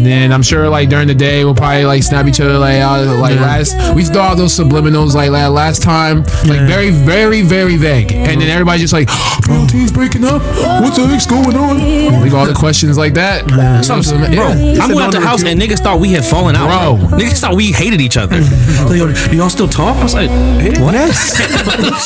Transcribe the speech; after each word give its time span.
And 0.00 0.06
then 0.06 0.32
I'm 0.32 0.40
sure 0.42 0.66
like 0.70 0.88
during 0.88 1.08
the 1.08 1.14
day 1.14 1.44
we'll 1.44 1.54
probably 1.54 1.84
like 1.84 2.02
snap 2.02 2.24
each 2.24 2.40
other 2.40 2.56
like 2.56 2.80
uh, 2.80 3.18
like 3.20 3.36
last 3.38 3.76
we 3.94 4.02
throw 4.02 4.22
out 4.22 4.38
those 4.38 4.56
subliminals 4.58 5.12
like 5.12 5.28
la- 5.30 5.48
last 5.48 5.82
time 5.82 6.22
like 6.48 6.64
very 6.66 6.88
very 6.90 7.42
very 7.42 7.76
vague. 7.76 8.10
And 8.10 8.40
then 8.40 8.48
everybody's 8.48 8.80
just 8.80 8.94
like, 8.94 9.08
bro, 9.42 9.66
team's 9.68 9.92
breaking 9.92 10.24
up. 10.24 10.40
What 10.80 10.96
the 10.96 11.06
heck's 11.06 11.26
going 11.26 11.54
on? 11.54 11.76
Leave 12.22 12.32
all 12.32 12.46
the 12.46 12.54
questions 12.54 12.96
like 12.96 13.12
that. 13.12 13.44
So 13.84 13.92
I'm 13.94 14.02
saying, 14.02 14.34
bro, 14.34 14.52
Yeah. 14.54 14.82
I 14.82 14.86
went 14.88 15.00
out 15.00 15.12
the 15.12 15.20
house 15.20 15.44
and 15.44 15.60
niggas 15.60 15.80
thought 15.80 16.00
we 16.00 16.12
had 16.12 16.24
fallen 16.24 16.56
out. 16.56 16.96
Bro. 16.96 17.18
niggas 17.18 17.38
thought 17.42 17.54
we 17.54 17.70
hated 17.70 18.00
each 18.00 18.16
other. 18.16 18.40
Like, 18.80 18.96
yo, 18.98 19.12
do 19.12 19.36
y'all 19.36 19.50
still 19.50 19.68
talk? 19.68 19.96
I 19.98 20.02
was 20.02 20.14
like, 20.14 20.30
what? 20.80 20.94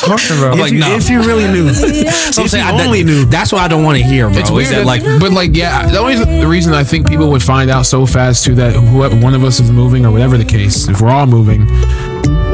Talking 0.05 0.37
about 0.37 0.53
I'm 0.53 0.59
like, 0.59 0.67
if, 0.67 0.73
you, 0.73 0.79
no. 0.79 0.95
if 0.95 1.09
you 1.09 1.19
really 1.21 1.47
knew, 1.51 1.73
So 1.73 2.41
I'm 2.41 2.45
if 2.45 2.51
saying, 2.51 2.65
you 2.67 2.73
I, 2.73 2.85
only 2.85 3.01
that- 3.01 3.05
knew. 3.11 3.25
That's 3.25 3.51
what 3.53 3.61
I 3.61 3.67
don't 3.67 3.83
want 3.83 3.97
to 3.97 4.03
hear, 4.03 4.29
bro. 4.29 4.37
It's 4.37 4.49
is 4.49 4.55
weird, 4.55 4.67
that 4.69 4.75
that, 4.79 4.85
like, 4.85 5.01
but 5.19 5.31
like, 5.31 5.55
yeah, 5.55 5.87
the 5.87 5.97
only 5.99 6.15
the 6.15 6.47
reason 6.47 6.73
I 6.73 6.83
think 6.83 7.07
people 7.07 7.29
would 7.31 7.41
find 7.41 7.69
out 7.71 7.84
so 7.85 8.05
fast 8.05 8.45
too 8.45 8.55
that 8.55 8.73
whoever 8.73 9.15
one 9.19 9.33
of 9.33 9.43
us 9.43 9.59
is 9.59 9.71
moving 9.71 10.05
or 10.05 10.11
whatever 10.11 10.37
the 10.37 10.45
case, 10.45 10.87
if 10.87 11.01
we're 11.01 11.09
all 11.09 11.27
moving, 11.27 11.65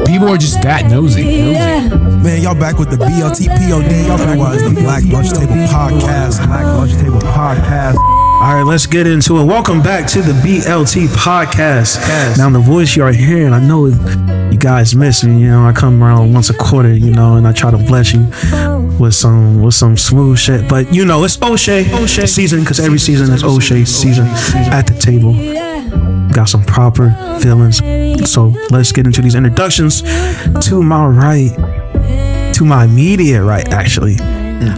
people 0.06 0.28
are 0.28 0.36
just 0.36 0.62
that 0.62 0.88
nosy. 0.90 1.22
Yeah. 1.22 1.88
Man, 2.22 2.42
y'all 2.42 2.54
back 2.54 2.78
with 2.78 2.90
the 2.90 2.96
BLT 2.96 3.48
POD, 3.48 4.10
otherwise 4.10 4.62
the 4.62 4.80
Black 4.80 5.04
Lunch 5.04 5.30
Table 5.30 5.54
Podcast. 5.54 6.44
Black 6.46 6.64
Lunch 6.64 6.92
Table 6.92 7.20
Podcast. 7.20 8.21
All 8.42 8.54
right, 8.54 8.64
let's 8.64 8.86
get 8.86 9.06
into 9.06 9.38
it. 9.38 9.44
Welcome 9.44 9.82
back 9.82 10.04
to 10.08 10.20
the 10.20 10.32
BLT 10.32 11.06
podcast. 11.06 12.36
Now, 12.36 12.50
the 12.50 12.58
voice 12.58 12.96
you 12.96 13.04
are 13.04 13.12
hearing, 13.12 13.52
I 13.52 13.64
know 13.64 13.86
you 13.86 14.58
guys 14.58 14.96
miss 14.96 15.22
me. 15.22 15.42
You 15.42 15.50
know, 15.50 15.64
I 15.64 15.72
come 15.72 16.02
around 16.02 16.34
once 16.34 16.50
a 16.50 16.54
quarter, 16.54 16.92
you 16.92 17.12
know, 17.12 17.36
and 17.36 17.46
I 17.46 17.52
try 17.52 17.70
to 17.70 17.76
bless 17.76 18.12
you 18.12 18.26
with 18.98 19.14
some 19.14 19.62
with 19.62 19.74
some 19.74 19.96
smooth 19.96 20.40
shit. 20.40 20.68
But 20.68 20.92
you 20.92 21.04
know, 21.04 21.22
it's 21.22 21.40
O'Shea, 21.40 21.88
O'Shea 21.94 22.26
season 22.26 22.62
because 22.62 22.80
every 22.80 22.98
season 22.98 23.32
is 23.32 23.44
O'Shea 23.44 23.84
season 23.84 24.26
at 24.26 24.88
the 24.88 24.98
table. 24.98 25.34
Got 26.32 26.48
some 26.48 26.64
proper 26.64 27.10
feelings. 27.40 27.78
So 28.28 28.48
let's 28.70 28.90
get 28.90 29.06
into 29.06 29.22
these 29.22 29.36
introductions. 29.36 30.02
To 30.66 30.82
my 30.82 31.06
right, 31.06 32.52
to 32.54 32.64
my 32.64 32.86
immediate 32.86 33.44
right, 33.44 33.68
actually. 33.72 34.18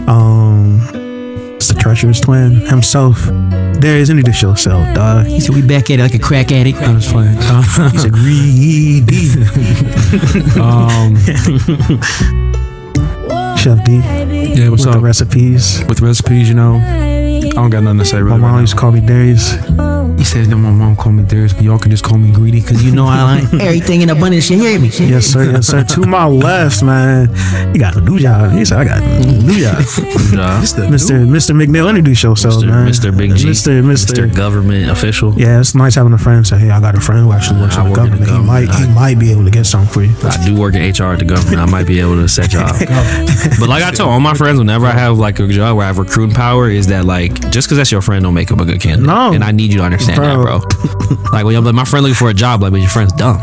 Um, 0.05 1.04
it's 1.65 1.73
the 1.73 1.79
treacherous 1.81 2.19
twin 2.19 2.51
himself. 2.67 3.17
There 3.25 3.97
is 3.97 4.11
introduce 4.11 4.43
yourself, 4.43 4.93
dog. 4.93 5.25
He 5.25 5.39
said 5.39 5.55
we 5.55 5.63
back 5.63 5.89
at 5.89 5.99
it 5.99 6.03
like 6.03 6.13
a 6.13 6.19
crack 6.19 6.51
addict. 6.51 6.77
I 6.77 6.93
was 6.93 7.11
playing. 7.11 7.35
He's 7.91 8.03
a 8.03 8.09
greedy. 8.11 9.31
Um, 10.61 11.15
Chef 13.57 13.83
D 13.83 13.93
Yeah, 13.97 14.69
what's 14.69 14.85
with 14.85 14.93
the 14.93 14.99
up? 14.99 15.03
recipes. 15.03 15.83
With 15.87 16.01
recipes, 16.01 16.47
you 16.49 16.53
know, 16.53 16.75
I 16.75 17.14
don't 17.55 17.69
got 17.69 17.83
nothing 17.83 17.99
to 17.99 18.05
say 18.05 18.21
Really 18.21 18.31
My 18.31 18.37
mom 18.37 18.55
right 18.55 18.61
used 18.61 18.73
to 18.73 18.79
call 18.79 18.91
me 18.91 19.01
Darius. 19.01 19.53
He 20.17 20.23
says 20.23 20.47
that 20.47 20.55
my 20.55 20.71
mom 20.71 20.95
called 20.95 21.15
me 21.15 21.23
Darius, 21.23 21.53
but 21.53 21.63
y'all 21.63 21.77
can 21.77 21.91
just 21.91 22.03
call 22.03 22.17
me 22.17 22.31
Greedy 22.31 22.61
because 22.61 22.83
you 22.83 22.91
know 22.91 23.05
I 23.05 23.41
like. 23.41 23.53
Everything 23.61 24.01
in 24.01 24.09
abundance. 24.09 24.49
You 24.49 24.59
hear 24.59 24.79
me? 24.79 24.87
Yes, 24.87 25.25
sir. 25.25 25.51
Yes, 25.51 25.67
sir. 25.67 25.83
to 25.83 26.01
my 26.01 26.25
left, 26.25 26.81
man. 26.83 27.27
He 27.73 27.79
got 27.79 27.95
a 27.95 28.01
new 28.01 28.17
job. 28.17 28.53
He 28.53 28.65
said, 28.65 28.79
I 28.79 28.85
got 28.85 29.03
a 29.03 29.25
new 29.25 29.59
job. 29.59 29.75
Mr. 30.55 31.27
Mr. 31.27 31.55
McNeil, 31.55 31.89
introduce 31.89 32.23
yourself, 32.23 32.55
Mr. 32.55 32.67
man. 32.67 32.87
Mr. 32.87 33.17
Big 33.17 33.35
G, 33.35 33.47
Mr. 33.49 33.83
Mr. 33.83 34.27
Mr. 34.27 34.35
Government 34.35 34.89
official. 34.89 35.33
Yeah, 35.37 35.59
it's 35.59 35.75
nice 35.75 35.95
having 35.95 36.13
a 36.13 36.17
friend 36.17 36.45
say, 36.47 36.57
"Hey, 36.57 36.71
I 36.71 36.79
got 36.79 36.95
a 36.95 37.01
friend 37.01 37.21
who 37.21 37.31
actually 37.31 37.61
works 37.61 37.75
I 37.77 37.85
in 37.85 37.93
the 37.93 37.99
work 37.99 38.11
in 38.11 38.19
the 38.19 38.25
government. 38.25 38.41
He 38.41 38.47
might, 38.47 38.65
government. 38.67 38.89
he 38.89 38.95
might 38.95 39.19
be 39.19 39.31
able 39.31 39.45
to 39.45 39.51
get 39.51 39.65
something 39.65 39.93
for 39.93 40.03
you." 40.03 40.15
I 40.27 40.43
do 40.45 40.55
work 40.55 40.75
in 40.75 40.81
HR 40.81 41.13
at 41.13 41.19
the 41.19 41.25
government. 41.25 41.59
I 41.59 41.65
might 41.65 41.87
be 41.87 41.99
able 41.99 42.15
to 42.15 42.27
set 42.27 42.53
y'all. 42.53 42.63
up. 42.63 42.79
but 43.59 43.69
like 43.69 43.83
I 43.83 43.91
told 43.91 44.09
all 44.09 44.19
my 44.19 44.33
friends, 44.33 44.57
whenever 44.57 44.85
I 44.85 44.91
have 44.91 45.17
like 45.17 45.39
a 45.39 45.47
job 45.47 45.77
where 45.77 45.83
I 45.83 45.87
have 45.87 45.99
recruiting 45.99 46.35
power, 46.35 46.69
is 46.69 46.87
that 46.87 47.05
like 47.05 47.44
just 47.51 47.67
because 47.67 47.77
that's 47.77 47.91
your 47.91 48.01
friend 48.01 48.23
don't 48.23 48.33
make 48.33 48.49
him 48.49 48.59
a 48.59 48.65
good 48.65 48.81
candidate. 48.81 49.07
No. 49.07 49.33
and 49.33 49.43
I 49.43 49.51
need 49.51 49.71
you 49.71 49.79
to 49.79 49.83
understand 49.85 50.23
that, 50.23 50.35
Bro. 50.35 50.59
bro. 50.59 51.31
like 51.31 51.45
when 51.45 51.53
you're 51.53 51.61
like 51.61 51.75
my 51.75 51.85
friend 51.85 52.03
looking 52.03 52.15
for 52.15 52.29
a 52.29 52.33
job, 52.33 52.61
like 52.61 52.71
but 52.71 52.79
your 52.81 52.89
friend's 52.89 53.13
dumb. 53.13 53.37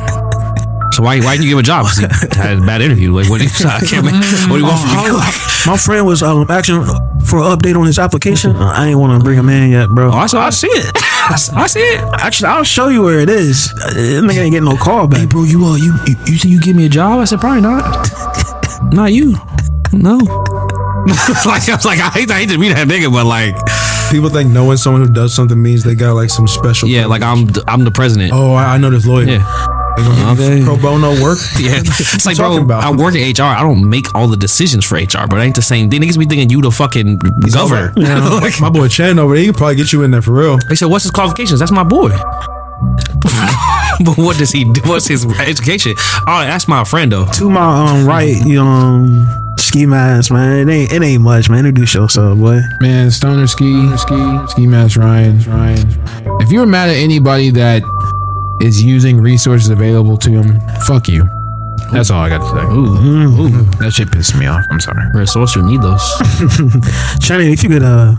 So 0.93 1.03
why 1.03 1.21
why 1.21 1.33
didn't 1.37 1.45
you 1.45 1.51
give 1.51 1.57
him 1.57 1.59
a 1.61 1.63
job? 1.63 1.87
he 1.97 2.03
had 2.39 2.59
a 2.59 2.61
bad 2.61 2.83
interview. 2.83 3.13
Like 3.15 3.31
what 3.31 3.39
do 3.41 3.45
you? 3.45 3.51
I 3.65 3.81
can't. 3.81 4.05
Make, 4.07 4.15
what 4.51 4.57
do 4.57 4.59
you 4.59 4.65
want 4.67 4.81
from 4.81 5.15
me? 5.15 5.21
My 5.67 5.77
friend 5.79 6.07
was 6.07 6.23
um, 6.23 6.45
asking 6.51 6.85
for 7.25 7.39
an 7.39 7.57
update 7.57 7.77
on 7.79 7.87
his 7.87 7.99
application. 7.99 8.51
Uh, 8.57 8.73
I 8.77 8.89
ain't 8.89 8.99
want 8.99 9.19
to 9.19 9.25
bring 9.25 9.39
him 9.39 9.49
in 9.49 9.71
yet, 9.71 9.89
bro. 9.89 10.09
Oh, 10.09 10.17
I, 10.19 10.27
saw, 10.27 10.41
I 10.45 10.51
see 10.51 10.67
it. 10.67 10.91
I 11.31 11.37
see 11.69 11.79
it. 11.81 12.01
Actually, 12.21 12.49
I'll 12.49 12.65
show 12.65 12.89
you 12.89 13.01
where 13.03 13.21
it 13.21 13.29
is. 13.31 13.73
Uh, 13.87 13.95
This 13.95 14.21
nigga 14.23 14.39
ain't 14.43 14.53
getting 14.53 14.69
no 14.69 14.77
call 14.77 15.07
back. 15.07 15.29
bro, 15.31 15.45
you 15.45 15.65
uh, 15.65 15.77
you 15.77 15.95
you, 16.07 16.15
you 16.27 16.37
think 16.37 16.45
you 16.53 16.61
give 16.61 16.77
me 16.77 16.87
a 16.87 16.89
job? 16.91 17.21
I 17.21 17.25
said 17.25 17.41
probably 17.41 17.61
not. 17.63 17.83
not 18.93 19.13
you. 19.13 19.37
No. 19.93 20.19
like 21.47 21.69
I 21.69 21.75
was 21.75 21.85
like 21.85 21.99
I 22.01 22.09
hate, 22.11 22.31
I 22.31 22.39
hate 22.41 22.51
to 22.51 22.59
be 22.59 22.69
that 22.69 22.87
nigga, 22.89 23.13
but 23.13 23.27
like 23.27 23.57
People 24.11 24.29
think 24.29 24.51
knowing 24.51 24.77
someone 24.77 25.03
who 25.07 25.13
does 25.13 25.35
something 25.35 25.61
means 25.61 25.83
they 25.83 25.95
got 25.95 26.13
like 26.15 26.29
some 26.31 26.47
special. 26.47 26.89
yeah, 26.89 27.07
like 27.07 27.23
I'm 27.23 27.47
th- 27.49 27.65
I'm 27.67 27.83
the 27.85 27.91
president. 27.91 28.31
Oh, 28.35 28.53
I, 28.53 28.75
I 28.75 28.79
know 28.79 28.91
this 28.91 29.07
lawyer. 29.07 29.25
Yeah. 29.27 29.69
They 29.97 30.03
gonna 30.05 30.35
give 30.37 30.49
you 30.49 30.55
Okay. 30.57 30.65
pro 30.65 30.77
bono 30.77 31.21
work. 31.23 31.39
Yeah, 31.61 31.81
it's 31.81 32.25
like, 32.27 32.37
talking 32.37 32.67
bro, 32.67 32.79
about? 32.79 32.85
I 32.85 32.91
work 32.97 33.15
in 33.15 33.23
HR. 33.31 33.43
I 33.43 33.61
don't 33.63 33.89
make 33.89 34.15
all 34.15 34.27
the 34.29 34.37
decisions 34.37 34.85
for 34.85 34.97
HR, 34.97 35.27
but 35.29 35.39
it 35.39 35.43
ain't 35.43 35.55
the 35.57 35.63
same 35.63 35.91
thing. 35.91 36.01
Niggas 36.03 36.19
be 36.19 36.25
thinking 36.27 36.51
you 36.51 36.61
the 36.63 36.71
fucking 36.71 37.19
governor. 37.53 37.93
Like, 37.97 38.61
My 38.61 38.71
boy 38.71 38.89
Chan 38.89 39.19
over 39.19 39.35
there, 39.35 39.41
he 39.43 39.47
could 39.49 39.57
probably 39.57 39.77
get 39.77 39.93
you 39.93 40.03
in 40.03 40.11
there 40.11 40.23
for 40.23 40.33
real. 40.33 40.59
they 40.69 40.75
said, 40.77 40.87
"What's 40.87 41.05
his 41.05 41.11
qualifications?" 41.11 41.61
That's 41.61 41.73
my 41.73 41.85
boy. 41.85 42.11
but 44.05 44.17
what 44.19 44.37
does 44.39 44.51
he 44.51 44.65
do? 44.65 44.81
What's 44.85 45.07
his 45.07 45.25
education? 45.41 45.95
Oh, 46.27 46.43
that's 46.45 46.69
my 46.69 46.85
friend 46.85 47.11
though. 47.13 47.27
To 47.35 47.51
my 47.51 47.91
um 47.91 48.07
right, 48.07 48.35
you 48.45 48.61
um 48.61 49.27
ski 49.59 49.87
mask, 49.87 50.31
man. 50.33 50.69
It 50.69 50.73
ain't 50.73 50.93
it 50.93 51.03
ain't 51.03 51.23
much, 51.23 51.49
man. 51.51 51.61
Introduce 51.67 51.95
yourself, 51.95 52.39
boy. 52.39 52.61
man, 52.81 53.11
Stoner 53.11 53.47
Ski, 53.47 53.97
Ski, 53.97 54.39
Ski 54.49 54.67
Mask 54.67 54.97
Ryan, 54.99 55.39
Ryan. 55.41 55.87
If 56.41 56.51
you're 56.51 56.67
mad 56.67 56.91
at 56.91 56.97
anybody 56.97 57.51
that 57.51 57.83
is 58.61 58.83
using 58.83 59.21
resources 59.21 59.69
available 59.71 60.17
to 60.19 60.31
him, 60.31 60.61
fuck 60.87 61.09
you. 61.09 61.25
That's 61.93 62.11
all 62.11 62.21
I 62.23 62.29
got 62.31 62.39
to 62.39 62.49
say. 62.49 62.75
Ooh, 62.75 63.49
That 63.81 63.93
shit 63.93 64.11
pissed 64.11 64.35
me 64.37 64.47
off. 64.47 64.65
I'm 64.71 64.81
sorry. 64.81 65.05
we're 65.13 65.23
a 65.23 65.27
source. 65.27 65.55
You 65.57 65.63
need 65.63 65.83
those. 65.83 66.01
Shannon, 67.21 67.49
if 67.49 67.63
you 67.63 67.69
could 67.69 67.83
uh 67.83 68.15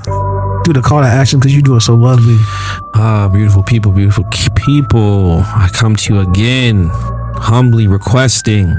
do 0.64 0.74
the 0.74 0.82
call 0.82 1.02
to 1.02 1.08
action 1.08 1.40
because 1.40 1.54
you 1.56 1.62
do 1.62 1.76
it 1.76 1.82
so 1.82 1.96
lovely. 1.96 2.38
Ah, 2.94 3.30
beautiful 3.32 3.64
people, 3.64 3.92
beautiful 3.92 4.26
people. 4.56 5.42
I 5.46 5.70
come 5.74 5.96
to 5.96 6.14
you 6.14 6.20
again, 6.22 6.90
humbly 7.36 7.88
requesting 7.88 8.78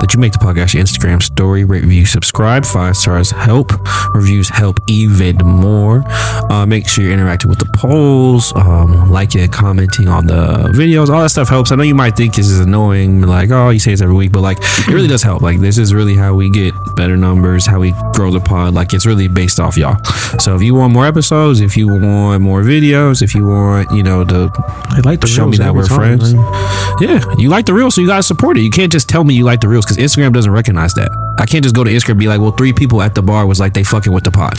that 0.00 0.14
you 0.14 0.20
make 0.20 0.32
the 0.32 0.38
podcast 0.38 0.74
your 0.74 0.82
Instagram 0.82 1.22
story, 1.22 1.64
rate, 1.64 1.82
review, 1.82 2.06
subscribe. 2.06 2.64
Five 2.64 2.96
stars 2.96 3.30
help. 3.30 3.70
Reviews 4.14 4.48
help 4.48 4.78
even 4.88 5.36
more. 5.38 6.02
Uh, 6.50 6.66
make 6.66 6.88
sure 6.88 7.04
you're 7.04 7.12
interacting 7.12 7.48
with 7.48 7.58
the 7.58 7.70
polls, 7.76 8.52
um, 8.56 9.10
like 9.10 9.34
it, 9.34 9.52
commenting 9.52 10.08
on 10.08 10.26
the 10.26 10.70
videos. 10.74 11.08
All 11.10 11.20
that 11.22 11.30
stuff 11.30 11.48
helps. 11.48 11.70
I 11.70 11.76
know 11.76 11.82
you 11.82 11.94
might 11.94 12.16
think 12.16 12.34
this 12.34 12.48
is 12.48 12.60
annoying, 12.60 13.22
like, 13.22 13.50
oh, 13.50 13.70
you 13.70 13.78
say 13.78 13.90
this 13.92 14.00
every 14.00 14.14
week, 14.14 14.32
but 14.32 14.40
like, 14.40 14.58
it 14.60 14.88
really 14.88 15.08
does 15.08 15.22
help. 15.22 15.42
Like, 15.42 15.60
this 15.60 15.78
is 15.78 15.92
really 15.94 16.14
how 16.14 16.34
we 16.34 16.50
get 16.50 16.72
better 16.96 17.16
numbers, 17.16 17.66
how 17.66 17.78
we 17.80 17.92
grow 18.14 18.30
the 18.30 18.40
pod. 18.40 18.74
Like, 18.74 18.92
it's 18.94 19.06
really 19.06 19.28
based 19.28 19.60
off 19.60 19.76
y'all. 19.76 20.02
So 20.38 20.56
if 20.56 20.62
you 20.62 20.74
want 20.74 20.92
more 20.92 21.06
episodes, 21.06 21.60
if 21.60 21.76
you 21.76 21.88
want 21.88 22.42
more 22.42 22.62
videos, 22.62 23.22
if 23.22 23.34
you 23.34 23.44
want, 23.46 23.90
you 23.92 24.02
know, 24.02 24.24
to 24.24 24.50
They 24.96 25.02
like 25.02 25.20
the 25.20 25.26
show 25.26 25.46
me 25.46 25.58
that 25.58 25.74
we're 25.74 25.86
time, 25.86 26.18
friends. 26.18 26.34
man. 26.34 26.44
Yeah, 27.00 27.20
you 27.38 27.48
like 27.48 27.66
the 27.66 27.74
real, 27.74 27.90
so 27.90 28.00
you 28.00 28.06
gotta 28.06 28.22
support 28.22 28.56
it. 28.56 28.62
You 28.62 28.70
can't 28.70 28.90
just 28.92 29.08
tell 29.08 29.24
me 29.24 29.34
you 29.34 29.44
like 29.44 29.60
the 29.60 29.68
reels 29.68 29.84
because 29.90 30.16
Instagram 30.16 30.32
doesn't 30.32 30.52
recognize 30.52 30.94
that. 30.94 31.10
I 31.38 31.46
can't 31.46 31.64
just 31.64 31.74
go 31.74 31.82
to 31.82 31.90
Instagram 31.90 32.10
and 32.10 32.18
be 32.20 32.28
like, 32.28 32.40
well, 32.40 32.52
three 32.52 32.72
people 32.72 33.02
at 33.02 33.14
the 33.14 33.22
bar 33.22 33.46
was 33.46 33.58
like 33.58 33.74
they 33.74 33.82
fucking 33.82 34.12
with 34.12 34.24
the 34.24 34.30
pod. 34.30 34.54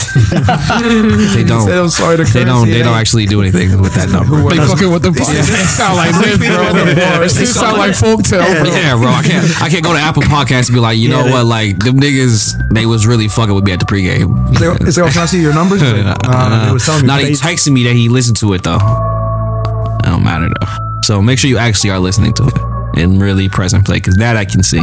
they 1.32 1.44
don't. 1.44 1.70
I'm 1.70 1.88
sorry 1.88 2.18
to 2.18 2.24
They 2.24 2.44
don't. 2.44 2.68
They 2.68 2.82
don't 2.82 2.96
actually 2.96 3.26
do 3.26 3.40
anything 3.40 3.80
with 3.80 3.94
that 3.94 4.10
number. 4.10 4.36
They 4.50 4.56
fucking 4.56 4.92
with 4.92 5.02
the 5.02 5.12
It 5.12 5.66
sound 5.68 5.96
like 5.96 6.12
this, 6.20 6.36
bro. 6.36 7.22
It 7.24 7.46
sound 7.46 7.78
like 7.78 7.92
folktale, 7.92 8.44
bro. 8.60 8.68
Yeah, 8.68 8.96
bro. 8.96 9.08
I 9.08 9.22
can't. 9.22 9.62
I 9.62 9.68
can't 9.68 9.84
go 9.84 9.92
to 9.92 9.98
Apple 10.00 10.22
Podcasts 10.22 10.68
and 10.68 10.74
be 10.74 10.80
like, 10.80 10.98
you 10.98 11.08
know 11.08 11.24
what? 11.24 11.46
Like 11.46 11.78
them 11.78 11.96
niggas, 11.96 12.52
they 12.74 12.84
was 12.86 13.06
really 13.06 13.28
fucking 13.28 13.54
with 13.54 13.64
me 13.64 13.72
at 13.72 13.80
the 13.80 13.86
pregame. 13.86 14.36
They, 14.58 14.84
they 14.84 14.90
say, 14.90 15.02
oh, 15.02 15.08
can 15.08 15.22
I 15.22 15.26
see 15.26 15.40
your 15.40 15.54
numbers? 15.54 15.82
Like, 15.92 16.22
nah, 16.24 16.66
they 16.66 16.72
was 16.72 16.84
telling 16.84 17.02
me. 17.02 17.06
Not 17.06 17.20
he 17.20 17.32
texted 17.32 17.72
me 17.72 17.84
that 17.84 17.94
he 17.94 18.08
listened 18.08 18.36
to 18.38 18.52
it 18.54 18.62
though. 18.62 18.76
It 18.76 20.06
don't 20.06 20.24
matter 20.24 20.48
though. 20.48 21.00
So 21.02 21.20
make 21.22 21.38
sure 21.38 21.48
you 21.48 21.58
actually 21.58 21.90
are 21.90 21.98
listening 21.98 22.32
to 22.34 22.46
it 22.48 22.72
and 22.96 23.20
really 23.20 23.48
press 23.48 23.72
and 23.72 23.84
play 23.84 23.96
because 23.98 24.16
that 24.16 24.36
I 24.36 24.44
can 24.44 24.62
see. 24.62 24.82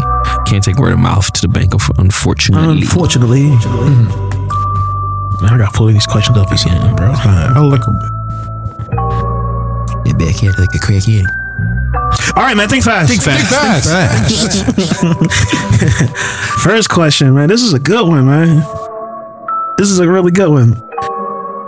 Can't 0.50 0.64
take 0.64 0.78
word 0.78 0.94
of 0.94 1.00
mouth 1.00 1.32
to 1.34 1.42
the 1.42 1.48
bank, 1.48 1.76
of, 1.76 1.90
unfortunately. 2.00 2.82
Unfortunately. 2.82 3.44
Man, 3.44 3.60
I 5.54 5.58
gotta 5.58 5.72
pull 5.74 5.86
these 5.88 6.08
questions 6.08 6.38
up 6.38 6.52
again, 6.52 6.96
bro. 6.96 7.12
I 7.16 7.60
look 7.60 7.86
a 7.88 7.92
bit. 7.92 8.12
You 10.08 10.14
back 10.18 10.44
at 10.44 10.50
it 10.56 10.60
like 10.60 10.74
a 10.74 10.80
crack 10.80 11.04
addict. 11.08 11.30
All 12.36 12.44
right, 12.44 12.58
man. 12.58 12.68
Think 12.68 12.84
fast. 12.84 13.10
Think 13.10 13.22
Fast. 13.22 13.88
Think 13.90 15.04
fast. 15.06 16.64
First 16.64 16.90
question, 16.90 17.34
man. 17.36 17.48
This 17.48 17.62
is 17.62 17.74
a 17.74 17.80
good 17.80 18.08
one, 18.08 18.26
man. 18.26 18.64
This 19.78 19.90
is 19.92 20.00
a 20.00 20.08
really 20.10 20.32
good 20.32 20.50
one. 20.50 20.72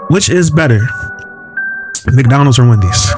Which 0.09 0.29
is 0.29 0.49
better, 0.49 0.79
McDonald's 2.11 2.57
or 2.59 2.67
Wendy's? 2.67 3.13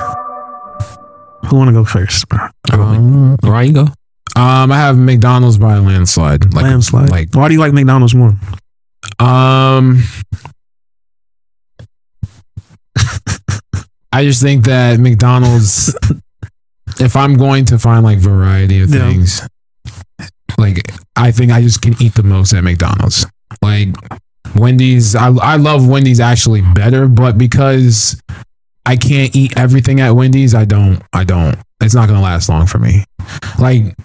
Who 1.48 1.56
want 1.58 1.70
to 1.70 1.74
go 1.74 1.84
first? 1.86 2.28
bro? 2.30 2.48
Um, 2.72 3.36
Right, 3.44 3.68
you 3.68 3.74
go. 3.74 3.88
Um, 4.36 4.72
I 4.72 4.78
have 4.78 4.98
McDonald's 4.98 5.58
by 5.58 5.76
a 5.76 5.82
landslide. 5.82 6.54
Like, 6.54 6.64
Landslide. 6.64 7.10
Like, 7.10 7.34
Why 7.36 7.48
do 7.48 7.54
you 7.54 7.60
like 7.60 7.74
McDonald's 7.74 8.16
more? 8.16 8.34
um, 9.20 10.04
I 14.12 14.24
just 14.24 14.42
think 14.42 14.66
that 14.66 15.00
McDonald's, 15.00 15.96
if 17.00 17.16
I'm 17.16 17.36
going 17.36 17.66
to 17.66 17.80
find 17.80 18.04
like 18.04 18.20
variety 18.20 18.82
of 18.82 18.90
Yeah. 18.94 19.00
things, 19.10 19.42
like 20.58 20.80
I 21.16 21.32
think 21.32 21.52
I 21.52 21.62
just 21.62 21.82
can 21.82 21.96
eat 22.02 22.14
the 22.14 22.24
most 22.24 22.54
at 22.54 22.64
McDonald's. 22.64 23.26
Like 23.62 23.90
Wendy's, 24.56 25.16
I 25.16 25.28
I 25.30 25.56
love 25.58 25.88
Wendy's 25.88 26.20
actually 26.20 26.62
better, 26.62 27.08
but 27.08 27.38
because 27.40 28.22
I 28.86 28.96
can't 28.98 29.36
eat 29.36 29.58
everything 29.58 30.00
at 30.00 30.12
Wendy's, 30.12 30.54
I 30.54 30.66
don't. 30.66 31.02
I 31.12 31.24
don't. 31.24 31.58
It's 31.82 31.96
not 31.96 32.08
gonna 32.08 32.22
last 32.22 32.50
long 32.50 32.68
for 32.68 32.78
me. 32.78 33.04
Like 33.58 33.96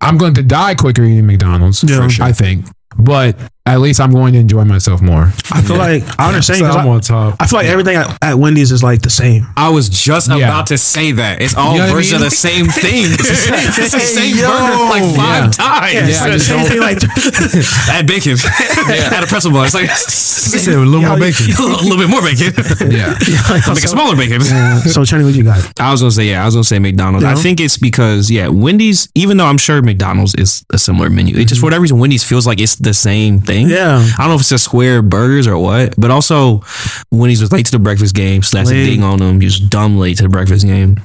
I'm 0.00 0.18
going 0.18 0.34
to 0.34 0.42
die 0.42 0.74
quicker 0.74 1.02
eating 1.02 1.26
McDonald's. 1.26 1.82
Yeah. 1.82 2.08
sure, 2.08 2.24
I 2.24 2.32
think, 2.32 2.66
but 2.98 3.36
at 3.66 3.80
least 3.80 4.00
I'm 4.00 4.12
going 4.12 4.32
to 4.34 4.38
enjoy 4.38 4.64
myself 4.64 5.02
more. 5.02 5.32
I 5.50 5.60
feel 5.62 5.76
like 5.76 6.02
I 6.20 6.28
understand. 6.28 6.60
'cause 6.62 6.76
I'm 6.76 6.86
I, 6.86 6.90
on 6.90 7.00
top. 7.00 7.36
I 7.40 7.46
feel 7.46 7.58
like 7.58 7.66
everything 7.66 7.96
at, 7.96 8.16
at 8.22 8.34
Wendy's 8.38 8.70
is 8.72 8.82
like 8.82 9.02
the 9.02 9.10
same. 9.10 9.46
I 9.56 9.68
was 9.70 9.88
just 9.88 10.28
Yeah. 10.28 10.36
about 10.36 10.68
to 10.68 10.78
say 10.78 11.12
that. 11.12 11.42
It's 11.42 11.54
all 11.56 11.72
You 11.72 11.78
know 11.80 11.92
what 11.94 11.98
I 11.98 12.00
mean? 12.06 12.14
of 12.14 12.20
the 12.20 12.30
same 12.30 12.66
thing. 12.66 13.06
it's 13.10 13.92
the 13.92 14.00
same 14.00 14.36
yo. 14.36 14.48
burger 14.48 14.76
like 14.90 15.16
five 15.16 15.44
Yeah. 15.44 15.50
times. 15.50 16.08
Yeah, 16.10 16.24
I 16.24 16.30
just 16.30 16.48
don't- 16.48 16.66
thing. 16.68 16.80
Like 16.86 17.02
Add 17.90 18.06
bacon. 18.06 18.36
Add 18.38 19.24
a 19.24 19.26
pretzel 19.26 19.50
bun. 19.52 19.64
It's 19.66 19.74
like 19.74 19.88
He 19.90 20.58
said 20.58 20.74
a 20.74 20.78
little 20.78 21.00
more 21.02 21.18
bacon. 21.18 21.46
a 21.58 21.62
little 21.82 21.96
bit 21.98 22.08
more 22.08 22.22
bacon. 22.22 22.52
Yeah. 22.90 23.16
Make 23.50 23.84
a 23.84 23.88
smaller 23.88 24.14
bacon. 24.16 24.40
so, 24.42 25.00
Chenny, 25.02 25.24
what 25.24 25.34
you 25.34 25.42
got? 25.44 25.58
I 25.80 25.90
was 25.90 26.00
gonna 26.02 26.10
say 26.12 26.26
yeah. 26.28 26.42
I 26.42 26.46
was 26.46 26.54
gonna 26.54 26.64
say 26.64 26.78
McDonald's. 26.78 27.24
I 27.24 27.34
think 27.34 27.60
it's 27.60 27.76
because 27.78 28.30
yeah, 28.30 28.48
Wendy's. 28.48 29.08
Even 29.14 29.36
though 29.38 29.46
I'm 29.46 29.58
sure 29.58 29.80
McDonald's 29.82 30.34
is 30.36 30.64
a 30.70 30.78
similar 30.78 31.10
menu, 31.10 31.36
it 31.36 31.46
just 31.46 31.60
for 31.60 31.66
whatever 31.66 31.82
reason 31.82 31.98
Wendy's 31.98 32.22
feels 32.24 32.46
like 32.46 32.60
it's 32.60 32.76
the 32.76 32.94
same 32.94 33.40
thing. 33.40 33.55
Yeah. 33.62 33.98
I 34.18 34.22
don't 34.22 34.28
know 34.28 34.34
if 34.34 34.40
it's 34.42 34.52
a 34.52 34.58
square 34.58 35.02
burgers 35.02 35.46
or 35.46 35.58
what, 35.58 35.94
but 35.98 36.10
also 36.10 36.62
Wendy's 37.10 37.40
was 37.40 37.52
late 37.52 37.66
to 37.66 37.72
the 37.72 37.78
breakfast 37.78 38.14
game. 38.14 38.42
A 38.54 38.64
ding 38.64 39.02
on 39.02 39.18
them. 39.18 39.40
You 39.42 39.46
was 39.46 39.58
dumb 39.60 39.98
late 39.98 40.18
to 40.18 40.24
the 40.24 40.28
breakfast 40.28 40.66
game. 40.66 41.00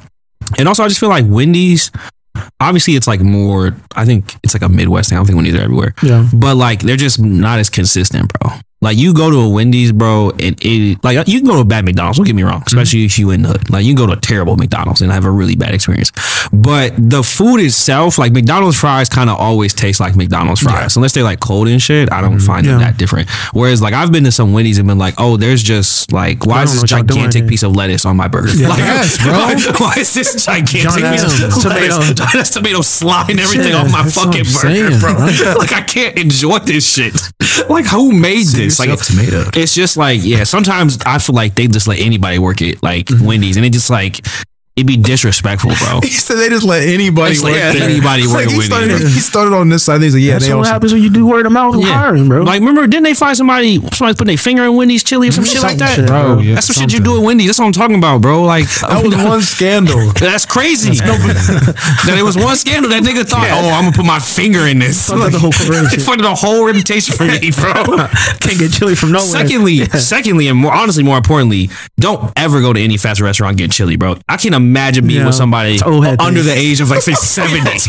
And 0.58 0.68
also, 0.68 0.84
I 0.84 0.88
just 0.88 1.00
feel 1.00 1.10
like 1.10 1.26
Wendy's. 1.28 1.92
Obviously, 2.60 2.96
it's 2.96 3.08
like 3.08 3.22
more. 3.22 3.76
I 3.96 4.06
think 4.06 4.36
it's 4.44 4.54
like 4.54 4.64
a 4.64 4.70
Midwest 4.70 5.10
thing. 5.10 5.18
I 5.18 5.20
don't 5.20 5.28
think 5.28 5.36
Wendy's 5.36 5.56
are 5.56 5.62
everywhere. 5.62 5.94
Yeah. 6.02 6.28
But 6.34 6.56
like 6.56 6.82
they're 6.82 6.98
just 6.98 7.20
not 7.20 7.60
as 7.60 7.70
consistent, 7.70 8.32
bro. 8.34 8.52
Like 8.82 8.98
you 8.98 9.14
go 9.14 9.30
to 9.30 9.38
a 9.38 9.50
Wendy's, 9.50 9.92
bro, 9.92 10.32
and 10.40 10.58
it 10.60 11.04
like 11.04 11.28
you 11.28 11.40
can 11.40 11.48
go 11.48 11.56
to 11.56 11.62
a 11.62 11.66
bad 11.66 11.86
McDonald's. 11.86 12.18
Don't 12.18 12.26
get 12.26 12.36
me 12.36 12.42
wrong, 12.42 12.62
mm-hmm. 12.62 12.68
especially 12.68 13.06
if 13.06 13.20
you 13.20 13.30
in 13.30 13.44
the 13.44 13.50
hood. 13.50 13.70
Like 13.70 13.86
you 13.86 13.94
can 13.96 14.08
go 14.08 14.08
to 14.08 14.18
a 14.18 14.22
terrible 14.22 14.58
McDonald's 14.58 15.02
and 15.02 15.12
have 15.12 15.26
a 15.26 15.30
really 15.30 15.56
bad 15.56 15.76
experience. 15.76 16.12
But 16.52 16.94
the 16.98 17.22
food 17.22 17.60
itself, 17.60 18.18
like 18.18 18.32
McDonald's 18.32 18.80
fries, 18.80 19.08
kind 19.08 19.30
of 19.30 19.38
always 19.38 19.74
taste 19.74 20.00
like 20.00 20.16
McDonald's 20.16 20.62
fries, 20.62 20.96
unless 20.96 21.14
they're 21.14 21.24
like 21.24 21.40
cold 21.40 21.68
and 21.68 21.82
shit. 21.82 22.12
I 22.12 22.22
don't 22.22 22.40
find 22.40 22.66
them 22.66 22.80
that 22.80 22.98
different. 22.98 23.30
Whereas 23.54 23.82
like 23.84 23.94
I've 23.94 24.12
been 24.12 24.24
to 24.24 24.32
some 24.32 24.52
Wendy's 24.52 24.80
and 24.80 24.88
been 24.88 24.98
like, 24.98 25.14
oh, 25.20 25.38
there's 25.38 25.62
just 25.62 26.12
like 26.12 26.46
why 26.46 26.64
is 26.64 26.72
this 26.72 26.78
know 26.78 26.82
what 26.82 26.92
y'all 26.92 27.04
doing 27.04 27.26
gigantic 27.26 27.50
piece 27.50 27.64
of 27.64 27.76
lettuce 27.76 28.06
on 28.06 28.18
my 28.18 28.28
burger? 28.28 28.50
Like, 28.72 28.80
Yes, 28.80 29.22
bro. 29.22 29.32
Why, 29.42 29.56
why 29.78 29.94
is 29.98 30.14
this 30.14 30.46
gigantic 30.46 30.82
John 30.82 30.94
piece 30.94 31.24
Adams, 31.24 31.58
of 31.58 31.62
tomato. 31.62 31.98
lettuce? 31.98 32.34
That's 32.34 32.50
tomato 32.52 32.82
sliding 32.82 33.40
everything 33.40 33.74
Yeah, 33.74 33.82
off 33.82 33.92
my 33.92 34.08
fucking 34.10 34.44
burger, 34.44 34.46
saying, 34.46 35.00
bro. 35.00 35.12
like 35.58 35.74
I 35.74 35.82
can't 35.82 36.18
enjoy 36.18 36.60
this 36.60 36.88
shit. 36.88 37.14
Like 37.70 37.86
who 37.86 38.12
made 38.14 38.46
this? 38.48 38.71
Like 38.80 38.90
yourself 38.90 39.08
tomato. 39.08 39.50
It's 39.54 39.74
just 39.74 39.98
like 39.98 40.20
yeah. 40.24 40.44
Sometimes 40.44 40.98
I 41.06 41.18
feel 41.20 41.36
like 41.36 41.56
they 41.56 41.68
just 41.68 41.88
let 41.88 42.00
anybody 42.00 42.40
work 42.40 42.62
it, 42.62 42.82
like 42.84 43.08
Mm-hmm. 43.08 43.26
Wendy's, 43.26 43.58
and 43.58 43.66
it 43.66 43.74
just 43.74 43.90
like 43.90 44.26
it'd 44.76 44.88
be 44.88 44.98
disrespectful, 44.98 45.72
bro. 45.80 46.00
He 46.04 46.10
said 46.10 46.36
they 46.36 46.50
just 46.50 46.64
let 46.66 46.82
anybody 46.88 47.34
It's 47.34 47.44
work 47.44 47.52
like 47.54 47.62
there. 47.62 47.84
anybody 47.84 48.24
It's 48.24 48.34
work 48.34 48.48
he 48.50 48.58
with 48.58 48.66
started, 48.66 49.00
he 49.02 49.20
started 49.20 49.54
on 49.54 49.70
this 49.70 49.84
side. 49.84 50.02
He's 50.02 50.14
like, 50.16 50.24
yeah, 50.24 50.34
That's 50.34 50.46
they 50.48 50.52
what 50.54 50.60
also. 50.60 50.72
happens 50.72 50.94
when 50.94 51.02
you 51.04 51.10
do 51.10 51.26
word 51.28 51.46
of 51.46 51.52
mouth 51.52 51.76
Yeah. 51.78 51.94
hiring, 51.94 52.28
bro. 52.30 52.44
Like 52.44 52.60
remember, 52.62 52.88
didn't 52.88 53.04
they 53.04 53.14
find 53.14 53.36
somebody 53.36 53.76
somebody 53.94 54.14
putting 54.18 54.28
their 54.28 54.38
finger 54.38 54.64
in 54.64 54.76
Wendy's 54.76 55.04
chili 55.04 55.28
or 55.28 55.32
some 55.32 55.44
shit 55.46 55.62
like 55.62 55.78
that? 55.78 55.96
shit, 55.96 56.08
Bro, 56.08 56.40
yeah, 56.40 56.56
That's 56.56 56.68
some 56.68 56.82
shit 56.82 56.94
you 56.94 57.00
do 57.04 57.18
at 57.18 57.24
Wendy's. 57.24 57.48
That's 57.48 57.60
what 57.60 57.66
I'm 57.66 57.74
talking 57.74 57.98
about, 57.98 58.22
bro. 58.22 58.44
Like 58.44 58.66
That 58.82 59.04
was 59.04 59.16
one 59.16 59.42
scandal. 59.42 60.12
That's 60.20 60.46
crazy. 60.46 60.92
that 60.96 62.16
it 62.18 62.24
was 62.24 62.38
one 62.38 62.56
scandal 62.56 62.90
that 62.92 63.04
nigga 63.04 63.26
thought, 63.28 63.48
oh, 63.52 63.70
I'm 63.70 63.86
gonna 63.86 63.96
put 63.96 64.06
my 64.06 64.20
finger 64.20 64.68
in 64.68 64.80
this. 64.80 65.08
Fuck 65.08 65.22
up 65.22 65.32
the 65.32 65.40
whole. 65.40 65.52
It 65.52 66.02
fucked 66.02 66.22
the 66.22 66.34
whole 66.36 66.66
reputation 66.66 67.16
for 67.16 67.26
me, 67.26 67.52
bro. 67.52 68.08
Can't 68.40 68.58
get 68.60 68.72
chili 68.72 68.96
from 68.96 69.12
nowhere. 69.12 69.28
Secondly, 69.28 69.86
secondly, 69.86 70.48
and 70.48 70.58
more 70.58 70.74
honestly, 70.74 71.04
more 71.04 71.18
importantly, 71.18 71.70
don't 72.00 72.32
ever 72.36 72.62
go 72.62 72.74
to 72.74 72.80
any 72.82 72.98
fast 72.98 73.22
restaurant 73.22 73.52
and 73.52 73.58
get 73.60 73.72
chili, 73.72 73.96
bro. 73.96 74.16
I 74.30 74.38
can't 74.38 74.56
imagine 74.62 75.08
being 75.08 75.26
with 75.26 75.36
somebody 75.36 75.80
under 75.82 76.42
the 76.44 76.54
age 76.56 76.82
of 76.82 76.90
like 76.90 77.02
say 77.02 77.14
seventy. 77.20 77.80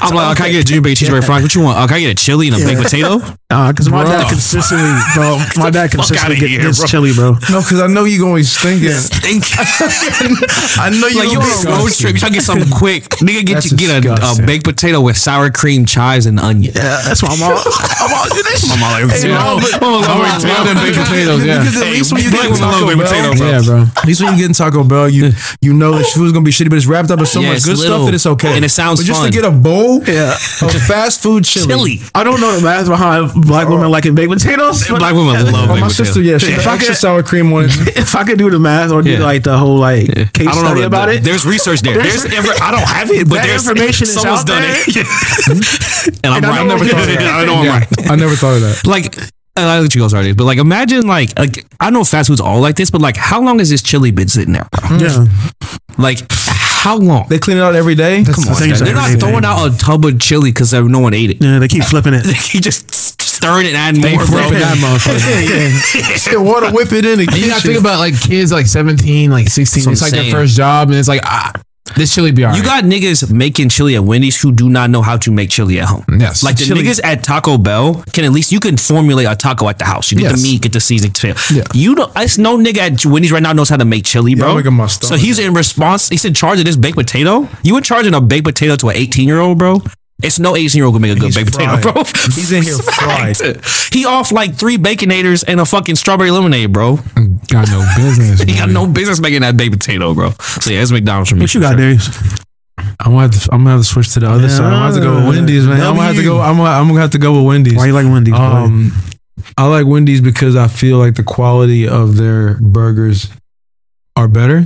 I'm 0.00 0.14
like, 0.14 0.30
oh, 0.30 0.34
can 0.36 0.46
I 0.46 0.50
get 0.52 0.62
a 0.62 0.64
junior 0.64 0.82
bacon 0.82 1.06
cheeseburger 1.08 1.24
fries? 1.24 1.42
What 1.42 1.54
you 1.54 1.62
want? 1.62 1.78
Oh, 1.78 1.86
can 1.86 1.96
I 1.96 2.00
get 2.00 2.10
a 2.10 2.14
chili 2.14 2.48
and 2.48 2.56
a 2.56 2.64
baked 2.64 2.82
potato? 2.82 3.18
Uh, 3.50 3.72
because 3.72 3.88
my 3.88 4.04
dad 4.04 4.28
consistently, 4.28 4.84
bro, 5.14 5.40
my 5.56 5.70
dad 5.70 5.90
consistently 5.90 6.36
get, 6.36 6.50
here, 6.50 6.60
gets 6.68 6.80
bro. 6.80 6.86
chili, 6.86 7.14
bro. 7.14 7.32
No, 7.48 7.64
because 7.64 7.80
I 7.80 7.86
know 7.86 8.04
you 8.04 8.20
gonna 8.20 8.34
be 8.34 8.42
stinking. 8.42 8.90
Stink. 8.92 9.40
I 10.76 10.92
know 10.92 11.08
you 11.08 11.16
like 11.16 11.32
you 11.32 11.40
gonna 11.40 11.72
on 11.72 11.80
a 11.80 11.80
road 11.80 11.88
trip, 11.96 12.12
you 12.12 12.20
trying 12.20 12.32
to 12.32 12.36
get 12.36 12.44
something 12.44 12.68
quick. 12.68 13.08
Nigga, 13.24 13.46
get 13.48 13.54
That's 13.64 13.72
you 13.72 13.78
get 13.78 14.04
a, 14.04 14.12
a 14.12 14.44
baked 14.44 14.64
potato 14.64 15.00
with 15.00 15.16
sour 15.16 15.48
cream, 15.48 15.86
chives, 15.86 16.26
and 16.26 16.38
onion. 16.38 16.74
Yeah, 16.76 17.00
that's 17.00 17.22
why 17.22 17.32
I'm 17.32 17.40
all, 17.42 17.56
I'm 17.56 18.12
all 18.12 18.28
do 18.28 18.42
this. 18.44 18.68
I'm 18.68 18.84
all 18.84 18.92
like, 19.00 19.16
Hey, 19.16 19.32
yeah. 19.32 19.40
bro, 19.40 19.56
I'm 19.64 19.80
all 19.80 20.04
I'm 20.04 20.20
like, 20.20 20.44
like, 20.44 20.84
baked 20.84 21.08
potatoes, 21.08 21.40
yeah. 21.40 21.64
Because 21.64 21.80
at 21.80 21.88
least 21.88 22.12
when 22.12 22.20
you 22.24 22.30
get 22.30 22.52
Taco 22.52 22.84
Bell. 23.00 23.48
Yeah, 23.48 23.62
bro. 23.64 23.80
At 23.96 24.04
least 24.04 24.20
when 24.22 24.36
you 24.36 24.46
get 24.46 24.54
Taco 24.56 24.84
Bell, 24.84 25.08
you 25.08 25.32
you 25.62 25.72
know 25.72 25.96
the 25.96 26.04
food's 26.04 26.36
gonna 26.36 26.44
be 26.44 26.52
shitty, 26.52 26.68
but 26.68 26.76
it's 26.76 26.84
wrapped 26.86 27.10
up 27.10 27.18
in 27.20 27.24
so 27.24 27.40
much 27.40 27.64
good 27.64 27.78
stuff 27.78 28.04
that 28.04 28.12
it's 28.12 28.26
okay. 28.26 28.56
and 28.56 28.62
it 28.62 28.68
sounds 28.68 29.00
but 29.00 29.06
just 29.08 29.24
to 29.24 29.30
get 29.32 29.46
a 29.46 29.50
bowl 29.50 30.04
Yeah. 30.04 30.36
of 30.60 30.72
fast 30.84 31.22
food 31.22 31.46
chili. 31.46 31.96
Chili. 31.96 32.00
I 32.14 32.24
don't 32.24 32.42
know 32.42 32.52
the 32.54 32.62
math 32.62 32.88
behind 32.88 33.37
black 33.40 33.68
women 33.68 33.86
oh. 33.86 33.90
liking 33.90 34.14
baked 34.14 34.32
potatoes. 34.32 34.86
Black 34.88 35.14
women 35.14 35.34
love 35.52 35.70
Oh, 35.70 35.74
baked 35.74 35.80
my 35.80 35.88
potatoes. 35.88 35.96
sister, 35.96 36.22
yeah, 36.22 36.38
she 36.38 36.52
If 36.52 36.66
I 36.66 36.74
extra 36.74 36.94
could- 36.94 36.98
sour 37.00 37.22
cream 37.22 37.50
one. 37.50 37.64
If 37.98 38.14
I 38.14 38.24
could 38.24 38.38
do 38.38 38.50
the 38.50 38.58
math 38.58 38.90
or 38.90 39.02
do 39.02 39.10
Yeah. 39.10 39.18
like 39.20 39.42
the 39.44 39.56
whole 39.58 39.76
like 39.78 40.06
case 40.32 40.46
I 40.48 40.52
don't 40.52 40.64
study 40.64 40.80
know 40.80 40.86
about 40.86 41.08
it, 41.10 41.22
There's 41.22 41.44
research 41.46 41.82
there. 41.82 41.94
There's, 42.02 42.24
ever, 42.24 42.48
I 42.62 42.70
don't 42.70 42.88
have 42.88 43.10
it, 43.10 43.28
but 43.28 43.36
That 43.36 43.46
there's 43.46 43.66
information 43.68 44.04
is 44.04 44.14
someone's 44.14 44.40
out 44.42 44.46
done 44.46 44.62
there. 44.62 44.82
it. 44.86 46.18
and 46.24 46.34
I'm 46.34 46.44
And 46.44 46.46
I 46.46 46.56
right. 46.58 46.66
never 46.66 46.84
thought 46.84 47.00
of 47.00 47.06
that. 47.06 47.34
I 47.40 47.44
know 47.44 47.54
I'm 47.56 47.66
right. 47.68 48.10
I 48.10 48.16
never 48.16 48.34
thought 48.36 48.54
of 48.56 48.60
that. 48.62 48.86
Like, 48.86 49.16
and 49.56 49.66
I'll 49.66 49.82
let 49.82 49.94
you 49.94 50.00
go, 50.00 50.08
sorry, 50.08 50.32
but 50.34 50.44
like, 50.44 50.58
imagine 50.58 51.06
like, 51.06 51.36
like 51.38 51.66
I 51.80 51.90
know 51.90 52.04
fast 52.04 52.28
food's 52.28 52.40
all 52.40 52.60
like 52.60 52.76
this, 52.76 52.90
but 52.90 53.00
like, 53.00 53.16
how 53.16 53.42
long 53.42 53.58
has 53.58 53.68
this 53.70 53.82
chili 53.82 54.10
been 54.12 54.28
sitting 54.28 54.52
there? 54.52 54.68
bro? 54.70 54.98
yeah, 54.98 55.26
Like, 55.98 56.20
how 56.30 56.96
long? 56.96 57.26
They 57.28 57.40
clean 57.40 57.56
it 57.56 57.60
out 57.60 57.74
every 57.74 57.96
day. 57.96 58.22
Come 58.22 58.34
on, 58.48 58.54
thing 58.54 58.70
they're 58.72 58.94
not 58.94 59.06
everything. 59.10 59.18
throwing 59.20 59.44
out 59.44 59.66
a 59.66 59.76
tub 59.76 60.04
of 60.04 60.20
chili 60.20 60.50
because 60.52 60.72
no 60.72 61.00
one 61.00 61.12
ate 61.12 61.30
it. 61.30 61.38
yeah, 61.42 61.58
they 61.58 61.66
keep 61.66 61.82
flipping 61.82 62.14
it. 62.14 62.22
They 62.22 62.34
keep 62.34 62.62
just 62.62 63.17
stirring 63.38 63.66
it 63.66 63.74
and 63.74 63.76
adding 63.78 64.00
They 64.02 64.14
more, 64.16 64.26
bro. 64.26 64.42
flipping 64.50 64.58
that 64.58 64.76
motherfucker. 64.78 66.28
Yeah, 66.32 66.38
water 66.42 66.70
whip 66.72 66.92
it 66.92 67.04
in. 67.04 67.20
And 67.20 67.30
you 67.36 67.48
gotta 67.48 67.62
think 67.62 67.78
about 67.80 67.98
like 67.98 68.18
kids 68.20 68.52
like 68.52 68.66
17, 68.66 69.30
like 69.30 69.48
16. 69.48 69.84
That's 69.84 69.86
what 69.86 69.92
It's 69.92 70.02
I'm 70.02 70.06
like 70.06 70.12
their 70.12 70.22
saying. 70.22 70.32
first 70.34 70.56
job, 70.56 70.88
and 70.90 70.98
it's 70.98 71.08
like 71.08 71.20
ah, 71.24 71.52
this 71.96 72.14
chili 72.14 72.32
be 72.32 72.44
alright. 72.44 72.58
You 72.58 72.64
got 72.64 72.84
niggas 72.84 73.32
making 73.32 73.70
chili 73.70 73.96
at 73.96 74.04
Wendy's 74.04 74.40
who 74.40 74.52
do 74.52 74.68
not 74.68 74.90
know 74.90 75.00
how 75.02 75.16
to 75.16 75.30
make 75.30 75.48
chili 75.50 75.80
at 75.80 75.86
home. 75.88 76.04
Yes. 76.18 76.42
Like 76.42 76.56
the 76.56 76.64
Chili. 76.66 76.82
niggas 76.82 77.00
at 77.02 77.24
Taco 77.24 77.56
Bell 77.56 78.02
can 78.12 78.24
at 78.24 78.32
least 78.32 78.52
you 78.52 78.60
can 78.60 78.76
formulate 78.76 79.26
a 79.26 79.34
taco 79.34 79.68
at 79.68 79.78
the 79.78 79.84
house. 79.86 80.10
You 80.12 80.18
get 80.18 80.30
Yes. 80.30 80.42
the 80.42 80.48
meat, 80.48 80.62
get 80.62 80.72
the 80.72 80.80
seasoning. 80.80 81.12
To 81.14 81.34
Yeah. 81.50 81.62
You 81.72 81.94
don't. 81.94 82.12
I 82.14 82.24
no 82.38 82.58
nigga 82.58 82.78
at 82.78 83.06
Wendy's 83.06 83.32
right 83.32 83.42
now 83.42 83.52
knows 83.54 83.70
how 83.70 83.76
to 83.78 83.84
make 83.86 84.04
chili, 84.04 84.34
bro. 84.34 84.50
I'm 84.50 84.56
making 84.56 84.74
my 84.74 84.86
so 84.86 85.06
stomach 85.06 85.20
he's 85.22 85.38
in 85.38 85.54
response. 85.54 86.08
He's 86.10 86.24
in 86.26 86.34
charge 86.34 86.58
of 86.58 86.66
this 86.66 86.76
baked 86.76 86.96
potato. 86.98 87.48
You 87.62 87.74
were 87.74 87.80
charging 87.80 88.12
a 88.14 88.20
baked 88.20 88.44
potato 88.44 88.76
to 88.76 88.88
an 88.90 88.96
18 88.96 89.26
year 89.26 89.38
old, 89.40 89.56
bro. 89.58 89.80
It's 90.22 90.38
no 90.40 90.56
18 90.56 90.76
year 90.76 90.84
old 90.86 90.94
can 90.96 91.02
make 91.02 91.12
a 91.16 91.20
good 91.20 91.26
He's 91.26 91.36
baked 91.36 91.54
fried. 91.54 91.80
potato, 91.80 91.92
bro. 91.92 92.02
He's 92.04 92.50
in 92.50 92.62
here 92.64 92.76
fried. 92.78 93.36
He 93.92 94.04
off 94.04 94.32
like 94.32 94.56
three 94.56 94.76
baconators 94.76 95.44
and 95.46 95.60
a 95.60 95.64
fucking 95.64 95.94
strawberry 95.94 96.32
lemonade, 96.32 96.72
bro. 96.72 96.96
got 96.96 97.68
no 97.70 97.86
business. 97.96 98.42
He 98.48 98.54
got 98.56 98.66
boy. 98.66 98.72
no 98.72 98.86
business 98.88 99.20
making 99.20 99.42
that 99.42 99.56
baked 99.56 99.78
potato, 99.78 100.14
bro. 100.14 100.30
So 100.60 100.70
yeah, 100.72 100.82
it's 100.82 100.90
McDonald's 100.90 101.30
for 101.30 101.36
me. 101.36 101.42
What 101.42 101.54
you 101.54 101.60
for 101.60 101.66
got, 101.66 101.70
sure. 101.70 101.78
Darius? 101.78 102.08
I'm 103.00 103.12
gonna 103.12 103.20
have 103.22 103.30
to. 103.30 103.48
I'm 103.52 103.58
gonna 103.60 103.70
have 103.76 103.80
to 103.80 103.84
switch 103.86 104.12
to 104.14 104.20
the 104.20 104.28
other 104.30 104.48
side. 104.48 104.64
I'm 104.64 104.70
gonna 104.72 104.84
have 104.86 104.94
to 104.94 105.00
go 105.00 105.14
with 105.16 105.28
Wendy's, 105.36 105.66
man. 105.66 105.80
I'm 105.80 105.94
gonna 105.94 106.06
have 106.08 106.16
to 106.16 106.22
go. 106.24 106.40
I'm 106.40 106.56
gonna, 106.56 106.70
I'm 106.70 106.88
gonna 106.88 107.00
have 107.00 107.10
to 107.12 107.18
go 107.18 107.32
with 107.36 107.46
Wendy's. 107.46 107.76
Why 107.76 107.86
you 107.86 107.92
like 107.92 108.06
Wendy's? 108.06 108.34
boy? 108.34 108.40
Um, 108.40 108.92
I 109.56 109.66
like 109.66 109.86
Wendy's 109.86 110.20
because 110.20 110.56
I 110.56 110.66
feel 110.66 110.98
like 110.98 111.14
the 111.14 111.22
quality 111.22 111.86
of 111.88 112.16
their 112.16 112.54
burgers 112.60 113.28
are 114.16 114.26
better. 114.28 114.64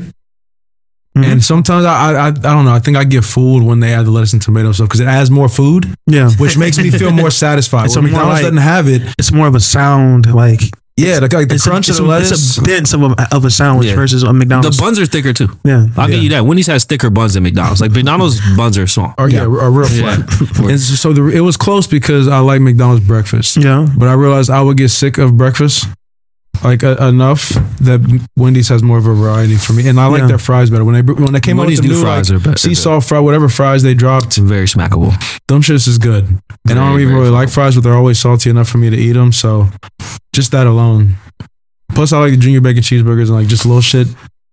Mhm. 1.16 1.24
And 1.32 1.44
sometimes 1.44 1.84
I, 1.84 1.92
I 1.92 2.12
I 2.12 2.26
I 2.28 2.30
don't 2.30 2.64
know. 2.64 2.72
I 2.72 2.78
think 2.78 2.96
I 2.96 3.04
get 3.04 3.22
fooled 3.24 3.62
when 3.62 3.80
they 3.80 3.92
add 3.92 4.06
the 4.06 4.10
lettuce 4.10 4.32
and 4.32 4.40
tomato 4.40 4.72
stuff 4.72 4.88
because 4.88 5.00
it 5.00 5.06
adds 5.08 5.30
more 5.30 5.48
food, 5.48 5.94
yeah, 6.06 6.30
which 6.38 6.56
makes 6.56 6.78
me 6.78 6.90
feel 6.90 7.10
more 7.12 7.30
satisfied. 7.46 7.84
It's 7.86 7.96
When 7.96 8.04
McDonald's 8.04 8.34
like- 8.36 8.42
doesn't 8.44 8.56
have 8.56 8.88
it. 8.88 9.02
it's 9.18 9.30
more 9.30 9.46
of 9.46 9.54
a 9.54 9.60
sound 9.60 10.32
like 10.32 10.62
Yeah, 10.96 11.18
like, 11.20 11.32
like 11.34 11.48
the 11.48 11.56
it's 11.56 11.66
crunch 11.66 11.88
a, 11.88 11.92
it's, 11.92 11.98
of 12.00 12.06
the 12.06 12.10
a, 12.10 12.14
lettuce. 12.14 12.30
it's 12.32 12.58
a 12.58 12.62
dense 12.62 12.92
of 12.94 13.02
a, 13.02 13.28
of 13.30 13.44
a 13.44 13.50
sandwich 13.50 13.88
Yeah. 13.88 13.94
versus 13.94 14.22
a 14.22 14.32
McDonald's. 14.32 14.76
The 14.76 14.82
buns 14.82 14.98
are 14.98 15.06
thicker 15.06 15.32
too. 15.34 15.48
yeah, 15.64 15.86
I'll 15.98 16.08
give 16.08 16.22
you 16.22 16.30
that. 16.30 16.46
Wendy's 16.46 16.66
has 16.68 16.84
thicker 16.84 17.10
buns 17.10 17.34
than 17.34 17.42
McDonald's. 17.42 17.80
Like 17.82 17.92
McDonald's 17.92 18.40
buns 18.56 18.78
are 18.78 18.86
small. 18.86 19.12
or 19.18 19.28
yeah, 19.28 19.42
are 19.42 19.70
real 19.70 19.88
Yeah. 19.90 20.16
flat. 20.16 20.58
and 20.70 20.80
so 20.80 21.12
the, 21.12 21.26
it 21.28 21.40
was 21.40 21.56
close 21.58 21.86
because 21.86 22.26
I 22.28 22.38
like 22.38 22.60
McDonald's 22.62 23.04
breakfast. 23.06 23.56
yeah. 23.58 23.86
But 23.98 24.08
I 24.08 24.14
realized 24.14 24.48
I 24.48 24.62
would 24.62 24.78
get 24.78 24.88
sick 24.90 25.18
of 25.18 25.36
breakfast 25.36 25.86
like 26.64 26.84
uh, 26.84 26.96
enough 27.08 27.48
that 27.80 28.00
Wendy's 28.36 28.68
has 28.68 28.82
more 28.82 28.98
of 28.98 29.06
a 29.06 29.14
variety 29.14 29.56
for 29.56 29.72
me, 29.72 29.88
and 29.88 29.98
I 29.98 30.06
like 30.06 30.20
Yeah. 30.20 30.26
their 30.28 30.38
fries 30.38 30.70
better. 30.70 30.84
When 30.84 30.94
they 30.94 31.12
when 31.12 31.32
they 31.32 31.40
came 31.40 31.56
Wendy's 31.56 31.80
out 31.80 31.82
with 31.82 31.90
the 31.90 31.94
new 31.94 32.00
new 32.00 32.04
fries 32.04 32.30
like, 32.30 32.40
are 32.40 32.44
better. 32.44 32.58
sea 32.58 32.74
salt 32.74 33.04
fry, 33.04 33.18
whatever 33.18 33.48
fries 33.48 33.82
they 33.82 33.94
dropped, 33.94 34.36
very 34.36 34.66
smackable. 34.66 35.12
them 35.48 35.60
shits 35.62 35.88
is 35.88 35.98
good. 35.98 36.24
And 36.24 36.40
I 36.70 36.74
don't 36.74 36.92
Very, 36.92 37.02
even 37.02 37.14
very 37.14 37.20
really 37.24 37.34
like 37.34 37.48
fries, 37.50 37.74
but 37.74 37.82
they're 37.84 37.94
always 37.96 38.18
salty 38.18 38.48
enough 38.50 38.68
for 38.68 38.78
me 38.78 38.90
to 38.90 38.96
eat 38.96 39.12
them. 39.12 39.32
So 39.32 39.68
just 40.32 40.52
that 40.52 40.66
alone. 40.66 41.16
Plus, 41.94 42.12
I 42.12 42.18
like 42.20 42.30
the 42.30 42.36
junior 42.38 42.60
bacon 42.62 42.82
cheeseburgers 42.82 43.26
and 43.26 43.32
like 43.34 43.48
just 43.48 43.66
little 43.66 43.82
shit. 43.82 44.06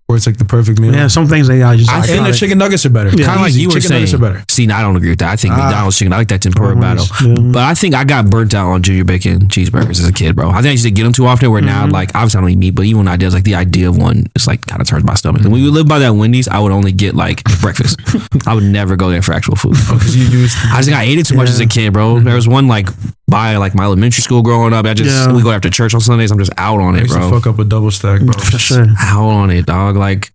Where 0.09 0.17
it's 0.17 0.25
like 0.25 0.37
the 0.37 0.43
perfect 0.45 0.79
meal. 0.79 0.91
Yeah, 0.91 1.05
some 1.05 1.27
things 1.27 1.47
they 1.47 1.61
are 1.61 1.75
just. 1.75 1.87
I 1.91 1.99
like, 1.99 2.05
think 2.09 2.17
and 2.23 2.33
the 2.33 2.35
chicken 2.35 2.57
nuggets 2.57 2.83
are 2.83 2.89
better. 2.89 3.11
kind 3.11 3.21
of 3.29 3.41
like 3.41 3.53
you 3.53 3.67
were 3.67 3.73
chicken 3.75 3.89
saying. 3.89 4.01
nuggets 4.01 4.13
are 4.15 4.17
better. 4.17 4.43
See, 4.49 4.65
no, 4.65 4.73
I 4.73 4.81
don't 4.81 4.95
agree 4.95 5.09
with 5.11 5.19
that. 5.19 5.29
I 5.29 5.35
think 5.35 5.53
Ah. 5.53 5.57
McDonald's 5.67 5.99
chicken. 5.99 6.13
I 6.13 6.17
like 6.17 6.29
that 6.29 6.41
tempura 6.41 6.75
battle. 6.75 7.05
Yeah. 7.23 7.35
But 7.53 7.61
I 7.61 7.75
think 7.75 7.93
I 7.93 8.05
got 8.05 8.27
burnt 8.27 8.55
out 8.55 8.71
on 8.71 8.81
junior 8.81 9.03
bacon 9.03 9.41
cheeseburgers 9.49 9.91
as 10.01 10.07
a 10.07 10.11
kid, 10.11 10.35
bro. 10.35 10.49
I 10.49 10.55
think 10.55 10.65
I 10.65 10.71
used 10.71 10.83
to 10.85 10.89
get 10.91 11.03
them 11.03 11.13
too 11.13 11.27
often. 11.27 11.51
Where 11.51 11.61
now, 11.61 11.85
like, 11.87 12.09
obviously 12.15 12.39
I 12.39 12.41
don't 12.41 12.49
eat 12.49 12.57
meat, 12.57 12.71
but 12.71 12.85
even 12.85 12.97
when 12.99 13.07
I 13.07 13.17
did, 13.17 13.27
it's 13.27 13.35
like 13.35 13.43
the 13.43 13.53
idea 13.53 13.87
of 13.87 13.97
one, 13.97 14.25
it's 14.33 14.47
like 14.47 14.65
kind 14.65 14.81
of 14.81 14.87
turns 14.87 15.03
my 15.03 15.13
stomach. 15.13 15.43
And 15.43 15.51
when 15.51 15.61
we 15.61 15.69
lived 15.69 15.87
by 15.87 15.99
that 15.99 16.09
Wendy's, 16.15 16.47
I 16.47 16.57
would 16.57 16.71
only 16.71 16.91
get 16.91 17.13
like 17.13 17.43
breakfast. 17.61 17.99
I 18.47 18.55
would 18.55 18.63
never 18.63 18.95
go 18.95 19.11
there 19.11 19.21
for 19.21 19.33
actual 19.33 19.57
food. 19.57 19.73
Because 19.73 20.15
you 20.17 20.23
use 20.25 20.55
I 20.65 20.77
just 20.77 20.85
think 20.89 20.97
I 20.97 21.03
ate 21.03 21.19
it 21.19 21.27
too 21.27 21.35
much 21.35 21.49
as 21.49 21.59
a 21.59 21.67
kid, 21.67 21.93
bro. 21.93 22.19
There 22.19 22.33
was 22.33 22.47
one 22.47 22.67
like 22.67 22.89
by 23.29 23.55
like 23.57 23.75
my 23.75 23.83
elementary 23.83 24.21
school 24.21 24.41
growing 24.41 24.73
up. 24.73 24.85
I 24.85 24.93
just 24.93 25.09
Yeah. 25.27 25.33
we 25.33 25.41
go 25.43 25.51
after 25.51 25.69
church 25.69 25.93
on 25.93 26.01
Sundays. 26.01 26.31
I'm 26.31 26.39
just 26.39 26.51
out 26.57 26.79
on 26.79 26.95
I 26.95 26.99
it, 26.99 27.01
used 27.03 27.13
to 27.13 27.19
bro. 27.19 27.31
fuck 27.31 27.47
up 27.47 27.59
a 27.59 27.63
double 27.63 27.91
stack, 27.91 28.21
bro. 28.21 28.33
for 28.39 28.57
sure. 28.59 28.87
Out 28.99 29.27
on 29.29 29.49
it, 29.51 29.65
dog. 29.65 29.95
Like, 29.95 30.31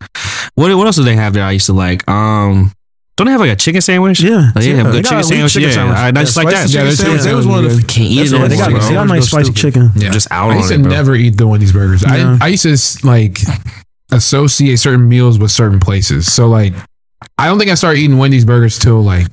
what 0.54 0.74
what 0.76 0.86
else 0.86 0.96
do 0.96 1.02
they 1.04 1.16
have 1.16 1.32
there? 1.34 1.44
I 1.44 1.52
used 1.52 1.66
to 1.66 1.72
like. 1.72 2.08
Um, 2.08 2.72
don't 3.16 3.26
they 3.26 3.30
have 3.32 3.40
like 3.40 3.50
a 3.52 3.56
chicken 3.56 3.80
sandwich? 3.80 4.20
Yeah. 4.20 4.50
Like, 4.56 4.64
yeah, 4.64 4.74
Yeah, 4.74 4.82
good 4.82 4.92
they 4.94 5.02
chicken 5.02 5.10
got 5.18 5.20
a 5.20 5.24
sandwich. 5.24 5.52
chicken 5.52 5.68
yeah, 5.68 5.74
sandwich. 5.74 5.98
I, 5.98 6.08
I 6.08 6.12
just 6.12 6.36
like 6.36 6.48
that. 6.48 6.68
spicy 6.68 6.72
Yeah, 6.74 6.90
sandwich, 6.90 7.20
they're 7.22 7.32
that 7.32 7.36
was 7.36 7.46
one 7.46 7.64
of 7.64 7.76
the 7.76 7.82
Can't 7.84 8.10
eat 8.10 8.20
it 8.22 8.24
the 8.30 8.32
no 8.32 8.40
one 8.40 8.50
They 8.50 8.56
they 8.56 8.62
got, 8.62 8.72
got. 8.72 8.88
they 8.88 8.94
got 8.94 9.06
nice 9.06 9.26
spicy 9.28 9.52
chicken. 9.52 9.90
Yeah. 9.94 10.10
Just 10.10 10.26
out 10.32 10.50
I 10.50 10.56
used 10.56 10.68
to 10.70 10.74
it, 10.74 10.78
never 10.78 11.14
eat 11.14 11.36
the 11.36 11.46
Wendy's 11.46 11.72
burgers. 11.72 12.02
Yeah. 12.02 12.38
I, 12.40 12.46
I 12.46 12.48
used 12.48 12.64
to 12.64 13.06
like 13.06 13.38
associate 14.10 14.76
certain 14.78 15.08
meals 15.08 15.38
with 15.38 15.50
certain 15.50 15.80
places. 15.80 16.32
So 16.32 16.48
like, 16.48 16.72
I 17.38 17.46
don't 17.46 17.58
think 17.58 17.70
I 17.70 17.74
started 17.74 18.00
eating 18.00 18.18
Wendy's 18.18 18.44
burgers 18.44 18.78
till 18.78 19.00
like 19.02 19.26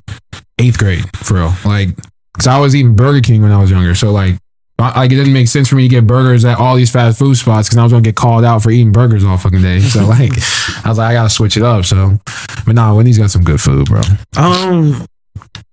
eighth 0.59 0.77
grade, 0.77 1.03
for 1.17 1.35
real. 1.35 1.53
Like, 1.65 1.89
cause 2.43 2.47
I 2.47 2.59
was 2.59 2.75
eating 2.75 2.95
Burger 2.95 3.21
King 3.21 3.41
when 3.43 3.51
I 3.51 3.59
was 3.61 3.69
younger. 3.71 3.95
So 3.95 4.11
like, 4.11 4.35
I- 4.79 5.01
like 5.01 5.11
it 5.11 5.15
didn't 5.15 5.33
make 5.33 5.47
sense 5.47 5.67
for 5.69 5.75
me 5.75 5.83
to 5.83 5.87
get 5.89 6.07
burgers 6.07 6.43
at 6.43 6.57
all 6.57 6.75
these 6.75 6.89
fast 6.91 7.19
food 7.19 7.35
spots 7.35 7.67
because 7.69 7.77
I 7.77 7.83
was 7.83 7.91
gonna 7.91 8.01
get 8.01 8.15
called 8.15 8.43
out 8.43 8.63
for 8.63 8.71
eating 8.71 8.91
burgers 8.91 9.23
all 9.23 9.37
fucking 9.37 9.61
day. 9.61 9.79
So 9.79 10.05
like, 10.07 10.31
I 10.83 10.89
was 10.89 10.97
like, 10.97 11.11
I 11.11 11.13
gotta 11.13 11.29
switch 11.29 11.55
it 11.57 11.63
up. 11.63 11.85
So, 11.85 12.17
but 12.65 12.73
nah, 12.75 12.95
Wendy's 12.95 13.17
got 13.19 13.29
some 13.31 13.43
good 13.43 13.61
food, 13.61 13.87
bro. 13.87 14.01
Um, 14.37 15.05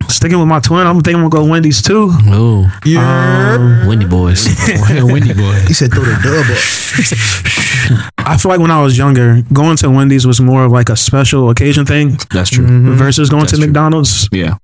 sticking 0.08 0.38
with 0.38 0.48
my 0.48 0.60
twin, 0.60 0.86
I'm 0.86 0.96
thinking 1.00 1.22
I'm 1.22 1.28
gonna 1.30 1.44
go 1.46 1.50
Wendy's 1.50 1.80
too. 1.80 2.10
Oh, 2.26 2.70
Um, 2.98 3.86
Wendy 3.88 4.04
boys. 4.06 4.46
Wendy 4.90 5.32
boy. 5.32 5.54
He 5.66 5.72
said 5.72 5.90
throw 5.92 6.04
the 6.04 6.18
dub 6.22 6.44
up. 6.50 8.18
I 8.26 8.36
feel 8.36 8.50
like 8.50 8.60
when 8.60 8.70
I 8.70 8.82
was 8.82 8.98
younger, 8.98 9.40
going 9.52 9.76
to 9.78 9.88
Wendy's 9.90 10.26
was 10.26 10.38
more 10.40 10.64
of 10.66 10.72
like 10.72 10.90
a 10.90 10.96
special 10.96 11.48
occasion 11.48 11.86
thing 11.86 12.18
That's 12.30 12.50
true. 12.50 12.66
Versus 12.94 13.30
going 13.30 13.40
That's 13.42 13.52
to 13.52 13.56
true. 13.56 13.66
McDonald's. 13.66 14.28
Yeah. 14.32 14.56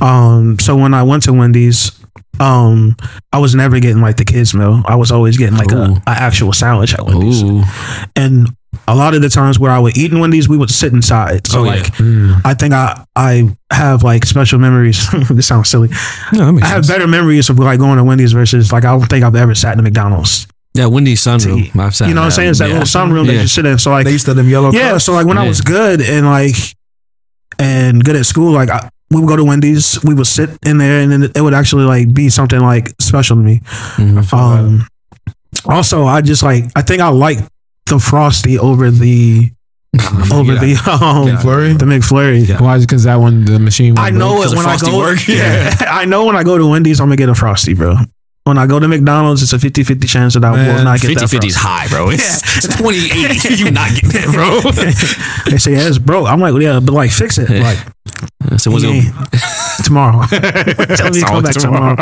Um, 0.00 0.58
so 0.58 0.76
when 0.76 0.94
I 0.94 1.02
went 1.02 1.22
to 1.24 1.32
Wendy's, 1.32 1.92
um, 2.38 2.96
I 3.32 3.38
was 3.38 3.54
never 3.54 3.80
getting 3.80 4.02
like 4.02 4.16
the 4.16 4.24
kids 4.24 4.52
meal. 4.54 4.82
I 4.86 4.96
was 4.96 5.10
always 5.10 5.38
getting 5.38 5.56
like 5.56 5.72
a, 5.72 5.76
Ooh. 5.92 5.96
a 6.06 6.10
actual 6.10 6.52
sandwich 6.52 6.92
at 6.94 7.04
Wendy's. 7.06 7.42
Ooh. 7.42 7.62
And 8.14 8.48
a 8.86 8.94
lot 8.94 9.14
of 9.14 9.22
the 9.22 9.30
times 9.30 9.58
where 9.58 9.70
I 9.70 9.78
would 9.78 9.96
eat 9.96 10.12
in 10.12 10.20
Wendy's, 10.20 10.48
we 10.48 10.58
would 10.58 10.68
sit 10.70 10.92
inside. 10.92 11.46
So 11.46 11.60
Oh, 11.60 11.64
yeah. 11.64 11.70
like, 11.70 11.84
Mm. 11.94 12.40
I 12.44 12.52
think 12.52 12.74
I 12.74 13.04
I 13.16 13.48
have 13.72 14.02
like 14.02 14.26
special 14.26 14.58
memories. 14.58 15.08
this 15.30 15.46
sounds 15.46 15.70
silly. 15.70 15.88
No, 16.34 16.48
I 16.58 16.66
have 16.66 16.84
sense. 16.84 16.88
better 16.88 17.06
memories 17.06 17.48
of 17.48 17.58
like 17.58 17.78
going 17.78 17.96
to 17.96 18.04
Wendy's 18.04 18.32
versus 18.32 18.70
like 18.72 18.84
I 18.84 18.96
don't 18.96 19.06
think 19.08 19.24
I've 19.24 19.34
ever 19.34 19.54
sat 19.54 19.72
in 19.72 19.80
a 19.80 19.82
McDonald's. 19.82 20.46
Yeah, 20.74 20.86
Wendy's 20.86 21.22
sunroom. 21.22 21.74
I've 21.80 21.96
sat 21.96 22.08
You 22.08 22.14
know 22.14 22.20
what 22.20 22.26
I'm 22.26 22.30
saying? 22.32 22.50
It's 22.50 22.58
that 22.58 22.68
yeah. 22.68 22.80
little 22.80 22.86
sunroom 22.86 23.26
that 23.28 23.32
you 23.32 23.46
sit 23.48 23.64
in. 23.64 23.78
So 23.78 23.90
like 23.92 24.04
They 24.04 24.12
used 24.12 24.26
to 24.26 24.34
them 24.34 24.46
yellow 24.46 24.72
yeah, 24.72 24.90
cups. 24.90 25.04
so 25.04 25.14
like 25.14 25.26
when 25.26 25.38
I 25.38 25.48
was 25.48 25.62
good 25.62 26.02
and 26.02 26.26
like 26.26 26.54
and 27.58 28.04
good 28.04 28.16
at 28.16 28.26
school, 28.26 28.52
like 28.52 28.68
I, 28.68 28.90
we 29.10 29.20
would 29.20 29.28
go 29.28 29.36
to 29.36 29.44
Wendy's, 29.44 30.02
we 30.04 30.14
would 30.14 30.26
sit 30.26 30.50
in 30.66 30.78
there, 30.78 31.00
and 31.00 31.10
then 31.12 31.22
it 31.34 31.40
would 31.40 31.54
actually 31.54 31.84
like 31.84 32.12
be 32.12 32.28
something 32.28 32.60
like 32.60 32.94
special 33.00 33.36
to 33.36 33.42
me. 33.42 33.60
Mhm. 33.96 34.32
Um, 34.32 34.86
also, 35.64 36.04
I 36.04 36.20
just 36.22 36.42
like 36.42 36.64
I 36.76 36.82
think 36.82 37.00
I 37.00 37.08
like 37.08 37.38
the 37.86 37.98
frosty 37.98 38.58
over 38.58 38.90
the 38.90 39.50
over 40.32 40.54
Yeah. 40.54 40.60
the 40.60 40.98
um 41.02 41.28
Yeah. 41.28 41.38
Flurry? 41.38 41.72
the 41.72 41.84
McFlurry. 41.86 42.60
Why 42.60 42.76
is 42.76 42.84
because 42.86 43.04
that 43.04 43.16
one 43.16 43.44
the 43.44 43.58
machine? 43.58 43.98
I 43.98 44.10
know 44.10 44.34
work? 44.38 44.52
it 44.52 44.56
when 44.56 44.66
I 44.66 44.76
go. 44.78 44.98
work? 44.98 45.26
Yeah, 45.28 45.74
I 45.88 46.04
know 46.04 46.24
when 46.26 46.36
I 46.36 46.42
go 46.42 46.58
to 46.58 46.66
Wendy's, 46.66 47.00
I'm 47.00 47.06
gonna 47.06 47.16
get 47.16 47.28
a 47.28 47.34
frosty, 47.34 47.74
bro. 47.74 47.96
When 48.44 48.58
I 48.58 48.66
go 48.68 48.78
to 48.78 48.86
McDonald's, 48.86 49.42
it's 49.42 49.52
a 49.52 49.58
50-50 49.58 50.08
chance 50.08 50.34
that 50.34 50.44
I 50.44 50.50
will 50.50 50.56
Man, 50.58 50.84
not 50.84 51.00
get 51.00 51.08
50 51.08 51.14
that 51.24 51.28
50 51.30 51.46
is 51.48 51.56
frosty. 51.56 51.68
high, 51.68 51.88
bro. 51.88 52.10
It's, 52.10 52.64
it's 52.64 52.76
20 52.76 52.96
80. 53.24 53.54
You 53.64 53.70
not 53.72 53.90
getting 53.90 54.10
that, 54.10 54.30
bro. 55.42 55.50
They 55.50 55.58
say 55.58 55.72
yeah, 55.72 55.88
it's 55.88 55.98
broke. 55.98 56.28
I'm 56.28 56.38
like, 56.38 56.52
well, 56.52 56.62
yeah, 56.62 56.78
but 56.78 56.92
like 56.92 57.10
fix 57.10 57.38
it. 57.38 57.50
Like 57.50 57.78
Uh, 58.50 58.56
so 58.58 58.70
what's 58.70 58.84
yeah, 58.84 58.92
it? 59.32 59.84
tomorrow. 59.84 60.24
Tell 60.26 61.10
me 61.10 61.20
to 61.20 61.26
come 61.26 61.42
back 61.42 61.54
tomorrow. 61.54 61.96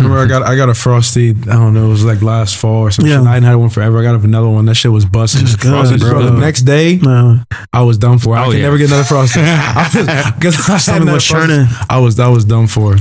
Remember, 0.00 0.18
I 0.24 0.26
got 0.26 0.42
I 0.42 0.56
got 0.56 0.68
a 0.68 0.74
frosty. 0.74 1.30
I 1.30 1.32
don't 1.54 1.74
know. 1.74 1.86
It 1.86 1.88
was 1.90 2.04
like 2.04 2.22
last 2.22 2.56
fall 2.56 2.82
or 2.82 2.90
something. 2.90 3.12
Yeah. 3.12 3.22
I 3.22 3.34
hadn't 3.34 3.44
had 3.44 3.56
one 3.56 3.68
forever. 3.68 3.98
I 3.98 4.02
got 4.02 4.14
a 4.14 4.18
vanilla 4.18 4.50
one. 4.50 4.64
That 4.66 4.74
shit 4.74 4.90
was 4.90 5.04
busting. 5.04 5.42
It's 5.42 5.56
good, 5.56 5.70
Frosty, 5.70 5.98
bro. 5.98 6.22
The 6.24 6.30
next 6.40 6.62
day, 6.62 6.96
No. 7.02 7.40
I 7.72 7.82
was 7.82 7.98
done 7.98 8.18
for. 8.18 8.36
I 8.36 8.42
Oh, 8.42 8.50
could 8.50 8.56
yeah. 8.58 8.62
never 8.64 8.78
get 8.78 8.88
another 8.88 9.04
frosty. 9.04 9.40
I 9.42 9.90
was, 9.94 10.32
because 10.34 10.68
I 10.68 10.72
had 10.72 10.78
Stomach 10.78 11.12
was 11.14 11.26
frosty. 11.26 11.64
I 11.90 11.98
was 11.98 12.18
I 12.18 12.28
was 12.28 12.44
done 12.44 12.66
for. 12.66 12.96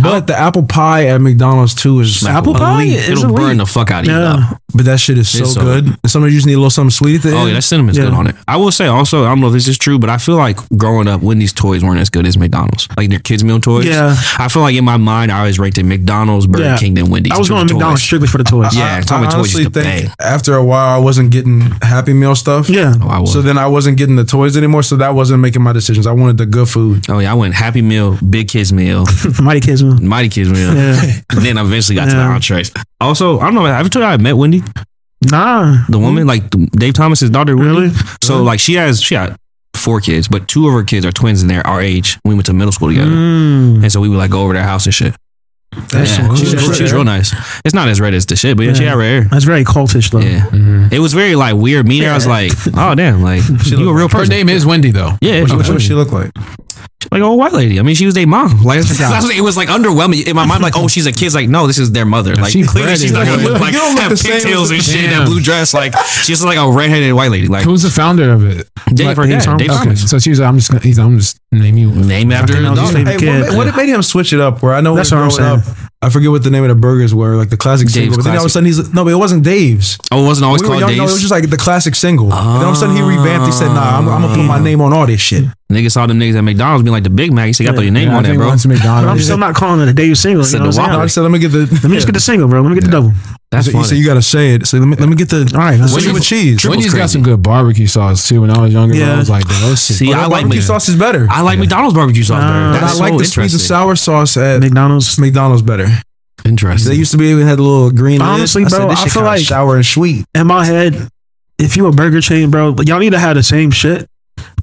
But 0.00 0.26
the 0.26 0.36
apple 0.38 0.62
pie 0.64 1.06
at 1.06 1.20
McDonald's 1.20 1.74
too 1.74 2.00
is 2.00 2.24
Apple 2.26 2.54
pie 2.54 2.82
elite. 2.84 2.96
is 2.98 3.08
It'll 3.10 3.24
elite. 3.24 3.36
burn 3.36 3.56
the 3.58 3.66
fuck 3.66 3.90
out 3.90 4.00
of 4.04 4.06
you. 4.06 4.12
Yeah. 4.12 4.18
though. 4.50 4.56
But 4.74 4.84
that 4.86 5.00
shit 5.00 5.16
is 5.16 5.28
so, 5.30 5.44
so 5.44 5.60
good. 5.62 5.86
And 5.86 5.98
Sometimes 6.10 6.32
you 6.34 6.38
just 6.38 6.46
need 6.46 6.52
a 6.54 6.58
little 6.58 6.70
something 6.70 6.90
sweet 6.90 7.16
at 7.16 7.22
the 7.22 7.32
Oh 7.34 7.38
end. 7.40 7.48
yeah, 7.48 7.54
that 7.54 7.62
cinnamon's 7.62 7.98
good 7.98 8.12
on 8.12 8.26
it. 8.26 8.36
I 8.46 8.56
will 8.58 8.70
say 8.70 8.86
also, 8.86 9.24
I 9.24 9.28
don't 9.28 9.40
know 9.40 9.46
if 9.46 9.54
this 9.54 9.68
is 9.68 9.78
true, 9.78 9.98
but 9.98 10.10
I 10.10 10.18
feel 10.18 10.36
like 10.36 10.58
growing 10.76 11.08
up, 11.08 11.22
Wendy's 11.22 11.54
toys 11.54 11.82
weren't 11.82 11.95
as 11.98 12.10
good 12.10 12.26
as 12.26 12.36
McDonald's. 12.38 12.88
Like 12.96 13.10
their 13.10 13.18
kids 13.18 13.44
meal 13.44 13.60
toys. 13.60 13.86
Yeah. 13.86 14.14
I 14.38 14.48
feel 14.48 14.62
like 14.62 14.74
in 14.76 14.84
my 14.84 14.96
mind, 14.96 15.30
I 15.32 15.38
always 15.40 15.58
ranked 15.58 15.76
rated 15.78 15.86
McDonald's, 15.86 16.46
Burger 16.46 16.64
Yeah. 16.64 16.78
King, 16.78 16.94
then 16.94 17.10
Wendy's. 17.10 17.32
I 17.32 17.38
was 17.38 17.48
in 17.50 17.54
going 17.56 17.66
to 17.68 17.74
of 17.74 17.76
McDonald's 17.78 18.00
toys. 18.02 18.06
strictly 18.06 18.28
for 18.28 18.38
the 18.38 18.44
toys. 18.44 18.76
Yeah, 18.76 18.98
I, 18.98 19.00
Tommy 19.02 19.26
I 19.26 19.30
Toys 19.30 19.34
honestly 19.38 19.62
used 19.62 19.74
to 19.74 19.82
think 19.82 20.06
bang. 20.06 20.14
after 20.20 20.54
a 20.54 20.64
while 20.64 20.96
I 20.96 21.02
wasn't 21.02 21.30
getting 21.30 21.60
Happy 21.82 22.12
Meal 22.12 22.34
stuff. 22.34 22.68
Yeah. 22.68 22.94
Oh, 23.02 23.08
I 23.08 23.18
was. 23.20 23.32
So 23.32 23.42
then 23.42 23.58
I 23.58 23.66
wasn't 23.66 23.98
getting 23.98 24.16
the 24.16 24.24
toys 24.24 24.56
anymore. 24.56 24.82
So 24.82 24.96
that 24.96 25.10
wasn't 25.14 25.40
making 25.40 25.62
my 25.62 25.72
decisions. 25.72 26.06
I 26.06 26.12
wanted 26.12 26.38
the 26.38 26.46
good 26.46 26.68
food. 26.68 27.08
oh 27.10 27.18
yeah, 27.18 27.32
I 27.32 27.34
went 27.34 27.54
Happy 27.54 27.82
Meal, 27.82 28.18
Big 28.30 28.48
Kids 28.48 28.72
Meal, 28.72 29.04
Mighty 29.42 29.60
Kids 29.60 29.82
meal. 29.82 29.98
Mighty 30.00 30.28
Kids 30.28 30.50
Meal. 30.50 30.74
Yeah. 30.74 31.02
And 31.30 31.40
then 31.44 31.58
I 31.58 31.62
eventually 31.62 31.96
got 31.96 32.04
to 32.06 32.10
the 32.12 32.16
Yeah. 32.16 32.34
entrees. 32.34 32.72
Also, 33.00 33.38
I 33.40 33.44
don't 33.46 33.54
know. 33.54 33.66
I 33.66 33.70
Have 33.76 33.86
you 33.86 33.90
told 33.90 34.04
you 34.04 34.08
I 34.08 34.16
met 34.16 34.36
Wendy, 34.36 34.62
Nah. 35.30 35.84
the 35.88 35.98
woman, 35.98 36.26
like 36.26 36.48
Dave 36.72 36.94
Thomas's 36.94 37.30
daughter? 37.30 37.56
Wendy? 37.56 37.70
Really? 37.88 37.90
So 38.22 38.42
like 38.42 38.60
she 38.60 38.74
has 38.74 39.02
she 39.02 39.14
got 39.14 39.38
four 39.76 40.00
kids, 40.00 40.28
but 40.28 40.48
two 40.48 40.66
of 40.66 40.72
her 40.74 40.82
kids 40.82 41.04
are 41.06 41.12
twins 41.12 41.40
and 41.42 41.50
they're 41.50 41.66
our 41.66 41.80
age. 41.80 42.18
We 42.24 42.34
went 42.34 42.46
to 42.46 42.52
middle 42.52 42.72
school 42.72 42.88
together. 42.88 43.10
Mm. 43.10 43.82
And 43.82 43.92
so 43.92 44.00
we 44.00 44.08
would 44.08 44.18
like 44.18 44.30
go 44.30 44.42
over 44.42 44.52
their 44.54 44.62
house 44.64 44.86
and 44.86 44.94
shit. 44.94 45.14
That's 45.90 46.16
yeah, 46.16 46.26
cool. 46.28 46.36
she's, 46.36 46.54
Cool. 46.54 46.72
she's 46.72 46.92
real 46.92 47.04
nice. 47.04 47.34
It's 47.64 47.74
not 47.74 47.88
as 47.88 48.00
red 48.00 48.14
as 48.14 48.24
the 48.24 48.36
shit, 48.36 48.56
but 48.56 48.64
yeah, 48.64 48.72
she 48.72 48.84
Yeah. 48.84 48.90
had 48.90 48.98
red. 48.98 49.30
That's 49.30 49.44
very 49.44 49.64
cultish 49.64 50.10
though. 50.10 50.20
Yeah, 50.20 50.46
Mhm. 50.46 50.92
it 50.92 51.00
was 51.00 51.12
very 51.12 51.34
like 51.34 51.54
weird. 51.56 51.86
Me, 51.86 52.00
there, 52.00 52.12
I 52.12 52.14
was 52.14 52.26
like, 52.26 52.52
oh 52.74 52.94
damn, 52.94 53.20
like 53.22 53.42
you 53.66 53.88
a 53.90 53.92
real 53.92 54.08
Her 54.08 54.24
name 54.26 54.48
is 54.48 54.64
Wendy 54.64 54.90
though. 54.92 55.18
Yeah, 55.20 55.40
What, 55.42 55.50
she 55.50 55.56
what 55.56 55.66
does 55.66 55.82
she 55.82 55.92
look 55.94 56.12
like? 56.12 56.30
Like 57.12 57.22
a 57.22 57.34
white 57.34 57.52
lady. 57.52 57.78
I 57.78 57.82
mean, 57.82 57.94
she 57.94 58.04
was 58.06 58.14
their 58.14 58.26
mom. 58.26 58.62
Like 58.62 58.78
it 58.88 59.40
was 59.42 59.56
like 59.56 59.68
underwhelming 59.68 60.26
in 60.26 60.34
my 60.36 60.44
mind. 60.46 60.62
Like, 60.62 60.74
oh, 60.76 60.88
she's 60.88 61.06
a 61.06 61.12
kid. 61.12 61.34
Like, 61.34 61.48
no, 61.48 61.66
this 61.66 61.78
is 61.78 61.92
their 61.92 62.04
mother. 62.06 62.34
Like 62.34 62.52
She's 62.52 62.68
clearly, 62.68 62.90
red 62.92 62.98
she's 62.98 63.12
not 63.12 63.26
gonna 63.26 63.42
white. 63.42 63.52
look 63.52 63.60
like 63.60 63.72
You 63.72 63.78
don't 63.78 63.96
have 63.98 64.18
pigtails 64.18 64.70
and 64.70 64.82
shit, 64.82 65.10
Damn. 65.10 65.20
that 65.20 65.26
blue 65.26 65.40
dress. 65.40 65.74
Like 65.74 65.94
she's 66.22 66.42
like 66.44 66.58
a 66.58 66.70
redheaded 66.70 67.12
white 67.14 67.30
lady. 67.30 67.48
Like 67.48 67.64
Who's 67.64 67.82
the 67.82 67.90
founder 67.90 68.30
of 68.32 68.44
it? 68.46 68.68
Dave, 68.92 69.18
Like, 69.18 69.28
yeah, 69.28 69.38
Dave 69.56 69.70
Okay, 69.70 69.84
Thomas. 69.84 70.10
so 70.10 70.18
she's 70.18 70.38
was. 70.38 70.46
I'm 70.46 70.56
just. 70.58 70.70
Gonna, 70.70 70.82
he's, 70.82 70.98
I'm 70.98 71.18
just 71.18 71.38
name 71.58 71.76
you. 71.76 71.90
Name 71.92 72.32
after 72.32 72.56
I 72.56 72.60
the 72.60 72.68
I'll 72.68 72.74
dog. 72.74 72.92
just 72.92 73.06
Hey. 73.06 73.16
Kid. 73.18 73.48
what, 73.56 73.66
what 73.66 73.76
made 73.76 73.88
him 73.88 74.02
switch 74.02 74.32
it 74.32 74.40
up? 74.40 74.62
Where 74.62 74.74
I 74.74 74.80
know 74.80 74.94
That's 74.94 75.10
what 75.10 75.20
I'm 75.20 75.30
saying. 75.30 75.60
up, 75.60 75.64
I 76.02 76.10
forget 76.10 76.30
what 76.30 76.42
the 76.44 76.50
name 76.50 76.62
of 76.64 76.68
the 76.68 76.74
burgers 76.74 77.14
were, 77.14 77.36
like 77.36 77.48
the 77.50 77.56
classic 77.56 77.88
single. 77.88 78.16
But 78.16 78.24
then 78.24 78.34
all 78.34 78.40
of 78.40 78.46
a 78.46 78.48
sudden 78.50 78.66
he's 78.66 78.92
no, 78.92 79.04
but 79.04 79.12
it 79.12 79.16
wasn't 79.16 79.42
Dave's. 79.44 79.98
Oh, 80.12 80.24
it 80.24 80.26
wasn't 80.26 80.46
always 80.46 80.62
we 80.62 80.68
called 80.68 80.80
young, 80.80 80.96
no, 80.96 81.04
it 81.04 81.12
was 81.12 81.20
just 81.20 81.30
like 81.30 81.48
the 81.50 81.56
classic 81.56 81.94
single. 81.94 82.26
And 82.32 82.32
then 82.60 82.64
all 82.64 82.70
of 82.70 82.72
a 82.72 82.76
sudden 82.76 82.96
he 82.96 83.02
revamped. 83.02 83.46
He 83.46 83.52
said, 83.52 83.68
"Nah, 83.68 83.98
I'm, 83.98 84.08
I'm 84.08 84.22
gonna 84.22 84.34
put 84.36 84.44
my 84.44 84.58
name 84.62 84.80
on 84.80 84.92
all 84.92 85.06
this 85.06 85.20
shit." 85.20 85.44
Niggas 85.72 85.92
saw 85.92 86.06
them 86.06 86.20
niggas 86.20 86.36
at 86.36 86.42
McDonald's 86.42 86.84
being 86.84 86.92
like 86.92 87.02
the 87.02 87.10
Big 87.10 87.32
Mac. 87.32 87.48
You 87.58 87.64
got 87.64 87.72
to 87.72 87.76
throw 87.78 87.82
your 87.82 87.92
name 87.92 88.08
Yeah, 88.08 88.16
on 88.18 88.22
there, 88.22 88.30
think 88.32 88.38
bro. 88.38 88.48
once 88.48 88.64
But 88.66 88.84
I'm 88.86 89.18
still 89.18 89.36
not 89.36 89.56
calling 89.56 89.80
it 89.80 89.88
a 89.88 89.92
Dave 89.92 90.16
single. 90.16 90.44
Said 90.44 90.58
You 90.58 90.64
know 90.64 90.70
the 90.70 90.78
what 90.80 90.90
I'm 90.90 90.98
No, 90.98 91.02
I 91.02 91.06
said, 91.08 91.22
"Let 91.22 91.32
me 91.32 91.38
get 91.40 91.48
the." 91.50 91.66
Let 91.66 91.84
me 91.90 91.96
just 91.96 92.06
get 92.06 92.12
the 92.12 92.20
single, 92.20 92.46
bro. 92.48 92.60
Let 92.62 92.68
me 92.68 92.74
get 92.76 92.84
the 92.84 92.90
double. 92.90 93.12
That's 93.52 93.66
so, 93.66 93.72
funny. 93.72 93.84
so 93.84 93.94
you 93.94 94.04
gotta 94.04 94.22
say 94.22 94.54
it. 94.54 94.66
So 94.66 94.78
let 94.78 94.86
me 94.86 94.96
let 94.96 95.08
me 95.08 95.14
get 95.14 95.28
the. 95.30 95.48
All 95.54 95.60
right. 95.60 95.78
Let's 95.78 95.92
Wendy's 95.94 96.12
with 96.12 96.24
cheese. 96.24 96.66
Wendy's 96.66 96.92
got 96.92 97.10
some 97.10 97.22
good 97.22 97.42
barbecue 97.42 97.86
sauce 97.86 98.28
too. 98.28 98.40
When 98.40 98.50
I 98.50 98.60
was 98.60 98.72
younger, 98.72 98.94
Yeah. 98.96 99.14
I 99.14 99.18
was 99.18 99.30
like, 99.30 99.46
"Damn, 99.46 99.60
those 99.62 99.86
shit." 99.86 99.96
See, 99.96 100.12
Oh, 100.12 100.18
I 100.18 100.22
like 100.22 100.30
barbecue 100.42 100.58
Mc- 100.60 100.66
sauce 100.66 100.88
is 100.88 100.96
better. 100.96 101.28
I 101.30 101.42
like 101.42 101.58
McDonald's 101.60 101.94
barbecue 101.94 102.24
sauce 102.24 102.40
better. 102.42 102.52
Uh, 102.52 102.74
And 102.76 102.84
I 102.84 102.92
like 102.94 103.12
so 103.12 103.18
the 103.18 103.24
sweet 103.24 103.52
and 103.52 103.60
sour 103.60 103.94
sauce 103.96 104.36
at 104.36 104.60
McDonald's. 104.60 105.18
McDonald's 105.18 105.62
better. 105.62 105.86
Interesting. 106.44 106.90
They 106.90 106.98
used 106.98 107.12
to 107.12 107.18
be 107.18 107.26
even 107.26 107.46
had 107.46 107.58
a 107.58 107.62
little 107.62 107.90
green. 107.90 108.18
lid. 108.18 108.28
Honestly, 108.28 108.64
I 108.64 108.68
said, 108.68 108.78
bro, 108.78 108.88
this 108.88 108.98
I 109.00 109.04
shit 109.04 109.12
feel 109.12 109.22
like- 109.22 109.40
sour 109.40 109.76
and 109.76 109.86
sweet. 109.86 110.24
In 110.34 110.46
my 110.46 110.64
head, 110.64 111.08
if 111.58 111.76
you 111.76 111.86
a 111.86 111.92
burger 111.92 112.20
chain, 112.20 112.50
bro, 112.50 112.74
y'all 112.84 112.98
need 112.98 113.10
to 113.10 113.18
have 113.18 113.36
the 113.36 113.42
same 113.42 113.70
shit, 113.70 114.06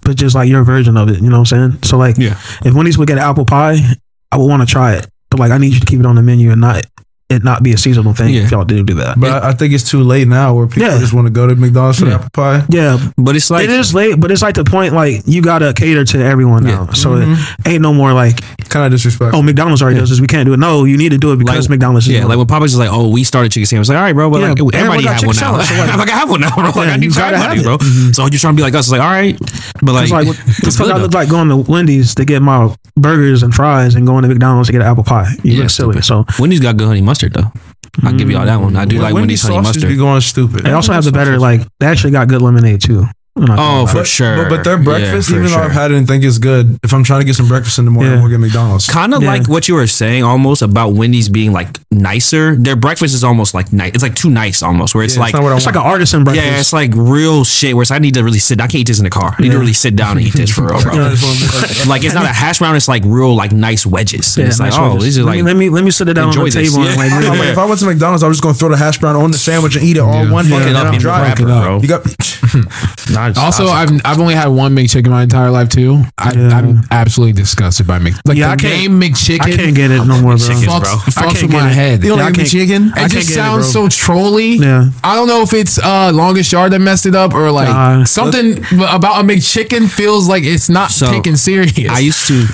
but 0.02 0.16
just 0.16 0.36
like 0.36 0.48
your 0.50 0.64
version 0.64 0.98
of 0.98 1.10
it. 1.10 1.16
You 1.22 1.30
know 1.30 1.40
what 1.40 1.52
I'm 1.54 1.72
saying? 1.72 1.84
So 1.84 1.98
like, 1.98 2.18
Yeah. 2.18 2.38
if 2.64 2.74
Wendy's 2.74 2.98
would 2.98 3.08
get 3.08 3.18
an 3.18 3.24
apple 3.24 3.46
pie, 3.46 3.80
I 4.32 4.38
would 4.38 4.46
want 4.48 4.62
to 4.62 4.68
try 4.72 4.94
it, 4.96 5.08
but 5.30 5.40
like, 5.40 5.52
I 5.52 5.58
need 5.58 5.74
you 5.74 5.80
to 5.80 5.86
keep 5.86 6.00
it 6.00 6.06
on 6.06 6.16
the 6.16 6.22
menu 6.22 6.52
and 6.52 6.62
not 6.62 6.86
it 7.34 7.44
not 7.44 7.64
be 7.64 7.74
a 7.74 7.78
seasonal 7.78 8.14
thing 8.14 8.34
Yeah. 8.34 8.44
if 8.44 8.52
y'all 8.52 8.64
do 8.66 8.84
do 8.84 8.96
that. 8.96 9.20
But 9.20 9.44
I, 9.44 9.50
I 9.50 9.54
think 9.54 9.74
it's 9.74 9.90
too 9.90 10.04
late 10.04 10.28
now 10.28 10.54
where 10.54 10.68
people 10.68 10.84
Yeah. 10.90 11.00
just 11.00 11.14
want 11.14 11.28
to 11.28 11.32
go 11.32 11.48
to 11.48 11.56
McDonald's 11.56 12.00
for 12.00 12.06
Yeah. 12.08 12.16
apple 12.16 12.30
pie. 12.34 12.64
yeah, 12.70 12.98
But 13.18 13.36
it's 13.36 13.50
like 13.50 13.66
it 13.66 13.70
is 13.70 13.94
late, 13.94 14.20
but 14.20 14.32
it's 14.32 14.42
like 14.42 14.56
the 14.56 14.64
point 14.64 14.94
like 14.94 15.24
you 15.26 15.42
gotta 15.42 15.74
cater 15.74 16.06
to 16.06 16.24
everyone 16.24 16.64
now. 16.64 16.88
So 16.94 17.16
it 17.16 17.28
ain't 17.66 17.82
no 17.82 17.94
more 17.94 18.14
like 18.14 18.40
Kind 18.70 18.86
of 18.86 18.92
disrespectful. 18.92 19.38
oh 19.40 19.44
McDonald's 19.44 19.82
already 19.82 20.00
does 20.00 20.10
this, 20.10 20.20
we 20.20 20.28
can't 20.28 20.46
do 20.48 20.54
it. 20.54 20.58
No, 20.60 20.86
you 20.86 20.98
need 20.98 21.10
to 21.10 21.18
do 21.18 21.32
it 21.34 21.38
because 21.38 21.66
Like- 21.66 21.70
McDonald's. 21.72 22.08
Is 22.08 22.14
Yeah, 22.14 22.20
doing 22.22 22.30
like 22.30 22.36
it. 22.36 22.52
when 22.52 22.62
Popeyes 22.62 22.66
is 22.74 22.78
like, 22.78 22.90
oh, 22.92 23.10
we 23.10 23.24
started 23.24 23.52
chicken 23.52 23.66
sandwich. 23.68 23.88
Like, 23.90 23.98
all 23.98 24.04
right, 24.04 24.14
bro, 24.14 24.30
but 24.30 24.42
Yeah, 24.42 24.50
like 24.50 24.76
everybody 24.76 25.04
got 25.04 25.14
have 25.16 25.26
one 25.28 25.36
now. 25.36 25.62
so 25.62 25.76
like- 25.78 25.90
I'm 25.94 26.00
like, 26.00 26.10
I 26.10 26.18
have 26.18 26.30
one 26.30 26.42
now, 26.42 26.56
bro. 26.56 26.64
Like, 26.66 26.76
Yeah, 26.76 26.82
I 26.94 26.98
need 26.98 27.06
you 27.06 27.12
to 27.12 27.16
try 27.18 27.32
gotta 27.32 27.38
money, 27.50 27.56
have 27.58 27.64
bro. 27.66 27.74
it. 27.76 27.82
Mm-hmm. 27.82 28.12
So 28.14 28.26
you're 28.28 28.40
trying 28.40 28.54
to 28.54 28.58
be 28.58 28.64
like 28.64 28.74
us? 28.74 28.86
It's 28.86 28.92
like, 28.92 29.02
all 29.02 29.08
right, 29.12 29.38
but 29.82 29.94
like, 29.94 30.04
It's 30.04 30.12
like 30.12 30.28
it's 30.68 30.78
fuck 30.78 30.90
I 30.90 30.98
look 30.98 31.14
like 31.14 31.30
going 31.30 31.50
to 31.50 31.58
Wendy's 31.58 32.16
to 32.16 32.26
get 32.26 32.42
my 32.42 32.74
burgers 32.96 33.44
and 33.44 33.54
fries 33.54 33.96
and 33.96 34.06
going 34.08 34.24
to 34.24 34.28
McDonald's 34.28 34.68
to 34.70 34.72
get 34.74 34.82
an 34.82 34.88
apple 34.88 35.04
pie. 35.04 35.32
You 35.44 35.54
Yeah, 35.54 35.60
look 35.62 35.70
silly. 35.70 36.02
stupid. 36.02 36.06
So 36.06 36.26
Wendy's 36.40 36.60
got 36.60 36.78
good 36.78 36.88
honey 36.88 37.02
mustard 37.02 37.23
though. 37.32 37.52
I'll 38.04 38.14
give 38.14 38.30
you 38.30 38.38
all 38.38 38.46
that 38.46 38.60
one. 38.60 38.76
I 38.76 38.86
do 38.86 38.98
mm. 38.98 39.02
like 39.02 39.14
Wendy's 39.14 39.42
honey 39.44 39.56
sausages 39.56 39.84
mustard. 39.84 39.90
be 39.90 39.98
going 39.98 40.22
stupid. 40.22 40.64
they 40.64 40.72
also 40.72 40.94
have 40.94 41.04
the 41.04 41.12
better 41.12 41.40
like 41.40 41.62
they 41.80 41.86
actually 41.86 42.12
got 42.12 42.28
good 42.28 42.42
lemonade 42.42 42.82
too. 42.82 43.06
I'm 43.36 43.46
not 43.46 43.58
Oh, 43.60 43.88
for 43.88 43.96
But- 44.00 44.08
sure. 44.08 44.38
But, 44.38 44.50
but 44.50 44.64
their 44.64 44.78
breakfast, 44.78 45.30
for 45.30 45.36
even 45.38 45.48
though 45.48 45.54
sure. 45.54 45.64
I've 45.64 45.72
had 45.72 45.90
it 45.92 45.98
and 45.98 46.08
think 46.08 46.24
it's 46.24 46.38
good, 46.38 46.78
if 46.84 46.94
I'm 46.94 47.04
trying 47.04 47.22
to 47.22 47.26
get 47.26 47.36
some 47.36 47.48
breakfast 47.48 47.80
in 47.80 47.86
the 47.86 47.90
morning, 47.92 48.12
Yeah. 48.12 48.18
I'm 48.18 48.22
gonna 48.24 48.34
get 48.36 48.40
McDonald's. 48.42 48.86
Kind 48.86 49.12
of 49.16 49.24
Yeah. 49.24 49.30
like 49.30 49.48
what 49.50 49.68
you 49.68 49.74
were 49.74 49.88
saying, 49.88 50.24
almost 50.24 50.62
about 50.62 50.94
Wendy's 50.94 51.30
being 51.30 51.52
like 51.52 51.80
nicer. 51.90 52.56
Their 52.56 52.76
breakfast 52.76 53.16
is 53.16 53.24
almost 53.24 53.56
like 53.56 53.74
nice. 53.74 53.94
It's 53.96 54.04
like 54.04 54.14
too 54.14 54.30
nice, 54.30 54.62
almost. 54.62 54.94
Where 54.94 55.04
it's 55.04 55.16
Yeah, 55.16 55.22
like, 55.22 55.30
it's 55.30 55.34
not 55.38 55.44
what 55.44 55.54
I 55.54 55.56
it's 55.58 55.66
like 55.66 55.76
an 55.76 55.82
artisan 55.82 56.24
breakfast. 56.24 56.46
yeah, 56.48 56.60
it's 56.60 56.74
like 56.74 56.92
real 56.96 57.44
shit. 57.44 57.76
Where 57.76 57.82
it's, 57.82 57.90
I 57.90 57.98
need 57.98 58.14
to 58.14 58.24
really 58.24 58.38
sit. 58.40 58.60
Down. 58.60 58.66
I 58.66 58.68
can't 58.68 58.82
eat 58.82 58.88
this 58.88 59.00
in 59.00 59.04
the 59.04 59.10
car. 59.10 59.36
I 59.38 59.42
need 59.42 59.52
to 59.52 59.58
really 59.60 59.74
sit 59.74 59.96
down 59.96 60.18
and 60.18 60.28
eat 60.28 60.34
this 60.34 60.52
for 60.52 60.62
real, 60.68 60.80
bro. 60.84 60.94
Yeah, 60.94 61.08
I 61.08 61.10
just 61.16 61.24
wanna- 61.24 61.90
like 61.90 62.04
it's 62.04 62.14
not 62.14 62.26
a 62.26 62.28
hash 62.28 62.60
brown. 62.60 62.76
It's 62.76 62.88
like 62.88 63.02
real, 63.04 63.36
like 63.36 63.52
nice 63.52 63.84
wedges. 63.84 64.38
And 64.38 64.44
Yeah, 64.44 64.50
it's 64.50 64.60
like, 64.60 64.70
nice 64.70 64.80
oh, 64.80 64.90
wedges. 64.94 65.04
these 65.06 65.18
are 65.18 65.24
let, 65.24 65.38
like. 65.38 65.38
me, 65.38 65.44
let 65.44 65.56
me 65.58 65.70
let 65.70 65.84
me 65.84 65.90
sit 65.90 66.08
it 66.08 66.14
down 66.14 66.26
on 66.26 66.30
Enjoy 66.30 66.50
the 66.52 66.60
this. 66.62 66.70
table 66.72 66.84
Yeah. 66.84 66.90
and 66.92 66.98
like 67.00 67.12
I'm 67.12 67.18
really 67.24 67.38
like, 67.40 67.48
if 67.50 67.58
I 67.58 67.66
went 67.66 67.80
to 67.80 67.86
McDonald's, 67.88 68.22
I 68.24 68.28
was 68.28 68.38
just 68.38 68.44
gonna 68.44 68.54
throw 68.54 68.70
the 68.70 68.78
hash 68.78 69.00
brown 69.00 69.16
on 69.16 69.32
the 69.32 69.40
sandwich 69.40 69.76
and 69.76 69.84
eat 69.84 69.98
it 69.98 70.02
all 70.02 70.24
Yeah. 70.26 70.32
one 70.32 70.46
Fuck 70.46 70.60
hand. 70.60 70.64
it 70.66 70.68
and 70.68 70.78
up 70.78 70.82
I'm 70.88 70.94
in 70.94 71.00
the 71.00 71.02
dry. 71.02 71.22
wrapper, 71.24 71.50
up. 71.50 71.64
bro. 71.64 71.80
You 71.82 71.88
got 71.88 72.04
Nah, 73.24 73.30
it's 73.30 73.40
Also, 73.40 73.68
awesome. 73.68 73.96
I've 74.06 74.14
I've 74.14 74.20
only 74.20 74.36
had 74.36 74.48
one 74.48 74.76
McChicken 74.76 75.08
my 75.10 75.24
entire 75.24 75.50
life 75.52 75.70
too. 75.70 76.04
I, 76.18 76.34
Yeah. 76.34 76.58
I'm 76.58 76.82
absolutely 76.92 77.34
disgusted 77.34 77.88
by 77.88 78.00
Mc. 78.00 78.14
Like 78.26 78.38
Yeah, 78.38 78.48
the 78.48 78.52
I 78.54 78.56
can't- 78.58 78.74
name 78.74 79.02
McChicken. 79.02 79.42
I 79.42 79.56
can't 79.56 79.76
get 79.76 79.92
it 79.92 80.06
no 80.06 80.22
more, 80.22 80.36
bro. 80.36 80.38
Chicken. 80.38 80.64
fucks, 80.64 80.82
bro. 80.84 80.96
fucks 80.98 81.18
I 81.18 81.22
can't 81.22 81.42
with 81.44 81.52
get 81.52 81.62
my 81.62 81.70
it. 81.70 81.74
head. 81.74 82.04
you 82.04 82.10
don't 82.10 82.18
Yeah, 82.18 82.24
I 82.24 82.28
like 82.28 82.36
can't- 82.36 82.50
chicken. 82.50 82.84
I 82.84 82.86
It 82.88 82.94
can't 83.00 83.12
just 83.14 83.28
get 83.30 83.34
it, 83.34 83.36
sounds 83.42 83.72
bro. 83.74 83.88
so 83.90 83.90
trolly. 83.90 84.56
Yeah. 84.58 84.90
I 85.04 85.16
don't 85.16 85.28
know 85.28 85.42
if 85.42 85.54
it's 85.54 85.80
uh 85.80 86.12
longest 86.14 86.52
yard 86.52 86.72
that 86.74 86.80
messed 86.80 87.06
it 87.06 87.16
up 87.16 87.34
or 87.34 87.50
like 87.52 87.70
Nah. 87.70 88.04
something 88.06 88.64
about 88.90 89.22
a 89.22 89.28
McChicken 89.28 89.90
feels 89.90 90.28
like 90.28 90.44
it's 90.44 90.70
not 90.70 90.92
So, 90.92 91.10
taken 91.12 91.38
serious. 91.38 91.74
I 91.90 92.00
used 92.00 92.28
to. 92.28 92.46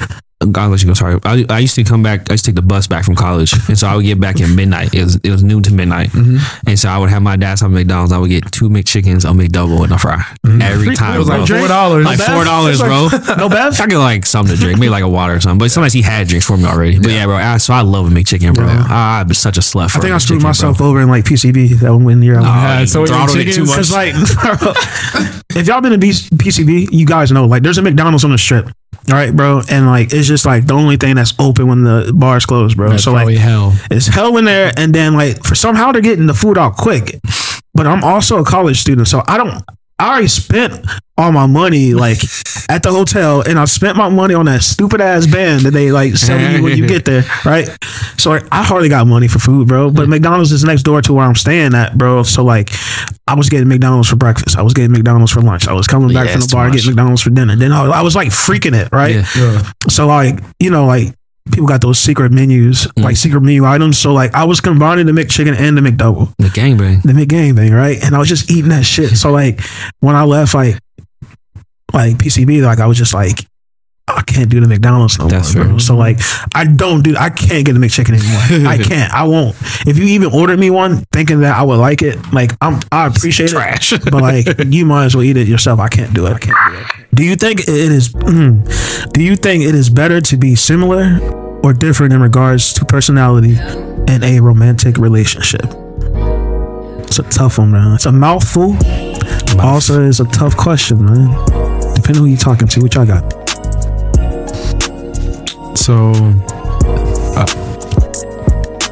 You 0.41 0.53
go. 0.53 0.93
Sorry, 0.93 1.19
I, 1.25 1.45
I 1.49 1.59
used 1.59 1.75
to 1.75 1.83
come 1.83 2.01
back. 2.01 2.29
I 2.29 2.33
used 2.35 2.45
to 2.45 2.51
take 2.51 2.55
the 2.55 2.61
bus 2.61 2.87
back 2.87 3.03
from 3.03 3.13
college, 3.15 3.51
and 3.67 3.77
so 3.77 3.87
I 3.87 3.95
would 3.97 4.05
get 4.05 4.21
back 4.21 4.39
at 4.39 4.49
midnight. 4.49 4.93
It 4.93 5.03
was 5.03 5.15
it 5.17 5.31
was 5.31 5.43
noon 5.43 5.63
to 5.63 5.73
midnight, 5.73 6.11
mm-hmm. 6.11 6.37
and 6.65 6.79
so 6.79 6.87
I 6.87 6.97
would 6.97 7.09
have 7.09 7.21
my 7.21 7.35
dad 7.35 7.55
some 7.55 7.73
McDonald's. 7.73 8.13
I 8.13 8.19
would 8.19 8.29
get 8.29 8.49
two 8.49 8.69
McChickens, 8.69 9.25
a 9.29 9.33
McDouble, 9.33 9.83
and 9.83 9.91
a 9.91 9.97
fry 9.97 10.15
mm-hmm. 10.15 10.61
every 10.61 10.95
time. 10.95 11.15
It 11.15 11.19
was 11.19 11.27
bro. 11.27 11.39
like 11.39 11.49
four 11.49 11.67
dollars. 11.67 12.05
like 12.05 12.19
four 12.19 12.45
dollars, 12.45 12.79
bro. 12.79 13.09
No 13.37 13.49
bad. 13.49 13.77
I 13.79 13.87
get 13.87 13.97
like 13.97 14.25
something 14.25 14.55
to 14.55 14.61
drink, 14.61 14.79
maybe 14.79 14.89
like 14.89 15.03
a 15.03 15.09
water 15.09 15.33
or 15.33 15.41
something. 15.41 15.59
But 15.59 15.71
sometimes 15.71 15.91
he 15.91 16.01
had 16.01 16.29
drinks 16.29 16.47
for 16.47 16.55
me 16.55 16.65
already. 16.65 16.99
But 16.99 17.11
yeah, 17.11 17.25
bro. 17.25 17.35
I, 17.35 17.57
so 17.57 17.73
I 17.73 17.81
love 17.81 18.07
a 18.07 18.09
McChicken, 18.09 18.53
bro. 18.53 18.65
Yeah. 18.65 18.85
Ah, 18.87 19.17
I, 19.17 19.21
I'm 19.21 19.33
such 19.33 19.57
a 19.57 19.61
slut 19.61 19.91
for. 19.91 19.97
I 19.97 20.01
think 20.01 20.13
I 20.13 20.17
screwed 20.19 20.41
myself 20.41 20.77
bro. 20.77 20.87
over 20.87 21.01
in 21.01 21.09
like 21.09 21.25
PCB 21.25 21.81
that 21.81 21.93
one 21.93 22.21
year. 22.23 22.39
I 22.39 22.77
went. 22.77 22.81
Oh, 22.81 22.85
so 22.85 22.99
you 22.99 23.05
your 23.07 23.07
throttled 23.07 23.39
it 23.39 23.53
too 23.53 23.65
much. 23.65 23.91
Like, 23.91 24.13
if 25.57 25.67
y'all 25.67 25.81
been 25.81 25.91
to 25.91 25.97
B- 25.97 26.11
PCB, 26.11 26.93
you 26.93 27.05
guys 27.05 27.29
know 27.29 27.45
like 27.45 27.61
there's 27.61 27.77
a 27.77 27.81
McDonald's 27.81 28.23
on 28.23 28.31
the 28.31 28.37
strip, 28.37 28.69
right, 29.11 29.35
bro, 29.35 29.61
and 29.69 29.85
like 29.85 30.13
it's 30.13 30.27
just 30.27 30.45
like 30.45 30.65
the 30.65 30.73
only 30.73 30.97
thing 30.97 31.15
that's 31.15 31.33
open 31.39 31.67
when 31.67 31.83
the 31.83 32.11
bars 32.15 32.45
closed, 32.45 32.77
bro. 32.77 32.89
That's 32.89 33.03
so 33.03 33.13
like 33.13 33.35
hell. 33.37 33.73
it's 33.91 34.07
hell 34.07 34.37
in 34.37 34.45
there, 34.45 34.71
and 34.77 34.93
then 34.93 35.13
like 35.13 35.43
for 35.43 35.55
somehow 35.55 35.91
they're 35.91 36.01
getting 36.01 36.25
the 36.25 36.33
food 36.33 36.57
out 36.57 36.75
quick, 36.75 37.19
but 37.73 37.87
I'm 37.87 38.03
also 38.03 38.39
a 38.39 38.45
college 38.45 38.79
student, 38.79 39.07
so 39.07 39.23
I 39.27 39.37
don't. 39.37 39.63
I 39.99 40.09
already 40.11 40.27
spent 40.29 40.85
all 41.17 41.31
my 41.33 41.45
money 41.45 41.93
like 41.93 42.19
at 42.69 42.83
the 42.83 42.91
hotel, 42.91 43.41
and 43.41 43.59
I 43.59 43.65
spent 43.65 43.97
my 43.97 44.07
money 44.09 44.33
on 44.33 44.45
that 44.45 44.63
stupid 44.63 45.01
ass 45.01 45.27
band 45.27 45.63
that 45.63 45.71
they 45.71 45.91
like 45.91 46.15
sell 46.15 46.39
you 46.39 46.63
when 46.63 46.77
you 46.77 46.87
get 46.87 47.03
there, 47.05 47.23
right? 47.45 47.67
So 48.17 48.29
like, 48.29 48.45
I 48.51 48.63
hardly 48.63 48.87
got 48.89 49.05
money 49.07 49.27
for 49.27 49.39
food, 49.39 49.67
bro. 49.67 49.91
But 49.91 50.07
McDonald's 50.07 50.51
is 50.51 50.63
next 50.63 50.83
door 50.83 51.01
to 51.01 51.13
where 51.13 51.25
I'm 51.25 51.35
staying 51.35 51.73
at, 51.75 51.97
bro. 51.97 52.23
So 52.23 52.43
like, 52.43 52.69
I 53.27 53.35
was 53.35 53.49
getting 53.49 53.67
McDonald's 53.67 54.07
for 54.09 54.15
breakfast. 54.15 54.57
I 54.57 54.61
was 54.61 54.73
getting 54.73 54.91
McDonald's 54.91 55.31
for 55.33 55.41
lunch. 55.41 55.67
I 55.67 55.73
was 55.73 55.87
coming 55.87 56.13
back 56.13 56.27
Yeah, 56.27 56.31
from 56.33 56.41
the 56.41 56.47
bar 56.51 56.67
too 56.69 56.75
getting. 56.77 56.89
McDonald's 56.91 57.21
for 57.21 57.29
dinner. 57.31 57.55
Then 57.55 57.71
I 57.73 57.83
was, 57.83 57.91
I 57.91 58.01
was 58.01 58.15
like 58.15 58.29
freaking 58.29 58.79
it, 58.79 58.89
right? 58.93 59.15
Yeah. 59.15 59.25
Yeah. 59.35 59.71
So 59.89 60.07
like, 60.07 60.39
you 60.59 60.69
know, 60.69 60.85
like 60.85 61.13
people 61.51 61.67
got 61.67 61.81
those 61.81 61.99
secret 61.99 62.31
menus, 62.31 62.87
Mm. 62.97 63.03
like 63.03 63.17
secret 63.17 63.41
menu 63.41 63.65
items. 63.65 63.97
So 63.97 64.13
like, 64.13 64.33
I 64.33 64.43
was 64.45 64.61
combining 64.61 65.05
the 65.05 65.11
McChicken 65.11 65.55
and 65.59 65.77
the 65.77 65.81
McDouble, 65.81 66.33
The 66.37 66.49
gangbang. 66.49 67.01
the 67.03 67.13
McGang 67.13 67.55
thing, 67.55 67.73
right? 67.73 67.97
And 68.03 68.15
I 68.15 68.19
was 68.19 68.27
just 68.29 68.49
eating 68.51 68.69
that 68.69 68.85
shit. 68.85 69.11
So 69.17 69.31
like, 69.31 69.61
when 69.99 70.15
I 70.15 70.23
left, 70.23 70.53
like, 70.53 70.77
like 71.93 72.17
PCB, 72.17 72.61
like 72.63 72.79
I 72.79 72.85
was 72.87 72.97
just 72.97 73.13
like. 73.13 73.45
I 74.15 74.21
can't 74.21 74.49
do 74.49 74.59
the 74.59 74.67
McDonald's 74.67 75.17
no 75.19 75.27
That's 75.27 75.53
more, 75.55 75.63
bro. 75.63 75.73
fair. 75.73 75.79
So 75.79 75.95
like, 75.95 76.19
I 76.55 76.65
don't 76.65 77.01
do. 77.03 77.15
I 77.17 77.29
can't 77.29 77.65
get 77.65 77.75
a 77.75 77.79
McChicken 77.79 78.19
anymore. 78.19 78.69
I 78.69 78.77
can't. 78.77 79.13
I 79.13 79.23
won't. 79.23 79.55
If 79.87 79.97
you 79.97 80.05
even 80.05 80.31
ordered 80.33 80.59
me 80.59 80.69
one, 80.69 81.05
thinking 81.11 81.41
that 81.41 81.55
I 81.57 81.63
would 81.63 81.77
like 81.77 82.01
it, 82.01 82.17
like 82.33 82.51
I'm, 82.61 82.79
I 82.91 83.07
appreciate 83.07 83.49
Trash. 83.49 83.93
it, 83.93 84.03
but 84.05 84.21
like 84.21 84.47
you 84.65 84.85
might 84.85 85.05
as 85.05 85.15
well 85.15 85.23
eat 85.23 85.37
it 85.37 85.47
yourself. 85.47 85.79
I 85.79 85.87
can't 85.89 86.13
do 86.13 86.25
it. 86.27 86.33
I 86.33 86.39
can't 86.39 86.57
do 86.73 86.79
it. 86.79 87.15
Do 87.15 87.23
you 87.23 87.35
think 87.35 87.61
it 87.61 87.69
is? 87.69 88.09
mm, 88.13 89.11
do 89.13 89.21
you 89.23 89.35
think 89.35 89.63
it 89.63 89.75
is 89.75 89.89
better 89.89 90.21
to 90.21 90.37
be 90.37 90.55
similar 90.55 91.19
or 91.63 91.73
different 91.73 92.13
in 92.13 92.21
regards 92.21 92.73
to 92.73 92.85
personality 92.85 93.57
in 94.07 94.23
a 94.23 94.39
romantic 94.39 94.97
relationship? 94.97 95.65
It's 97.09 97.19
a 97.19 97.23
tough 97.23 97.57
one, 97.57 97.71
man. 97.71 97.95
It's 97.95 98.05
a 98.05 98.11
mouthful. 98.11 98.75
Also, 99.59 100.07
it's 100.07 100.19
a 100.19 100.25
tough 100.25 100.55
question, 100.55 101.03
man. 101.03 101.27
Depending 101.95 102.23
who 102.23 102.25
you're 102.25 102.37
talking 102.37 102.67
to, 102.67 102.81
which 102.81 102.97
I 102.97 103.05
got. 103.05 103.23
So, 105.79 106.11
I, 107.39 107.45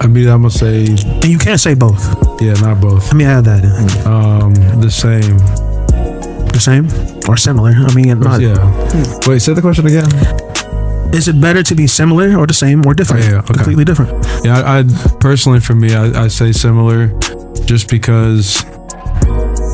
I 0.02 0.08
mean, 0.08 0.28
I'm 0.28 0.42
gonna 0.42 0.50
say, 0.50 0.86
And 0.88 1.26
you 1.26 1.38
can't 1.38 1.60
say 1.60 1.74
both. 1.76 2.02
yeah, 2.42 2.54
not 2.62 2.80
both. 2.82 3.06
Let 3.08 3.16
me 3.16 3.26
add 3.26 3.44
that 3.46 3.64
in. 3.64 4.08
Um, 4.08 4.54
the 4.82 4.90
same. 4.90 5.38
The 6.54 6.60
same 6.60 6.88
or 7.30 7.38
similar? 7.38 7.72
I 7.76 7.94
mean, 7.94 8.20
not, 8.20 8.42
Yeah. 8.42 8.56
Wait, 9.28 9.40
say 9.42 9.54
the 9.54 9.62
question 9.62 9.86
again. 9.86 10.08
is 11.14 11.28
it 11.28 11.40
better 11.40 11.62
to 11.62 11.76
be 11.76 11.88
similar 11.88 12.36
or 12.38 12.48
the 12.48 12.54
same 12.54 12.86
or 12.86 12.94
different? 12.94 13.26
Oh, 13.26 13.30
yeah, 13.30 13.40
okay. 13.40 13.54
Completely 13.54 13.86
different. 13.86 14.12
Yeah, 14.44 14.60
I, 14.62 14.80
I 14.80 14.84
personally 15.20 15.60
for 15.60 15.76
me, 15.76 15.94
I, 15.94 16.24
I 16.24 16.28
say 16.30 16.52
similar, 16.52 17.08
just 17.66 17.90
because 17.90 18.64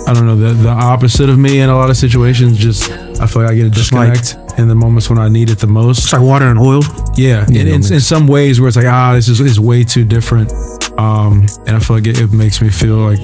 I 0.08 0.14
don't 0.14 0.26
know 0.26 0.36
the 0.36 0.54
the 0.54 0.70
opposite 0.70 1.30
of 1.30 1.38
me 1.40 1.60
in 1.60 1.70
a 1.70 1.76
lot 1.76 1.90
of 1.90 1.98
situations. 1.98 2.58
Just 2.58 2.92
I 3.22 3.26
feel 3.28 3.44
like 3.44 3.52
I 3.52 3.56
get 3.56 3.68
a 3.68 3.70
Just 3.70 3.94
like- 3.94 4.14
disconnect 4.14 4.60
in 4.60 4.68
the 4.68 4.76
moments 4.76 5.10
when 5.10 5.18
I 5.18 5.30
need 5.30 5.50
it 5.50 5.58
the 5.60 5.68
most. 5.68 6.00
It's 6.04 6.14
like 6.14 6.22
water 6.22 6.46
and 6.48 6.60
oil. 6.60 6.82
Yeah, 7.16 7.46
in, 7.48 7.68
in, 7.68 7.74
in 7.94 8.00
some 8.02 8.28
ways 8.28 8.60
where 8.60 8.68
it's 8.68 8.78
like 8.78 8.86
ah, 8.86 9.14
this 9.14 9.28
is, 9.30 9.40
is 9.40 9.60
way 9.60 9.84
too 9.84 10.04
different, 10.06 10.52
um, 10.98 11.46
and 11.66 11.76
I 11.76 11.80
feel 11.80 11.96
like 11.98 12.08
it, 12.08 12.20
it 12.20 12.32
makes 12.34 12.62
me 12.62 12.70
feel 12.70 12.98
like 12.98 13.20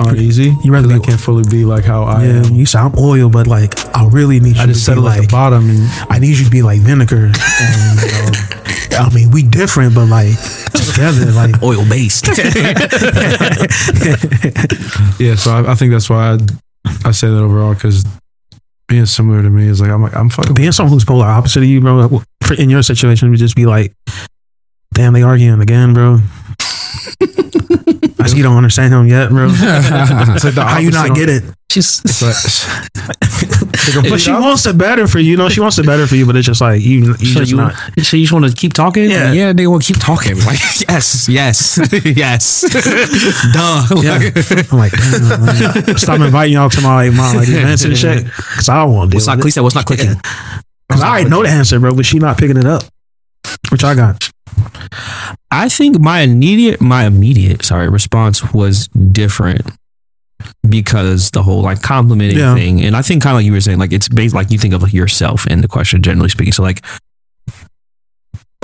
uneasy. 0.00 0.56
You 0.64 0.72
rather 0.72 0.88
'cause 0.88 1.00
I 1.00 1.04
can't 1.04 1.20
fully 1.20 1.44
be 1.50 1.64
like 1.64 1.84
how 1.84 2.02
I 2.04 2.24
Yeah, 2.24 2.46
am. 2.46 2.54
you 2.54 2.66
say 2.66 2.78
I'm 2.80 2.94
oil, 2.98 3.28
but 3.30 3.46
like 3.46 3.74
I 3.96 4.06
really 4.08 4.40
need 4.40 4.56
you 4.56 4.62
I 4.62 4.66
just 4.66 4.84
to 4.86 4.90
be 4.92 4.94
settle 4.96 5.08
at 5.08 5.18
like 5.18 5.28
the 5.28 5.32
bottom, 5.32 5.68
and 5.70 5.88
I 6.10 6.18
need 6.18 6.36
you 6.38 6.44
to 6.44 6.50
be 6.50 6.62
like 6.62 6.80
vinegar. 6.80 7.30
And, 7.60 8.00
you 8.00 8.08
know, 8.98 9.04
I 9.04 9.10
mean, 9.14 9.30
we 9.30 9.42
different, 9.42 9.94
but 9.94 10.06
like 10.06 10.34
together, 10.94 11.32
like 11.32 11.62
Oil 11.62 11.88
based. 11.88 12.26
yeah. 15.18 15.34
So 15.36 15.52
I, 15.52 15.72
I 15.72 15.74
think 15.74 15.92
that's 15.92 16.10
why 16.10 16.32
I, 16.32 16.38
I 17.04 17.10
say 17.12 17.28
that 17.28 17.38
overall 17.38 17.74
because 17.74 18.04
being 18.88 19.06
similar 19.06 19.42
to 19.42 19.50
me 19.50 19.66
is 19.66 19.80
like 19.80 19.90
I'm 19.90 20.02
like 20.02 20.14
I'm 20.14 20.28
fucking 20.28 20.54
being 20.54 20.72
someone 20.72 20.92
who's 20.92 21.04
polar 21.04 21.26
opposite 21.26 21.62
of 21.62 21.68
you, 21.68 21.80
bro. 21.80 22.22
In 22.58 22.68
your 22.68 22.82
situation, 22.82 23.30
would 23.30 23.38
just 23.38 23.56
be 23.56 23.66
like, 23.66 23.94
damn, 24.92 25.12
they 25.14 25.22
arguing 25.22 25.60
again, 25.60 25.94
bro. 25.94 26.18
I 28.18 28.26
see 28.26 28.36
you 28.36 28.42
don't 28.42 28.56
understand 28.56 28.92
him 28.94 29.06
yet, 29.08 29.30
bro. 29.30 29.48
It's 29.50 30.44
like 30.44 30.54
the 30.54 30.64
How 30.64 30.78
you 30.78 30.90
not 30.90 31.10
opposite 31.10 31.16
get 31.16 31.28
it? 31.28 31.42
It's 31.76 32.22
like- 32.22 32.36
But 34.08 34.20
she 34.20 34.30
wants 34.30 34.64
it 34.66 34.78
better 34.78 35.08
for 35.08 35.18
you. 35.18 35.32
You 35.32 35.36
know, 35.36 35.48
she 35.48 35.60
wants 35.60 35.78
it 35.78 35.86
better 35.86 36.06
for 36.06 36.14
you, 36.14 36.24
but 36.24 36.36
it's 36.36 36.46
just 36.46 36.60
like 36.60 36.80
you, 36.82 37.14
you 37.18 37.26
so 37.32 37.40
just 37.40 37.50
you, 37.50 37.56
not. 37.56 37.74
so 38.02 38.16
you 38.16 38.22
just 38.24 38.32
want 38.32 38.44
to 38.46 38.52
keep 38.54 38.72
talking? 38.72 39.10
Yeah. 39.10 39.32
yeah. 39.32 39.52
They 39.52 39.66
want 39.66 39.82
to 39.82 39.92
keep 39.92 40.00
talking. 40.02 40.36
Like 40.46 40.58
yes, 40.88 41.28
yes, 41.28 41.78
yes. 42.04 42.62
Duh. 43.52 43.86
Yeah, 44.02 44.18
I'm 44.70 44.78
like, 44.78 44.92
man. 44.92 45.96
stop 45.96 46.20
inviting 46.20 46.54
y'all 46.54 46.68
to 46.70 46.80
my 46.80 47.08
like, 47.08 47.16
my 47.16 47.32
like 47.34 47.48
events 47.48 47.84
and 47.84 47.96
shit, 47.96 48.24
because 48.24 48.68
I 48.68 48.82
don't 48.84 48.94
want 48.94 49.10
to. 49.10 49.16
what's 49.16 49.26
not? 49.26 49.42
Say 49.42 49.60
what's 49.60 49.74
not 49.74 49.86
clicking. 49.86 50.14
Because 50.88 51.02
I 51.02 51.08
already 51.08 51.30
know 51.30 51.42
the 51.42 51.48
answer, 51.48 51.78
bro, 51.80 51.94
but 51.94 52.04
she 52.06 52.18
not 52.18 52.38
picking 52.38 52.56
it 52.56 52.66
up. 52.66 52.82
Which 53.70 53.84
I 53.84 53.94
got. 53.94 54.30
I 55.50 55.68
think 55.68 55.98
my 56.00 56.20
immediate, 56.20 56.80
my 56.80 57.04
immediate, 57.06 57.64
sorry, 57.64 57.88
response 57.88 58.52
was 58.52 58.88
different 58.88 59.62
because 60.68 61.30
the 61.30 61.42
whole 61.42 61.62
like 61.62 61.82
complimenting 61.82 62.38
Yeah. 62.38 62.54
thing, 62.54 62.82
and 62.82 62.96
I 62.96 63.02
think 63.02 63.22
kind 63.22 63.34
of 63.34 63.38
like 63.38 63.46
you 63.46 63.52
were 63.52 63.60
saying, 63.60 63.78
like 63.78 63.92
it's 63.92 64.08
based 64.08 64.34
like 64.34 64.50
you 64.50 64.58
think 64.58 64.74
of 64.74 64.82
like 64.82 64.92
yourself 64.92 65.46
in 65.46 65.60
the 65.60 65.68
question, 65.68 66.02
generally 66.02 66.28
speaking. 66.28 66.52
So 66.52 66.62
like, 66.62 66.84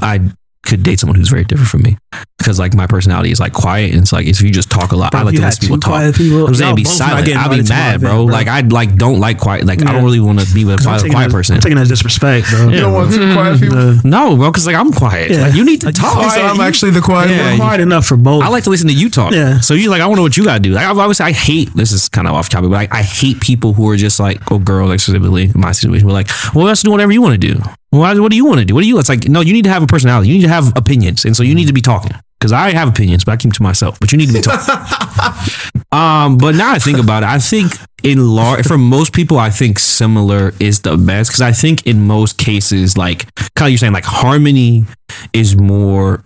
I 0.01 0.21
could 0.69 0.83
date 0.83 1.01
someone 1.01 1.17
who's 1.17 1.29
very 1.31 1.45
different 1.45 1.69
from 1.69 1.83
me 1.83 1.97
because 2.39 2.59
like 2.59 2.75
my 2.75 2.87
personality 2.87 3.31
is 3.31 3.41
like 3.41 3.53
quiet 3.53 3.93
and 3.93 4.03
it's 4.03 4.13
like 4.13 4.27
if 4.27 4.41
you 4.43 4.51
just 4.51 4.71
talk 4.71 4.93
a 4.93 4.97
lot, 4.97 5.11
Bro, 5.13 5.21
I 5.21 5.23
like 5.25 5.35
to 5.37 5.41
had 5.41 5.47
listen 5.49 5.61
to 5.63 5.67
people 5.67 5.77
two 5.77 5.81
talk. 5.81 5.91
quiet 5.93 6.15
people, 6.15 6.47
I'm 6.47 6.55
saying 6.55 6.69
y'all 6.69 6.77
be 6.77 6.85
silent. 6.85 7.19
I'll 7.37 7.49
be 7.49 7.59
invited 7.59 7.67
to 7.67 7.73
my 7.73 7.79
mad, 7.79 7.95
event, 7.97 8.01
bro. 8.03 8.27
bro. 8.27 8.33
Like 8.33 8.47
I 8.49 8.61
like 8.61 8.97
don't 8.97 9.19
like 9.21 9.39
quiet. 9.39 9.65
Like 9.67 9.81
I 9.83 9.93
don't 9.93 10.05
really 10.05 10.21
want 10.21 10.41
to 10.41 10.55
be 10.55 10.65
with 10.65 10.85
a 10.87 10.89
I'm 10.89 11.01
quiet 11.11 11.29
that- 11.29 11.31
person. 11.31 11.55
I'm 11.57 11.61
taking 11.61 11.79
that 11.79 11.89
disrespect, 11.89 12.49
bro. 12.51 12.69
You 12.69 12.81
don't 12.81 12.93
want 12.93 13.13
two 13.13 13.33
quiet 13.33 13.61
people. 13.61 13.97
No, 14.05 14.37
bro, 14.37 14.51
because 14.51 14.67
like 14.67 14.77
I'm 14.77 14.93
quiet. 14.93 15.31
Yeah. 15.31 15.43
Like 15.43 15.55
you 15.55 15.65
need 15.65 15.81
to 15.81 15.87
Like, 15.87 15.95
talk. 15.97 16.13
quiet, 16.13 16.33
So 16.33 16.43
I'm 16.43 16.57
you- 16.57 16.63
actually 16.63 16.91
the 16.93 17.01
quiet 17.01 17.31
Yeah, 17.31 17.51
one. 17.51 17.59
quiet 17.59 17.81
enough 17.81 18.07
for 18.07 18.17
both. 18.17 18.43
I 18.45 18.49
like 18.49 18.65
to 18.65 18.71
listen 18.71 18.89
to 18.89 18.95
you 18.95 19.11
talk. 19.11 19.33
Yeah. 19.33 19.61
So 19.61 19.75
you 19.75 19.91
like, 19.91 20.01
I 20.03 20.07
want 20.07 20.17
to 20.17 20.21
know 20.21 20.23
what 20.25 20.37
you 20.37 20.45
got 20.45 20.55
to 20.55 20.61
do. 20.61 20.71
Like, 20.73 20.87
I've 20.87 20.99
always 20.99 21.21
I 21.21 21.33
hate. 21.33 21.71
This 21.75 21.93
is 21.93 22.09
kind 22.09 22.29
of 22.29 22.35
off 22.35 22.49
topic, 22.49 22.71
but 22.71 22.77
like, 22.77 22.93
I 22.95 23.03
hate 23.03 23.41
people 23.41 23.73
who 23.73 23.89
are 23.89 23.97
just 23.97 24.21
like, 24.21 24.41
oh, 24.53 24.59
girls, 24.59 24.91
like 24.91 25.01
specifically 25.01 25.45
in 25.45 25.53
my 25.61 25.73
situation, 25.73 26.07
we're 26.07 26.13
like, 26.13 26.29
well, 26.55 26.65
let's 26.67 26.83
do 26.83 26.91
whatever 26.91 27.13
you 27.13 27.23
want 27.23 27.41
to 27.41 27.55
do. 27.55 27.61
Why- 27.91 28.19
what 28.19 28.31
do 28.31 28.37
you 28.37 28.45
want 28.45 28.59
to 28.61 28.65
do? 28.65 28.75
What 28.75 28.83
do 28.83 28.89
you? 28.89 28.99
It's 28.99 29.09
like, 29.09 29.29
no, 29.29 29.41
you 29.41 29.53
need 29.53 29.65
to 29.65 29.71
have 29.71 29.83
a 29.83 29.87
personality. 29.87 30.29
You 30.29 30.35
need 30.35 30.43
to 30.43 30.49
have 30.49 30.73
opinions, 30.77 31.25
and 31.25 31.37
so 31.37 31.43
you 31.43 31.55
need 31.55 31.67
to 31.69 31.73
be 31.73 31.81
talking. 31.81 32.13
Because 32.39 32.53
I 32.53 32.71
have 32.71 32.89
opinions, 32.89 33.25
but 33.25 33.33
I 33.33 33.37
keep 33.37 33.53
to 33.55 33.63
myself. 33.63 33.99
But 33.99 34.13
you 34.13 34.19
need 34.19 34.29
to 34.29 34.35
be 34.35 34.41
talking. 34.41 35.83
um, 35.93 36.39
but 36.39 36.55
now 36.55 36.71
I 36.71 36.79
think 36.79 36.99
about 36.99 37.25
it, 37.25 37.29
I 37.29 37.39
think 37.39 37.73
in 38.05 38.25
large 38.25 38.65
for 38.65 38.79
most 38.79 39.13
people, 39.13 39.39
I 39.39 39.51
think 39.51 39.81
similar 39.81 40.53
is 40.61 40.81
the 40.81 40.97
best. 40.97 41.31
Because 41.31 41.41
I 41.41 41.51
think 41.51 41.85
in 41.87 42.07
most 42.07 42.39
cases, 42.39 42.97
like 42.97 43.35
kind 43.57 43.67
of 43.67 43.71
you're 43.71 43.79
saying, 43.79 43.93
like 43.93 44.05
harmony 44.05 44.87
is 45.33 45.57
more 45.57 46.23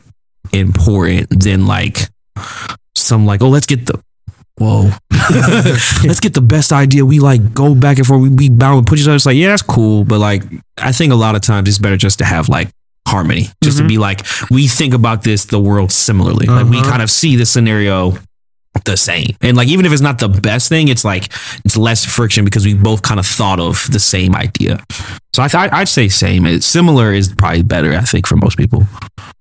important 0.52 1.28
than 1.42 1.66
like 1.66 2.10
some 2.94 3.24
like 3.24 3.40
oh 3.42 3.48
let's 3.48 3.66
get 3.66 3.86
the 3.86 3.98
whoa. 4.56 4.90
Let's 6.04 6.20
get 6.20 6.34
the 6.34 6.42
best 6.42 6.72
idea. 6.72 7.04
We 7.04 7.20
like 7.20 7.54
go 7.54 7.74
back 7.74 7.98
and 7.98 8.06
forth. 8.06 8.22
We, 8.22 8.28
we 8.28 8.48
bound 8.48 8.78
and 8.78 8.86
put 8.86 8.98
each 8.98 9.06
other. 9.06 9.16
It's 9.16 9.26
like 9.26 9.36
yeah 9.36 9.48
that's 9.48 9.62
cool. 9.62 10.04
But 10.04 10.18
like 10.18 10.42
i 10.78 10.92
think 10.92 11.12
a 11.12 11.16
lot 11.16 11.34
of 11.34 11.42
times 11.42 11.68
it's 11.68 11.78
better 11.78 11.96
just 11.96 12.18
to 12.18 12.24
have 12.24 12.48
like 12.48 12.68
harmony. 13.06 13.48
Just 13.62 13.78
to 13.78 13.82
mm-hmm. 13.82 13.88
be 13.88 13.98
like 13.98 14.26
we 14.50 14.68
think 14.68 14.94
about 14.94 15.22
this 15.22 15.46
the 15.46 15.60
world 15.60 15.92
similarly. 15.92 16.46
Like 16.46 16.68
we 16.68 16.78
uh-huh. 16.78 16.90
kind 16.90 17.02
of 17.02 17.10
see 17.10 17.36
the 17.36 17.46
scenario 17.46 18.14
the 18.84 18.96
same 18.96 19.26
and 19.42 19.56
like 19.56 19.68
even 19.68 19.84
if 19.86 19.92
it's 19.92 20.00
not 20.02 20.18
the 20.18 20.28
best 20.28 20.68
thing 20.68 20.88
it's 20.88 21.04
like 21.04 21.26
it's 21.64 21.76
less 21.76 22.04
friction 22.04 22.44
because 22.44 22.64
we 22.64 22.74
both 22.74 23.02
kind 23.02 23.20
of 23.20 23.26
thought 23.26 23.60
of 23.60 23.86
the 23.92 23.98
same 24.00 24.34
idea 24.34 24.78
so 25.34 25.42
i 25.42 25.46
th- 25.48 25.70
i'd 25.72 25.88
say 25.88 26.08
same 26.08 26.46
It's 26.46 26.66
similar 26.66 27.12
is 27.12 27.32
probably 27.34 27.62
better 27.62 27.92
i 27.92 28.00
think 28.00 28.26
for 28.26 28.36
most 28.36 28.56
people 28.56 28.86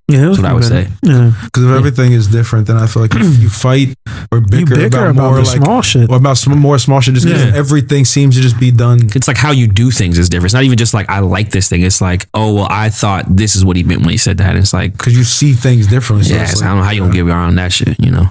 yeah, 0.10 0.26
that's 0.26 0.38
what 0.40 0.46
i 0.48 0.54
would 0.54 0.66
say 0.66 0.88
Yeah. 1.04 1.32
Because 1.46 1.64
if 1.64 1.72
everything 1.72 2.12
is 2.12 2.28
different, 2.28 2.68
then 2.68 2.76
I 2.76 2.86
feel 2.86 3.02
like 3.02 3.16
if 3.16 3.40
you 3.40 3.50
fight 3.66 3.96
or 4.30 4.42
bicker, 4.42 4.58
You 4.58 4.66
bicker 4.66 4.86
about, 5.06 5.10
about, 5.12 5.24
more 5.32 5.38
like 5.42 5.64
small 5.64 5.82
shit. 5.82 6.10
or 6.10 6.18
about 6.18 6.38
some 6.38 6.60
more 6.60 6.78
small 6.80 7.00
shit, 7.00 7.14
just 7.14 7.26
because 7.26 7.46
Yeah. 7.46 7.56
everything 7.56 8.04
seems 8.04 8.36
to 8.36 8.42
just 8.42 8.60
be 8.60 8.72
done. 8.72 9.00
it's 9.16 9.30
like 9.30 9.38
how 9.38 9.52
you 9.52 9.68
do 9.68 9.90
things 9.90 10.18
is 10.20 10.28
different. 10.28 10.48
It's 10.48 10.54
not 10.54 10.64
even 10.64 10.78
just 10.78 10.94
like 10.94 11.10
I 11.10 11.20
like 11.20 11.52
this 11.52 11.70
thing. 11.70 11.82
It's 11.84 12.02
like, 12.02 12.28
oh 12.34 12.54
well, 12.56 12.68
I 12.70 12.90
thought 12.90 13.24
this 13.30 13.56
is 13.56 13.64
what 13.64 13.78
he 13.78 13.84
meant 13.84 14.02
when 14.02 14.10
he 14.10 14.18
said 14.18 14.38
that. 14.40 14.58
It's 14.58 14.74
like, 14.74 14.92
Because 14.92 15.16
you 15.16 15.24
see 15.24 15.54
things 15.54 15.88
differently. 15.88 16.28
So 16.28 16.36
yeah, 16.36 16.42
it's 16.44 16.52
it's- 16.54 16.62
like, 16.62 16.68
I 16.70 16.72
don't 16.74 16.80
know 16.80 16.84
how 16.84 16.92
you 16.92 17.02
gonna 17.04 17.14
get 17.14 17.28
around 17.28 17.56
that 17.56 17.72
shit. 17.72 17.98
You 18.04 18.12
know? 18.12 18.26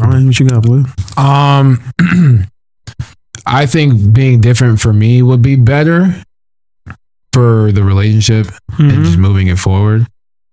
All 0.00 0.08
right, 0.10 0.24
what 0.24 0.38
you 0.38 0.48
got, 0.48 0.62
boy? 0.62 0.82
Um, 1.16 1.82
I 3.46 3.66
think 3.66 4.12
being 4.14 4.40
different 4.40 4.80
for 4.80 4.92
me 4.92 5.22
would 5.22 5.42
be 5.42 5.56
better 5.56 6.14
for 7.32 7.72
the 7.72 7.82
relationship 7.82 8.46
and 8.78 8.90
Mm-hmm. 8.90 9.04
just 9.04 9.18
moving 9.18 9.48
it 9.48 9.58
forward. 9.58 10.06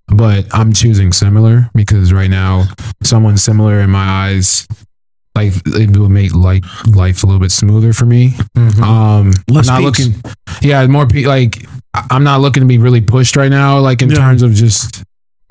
But 0.08 0.46
I'm 0.52 0.74
choosing 0.74 1.14
similar 1.14 1.70
because 1.76 2.12
right 2.12 2.30
now, 2.30 2.66
someone 3.04 3.38
similar 3.38 3.80
in 3.82 3.92
my 3.92 4.04
eyes, 4.04 4.68
like 5.36 5.54
it 5.68 5.96
will 5.96 6.10
make 6.10 6.34
like 6.34 6.64
life 6.88 7.24
a 7.24 7.28
little 7.28 7.40
bit 7.40 7.52
smoother 7.52 7.94
for 7.94 8.06
me. 8.06 8.30
Mhm. 8.58 8.82
Um, 8.82 9.32
Less 9.48 9.70
I'm 9.70 9.84
not 9.84 9.86
looking, 9.86 10.16
yeah, 10.62 10.86
more 10.88 11.06
pe- 11.06 11.26
like 11.26 11.64
I'm 12.10 12.24
not 12.24 12.42
looking 12.42 12.62
to 12.62 12.68
be 12.68 12.80
really 12.80 13.02
pushed 13.02 13.36
right 13.36 13.52
now, 13.52 13.78
like 13.80 14.02
in 14.02 14.10
Yeah. 14.10 14.16
terms 14.18 14.42
of 14.42 14.54
just 14.54 15.04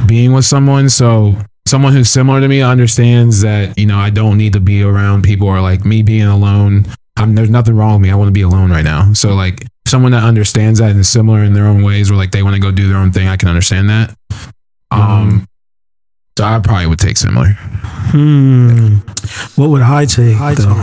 being 0.06 0.32
with 0.32 0.44
someone. 0.44 0.88
So 0.90 1.36
someone 1.68 1.92
who's 1.92 2.10
similar 2.10 2.40
to 2.40 2.48
me 2.48 2.62
understands 2.62 3.42
that 3.42 3.78
you 3.78 3.86
know 3.86 3.98
I 3.98 4.10
don't 4.10 4.38
need 4.38 4.54
to 4.54 4.60
be 4.60 4.82
around 4.82 5.22
people 5.22 5.48
or 5.48 5.60
like 5.60 5.84
me 5.84 6.02
being 6.02 6.26
alone. 6.26 6.86
I'm, 7.16 7.34
there's 7.34 7.50
nothing 7.50 7.76
wrong 7.76 7.94
with 7.94 8.02
me. 8.02 8.10
I 8.10 8.14
want 8.14 8.28
to 8.28 8.32
be 8.32 8.42
alone 8.42 8.70
right 8.70 8.84
now. 8.84 9.12
So 9.12 9.34
like 9.34 9.66
someone 9.86 10.12
that 10.12 10.22
understands 10.22 10.78
that 10.78 10.90
and 10.90 11.00
is 11.00 11.08
similar 11.08 11.42
in 11.42 11.52
their 11.52 11.66
own 11.66 11.82
ways, 11.82 12.10
or 12.10 12.14
like 12.14 12.30
they 12.30 12.42
want 12.42 12.54
to 12.54 12.60
go 12.60 12.70
do 12.70 12.88
their 12.88 12.98
own 12.98 13.12
thing, 13.12 13.28
I 13.28 13.36
can 13.36 13.48
understand 13.48 13.90
that. 13.90 14.14
Um, 14.90 15.46
so 16.38 16.44
I 16.44 16.60
probably 16.60 16.86
would 16.86 17.00
take 17.00 17.16
similar. 17.16 17.48
Hmm. 18.10 18.98
What 19.56 19.70
would 19.70 19.82
I 19.82 20.04
take? 20.04 20.36
though? 20.38 20.74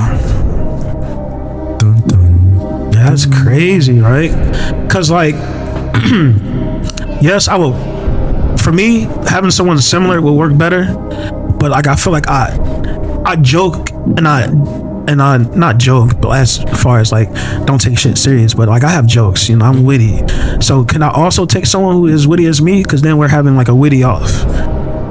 Dun, 1.80 2.02
dun. 2.08 2.92
That's 2.92 3.26
crazy, 3.26 4.00
right? 4.00 4.32
Because, 4.86 5.10
like, 5.10 5.36
yes, 7.22 7.48
I 7.48 7.56
will. 7.56 7.95
For 8.66 8.72
me, 8.72 9.02
having 9.30 9.52
someone 9.52 9.78
similar 9.80 10.20
will 10.22 10.36
work 10.36 10.58
better. 10.58 10.86
But 11.60 11.70
like, 11.72 11.88
I 11.88 11.96
feel 11.96 12.12
like 12.12 12.28
I, 12.28 12.50
I 13.26 13.36
joke 13.38 13.92
and 13.92 14.28
I, 14.28 14.44
and 15.08 15.22
I 15.22 15.38
not 15.38 15.78
joke, 15.78 16.20
but 16.20 16.32
as 16.32 16.58
far 16.82 17.00
as 17.00 17.12
like, 17.12 17.32
don't 17.66 17.80
take 17.80 17.98
shit 17.98 18.18
serious. 18.18 18.56
But 18.56 18.68
like, 18.68 18.84
I 18.84 18.90
have 18.90 19.06
jokes. 19.06 19.48
You 19.50 19.58
know, 19.58 19.66
I'm 19.66 19.84
witty. 19.86 20.18
So 20.62 20.84
can 20.84 21.04
I 21.04 21.12
also 21.12 21.46
take 21.46 21.68
someone 21.68 21.94
who 21.96 22.08
is 22.08 22.28
witty 22.28 22.48
as 22.48 22.60
me? 22.62 22.82
Because 22.82 23.04
then 23.04 23.18
we're 23.18 23.28
having 23.28 23.56
like 23.56 23.68
a 23.68 23.76
witty 23.76 24.04
off. 24.04 24.32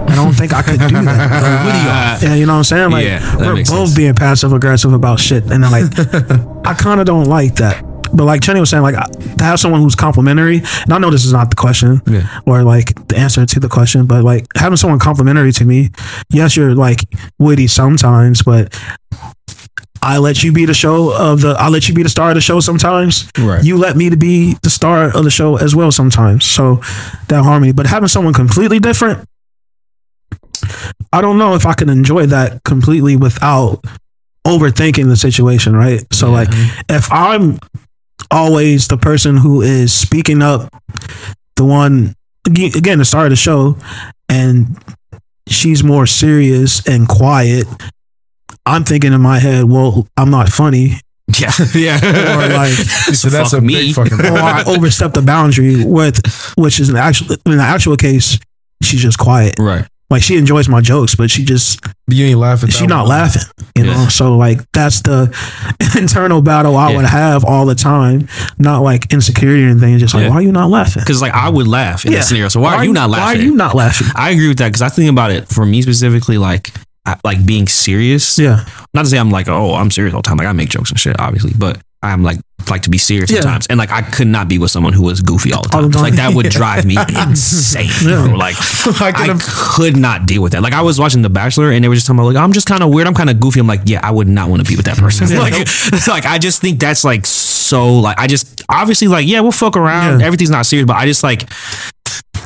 I 0.06 0.16
don't 0.16 0.32
think 0.32 0.52
I 0.52 0.62
could 0.62 0.80
do 0.80 1.02
that. 1.04 1.32
A 1.42 1.66
witty 1.66 1.88
off. 1.88 2.22
Yeah, 2.22 2.34
you 2.34 2.46
know 2.46 2.52
what 2.52 2.58
I'm 2.58 2.64
saying? 2.64 2.90
Like, 2.90 3.04
Yeah, 3.04 3.36
we're 3.36 3.54
both 3.56 3.66
sense. 3.66 3.96
being 3.96 4.14
passive 4.14 4.52
aggressive 4.52 4.92
about 4.92 5.18
shit, 5.18 5.44
and 5.50 5.64
then 5.64 5.70
like, 5.72 5.86
I 6.66 6.74
kind 6.74 7.00
of 7.00 7.06
don't 7.06 7.24
like 7.24 7.56
that. 7.56 7.82
But 8.14 8.24
like 8.24 8.40
Chenny 8.42 8.60
was 8.60 8.70
saying, 8.70 8.82
like 8.82 8.94
I- 8.94 9.06
to 9.38 9.44
have 9.44 9.58
someone 9.58 9.80
who's 9.80 9.94
complimentary, 9.96 10.58
and 10.82 10.92
I 10.92 10.98
know 10.98 11.10
this 11.10 11.24
is 11.24 11.32
not 11.32 11.50
the 11.50 11.56
question 11.56 12.00
Yeah. 12.06 12.26
or 12.46 12.62
like 12.62 12.94
the 13.08 13.16
answer 13.18 13.44
to 13.44 13.60
the 13.60 13.68
question, 13.68 14.06
but 14.06 14.22
like 14.24 14.46
having 14.56 14.76
someone 14.76 14.98
complimentary 15.00 15.52
to 15.52 15.64
me, 15.64 15.90
yes, 16.30 16.56
you're 16.56 16.74
like 16.74 17.00
witty 17.38 17.66
sometimes, 17.66 18.42
but 18.42 18.72
I 20.00 20.18
let 20.18 20.42
you 20.44 20.52
be 20.52 20.66
the 20.66 20.74
show 20.74 21.12
of 21.16 21.40
the. 21.40 21.56
I 21.58 21.68
let 21.68 21.88
you 21.88 21.94
be 21.94 22.02
the 22.02 22.10
star 22.10 22.28
of 22.30 22.34
the 22.34 22.40
show 22.42 22.60
sometimes. 22.60 23.26
Right. 23.38 23.64
You 23.64 23.78
let 23.78 23.96
me 23.96 24.10
to 24.10 24.16
be 24.18 24.54
the 24.62 24.68
star 24.68 25.04
of 25.16 25.24
the 25.24 25.30
show 25.30 25.56
as 25.56 25.74
well 25.74 25.90
sometimes. 25.90 26.44
So 26.44 26.76
that 27.28 27.42
harmony. 27.42 27.72
But 27.72 27.86
having 27.86 28.08
someone 28.08 28.34
completely 28.34 28.78
different, 28.80 29.26
I 31.12 31.20
don't 31.22 31.38
know 31.38 31.54
if 31.54 31.64
I 31.66 31.72
can 31.72 31.88
enjoy 31.88 32.26
that 32.26 32.62
completely 32.64 33.16
without 33.16 33.82
overthinking 34.46 35.06
the 35.08 35.16
situation. 35.16 35.74
Right. 35.74 36.02
So 36.12 36.30
like, 36.30 36.48
if 36.90 37.10
I'm 37.10 37.58
always 38.30 38.88
the 38.88 38.96
person 38.96 39.36
who 39.36 39.62
is 39.62 39.92
speaking 39.92 40.42
up, 40.42 40.68
the 41.56 41.64
one 41.64 42.14
again 42.46 42.98
the 42.98 43.04
star 43.04 43.24
of 43.24 43.30
the 43.30 43.36
show, 43.36 43.76
and 44.28 44.76
she's 45.48 45.82
more 45.84 46.06
serious 46.06 46.86
and 46.86 47.08
quiet. 47.08 47.66
I'm 48.66 48.84
thinking 48.84 49.12
in 49.12 49.20
my 49.20 49.38
head, 49.38 49.64
well, 49.64 50.06
I'm 50.16 50.30
not 50.30 50.48
funny, 50.48 50.94
Yeah, 51.38 51.50
yeah. 51.74 52.44
or 52.46 52.48
like, 52.54 52.70
So 53.14 53.28
that's 53.28 53.50
Fuck 53.50 53.60
a 53.60 53.62
me. 53.62 53.74
big 53.74 53.94
fucking. 53.94 54.20
or 54.20 54.38
I 54.38 54.62
overstep 54.66 55.12
the 55.12 55.22
boundary 55.22 55.84
with, 55.84 56.20
which 56.56 56.80
is 56.80 56.88
an 56.88 56.96
actual, 56.96 57.36
in 57.46 57.56
the 57.58 57.62
actual 57.62 57.96
case, 57.96 58.38
she's 58.82 59.02
just 59.02 59.18
quiet. 59.18 59.56
right. 59.58 59.86
Like 60.14 60.22
she 60.22 60.36
enjoys 60.36 60.68
my 60.68 60.80
jokes, 60.80 61.14
but 61.16 61.28
she 61.30 61.44
just 61.44 61.80
You 62.06 62.24
ain't 62.26 62.38
laughing. 62.38 62.70
she's 62.70 62.86
not 62.88 63.08
laughing. 63.08 63.42
You 63.76 63.82
know, 63.84 64.06
so 64.08 64.36
like 64.36 64.60
that's 64.72 65.02
the 65.02 65.34
internal 65.98 66.40
battle 66.40 66.76
I 66.76 66.90
Yeah. 66.90 66.96
would 66.98 67.06
have 67.06 67.44
all 67.44 67.66
the 67.66 67.74
time. 67.74 68.28
Not 68.58 68.82
like 68.82 69.12
insecurity 69.12 69.64
or 69.64 69.70
anything. 69.70 69.98
Just 69.98 70.14
like, 70.14 70.22
Yeah. 70.22 70.28
why 70.30 70.36
are 70.36 70.42
you 70.42 70.52
not 70.52 70.70
laughing? 70.70 71.02
Because 71.02 71.20
like 71.20 71.32
I 71.34 71.48
would 71.48 71.66
laugh 71.66 72.04
in 72.04 72.12
Yeah. 72.12 72.18
that 72.18 72.24
scenario. 72.26 72.48
So 72.48 72.60
why, 72.60 72.76
are 72.76 72.84
you 72.84 72.92
not 72.92 73.10
laughing? 73.10 73.24
Why 73.24 73.34
are 73.42 73.44
you 73.44 73.54
not 73.56 73.74
laughing? 73.74 74.06
I 74.14 74.30
agree 74.30 74.46
with 74.48 74.58
that 74.58 74.68
because 74.68 74.82
I 74.82 74.88
think 74.88 75.10
about 75.10 75.32
it 75.32 75.48
for 75.48 75.66
me 75.66 75.82
specifically, 75.82 76.38
like 76.38 76.70
I, 77.06 77.16
like 77.24 77.44
being 77.44 77.66
serious. 77.68 78.38
Yeah, 78.38 78.64
Not 78.94 79.02
to 79.02 79.10
say 79.10 79.18
I'm 79.18 79.30
like, 79.30 79.48
oh, 79.48 79.74
I'm 79.74 79.90
serious 79.90 80.14
all 80.14 80.22
the 80.22 80.28
time. 80.28 80.38
Like 80.38 80.46
I 80.46 80.52
make 80.52 80.68
jokes 80.70 80.90
and 80.90 80.98
shit, 80.98 81.18
obviously, 81.18 81.52
but 81.58 81.80
I'm 82.04 82.22
like 82.22 82.38
like 82.70 82.80
to 82.82 82.90
be 82.90 82.96
serious 82.96 83.30
Yeah. 83.30 83.40
sometimes. 83.42 83.66
And 83.66 83.78
like 83.78 83.90
I 83.90 84.00
could 84.00 84.26
not 84.26 84.48
be 84.48 84.58
with 84.58 84.70
someone 84.70 84.92
who 84.94 85.02
was 85.02 85.20
goofy 85.20 85.52
all 85.52 85.62
the 85.62 85.74
All 85.76 85.82
time. 85.82 85.90
time. 85.92 86.02
Like 86.02 86.14
that 86.14 86.32
would 86.34 86.48
drive 86.48 86.86
me 86.86 86.96
insane. 87.20 87.90
Yeah. 88.02 88.26
Bro. 88.28 88.36
Like 88.36 88.56
I 89.02 89.12
I, 89.34 89.38
could 89.76 89.96
not 89.96 90.26
deal 90.26 90.42
with 90.42 90.52
that. 90.52 90.62
Like 90.62 90.72
I 90.72 90.80
was 90.82 90.98
watching 90.98 91.20
The 91.22 91.28
Bachelor 91.28 91.70
and 91.72 91.84
they 91.84 91.88
were 91.88 91.94
just 91.94 92.06
talking 92.06 92.18
about 92.20 92.28
like 92.28 92.36
oh, 92.36 92.44
I'm 92.44 92.52
just 92.52 92.66
kind 92.66 92.82
of 92.82 92.90
weird. 92.90 93.06
I'm 93.06 93.14
kind 93.14 93.28
of 93.30 93.38
goofy. 93.40 93.60
I'm 93.60 93.66
like, 93.66 93.82
yeah, 93.84 94.00
I 94.02 94.10
would 94.10 94.28
not 94.28 94.48
want 94.48 94.64
to 94.64 94.68
be 94.68 94.76
with 94.76 94.86
that 94.86 94.96
person. 94.96 95.28
Yeah. 95.28 95.40
like, 95.40 96.06
like 96.08 96.24
I 96.26 96.38
just 96.38 96.60
think 96.62 96.80
that's 96.80 97.04
like 97.04 97.26
so 97.26 97.98
like 97.98 98.18
I 98.18 98.26
just 98.26 98.62
obviously 98.68 99.08
like 99.08 99.26
yeah 99.26 99.40
we'll 99.40 99.52
fuck 99.52 99.76
around. 99.76 100.20
Yeah. 100.20 100.26
Everything's 100.26 100.50
not 100.50 100.64
serious, 100.66 100.86
but 100.86 100.96
I 100.96 101.04
just 101.06 101.22
like 101.22 101.48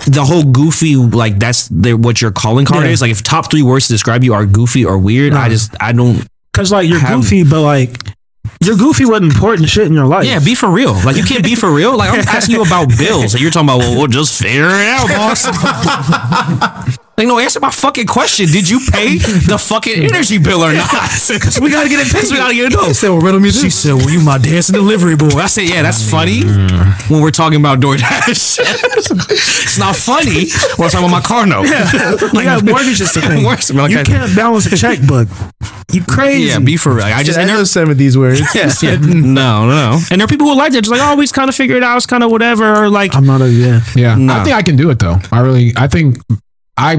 the 0.07 0.25
whole 0.25 0.42
goofy 0.44 0.97
like 0.97 1.38
that's 1.38 1.68
the, 1.68 1.92
what 1.94 2.21
your 2.21 2.33
calling 2.33 2.66
card 2.66 2.85
Yeah. 2.87 2.90
is. 2.92 3.01
Like 3.01 3.11
if 3.12 3.23
top 3.23 3.51
three 3.51 3.62
words 3.62 3.87
to 3.87 3.92
describe 3.92 4.25
you 4.25 4.35
are 4.35 4.47
goofy 4.47 4.85
or 4.85 4.99
weird, 4.99 5.33
I 5.33 5.49
just 5.49 5.75
I 5.81 5.92
don't. 5.92 6.27
because 6.53 6.73
like 6.73 6.88
you're 6.88 6.99
Have- 6.99 7.21
goofy, 7.21 7.44
but 7.44 7.62
like 7.62 7.97
you're 8.61 8.76
goofy 8.76 9.04
with 9.04 9.22
important 9.22 9.68
shit 9.68 9.87
in 9.87 9.92
your 9.92 10.06
life. 10.06 10.26
Yeah, 10.26 10.38
be 10.38 10.54
for 10.54 10.70
real. 10.70 10.94
Like 11.04 11.16
you 11.16 11.24
can't 11.24 11.44
be 11.44 11.54
for 11.54 11.72
real. 11.72 11.96
Like 11.96 12.11
I'm 12.11 12.20
asking 12.20 12.56
you 12.56 12.62
about 12.62 12.88
bills, 12.96 13.34
and 13.34 13.42
you're 13.42 13.50
talking 13.50 13.68
about, 13.68 13.78
well, 13.78 13.96
we'll 13.96 14.06
just 14.06 14.40
figure 14.40 14.68
it 14.68 14.87
out, 14.87 15.08
boss. 15.08 16.98
Like, 17.18 17.26
no, 17.26 17.40
answer 17.40 17.59
my 17.59 17.70
fucking 17.70 18.07
question. 18.07 18.46
Did 18.46 18.70
you 18.70 18.78
pay 18.92 19.18
the 19.18 19.59
fucking 19.59 20.04
energy 20.04 20.38
bill 20.38 20.62
or 20.62 20.72
not? 20.72 20.88
we 21.61 21.68
gotta 21.68 21.88
get 21.88 21.98
it 21.98 22.07
fixed. 22.07 22.31
We 22.31 22.38
gotta 22.38 22.54
get 22.54 22.72
it 22.72 22.76
done. 22.76 22.94
said, 22.94 23.09
well, 23.09 23.18
riddle 23.18 23.40
me 23.40 23.50
She 23.50 23.70
said, 23.70 23.94
"Well, 23.94 24.09
you 24.09 24.20
my 24.20 24.38
dancing 24.38 24.74
delivery 24.74 25.16
boy." 25.16 25.26
I 25.35 25.46
said, 25.46 25.64
"Yeah, 25.64 25.83
that's 25.83 26.09
funny 26.09 26.42
mm-hmm. 26.42 27.12
when 27.12 27.20
we're 27.20 27.33
talking 27.33 27.59
about 27.59 27.81
DoorDash. 27.81 28.61
it's 28.61 29.78
not 29.78 29.96
funny 29.96 30.46
when 30.76 30.87
we're 30.87 30.90
talking 30.90 31.09
about 31.09 31.11
my 31.11 31.20
car 31.20 31.44
note. 31.44 31.64
you 32.35 32.44
got 32.44 32.64
mortgages 32.64 33.12
to 33.14 33.20
pay. 33.20 33.42
Mortgage- 33.42 33.72
like, 33.72 33.90
you 33.90 33.98
I- 33.98 34.04
can't 34.04 34.37
balance 34.37 34.66
a 34.66 34.76
checkbook. 34.76 35.26
You 35.90 36.04
crazy. 36.04 36.50
Yeah, 36.50 36.61
be 36.61 36.76
for 36.76 36.94
real. 36.94 37.07
I 37.07 37.24
just 37.24 37.37
I 37.37 37.42
and 37.42 37.50
know 37.50 37.57
there- 37.57 37.64
some 37.64 37.90
of 37.90 37.98
these 37.98 38.16
words. 38.16 38.42
yeah, 38.54 38.70
yeah. 38.81 38.96
no, 38.96 39.66
no, 39.66 39.66
no. 39.66 40.00
And 40.12 40.20
there 40.20 40.26
are 40.26 40.28
people 40.28 40.46
who 40.46 40.54
like 40.54 40.72
that, 40.72 40.83
just 40.83 40.92
like, 40.92 41.00
oh, 41.02 41.16
we 41.16 41.26
kind 41.26 41.48
of 41.48 41.57
figure 41.57 41.76
it 41.76 41.83
out. 41.83 41.96
It's 41.96 42.07
kind 42.07 42.22
of 42.22 42.31
whatever. 42.31 42.76
Or 42.76 42.88
like, 42.88 43.16
I'm 43.16 43.26
not 43.26 43.40
a 43.40 43.50
yeah. 43.50 43.81
Yeah, 43.96 44.14
No. 44.14 44.35
I 44.35 44.44
think 44.44 44.54
I 44.54 44.62
can 44.62 44.76
do 44.76 44.90
it 44.90 45.00
though. 45.00 45.16
I 45.33 45.40
really, 45.40 45.72
I 45.76 45.88
think 45.88 46.18
I 46.79 46.97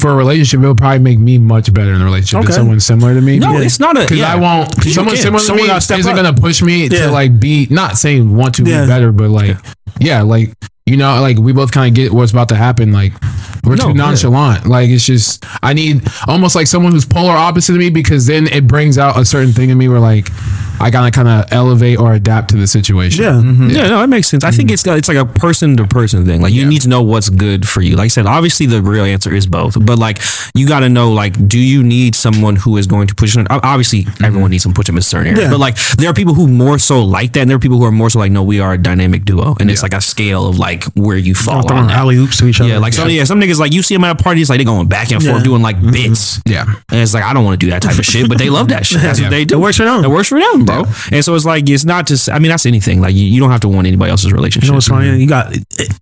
for 0.00 0.10
a 0.10 0.16
relationship, 0.16 0.62
it 0.62 0.68
would 0.68 0.76
probably 0.76 0.98
make 0.98 1.18
me 1.18 1.38
much 1.38 1.72
better 1.72 1.94
in 1.94 2.02
a 2.02 2.04
relationship 2.04 2.38
Okay. 2.40 2.46
than 2.46 2.52
someone 2.54 2.80
similar 2.80 3.14
to 3.14 3.20
me. 3.22 3.38
no, 3.38 3.56
it's 3.58 3.80
not 3.80 3.96
a. 3.96 4.00
because 4.00 4.18
Yeah. 4.18 4.32
I 4.32 4.36
won't. 4.36 4.74
Someone 4.84 5.16
similar 5.16 5.38
to 5.38 5.44
Someone 5.46 5.68
me 5.68 5.72
isn't 5.76 6.06
up. 6.10 6.16
gonna 6.16 6.34
push 6.34 6.60
me 6.60 6.88
Yeah. 6.88 7.06
to 7.06 7.10
like 7.10 7.38
be 7.40 7.68
not 7.70 7.96
saying 7.96 8.34
want 8.36 8.56
to 8.56 8.64
Yeah. 8.64 8.82
be 8.82 8.88
better, 8.88 9.12
but 9.12 9.30
like 9.30 9.56
yeah, 10.00 10.20
like 10.22 10.52
you 10.86 10.98
know, 10.98 11.20
like 11.22 11.38
we 11.38 11.52
both 11.52 11.72
kind 11.72 11.88
of 11.88 11.94
get 11.94 12.12
what's 12.12 12.32
about 12.32 12.50
to 12.50 12.56
happen. 12.56 12.92
Like 12.92 13.14
we're 13.64 13.76
No, 13.76 13.84
too 13.84 13.88
yeah. 13.90 13.94
nonchalant. 13.94 14.66
Like 14.66 14.90
it's 14.90 15.04
just 15.06 15.44
I 15.62 15.72
need 15.72 16.02
almost 16.28 16.54
like 16.54 16.66
someone 16.66 16.92
who's 16.92 17.06
polar 17.06 17.32
opposite 17.32 17.72
of 17.72 17.78
me 17.78 17.88
because 17.88 18.26
then 18.26 18.46
it 18.48 18.66
brings 18.66 18.98
out 18.98 19.18
a 19.18 19.24
certain 19.24 19.52
thing 19.52 19.70
in 19.70 19.78
me 19.78 19.88
where 19.88 20.00
like 20.00 20.28
I 20.80 20.90
gotta 20.90 21.10
kind 21.12 21.28
of 21.28 21.50
elevate 21.52 21.98
or 22.00 22.12
adapt 22.12 22.50
to 22.50 22.56
the 22.56 22.66
situation. 22.66 23.22
Yeah. 23.24 23.30
Mm-hmm. 23.30 23.70
Yeah, 23.70 23.88
no, 23.88 24.00
that 24.00 24.08
makes 24.08 24.28
sense. 24.28 24.44
I 24.44 24.50
think 24.50 24.70
it's 24.70 24.86
it's 24.86 25.08
like 25.08 25.16
a 25.16 25.24
person 25.24 25.76
to 25.78 25.86
person 25.86 26.26
thing. 26.26 26.42
Like 26.42 26.52
you 26.52 26.66
need 26.66 26.82
to 26.82 26.88
know 26.88 27.00
what's 27.02 27.30
good 27.30 27.66
for 27.66 27.80
you. 27.80 27.96
Like 27.96 28.06
I 28.06 28.08
said, 28.08 28.26
obviously 28.26 28.66
the 28.66 28.82
real 28.82 29.04
answer 29.04 29.32
is 29.32 29.46
both, 29.46 29.82
but 29.86 29.98
like 29.98 30.18
you 30.54 30.66
got 30.68 30.80
to 30.80 30.88
know 30.90 31.12
like, 31.12 31.48
do 31.48 31.58
you 31.58 31.82
need 31.82 32.14
someone 32.14 32.56
who 32.56 32.76
is 32.76 32.86
going 32.86 33.06
to 33.06 33.14
push? 33.14 33.36
you? 33.36 33.46
Obviously, 33.48 34.04
mm-hmm. 34.04 34.24
everyone 34.24 34.50
needs 34.50 34.64
some 34.64 34.74
push 34.74 34.86
them 34.86 34.96
in 34.96 35.02
certain 35.02 35.28
areas, 35.28 35.44
Yeah. 35.44 35.50
but 35.50 35.60
like 35.60 35.76
there 35.96 36.10
are 36.10 36.14
people 36.14 36.34
who 36.34 36.46
more 36.48 36.78
so 36.78 37.02
like 37.02 37.32
that, 37.32 37.40
and 37.40 37.48
there 37.50 37.56
are 37.56 37.60
people 37.60 37.78
who 37.78 37.84
are 37.84 37.92
more 37.92 38.10
so 38.10 38.18
like, 38.18 38.32
no, 38.32 38.42
we 38.42 38.60
are 38.60 38.74
a 38.74 38.78
dynamic 38.78 39.24
duo, 39.24 39.54
and 39.60 39.70
it's 39.70 39.82
like 39.82 39.94
a 39.94 40.00
scale 40.02 40.46
of 40.48 40.58
like 40.58 40.73
where 40.94 41.16
you 41.16 41.34
fall 41.34 41.70
on 41.72 41.86
that. 41.86 41.96
alley 41.96 42.16
oops 42.16 42.38
to 42.38 42.46
each 42.46 42.60
other. 42.60 42.70
Yeah, 42.70 42.78
like 42.78 42.92
some 42.92 43.08
yeah, 43.10 43.24
some 43.24 43.40
niggas 43.40 43.58
like 43.58 43.72
you 43.72 43.82
see 43.82 43.94
them 43.94 44.04
at 44.04 44.18
parties 44.18 44.50
like 44.50 44.58
they 44.58 44.64
going 44.64 44.88
back 44.88 45.12
and 45.12 45.22
forth 45.22 45.38
Yeah. 45.38 45.42
doing 45.44 45.62
like 45.62 45.76
mm-hmm. 45.76 45.92
bits. 45.92 46.40
Yeah. 46.46 46.64
And 46.90 47.00
it's 47.00 47.14
like 47.14 47.22
I 47.22 47.32
don't 47.32 47.44
want 47.44 47.60
to 47.60 47.66
do 47.66 47.70
that 47.70 47.82
type 47.82 47.98
of 47.98 48.04
shit, 48.04 48.28
but 48.28 48.38
they 48.38 48.50
love 48.50 48.68
that 48.68 48.86
shit. 48.86 49.00
That's 49.02 49.20
what 49.20 49.30
they 49.30 49.44
do. 49.44 49.56
It 49.56 49.60
works 49.60 49.76
for 49.76 49.84
them. 49.84 50.04
It 50.04 50.08
works 50.10 50.28
for 50.28 50.40
them, 50.40 50.64
bro. 50.64 50.84
And 51.12 51.24
so 51.24 51.34
it's 51.34 51.44
like 51.44 51.68
it's 51.68 51.84
not 51.84 52.06
just. 52.06 52.28
I 52.30 52.38
mean, 52.38 52.50
that's 52.50 52.66
anything. 52.66 53.00
Like 53.00 53.14
you, 53.14 53.24
you 53.24 53.40
don't 53.40 53.50
have 53.50 53.60
to 53.60 53.68
want 53.68 53.86
anybody 53.86 54.10
else's 54.10 54.32
relationship. 54.32 54.64
You 54.64 54.70
know 54.72 54.76
what's 54.76 54.88
funny? 54.88 55.18
You 55.20 55.28
got 55.28 55.54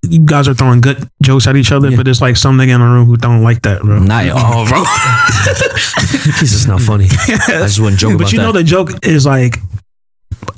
you 0.03 0.21
guys 0.25 0.49
are 0.49 0.55
throwing 0.55 0.81
good 0.81 1.09
jokes 1.23 1.47
at 1.47 1.57
each 1.57 1.73
other, 1.73 1.95
but 1.97 2.05
there's 2.05 2.21
like 2.23 2.37
some 2.37 2.57
nigga 2.57 2.75
in 2.75 2.81
the 2.81 2.87
room 2.87 3.07
who 3.07 3.17
don't 3.17 3.43
like 3.43 3.63
that, 3.63 3.83
bro. 3.83 3.99
Not 3.99 4.27
at 4.27 4.33
all, 4.33 4.67
bro. 4.67 4.83
this 6.41 6.53
is 6.53 6.67
not 6.67 6.81
funny. 6.81 7.07
I 7.29 7.65
just 7.67 7.81
wouldn't 7.81 7.99
joke 7.99 8.15
about 8.15 8.25
But 8.25 8.33
you 8.33 8.39
that. 8.39 8.45
know 8.45 8.53
the 8.53 8.65
joke 8.65 8.91
is 9.05 9.27
like 9.27 9.59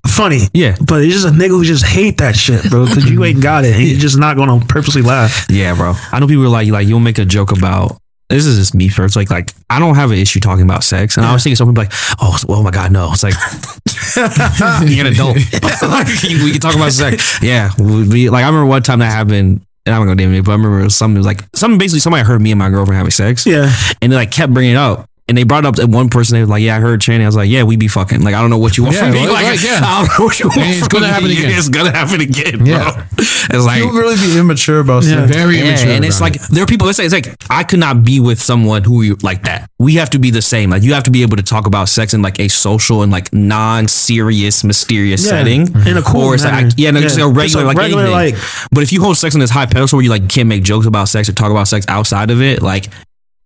funny. 0.06 0.40
yeah, 0.52 0.76
But 0.86 1.02
it's 1.02 1.14
just 1.14 1.26
a 1.26 1.30
nigga 1.30 1.48
who 1.50 1.64
just 1.64 1.84
hate 1.84 2.18
that 2.18 2.36
shit, 2.36 2.68
bro. 2.70 2.86
Because 2.86 3.10
you 3.10 3.22
ain't 3.24 3.42
got 3.42 3.64
it, 3.64 3.74
and 3.74 3.84
you're 3.84 3.98
just 3.98 4.18
not 4.18 4.36
gonna 4.36 4.64
purposely 4.66 5.02
laugh. 5.02 5.46
yeah, 5.50 5.74
bro. 5.74 5.94
I 6.12 6.20
know 6.20 6.26
people 6.26 6.44
are 6.44 6.48
like, 6.48 6.68
like 6.68 6.86
you'll 6.86 7.00
make 7.00 7.18
a 7.18 7.24
joke 7.24 7.52
about. 7.52 7.98
This 8.30 8.46
is 8.46 8.56
just 8.56 8.74
me 8.74 8.88
first. 8.88 9.16
Like, 9.16 9.30
like 9.30 9.52
I 9.68 9.78
don't 9.78 9.96
have 9.96 10.10
an 10.10 10.16
issue 10.18 10.40
talking 10.40 10.64
about 10.64 10.82
sex, 10.82 11.16
and 11.18 11.26
I 11.26 11.32
was 11.32 11.42
thinking 11.42 11.56
something 11.56 11.74
like, 11.74 11.92
oh, 12.20 12.36
oh 12.48 12.62
my 12.62 12.70
god, 12.70 12.90
no. 12.90 13.10
It's 13.12 13.22
like 13.22 13.34
you're 14.90 15.06
an 15.06 15.12
adult. 15.12 15.36
like, 15.82 16.06
we 16.22 16.50
can 16.52 16.60
talk 16.60 16.74
about 16.74 16.92
sex. 16.92 17.42
Yeah, 17.42 17.70
we, 17.78 18.30
like 18.30 18.44
I 18.44 18.46
remember 18.48 18.66
one 18.66 18.82
time 18.82 19.00
that 19.00 19.10
happened. 19.10 19.60
And 19.86 19.94
I'm 19.94 20.00
not 20.00 20.06
gonna 20.06 20.26
name 20.26 20.32
it, 20.32 20.46
but 20.46 20.52
I 20.52 20.54
remember 20.54 20.80
it 20.80 20.84
was 20.84 20.96
something 20.96 21.22
like 21.22 21.40
something 21.54 21.78
basically 21.78 22.00
somebody 22.00 22.24
heard 22.24 22.40
me 22.40 22.50
and 22.50 22.58
my 22.58 22.70
girlfriend 22.70 22.96
having 22.96 23.10
sex. 23.10 23.44
Yeah, 23.44 23.70
and 24.00 24.10
they 24.10 24.16
like 24.16 24.30
kept 24.30 24.54
bringing 24.54 24.72
it 24.72 24.78
up. 24.78 25.10
And 25.26 25.38
they 25.38 25.44
brought 25.44 25.64
up 25.64 25.76
to 25.76 25.86
one 25.86 26.10
person. 26.10 26.34
They 26.34 26.40
was 26.42 26.50
like, 26.50 26.62
"Yeah, 26.62 26.76
I 26.76 26.80
heard 26.80 27.00
Channing." 27.00 27.22
I 27.24 27.28
was 27.28 27.34
like, 27.34 27.48
"Yeah, 27.48 27.62
we 27.62 27.76
be 27.76 27.88
fucking." 27.88 28.20
Like, 28.22 28.34
I 28.34 28.42
don't 28.42 28.50
know 28.50 28.58
what 28.58 28.76
you 28.76 28.82
want 28.84 28.96
Yeah, 28.96 29.04
from 29.04 29.12
me. 29.12 29.26
like- 29.26 29.44
Like, 29.44 29.62
yeah. 29.64 29.80
I 29.82 30.04
don't 30.04 30.18
know 30.18 30.24
what 30.26 30.38
you 30.38 30.48
want 30.48 30.58
And 30.60 30.70
it's 30.76 30.88
gonna 30.88 31.06
me. 31.06 31.12
happen 31.12 31.30
again. 31.30 31.50
It's 31.58 31.68
gonna 31.70 31.90
happen 31.92 32.20
again, 32.20 32.66
Yeah. 32.66 32.92
bro. 32.92 33.02
It's 33.16 33.64
like, 33.64 33.82
You 33.82 33.90
really 33.98 34.16
be 34.16 34.38
immature 34.38 34.80
about 34.80 35.02
Yeah. 35.04 35.24
sex. 35.26 35.34
Very 35.34 35.56
yeah, 35.58 35.64
immature. 35.68 35.90
and 35.92 36.04
it's 36.04 36.20
like 36.20 36.36
it. 36.36 36.42
there 36.50 36.62
are 36.62 36.66
people. 36.66 36.88
It's 36.90 36.98
like, 36.98 37.06
it's 37.06 37.14
like 37.14 37.36
I 37.48 37.62
could 37.64 37.78
not 37.78 38.04
be 38.04 38.20
with 38.20 38.38
someone 38.42 38.84
who 38.84 39.00
you 39.00 39.16
like 39.22 39.44
that. 39.44 39.70
We 39.78 39.94
have 39.94 40.10
to 40.10 40.18
be 40.18 40.30
the 40.30 40.42
same. 40.42 40.68
Like 40.68 40.82
you 40.82 40.92
have 40.92 41.04
to 41.04 41.10
be 41.10 41.22
able 41.22 41.38
to 41.38 41.42
talk 41.42 41.66
about 41.66 41.88
sex 41.88 42.12
in 42.12 42.20
like 42.20 42.38
a 42.38 42.48
social 42.48 43.02
and 43.02 43.10
like 43.10 43.32
non-serious, 43.32 44.62
mysterious 44.62 45.22
Yeah, 45.24 45.30
setting, 45.30 45.74
in 45.86 45.96
a 45.96 46.02
cool 46.02 46.22
or 46.22 46.34
it's 46.34 46.44
like. 46.44 46.52
I, 46.66 46.70
yeah, 46.76 46.90
no, 46.90 47.00
just 47.00 47.16
Yeah. 47.18 47.24
like 47.24 47.36
a 47.36 47.42
Just 47.44 47.54
a 47.54 47.58
regular, 47.60 47.64
like 47.64 47.76
regular, 47.78 48.02
anything. 48.18 48.34
like- 48.34 48.68
but 48.72 48.82
if 48.82 48.92
you 48.92 49.00
hold 49.00 49.16
sex 49.16 49.34
on 49.34 49.40
this 49.40 49.50
high 49.50 49.66
pedestal 49.66 49.96
where 49.96 50.04
you 50.04 50.10
like 50.10 50.28
can't 50.28 50.48
make 50.48 50.62
jokes 50.64 50.86
about 50.86 51.08
sex 51.08 51.28
or 51.30 51.32
talk 51.32 51.50
about 51.50 51.66
sex 51.68 51.86
outside 51.88 52.30
of 52.30 52.42
it, 52.42 52.60
like 52.62 52.88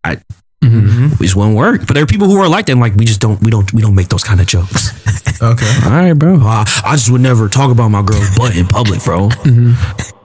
I. 0.03 0.19
Mm-hmm. 0.63 1.15
It 1.15 1.21
just 1.21 1.37
won't 1.37 1.57
work. 1.57 1.87
But 1.87 1.95
there 1.95 2.03
are 2.03 2.07
people 2.07 2.27
who 2.29 2.37
are 2.39 2.49
like 2.49 2.67
that. 2.67 2.73
And 2.73 2.81
like 2.81 2.95
we 2.97 3.05
just 3.05 3.21
don't, 3.21 3.41
we 3.43 3.51
don't, 3.51 3.73
we 3.73 3.81
don't 3.83 3.95
make 3.95 4.09
those 4.09 4.25
kind 4.25 4.41
of 4.41 4.47
jokes. 4.47 4.93
Okay. 5.41 5.73
All 5.85 5.91
right, 5.91 6.15
bro. 6.15 6.35
I, 6.39 6.65
I 6.85 6.97
just 6.97 7.11
would 7.11 7.21
never 7.21 7.49
talk 7.49 7.71
about 7.71 7.91
my 7.91 8.03
girl's 8.03 8.37
butt 8.37 8.57
in 8.57 8.67
public, 8.67 9.05
bro. 9.05 9.29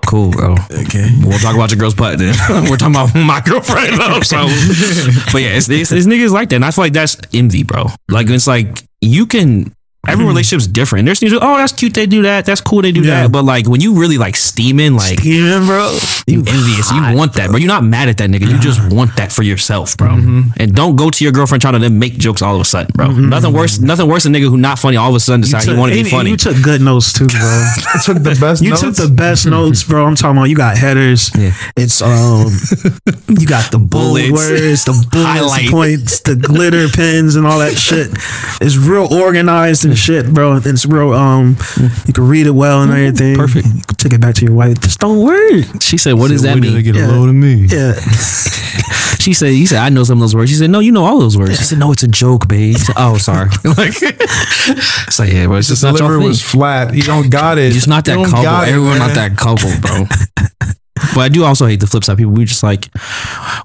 Cool, 0.08 0.32
bro. 0.32 0.56
Okay. 0.72 1.08
We'll 1.24 1.38
talk 1.38 1.54
about 1.54 1.70
your 1.70 1.78
girl's 1.78 1.94
butt 1.94 2.18
then. 2.18 2.34
We're 2.68 2.78
talking 2.78 2.96
about 2.96 3.14
my 3.14 3.40
girlfriend 3.46 4.00
though. 4.00 4.22
So, 4.22 4.38
but 5.32 5.42
yeah, 5.44 5.56
it's, 5.56 5.70
it's, 5.70 5.92
it's 5.92 6.08
niggas 6.08 6.32
like 6.32 6.50
that, 6.50 6.56
and 6.56 6.66
I 6.66 6.72
feel 6.72 6.86
like 6.86 6.94
that's 6.94 7.18
envy, 7.32 7.64
bro. 7.64 7.86
Like 8.10 8.28
it's 8.30 8.48
like 8.48 8.84
you 9.02 9.28
can. 9.28 9.76
Every 10.06 10.26
hmm. 10.26 10.30
relationship's 10.32 10.68
different. 10.68 11.06
There's 11.06 11.22
things. 11.22 11.32
Oh, 11.32 11.40
that's 11.40 11.72
cute. 11.72 11.94
They 11.94 12.06
do 12.06 12.24
that. 12.24 12.46
That's 12.46 12.60
cool. 12.60 12.82
They 12.82 12.92
do 12.92 13.04
Yeah. 13.04 13.22
that. 13.22 13.32
But 13.32 13.46
like 13.46 13.70
when 13.70 13.80
you 13.80 13.94
really 13.94 14.18
like 14.18 14.36
steaming, 14.36 14.96
like 14.96 15.26
even 15.26 15.66
bro. 15.66 15.98
you 16.28 16.40
envious. 16.40 16.92
You 16.92 17.16
want 17.16 17.32
that, 17.36 17.50
bro. 17.50 17.58
You're 17.58 17.70
not 17.70 17.86
mad 17.86 18.10
at 18.10 18.18
that 18.18 18.30
nigga. 18.30 18.52
You 18.52 18.60
just 18.60 18.92
want 18.92 19.16
that 19.16 19.32
for 19.32 19.44
yourself, 19.44 19.96
bro. 19.96 20.10
Mm-hmm. 20.10 20.42
And 20.58 20.76
don't 20.76 20.98
go 20.98 21.10
to 21.10 21.24
your 21.24 21.32
girlfriend 21.32 21.62
trying 21.62 21.76
to 21.76 21.80
then 21.80 22.00
make 22.00 22.18
jokes 22.18 22.42
all 22.42 22.56
of 22.56 22.60
a 22.60 22.66
sudden, 22.66 22.92
bro. 22.94 23.08
Mm-hmm. 23.08 23.30
Nothing 23.30 23.54
worse. 23.54 23.80
Nothing 23.80 24.10
worse 24.10 24.24
than 24.24 24.34
nigga 24.34 24.50
who 24.50 24.58
not 24.58 24.78
funny 24.78 24.98
all 24.98 25.08
of 25.08 25.16
a 25.16 25.22
sudden 25.22 25.40
decide 25.40 25.64
he 25.64 25.74
want 25.74 25.94
to 25.94 26.04
be 26.04 26.10
funny. 26.10 26.32
You 26.32 26.38
took 26.38 26.62
good 26.62 26.82
notes 26.82 27.14
too, 27.14 27.28
bro. 27.28 27.40
I 27.40 28.00
took 28.04 28.18
the 28.18 28.38
best 28.38 28.42
notes. 28.42 28.62
You 28.62 28.70
notes. 28.72 28.82
took 28.82 28.96
the 28.96 29.16
best 29.16 29.44
mm-hmm. 29.44 29.52
notes, 29.52 29.84
bro. 29.84 30.06
I'm 30.06 30.16
talking 30.16 30.38
about 30.38 30.50
you 30.50 30.58
got 30.58 30.78
headers. 30.78 31.32
Yeah. 31.34 31.54
It's 31.78 32.02
um 32.02 32.52
you 33.30 33.48
got 33.48 33.72
the 33.72 33.80
Bullets. 33.80 34.32
words, 34.32 34.84
the 34.84 35.08
bullets, 35.12 35.40
Highlight. 35.40 35.70
points, 35.72 36.20
the 36.20 36.36
glitter 36.36 36.90
pins 36.90 37.38
and 37.38 37.48
all 37.48 37.60
that 37.60 37.78
shit. 37.78 38.10
It's 38.60 38.76
real 38.76 39.08
organized 39.14 39.86
and 39.86 39.93
shit, 39.96 40.34
bro. 40.34 40.60
It's 40.64 40.86
real 40.86 41.14
um 41.14 41.58
you 42.08 42.14
can 42.14 42.28
read 42.28 42.48
it 42.48 42.52
well 42.52 42.82
and 42.84 42.92
everything. 42.92 43.36
Perfect. 43.36 43.66
You 43.68 43.82
can 43.82 43.96
take 43.96 44.14
it 44.14 44.22
back 44.22 44.36
to 44.36 44.46
your 44.46 44.54
wife. 44.54 44.80
Just 44.82 45.00
don't 45.00 45.20
worry. 45.24 45.64
she 45.82 45.98
said, 45.98 46.14
"What 46.14 46.30
does 46.30 46.42
that 46.44 46.56
Wait 46.56 46.62
till 46.62 46.72
mean?" 46.74 46.76
they 46.76 46.84
get 46.84 46.96
Yeah. 46.96 47.08
a 47.08 47.12
load 47.12 47.30
of 47.30 47.36
me. 47.36 47.68
Yeah. 47.70 47.94
She 49.24 49.32
said, 49.34 49.52
"He 49.54 49.66
said 49.66 49.78
I 49.80 49.88
know 49.88 50.04
some 50.04 50.18
of 50.18 50.22
those 50.22 50.36
words." 50.36 50.52
She 50.52 50.58
said, 50.58 50.70
"No, 50.70 50.80
you 50.80 50.92
know 50.92 51.06
all 51.06 51.18
those 51.18 51.38
words." 51.38 51.58
She 51.58 51.64
said, 51.64 51.80
"No, 51.80 51.94
it's 51.94 52.04
a 52.04 52.10
joke, 52.10 52.50
babe." 52.50 52.76
Said, 52.76 52.96
oh, 52.98 53.18
sorry. 53.18 53.48
like, 53.64 53.94
it's 54.02 55.18
like, 55.18 55.32
yeah, 55.32 55.48
but 55.48 55.56
it's 55.60 55.70
The 55.70 55.74
just 55.76 55.84
not 55.84 55.92
your 55.92 55.98
delivery 56.00 56.20
thing. 56.24 56.28
was 56.28 56.42
flat. 56.42 56.94
You 56.94 57.04
don't 57.04 57.30
got 57.30 57.58
it. 57.58 57.74
You're 57.74 57.88
not 57.88 58.04
that 58.04 58.18
You 58.18 58.24
don't 58.24 58.26
couple. 58.32 58.44
got 58.44 58.68
it, 58.68 58.76
not 58.76 59.14
that 59.16 59.38
couple, 59.38 59.72
bro. 59.80 60.08
but 61.14 61.22
I 61.22 61.30
do 61.30 61.44
also 61.44 61.66
hate 61.66 61.80
the 61.80 61.88
flip 61.88 62.04
side. 62.04 62.18
People, 62.18 62.34
we 62.34 62.46
just 62.46 62.64
like, 62.64 62.90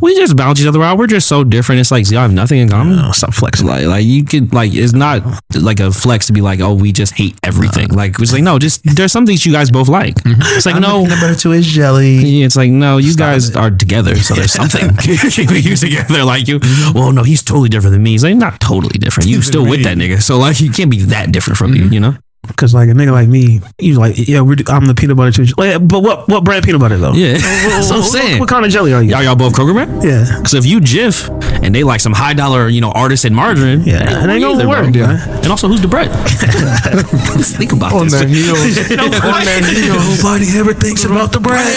we 0.01 0.15
just 0.15 0.37
balance 0.37 0.61
each 0.61 0.67
other 0.67 0.83
out. 0.83 0.99
We're 0.99 1.07
just 1.07 1.29
so 1.29 1.45
different. 1.45 1.81
It's 1.81 1.91
like, 1.91 2.11
y'all 2.11 2.23
have 2.23 2.33
nothing 2.33 2.59
in 2.59 2.69
common. 2.69 2.99
Oh, 2.99 3.13
stop 3.13 3.35
flexing. 3.35 3.67
Like, 3.67 3.87
like 3.87 4.05
you 4.05 4.25
could 4.25 4.53
like, 4.53 4.73
it's 4.75 4.93
not 4.93 5.23
like 5.55 5.81
a 5.81 5.93
flex 5.93 6.27
to 6.27 6.33
be 6.33 6.41
like, 6.41 6.61
oh, 6.61 6.75
we 6.75 6.93
just 6.93 7.15
hate 7.15 7.39
everything. 7.43 7.89
Like, 7.89 8.19
it's 8.19 8.33
like, 8.33 8.43
no, 8.43 8.59
just 8.59 8.83
there's 8.85 9.13
some 9.13 9.27
things 9.27 9.45
you 9.45 9.53
guys 9.53 9.71
both 9.71 9.89
like. 9.89 10.15
Mm-hmm. 10.17 10.41
It's 10.57 10.67
like, 10.67 10.81
no, 10.81 11.05
Peanut 11.05 11.21
butter 11.21 11.35
to 11.37 11.51
his 11.51 11.67
jelly. 11.67 12.17
yeah, 12.17 12.47
it's 12.47 12.57
like 12.57 12.71
no, 12.71 12.99
you 12.99 13.15
guys 13.15 13.55
are 13.55 13.71
together, 13.71 14.17
so 14.17 14.35
there's 14.35 14.53
something 14.53 14.83
you 15.05 15.77
together. 15.77 16.25
Like 16.25 16.49
you, 16.49 16.61
mm-hmm. 16.61 16.99
well, 16.99 17.13
no, 17.13 17.23
he's 17.23 17.43
totally 17.43 17.69
different 17.69 17.93
than 17.93 18.03
me. 18.03 18.13
He's 18.13 18.25
like 18.25 18.37
not 18.37 18.61
totally 18.61 18.99
different. 18.99 19.29
You 19.29 19.43
still 19.43 19.65
with 19.65 19.85
that 19.85 19.97
nigga, 19.97 20.23
so 20.23 20.39
like 20.39 20.61
you 20.61 20.71
can't 20.71 20.91
be 20.91 21.03
that 21.03 21.33
different 21.33 21.57
from 21.57 21.75
you. 21.75 21.85
Mm-hmm. 21.85 21.93
You 21.95 22.01
know? 22.01 22.17
Because 22.47 22.73
like 22.73 22.89
a 22.89 22.93
nigga 22.93 23.13
like 23.13 23.29
me, 23.29 23.61
you 23.79 23.99
like, 23.99 24.17
yeah, 24.17 24.41
we're, 24.41 24.57
I'm 24.69 24.87
the 24.87 24.95
peanut 24.95 25.17
butter 25.19 25.33
too. 25.33 25.45
Like, 25.59 25.87
but 25.87 26.01
what 26.03 26.29
what 26.29 26.45
brand 26.45 26.65
peanut 26.65 26.81
butter 26.81 26.97
though? 26.97 27.13
Yeah, 27.13 27.33
that's 27.39 27.91
what 27.91 27.99
I'm 27.99 28.03
saying. 28.05 28.41
what 28.41 28.49
kind 28.49 28.65
of 28.65 28.71
jelly 28.71 28.95
are 28.95 29.03
you? 29.03 29.11
Y'all, 29.11 29.23
y'all 29.23 29.37
both 29.37 29.53
Kroger 29.55 29.75
man? 29.75 29.89
Yeah. 30.01 30.25
Because 30.37 30.55
if 30.55 30.65
you 30.65 30.81
Jif 30.81 31.29
and 31.63 31.75
they 31.75 31.85
like 31.85 32.01
some 32.01 32.13
high 32.15 32.33
dollar, 32.35 32.69
you 32.69 32.81
know, 32.81 32.91
artists 32.93 33.25
and 33.27 33.37
margarine, 33.37 33.83
Yeah, 33.83 34.25
it 34.25 34.31
ain't 34.31 34.41
gonna 34.43 34.67
work, 34.67 34.91
bro. 34.93 35.07
man. 35.09 35.29
And 35.43 35.49
also, 35.49 35.69
who's 35.69 35.83
the 35.83 35.89
bread? 35.89 36.09
Let's 36.11 37.53
think 37.57 37.73
about 37.73 37.93
On 37.93 38.05
this. 38.09 38.15
their 38.15 38.29
heels. 38.29 38.89
No, 38.97 39.07
right? 39.09 39.61
Nobody 39.87 40.47
ever 40.59 40.73
thinks 40.73 41.05
about 41.05 41.33
the 41.33 41.41
bread. 41.41 41.69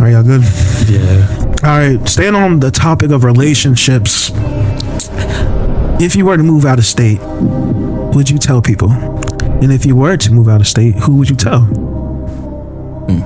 Are 0.00 0.10
y'all 0.10 0.22
good? 0.22 0.42
Yeah. 0.88 1.68
All 1.68 1.78
right, 1.78 2.08
staying 2.08 2.34
on 2.34 2.58
the 2.60 2.70
topic 2.72 3.10
of 3.12 3.22
relationships. 3.22 4.30
If 6.00 6.16
you 6.16 6.26
were 6.26 6.36
to 6.36 6.42
move 6.42 6.64
out 6.64 6.78
of 6.78 6.84
state, 6.84 7.20
would 8.14 8.28
you 8.28 8.38
tell 8.38 8.60
people? 8.60 8.90
And 8.90 9.72
if 9.72 9.86
you 9.86 9.94
were 9.94 10.16
to 10.16 10.32
move 10.32 10.48
out 10.48 10.60
of 10.60 10.66
state, 10.66 10.94
who 10.96 11.16
would 11.16 11.30
you 11.30 11.36
tell? 11.36 11.62
Hmm. 13.06 13.22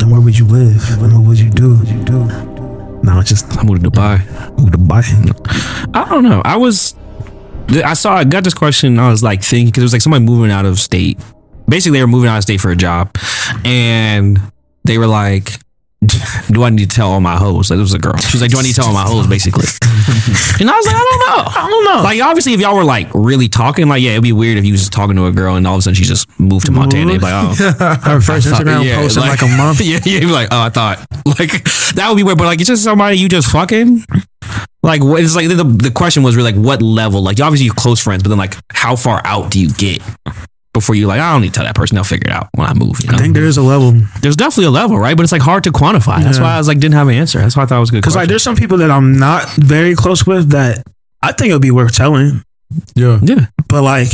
And 0.00 0.10
where 0.12 0.20
would 0.20 0.38
you 0.38 0.46
live? 0.46 1.02
And 1.02 1.12
what 1.12 1.26
would 1.26 1.38
you 1.38 1.50
do? 1.50 1.82
Do 2.04 2.24
No, 3.02 3.18
it's 3.20 3.28
just 3.28 3.56
I 3.58 3.64
moved 3.64 3.82
to 3.82 3.90
Dubai. 3.90 4.18
Moved 4.58 4.72
to 4.72 4.78
Dubai. 4.78 5.90
I 5.94 6.08
don't 6.08 6.22
know. 6.22 6.42
I 6.44 6.56
was, 6.56 6.94
I 7.68 7.94
saw, 7.94 8.16
I 8.16 8.24
got 8.24 8.44
this 8.44 8.54
question. 8.54 8.92
And 8.92 9.00
I 9.00 9.10
was 9.10 9.22
like 9.22 9.42
thinking 9.42 9.66
because 9.66 9.82
it 9.82 9.84
was 9.84 9.92
like 9.92 10.02
somebody 10.02 10.24
moving 10.24 10.50
out 10.50 10.64
of 10.66 10.78
state. 10.78 11.18
Basically, 11.68 11.98
they 11.98 12.02
were 12.02 12.08
moving 12.08 12.28
out 12.28 12.36
of 12.36 12.42
state 12.42 12.60
for 12.60 12.70
a 12.70 12.76
job, 12.76 13.16
and 13.64 14.38
they 14.84 14.98
were 14.98 15.06
like, 15.06 15.58
"Do 16.50 16.62
I 16.62 16.70
need 16.70 16.90
to 16.90 16.94
tell 16.96 17.10
all 17.10 17.20
my 17.20 17.36
hoes?" 17.36 17.70
Like 17.70 17.78
it 17.78 17.80
was 17.80 17.94
a 17.94 17.98
girl. 17.98 18.16
She 18.16 18.36
was 18.36 18.42
like, 18.42 18.50
"Do 18.50 18.58
I 18.58 18.62
need 18.62 18.74
to 18.74 18.80
tell 18.80 18.86
all 18.86 18.94
my 18.94 19.02
hoes?" 19.02 19.26
Basically, 19.26 19.64
and 20.60 20.70
I 20.70 20.76
was 20.76 20.86
like, 20.86 20.96
"I 20.96 21.04
don't 21.04 21.20
know. 21.20 21.44
I 21.46 21.68
don't 21.70 21.84
know." 21.84 22.02
Like 22.02 22.20
obviously, 22.20 22.52
if 22.54 22.60
y'all 22.60 22.76
were 22.76 22.84
like 22.84 23.08
really 23.14 23.48
talking, 23.48 23.88
like 23.88 24.02
yeah, 24.02 24.12
it'd 24.12 24.22
be 24.22 24.32
weird 24.32 24.58
if 24.58 24.64
you 24.64 24.72
was 24.72 24.80
just 24.80 24.92
talking 24.92 25.16
to 25.16 25.26
a 25.26 25.32
girl 25.32 25.56
and 25.56 25.66
all 25.66 25.74
of 25.74 25.78
a 25.80 25.82
sudden 25.82 25.94
she 25.94 26.04
just 26.04 26.28
moved 26.38 26.66
to 26.66 26.72
Montana. 26.72 27.12
You'd 27.12 27.20
be 27.20 27.24
like, 27.26 27.58
oh. 27.60 27.98
Her 28.02 28.20
first 28.20 28.46
Instagram 28.46 28.84
Yeah, 28.84 28.96
post 28.96 29.16
in 29.16 29.22
like, 29.22 29.42
a 29.42 29.48
month. 29.48 29.80
Yeah, 29.84 30.00
yeah. 30.04 30.20
You'd 30.20 30.20
be 30.20 30.32
like, 30.32 30.48
oh, 30.50 30.62
I 30.62 30.68
thought 30.70 30.98
like 31.38 31.64
that 31.94 32.06
would 32.08 32.16
be 32.16 32.22
weird, 32.22 32.38
but 32.38 32.44
like 32.44 32.60
it's 32.60 32.68
just 32.68 32.84
somebody 32.84 33.18
you 33.18 33.28
just 33.28 33.50
fucking. 33.50 34.04
Like 34.82 35.02
what 35.02 35.22
it's 35.22 35.34
like 35.34 35.48
the 35.48 35.64
the 35.64 35.90
question 35.90 36.22
was 36.22 36.36
really 36.36 36.52
like 36.52 36.62
what 36.62 36.82
level? 36.82 37.22
Like 37.22 37.40
obviously 37.40 37.66
you're 37.66 37.74
close 37.74 38.00
friends, 38.00 38.22
but 38.22 38.28
then 38.28 38.38
like 38.38 38.54
how 38.72 38.96
far 38.96 39.22
out 39.24 39.50
do 39.50 39.58
you 39.58 39.70
get 39.70 40.02
before 40.74 40.94
you 40.94 41.06
like 41.06 41.20
I 41.20 41.32
don't 41.32 41.40
need 41.40 41.48
to 41.48 41.54
tell 41.54 41.64
that 41.64 41.74
person? 41.74 41.94
They'll 41.94 42.04
figure 42.04 42.30
it 42.30 42.34
out 42.34 42.50
when 42.54 42.66
I 42.66 42.74
move. 42.74 43.00
You 43.02 43.08
know? 43.10 43.14
I 43.14 43.18
think 43.18 43.32
there 43.34 43.44
is 43.44 43.56
a 43.56 43.62
level 43.62 43.92
There's 44.20 44.36
definitely 44.36 44.66
a 44.66 44.70
level, 44.70 44.98
right? 44.98 45.16
But 45.16 45.22
it's 45.22 45.32
like 45.32 45.40
hard 45.40 45.64
to 45.64 45.72
quantify. 45.72 46.22
That's 46.22 46.38
why 46.38 46.54
I 46.54 46.58
was 46.58 46.68
like 46.68 46.78
didn't 46.78 46.94
have 46.94 47.08
an 47.08 47.14
answer. 47.14 47.38
That's 47.38 47.56
why 47.56 47.62
I 47.62 47.66
thought 47.66 47.78
it 47.78 47.80
was 47.80 47.88
a 47.88 47.92
good. 47.92 48.02
because 48.02 48.16
like 48.16 48.28
there's 48.28 48.42
some 48.42 48.56
people 48.56 48.78
that 48.78 48.90
I'm 48.90 49.18
not 49.18 49.48
very 49.56 49.94
close 49.94 50.26
with 50.26 50.50
that 50.50 50.84
I 51.22 51.32
think 51.32 51.48
it 51.50 51.54
would 51.54 51.62
be 51.62 51.70
worth 51.70 51.94
telling, 51.94 52.42
Yeah. 52.94 53.18
yeah, 53.22 53.46
but 53.68 53.82
like 53.82 54.08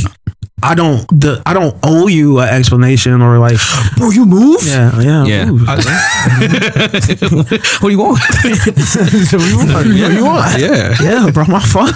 I 0.63 0.75
don't 0.75 1.07
the 1.09 1.43
I 1.47 1.55
don't 1.55 1.77
owe 1.83 2.09
you 2.09 2.41
an 2.41 2.49
explanation 2.49 3.23
or 3.23 3.39
like 3.39 3.59
Bro, 3.97 4.11
you 4.11 4.27
move? 4.27 4.61
yeah 4.65 5.01
yeah 5.01 5.25
Yeah. 5.25 5.51
ooh. 5.51 5.59
what 7.81 7.83
do 7.83 7.91
you 7.91 7.99
want? 7.99 8.21
what 8.21 9.85
do 9.85 10.13
you 10.13 10.25
want? 10.25 10.59
yeah. 10.61 10.95
yeah 11.03 11.31
bro 11.31 11.45
my 11.47 11.61
fault 11.61 11.93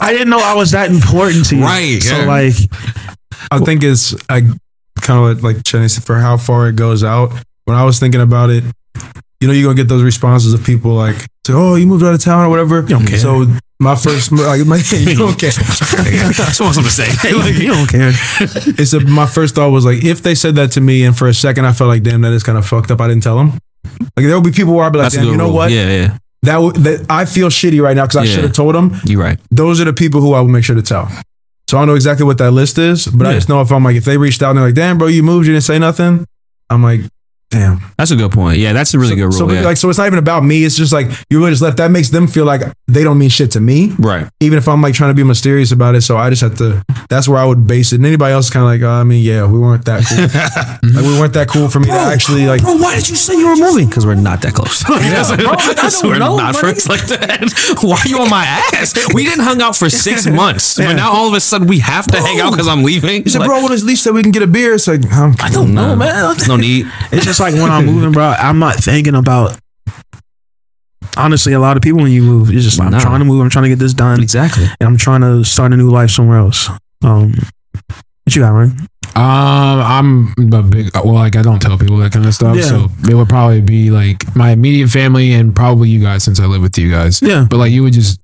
I 0.00 0.12
didn't 0.12 0.30
know 0.30 0.38
I 0.40 0.54
was 0.54 0.70
that 0.72 0.90
important 0.90 1.46
to 1.46 1.56
you 1.56 1.62
Right, 1.64 2.02
so 2.02 2.16
yeah. 2.16 2.26
like 2.26 2.54
I 3.50 3.58
think 3.58 3.82
it's 3.82 4.14
I 4.28 4.42
kind 5.00 5.30
of 5.30 5.42
like 5.42 5.64
Cheney 5.64 5.88
said 5.88 6.04
for 6.04 6.16
how 6.16 6.36
far 6.36 6.68
it 6.68 6.76
goes 6.76 7.02
out. 7.02 7.32
When 7.64 7.76
I 7.76 7.84
was 7.84 7.98
thinking 7.98 8.20
about 8.20 8.50
it, 8.50 8.62
you 9.40 9.48
know, 9.48 9.52
you're 9.52 9.64
gonna 9.64 9.76
get 9.76 9.88
those 9.88 10.02
responses 10.02 10.54
of 10.54 10.62
people 10.64 10.92
like, 10.92 11.16
say, 11.46 11.52
"Oh, 11.52 11.74
you 11.74 11.86
moved 11.86 12.04
out 12.04 12.14
of 12.14 12.22
town 12.22 12.44
or 12.44 12.48
whatever." 12.50 12.82
don't 12.82 13.06
care. 13.06 13.18
So 13.18 13.46
my 13.82 13.94
first, 13.96 14.30
like, 14.32 14.64
my, 14.66 14.76
you 14.92 15.16
don't 15.16 15.38
care. 15.38 15.50
Just 15.50 16.60
want 16.60 16.74
something 16.74 16.84
to 16.84 16.90
say. 16.90 17.32
like, 17.34 17.54
you 17.54 17.68
don't 17.68 17.88
care 17.88 18.12
It's 18.78 18.92
a, 18.92 19.00
my 19.00 19.26
first 19.26 19.54
thought 19.54 19.70
was 19.70 19.84
like, 19.84 20.04
if 20.04 20.22
they 20.22 20.34
said 20.34 20.54
that 20.56 20.70
to 20.72 20.80
me, 20.80 21.04
and 21.04 21.16
for 21.16 21.28
a 21.28 21.34
second 21.34 21.64
I 21.66 21.72
felt 21.72 21.88
like, 21.88 22.02
damn, 22.02 22.20
that 22.22 22.32
is 22.32 22.42
kind 22.42 22.56
of 22.58 22.66
fucked 22.66 22.90
up. 22.90 23.00
I 23.00 23.08
didn't 23.08 23.22
tell 23.22 23.36
them. 23.36 23.58
Like 24.16 24.26
there 24.26 24.34
will 24.34 24.42
be 24.42 24.52
people 24.52 24.74
where 24.74 24.84
I'll 24.84 24.90
be 24.90 24.98
like, 24.98 25.06
That's 25.06 25.16
damn, 25.16 25.26
you 25.26 25.36
know 25.36 25.46
rule. 25.46 25.54
what? 25.54 25.70
Yeah, 25.70 25.88
yeah. 25.88 26.18
That, 26.42 26.54
w- 26.54 26.72
that 26.72 27.06
I 27.10 27.24
feel 27.24 27.48
shitty 27.48 27.80
right 27.82 27.94
now 27.96 28.04
because 28.04 28.16
I 28.16 28.24
Yeah. 28.24 28.34
should 28.34 28.44
have 28.44 28.52
told 28.52 28.74
them. 28.74 28.96
You're 29.04 29.20
right. 29.22 29.38
Those 29.50 29.80
are 29.80 29.84
the 29.84 29.92
people 29.92 30.20
who 30.20 30.32
I 30.34 30.40
will 30.40 30.48
make 30.48 30.64
sure 30.64 30.76
to 30.76 30.82
tell. 30.82 31.08
So 31.68 31.76
I 31.78 31.80
don't 31.80 31.88
know 31.88 31.94
exactly 31.94 32.26
what 32.26 32.38
that 32.38 32.50
list 32.52 32.78
is, 32.78 33.06
but 33.06 33.26
I 33.26 33.32
just 33.34 33.48
know 33.48 33.60
if 33.62 33.70
I'm 33.72 33.82
like, 33.84 33.96
if 33.96 34.04
they 34.04 34.18
reached 34.18 34.42
out 34.42 34.50
and 34.50 34.58
they're 34.58 34.66
like, 34.66 34.74
damn, 34.74 34.98
bro, 34.98 35.06
you 35.08 35.22
moved, 35.22 35.46
you 35.46 35.52
didn't 35.54 35.64
say 35.64 35.78
nothing. 35.78 36.26
I'm 36.70 36.82
like, 36.82 37.00
damn. 37.52 37.80
That's 37.98 38.10
a 38.10 38.16
good 38.16 38.32
point. 38.32 38.58
Yeah, 38.58 38.72
that's 38.72 38.94
a 38.94 38.98
really 38.98 39.10
so, 39.10 39.16
good 39.16 39.22
rule. 39.22 39.32
So, 39.32 39.50
yeah. 39.50 39.60
like, 39.60 39.76
so 39.76 39.88
it's 39.88 39.98
not 39.98 40.06
even 40.06 40.18
about 40.18 40.42
me. 40.42 40.64
It's 40.64 40.76
just 40.76 40.92
like 40.92 41.06
you 41.28 41.38
really 41.38 41.52
just 41.52 41.62
left. 41.62 41.76
That 41.76 41.90
makes 41.90 42.08
them 42.08 42.26
feel 42.26 42.44
like 42.44 42.62
they 42.88 43.04
don't 43.04 43.18
mean 43.18 43.28
shit 43.28 43.52
to 43.52 43.60
me, 43.60 43.92
right. 43.98 44.28
even 44.40 44.58
if 44.58 44.66
I'm 44.66 44.80
like 44.80 44.94
trying 44.94 45.10
to 45.10 45.14
be 45.14 45.22
mysterious 45.22 45.70
about 45.70 45.94
it. 45.94 46.00
So 46.00 46.16
I 46.16 46.30
just 46.30 46.42
have 46.42 46.56
to. 46.56 46.82
That's 47.08 47.28
where 47.28 47.38
I 47.38 47.44
would 47.44 47.66
base 47.66 47.92
it. 47.92 47.96
And 47.96 48.06
anybody 48.06 48.32
else 48.32 48.50
kind 48.50 48.64
of 48.64 48.70
like, 48.70 48.82
uh, 48.82 49.00
I 49.00 49.04
mean, 49.04 49.22
yeah, 49.22 49.46
we 49.46 49.58
weren't 49.58 49.84
that 49.84 50.04
cool. 50.08 50.90
like 50.94 51.04
we 51.04 51.20
weren't 51.20 51.34
that 51.34 51.48
cool 51.48 51.68
for 51.68 51.78
me 51.78 51.86
to 51.86 51.92
actually 51.92 52.46
like. 52.46 52.62
bro 52.62 52.74
why 52.76 52.96
did 52.96 53.08
you 53.08 53.16
say 53.16 53.36
you 53.36 53.48
were 53.48 53.56
moving 53.56 53.88
Because 53.88 54.06
we're 54.06 54.14
not 54.14 54.40
that 54.42 54.54
close. 54.54 54.82
Because 55.72 56.02
we're 56.02 56.18
know, 56.18 56.36
not 56.36 56.56
friends 56.56 56.88
like 56.88 57.04
that. 57.06 57.78
Why 57.82 58.00
are 58.00 58.08
you 58.08 58.18
on 58.18 58.30
my 58.30 58.44
ass? 58.44 58.94
We 59.12 59.24
didn't 59.24 59.44
hung 59.44 59.60
out 59.60 59.76
for 59.76 59.90
six 59.90 60.26
months, 60.42 60.76
but 60.76 60.94
now 60.94 61.12
all 61.12 61.28
of 61.28 61.34
a 61.34 61.40
sudden 61.40 61.66
we 61.66 61.80
have 61.80 62.06
to 62.08 62.20
hang 62.20 62.40
out 62.40 62.50
because 62.52 62.68
I'm 62.68 62.82
leaving. 62.82 63.24
He 63.24 63.30
said, 63.30 63.40
Like, 63.40 63.48
bro, 63.48 63.62
when 63.62 63.72
at 63.72 63.82
least 63.82 64.04
said 64.04 64.14
we 64.14 64.22
can 64.22 64.32
get 64.32 64.42
a 64.42 64.46
beer. 64.46 64.74
It's 64.74 64.88
like, 64.88 65.04
um, 65.12 65.36
I 65.40 65.50
don't 65.50 65.74
know 65.74 65.92
man 65.96 66.36
There's 66.36 66.48
no 66.48 66.56
need. 66.56 66.86
It's 67.10 67.24
just 67.24 67.40
like 67.42 67.54
when 67.54 67.70
I'm 67.70 67.86
moving, 67.86 68.12
bro. 68.12 68.24
I'm 68.24 68.58
not 68.58 68.76
thinking 68.76 69.14
about. 69.14 69.58
Honestly, 71.16 71.52
a 71.52 71.60
lot 71.60 71.76
of 71.76 71.82
people 71.82 72.00
when 72.00 72.10
you 72.12 72.22
move, 72.22 72.50
it's 72.50 72.64
just 72.64 72.78
like 72.78 72.90
No. 72.90 72.96
I'm 72.96 73.02
trying 73.02 73.18
to 73.18 73.24
move. 73.24 73.40
I'm 73.42 73.50
trying 73.50 73.64
to 73.64 73.68
get 73.68 73.78
this 73.78 73.92
done, 73.92 74.22
Exactly. 74.22 74.64
and 74.80 74.86
I'm 74.88 74.96
trying 74.96 75.20
to 75.22 75.44
start 75.44 75.72
a 75.72 75.76
new 75.76 75.90
life 75.90 76.10
somewhere 76.10 76.38
else. 76.38 76.70
Um, 77.02 77.34
what 78.24 78.34
you 78.34 78.40
got, 78.40 78.50
right? 78.52 78.70
Um, 79.14 80.32
I'm 80.38 80.52
a 80.54 80.62
big 80.62 80.90
well, 80.94 81.14
like 81.14 81.36
I 81.36 81.42
don't 81.42 81.60
tell 81.60 81.76
people 81.76 81.98
that 81.98 82.12
kind 82.12 82.24
of 82.24 82.32
stuff. 82.34 82.56
Yeah. 82.56 82.62
So 82.62 82.88
it 83.10 83.14
would 83.14 83.28
probably 83.28 83.60
be 83.60 83.90
like 83.90 84.34
my 84.34 84.52
immediate 84.52 84.88
family 84.88 85.32
and 85.34 85.54
probably 85.54 85.90
you 85.90 86.00
guys 86.00 86.22
since 86.24 86.40
I 86.40 86.46
live 86.46 86.62
with 86.62 86.78
you 86.78 86.90
guys. 86.90 87.20
Yeah. 87.20 87.46
But 87.50 87.58
like 87.58 87.72
you 87.72 87.82
would 87.82 87.92
just 87.92 88.18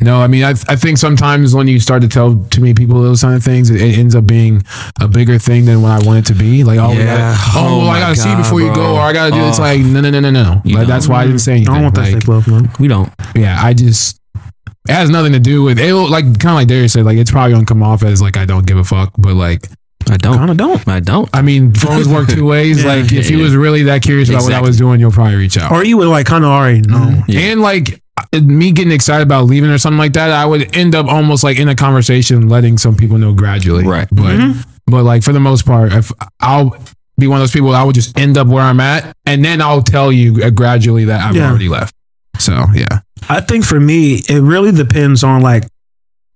no, 0.00 0.20
I 0.20 0.26
mean 0.26 0.44
I 0.44 0.50
I 0.68 0.76
think 0.76 0.98
sometimes 0.98 1.54
when 1.54 1.68
you 1.68 1.78
start 1.80 2.02
to 2.02 2.08
tell 2.08 2.36
too 2.50 2.60
many 2.60 2.74
people 2.74 3.00
those 3.02 3.20
kind 3.22 3.34
of 3.34 3.42
things, 3.42 3.70
it, 3.70 3.80
it 3.80 3.98
ends 3.98 4.14
up 4.14 4.26
being 4.26 4.62
a 5.00 5.08
bigger 5.08 5.38
thing 5.38 5.64
than 5.64 5.82
what 5.82 5.90
I 6.02 6.06
want 6.06 6.18
it 6.20 6.32
to 6.32 6.38
be. 6.38 6.64
Like 6.64 6.78
oh, 6.78 6.92
Yeah. 6.92 7.04
gotta, 7.34 7.58
oh, 7.58 7.64
Oh 7.66 7.78
well, 7.78 7.88
I 7.88 8.00
gotta 8.00 8.16
see 8.16 8.24
God, 8.28 8.38
before 8.42 8.60
you 8.60 8.74
go, 8.74 8.94
or 8.96 9.00
I 9.00 9.12
gotta 9.12 9.30
do. 9.32 9.40
It's 9.44 9.58
Oh. 9.58 9.62
like 9.62 9.80
no, 9.80 10.00
no, 10.00 10.10
no, 10.10 10.20
no, 10.20 10.30
no. 10.30 10.62
You 10.64 10.76
Like 10.76 10.86
know. 10.88 10.92
that's 10.94 11.08
why 11.08 11.22
I 11.22 11.26
didn't 11.26 11.40
say 11.40 11.52
anything. 11.52 11.70
I 11.70 11.74
don't 11.74 11.82
want 11.84 11.94
that 11.96 12.00
Like, 12.02 12.14
fake 12.14 12.28
love, 12.28 12.48
man. 12.48 12.70
We 12.78 12.88
don't. 12.88 13.12
yeah, 13.34 13.58
I 13.62 13.74
just 13.74 14.20
it 14.88 14.92
has 14.92 15.10
nothing 15.10 15.32
to 15.32 15.40
do 15.40 15.62
with 15.62 15.78
it. 15.78 15.92
Like 15.94 16.24
kind 16.24 16.50
of 16.50 16.54
like 16.54 16.68
Darius 16.68 16.94
said, 16.94 17.04
like 17.04 17.18
it's 17.18 17.30
probably 17.30 17.52
gonna 17.52 17.66
come 17.66 17.82
off 17.82 18.02
as 18.02 18.22
like 18.22 18.36
I 18.36 18.46
don't 18.46 18.66
give 18.66 18.78
a 18.78 18.84
fuck, 18.84 19.12
but 19.18 19.34
like 19.34 19.66
I 20.10 20.16
don't. 20.16 20.38
Kind 20.38 20.50
of 20.50 20.56
don't. 20.56 20.88
I 20.88 20.98
don't. 21.00 21.28
I 21.34 21.42
mean, 21.42 21.74
phones 21.74 22.08
work 22.08 22.26
two 22.28 22.46
ways. 22.54 22.82
Yeah, 22.82 22.94
like, 22.94 23.10
yeah, 23.10 23.20
if 23.20 23.28
he 23.28 23.36
yeah. 23.36 23.42
was 23.42 23.54
really 23.54 23.82
that 23.84 24.02
curious 24.02 24.30
about 24.30 24.42
what 24.44 24.54
I 24.54 24.60
was 24.62 24.78
doing, 24.78 24.98
you'll 24.98 25.12
probably 25.12 25.36
reach 25.36 25.58
out. 25.58 25.70
Or 25.70 25.84
you 25.84 25.98
would 25.98 26.08
like 26.08 26.26
kind 26.26 26.42
of 26.42 26.50
already 26.50 26.80
know. 26.80 27.22
Yeah. 27.28 27.40
And 27.52 27.60
like 27.60 28.02
me 28.32 28.72
getting 28.72 28.92
excited 28.92 29.22
about 29.22 29.44
leaving 29.46 29.70
or 29.70 29.78
something 29.78 29.98
like 29.98 30.12
that, 30.14 30.30
I 30.30 30.44
would 30.46 30.76
end 30.76 30.94
up 30.94 31.06
almost 31.06 31.42
like 31.44 31.58
in 31.58 31.68
a 31.68 31.74
conversation, 31.74 32.48
letting 32.48 32.78
some 32.78 32.96
people 32.96 33.18
know 33.18 33.32
gradually. 33.34 33.84
Right. 33.86 34.08
But 34.10 34.54
but 34.86 35.04
like 35.04 35.22
for 35.22 35.32
the 35.32 35.40
most 35.40 35.64
part, 35.66 35.92
if 35.92 36.10
I'll 36.40 36.76
be 37.18 37.26
one 37.26 37.36
of 37.36 37.42
those 37.42 37.52
people, 37.52 37.74
I 37.74 37.84
would 37.84 37.94
just 37.94 38.18
end 38.18 38.38
up 38.38 38.46
where 38.46 38.62
I'm 38.62 38.80
at, 38.80 39.14
and 39.26 39.44
then 39.44 39.60
I'll 39.60 39.82
tell 39.82 40.10
you 40.10 40.42
uh, 40.42 40.50
gradually 40.50 41.04
that 41.06 41.20
I've 41.22 41.36
Yeah. 41.36 41.48
already 41.50 41.68
left. 41.68 41.94
So 42.38 42.64
yeah, 42.74 43.00
I 43.28 43.40
think 43.40 43.64
for 43.64 43.78
me, 43.78 44.14
it 44.28 44.40
really 44.42 44.72
depends 44.72 45.22
on 45.22 45.42
like 45.42 45.64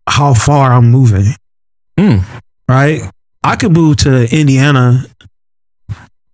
how 0.06 0.34
far 0.34 0.72
I'm 0.72 0.90
moving. 0.90 1.32
Mm. 1.98 2.22
Right? 2.68 3.00
I 3.42 3.56
could 3.56 3.72
move 3.72 3.96
to 3.98 4.28
Indiana. 4.36 5.04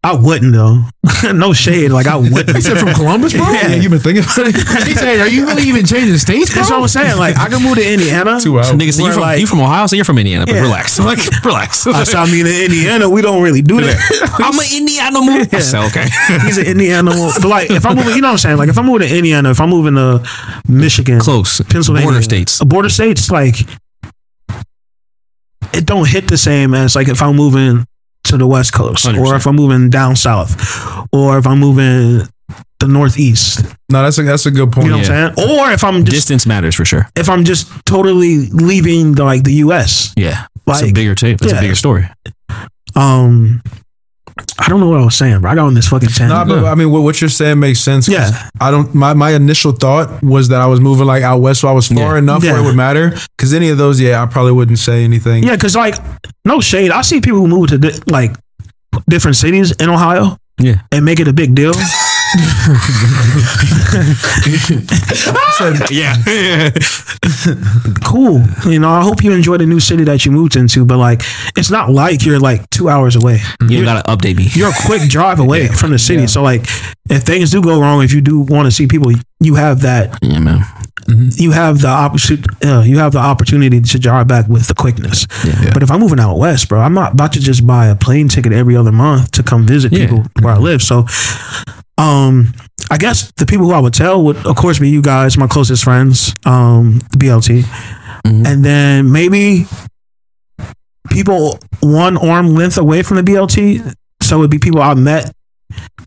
I 0.03 0.15
wouldn't 0.15 0.55
though. 0.55 0.81
no 1.35 1.53
shade. 1.53 1.91
Like 1.91 2.07
I 2.07 2.17
wouldn't. 2.33 2.57
he 2.57 2.63
said 2.63 2.79
from 2.79 2.95
Columbus, 2.95 3.35
bro. 3.35 3.43
Yeah. 3.53 3.75
you've 3.75 3.91
been 3.91 4.01
thinking 4.01 4.25
about 4.25 4.39
it. 4.49 4.55
He 4.89 4.95
said, 4.95 5.21
"Are 5.21 5.29
you 5.29 5.45
really 5.47 5.65
even 5.65 5.85
changing 5.85 6.17
states, 6.17 6.51
bro?" 6.51 6.61
That's 6.63 6.71
what 6.71 6.81
I'm 6.81 6.89
saying. 6.89 7.19
Like 7.19 7.37
I 7.37 7.49
can 7.51 7.63
move 7.63 7.77
to 7.77 7.85
Indiana. 7.93 8.41
Two 8.41 8.57
hours. 8.59 8.71
Nigga, 8.71 8.95
so 8.95 9.03
you 9.03 9.09
We're 9.09 9.13
from 9.13 9.21
like- 9.21 9.41
you 9.41 9.47
from 9.47 9.61
Ohio, 9.61 9.87
so 9.87 9.97
you're 9.97 10.07
from 10.07 10.17
Indiana, 10.17 10.47
but 10.47 10.55
Yeah. 10.55 10.63
relax. 10.63 10.99
Like, 10.99 11.19
relax. 11.45 11.87
I 11.87 12.05
said, 12.05 12.17
I 12.17 12.25
mean, 12.33 12.47
in 12.47 12.63
Indiana, 12.73 13.11
we 13.11 13.21
don't 13.21 13.43
really 13.43 13.61
do 13.61 13.79
that. 13.83 13.97
I'm 14.43 14.59
an 14.59 14.67
Indiana 14.75 15.21
move. 15.21 15.53
I 15.53 15.59
said, 15.61 15.85
okay. 15.89 16.07
He's 16.47 16.57
an 16.57 16.65
Indiana. 16.67 17.11
But 17.11 17.45
like, 17.45 17.71
if 17.71 17.85
I'm 17.85 17.97
moving, 17.97 18.15
you 18.15 18.23
know 18.23 18.29
what 18.29 18.33
I'm 18.33 18.39
saying? 18.39 18.57
Like, 18.57 18.71
if 18.71 18.79
I'm 18.79 18.87
moving 18.87 19.07
to 19.07 19.15
Indiana, 19.15 19.51
if 19.51 19.61
I'm 19.61 19.69
moving 19.69 19.97
to 19.97 20.25
Michigan, 20.67 21.21
Close. 21.21 21.61
Pennsylvania, 21.69 22.07
Border 22.09 22.23
states. 22.23 22.63
uh, 22.63 22.65
border 22.65 22.89
states, 22.89 23.31
like, 23.31 23.57
it 25.75 25.85
don't 25.85 26.09
hit 26.09 26.27
the 26.29 26.39
same 26.39 26.73
as 26.75 26.97
like 26.97 27.09
if 27.09 27.21
I'm 27.23 27.37
moving 27.37 27.87
to 28.31 28.39
the 28.39 28.47
West 28.47 28.73
Coast, 28.73 29.07
or 29.07 29.13
100%. 29.13 29.37
if 29.37 29.47
I'm 29.47 29.57
moving 29.57 29.91
down 29.91 30.17
south, 30.17 30.57
or 31.13 31.39
if 31.39 31.47
I'm 31.47 31.61
moving 31.61 32.27
the 32.81 32.89
Northeast. 32.89 33.65
No, 33.91 34.03
that's 34.03 34.19
a 34.19 34.23
that's 34.23 34.47
a 34.47 34.51
good 34.51 34.73
point. 34.73 34.87
You 34.87 34.93
know 34.93 34.99
what 34.99 35.11
I'm 35.11 35.35
saying? 35.37 35.51
Or 35.51 35.71
if 35.71 35.85
I'm 35.85 36.05
just 36.05 36.17
Distance 36.17 36.47
matters 36.47 36.75
for 36.75 36.85
sure. 36.85 37.07
if 37.15 37.29
I'm 37.29 37.45
just 37.45 37.69
totally 37.85 38.47
leaving 38.49 39.13
the, 39.13 39.25
like 39.25 39.45
the 39.45 39.55
U.S. 39.55 40.15
Yeah. 40.17 40.47
It's 40.67 40.83
a 40.83 40.93
bigger 40.93 41.15
tape. 41.15 41.43
It's 41.43 41.53
yeah. 41.53 41.59
a 41.59 41.63
bigger 41.63 41.75
story. 41.75 42.09
Um, 42.95 43.61
I 44.59 44.69
don't 44.69 44.81
know 44.81 44.89
what 44.89 45.01
I 45.01 45.05
was 45.05 45.17
saying, 45.17 45.41
bro. 45.41 45.51
I 45.51 45.55
got 45.55 45.67
on 45.67 45.75
this 45.75 45.89
fucking 45.89 46.09
Nah, 46.11 46.45
tangent. 46.45 46.49
but 46.49 46.65
I 46.67 46.75
mean, 46.75 46.91
what, 46.91 47.03
what 47.03 47.21
you're 47.21 47.31
saying 47.31 47.59
makes 47.59 47.81
sense. 47.81 48.09
Yeah. 48.09 48.49
I 48.61 48.71
don't. 48.71 48.95
My, 48.95 49.15
my 49.15 49.31
initial 49.33 49.73
thought 49.73 50.23
was 50.23 50.49
that 50.49 50.61
I 50.61 50.67
was 50.67 50.81
moving 50.81 51.07
like 51.07 51.23
out 51.23 51.39
west, 51.41 51.61
so 51.61 51.69
I 51.69 51.73
was 51.73 51.89
far 51.89 52.13
Yeah. 52.15 52.19
enough 52.19 52.43
where 52.43 52.59
it 52.59 52.63
would 52.63 52.77
matter. 52.77 53.15
Because 53.37 53.55
any 53.55 53.71
of 53.71 53.79
those, 53.79 54.01
yeah, 54.01 54.23
I 54.23 54.27
probably 54.27 54.53
wouldn't 54.53 54.79
say 54.79 55.05
anything. 55.05 55.45
Yeah, 55.45 55.57
because 55.57 55.75
like 55.77 55.95
no 56.45 56.61
shade, 56.61 56.91
I 56.91 57.03
see 57.03 57.21
people 57.21 57.41
who 57.41 57.49
move 57.49 57.69
to 57.71 57.79
di- 57.79 57.99
like 58.07 58.37
different 59.09 59.37
cities 59.37 59.73
in 59.73 59.89
Ohio 59.89 60.37
Yeah. 60.59 60.83
and 60.93 61.05
make 61.05 61.21
it 61.21 61.29
a 61.29 61.33
big 61.33 61.55
deal. 61.55 61.73
Yeah. 65.91 66.15
cool, 68.05 68.43
you 68.67 68.79
know. 68.79 68.91
I 68.91 69.03
hope 69.03 69.23
you 69.23 69.33
enjoy 69.33 69.59
the 69.59 69.67
new 69.67 69.81
city 69.81 70.05
that 70.05 70.25
you 70.25 70.33
moved 70.33 70.57
into, 70.57 70.85
but 70.85 70.99
like 70.99 71.23
it's 71.57 71.71
not 71.71 71.91
like 71.91 72.25
you're 72.25 72.39
like 72.39 72.69
two 72.71 72.89
hours 72.89 73.17
away. 73.17 73.41
you 73.69 73.85
gotta 73.85 74.09
update 74.11 74.37
me. 74.37 74.47
You're 74.53 74.71
a 74.71 74.75
quick 74.87 75.09
drive 75.09 75.41
away 75.41 75.69
from 75.69 75.91
the 75.91 75.99
city. 75.99 76.27
So 76.27 76.43
like, 76.43 76.63
if 77.11 77.23
things 77.25 77.51
do 77.51 77.63
go 77.63 77.81
wrong, 77.81 78.03
if 78.03 78.13
you 78.13 78.21
do 78.21 78.41
want 78.41 78.67
to 78.67 78.71
see 78.71 78.87
people, 78.87 79.13
you 79.41 79.55
have 79.57 79.81
that. 79.83 80.19
Yeah, 80.23 80.39
man. 80.39 80.65
You 81.09 81.51
have 81.51 81.81
the 81.81 81.89
opportunity. 81.89 82.49
Uh, 82.65 82.83
you 82.83 82.99
have 82.99 83.13
the 83.13 83.19
opportunity 83.19 83.81
to 83.81 83.99
drive 83.99 84.29
back 84.29 84.47
with 84.49 84.69
the 84.69 84.75
quickness. 84.75 85.27
Yeah. 85.45 85.71
But 85.73 85.83
if 85.83 85.91
I'm 85.91 86.01
moving 86.01 86.21
out 86.21 86.37
west, 86.39 86.69
bro, 86.69 86.81
I'm 86.81 86.95
not 86.95 87.15
about 87.15 87.33
to 87.33 87.41
just 87.41 87.67
buy 87.67 87.87
a 87.89 87.97
plane 87.97 88.29
ticket 88.29 88.53
every 88.53 88.77
other 88.77 88.93
month 88.93 89.33
to 89.33 89.43
come 89.43 89.67
visit 89.67 89.93
Yeah. 89.93 90.07
people 90.07 90.25
where 90.41 90.55
I 90.55 90.59
live. 90.59 90.83
So, 90.83 91.07
um, 92.01 92.53
I 92.91 92.97
guess 92.99 93.31
the 93.37 93.47
people 93.47 93.67
who 93.67 93.73
I 93.73 93.79
would 93.79 93.95
tell 93.95 94.23
would, 94.25 94.37
of 94.47 94.57
course, 94.57 94.79
be 94.79 94.89
you 94.89 95.03
guys, 95.03 95.37
my 95.37 95.47
closest 95.47 95.85
friends, 95.85 96.35
um, 96.45 97.01
the 97.13 97.19
BLT, 97.19 97.65
Mhm. 98.27 98.47
and 98.47 98.65
then 98.65 99.13
maybe 99.13 99.67
people 101.11 101.59
one 101.81 102.17
arm 102.17 102.55
length 102.55 102.79
away 102.79 103.03
from 103.03 103.17
the 103.17 103.23
BLT. 103.23 103.83
So 104.23 104.39
it'd 104.39 104.51
be 104.51 104.59
people 104.59 104.83
I 104.83 104.95
met 104.95 105.33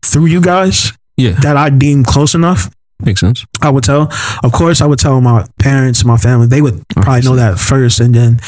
through 0.02 0.26
you 0.28 0.42
guys 0.42 0.94
Yeah, 1.18 1.32
that 1.42 1.58
I 1.58 1.70
deem 1.70 2.04
close 2.04 2.36
enough. 2.36 2.70
makes 3.04 3.20
sense. 3.20 3.46
I 3.62 3.70
would 3.70 3.84
tell. 3.84 4.10
Of 4.44 4.52
course, 4.52 4.82
I 4.82 4.86
would 4.86 5.00
tell 5.00 5.20
my 5.22 5.46
parents, 5.60 6.06
my 6.06 6.18
family. 6.18 6.48
They 6.48 6.62
would 6.62 6.84
probably 6.90 7.22
know 7.22 7.36
that 7.36 7.60
first, 7.60 8.00
and 8.00 8.14
then 8.16 8.40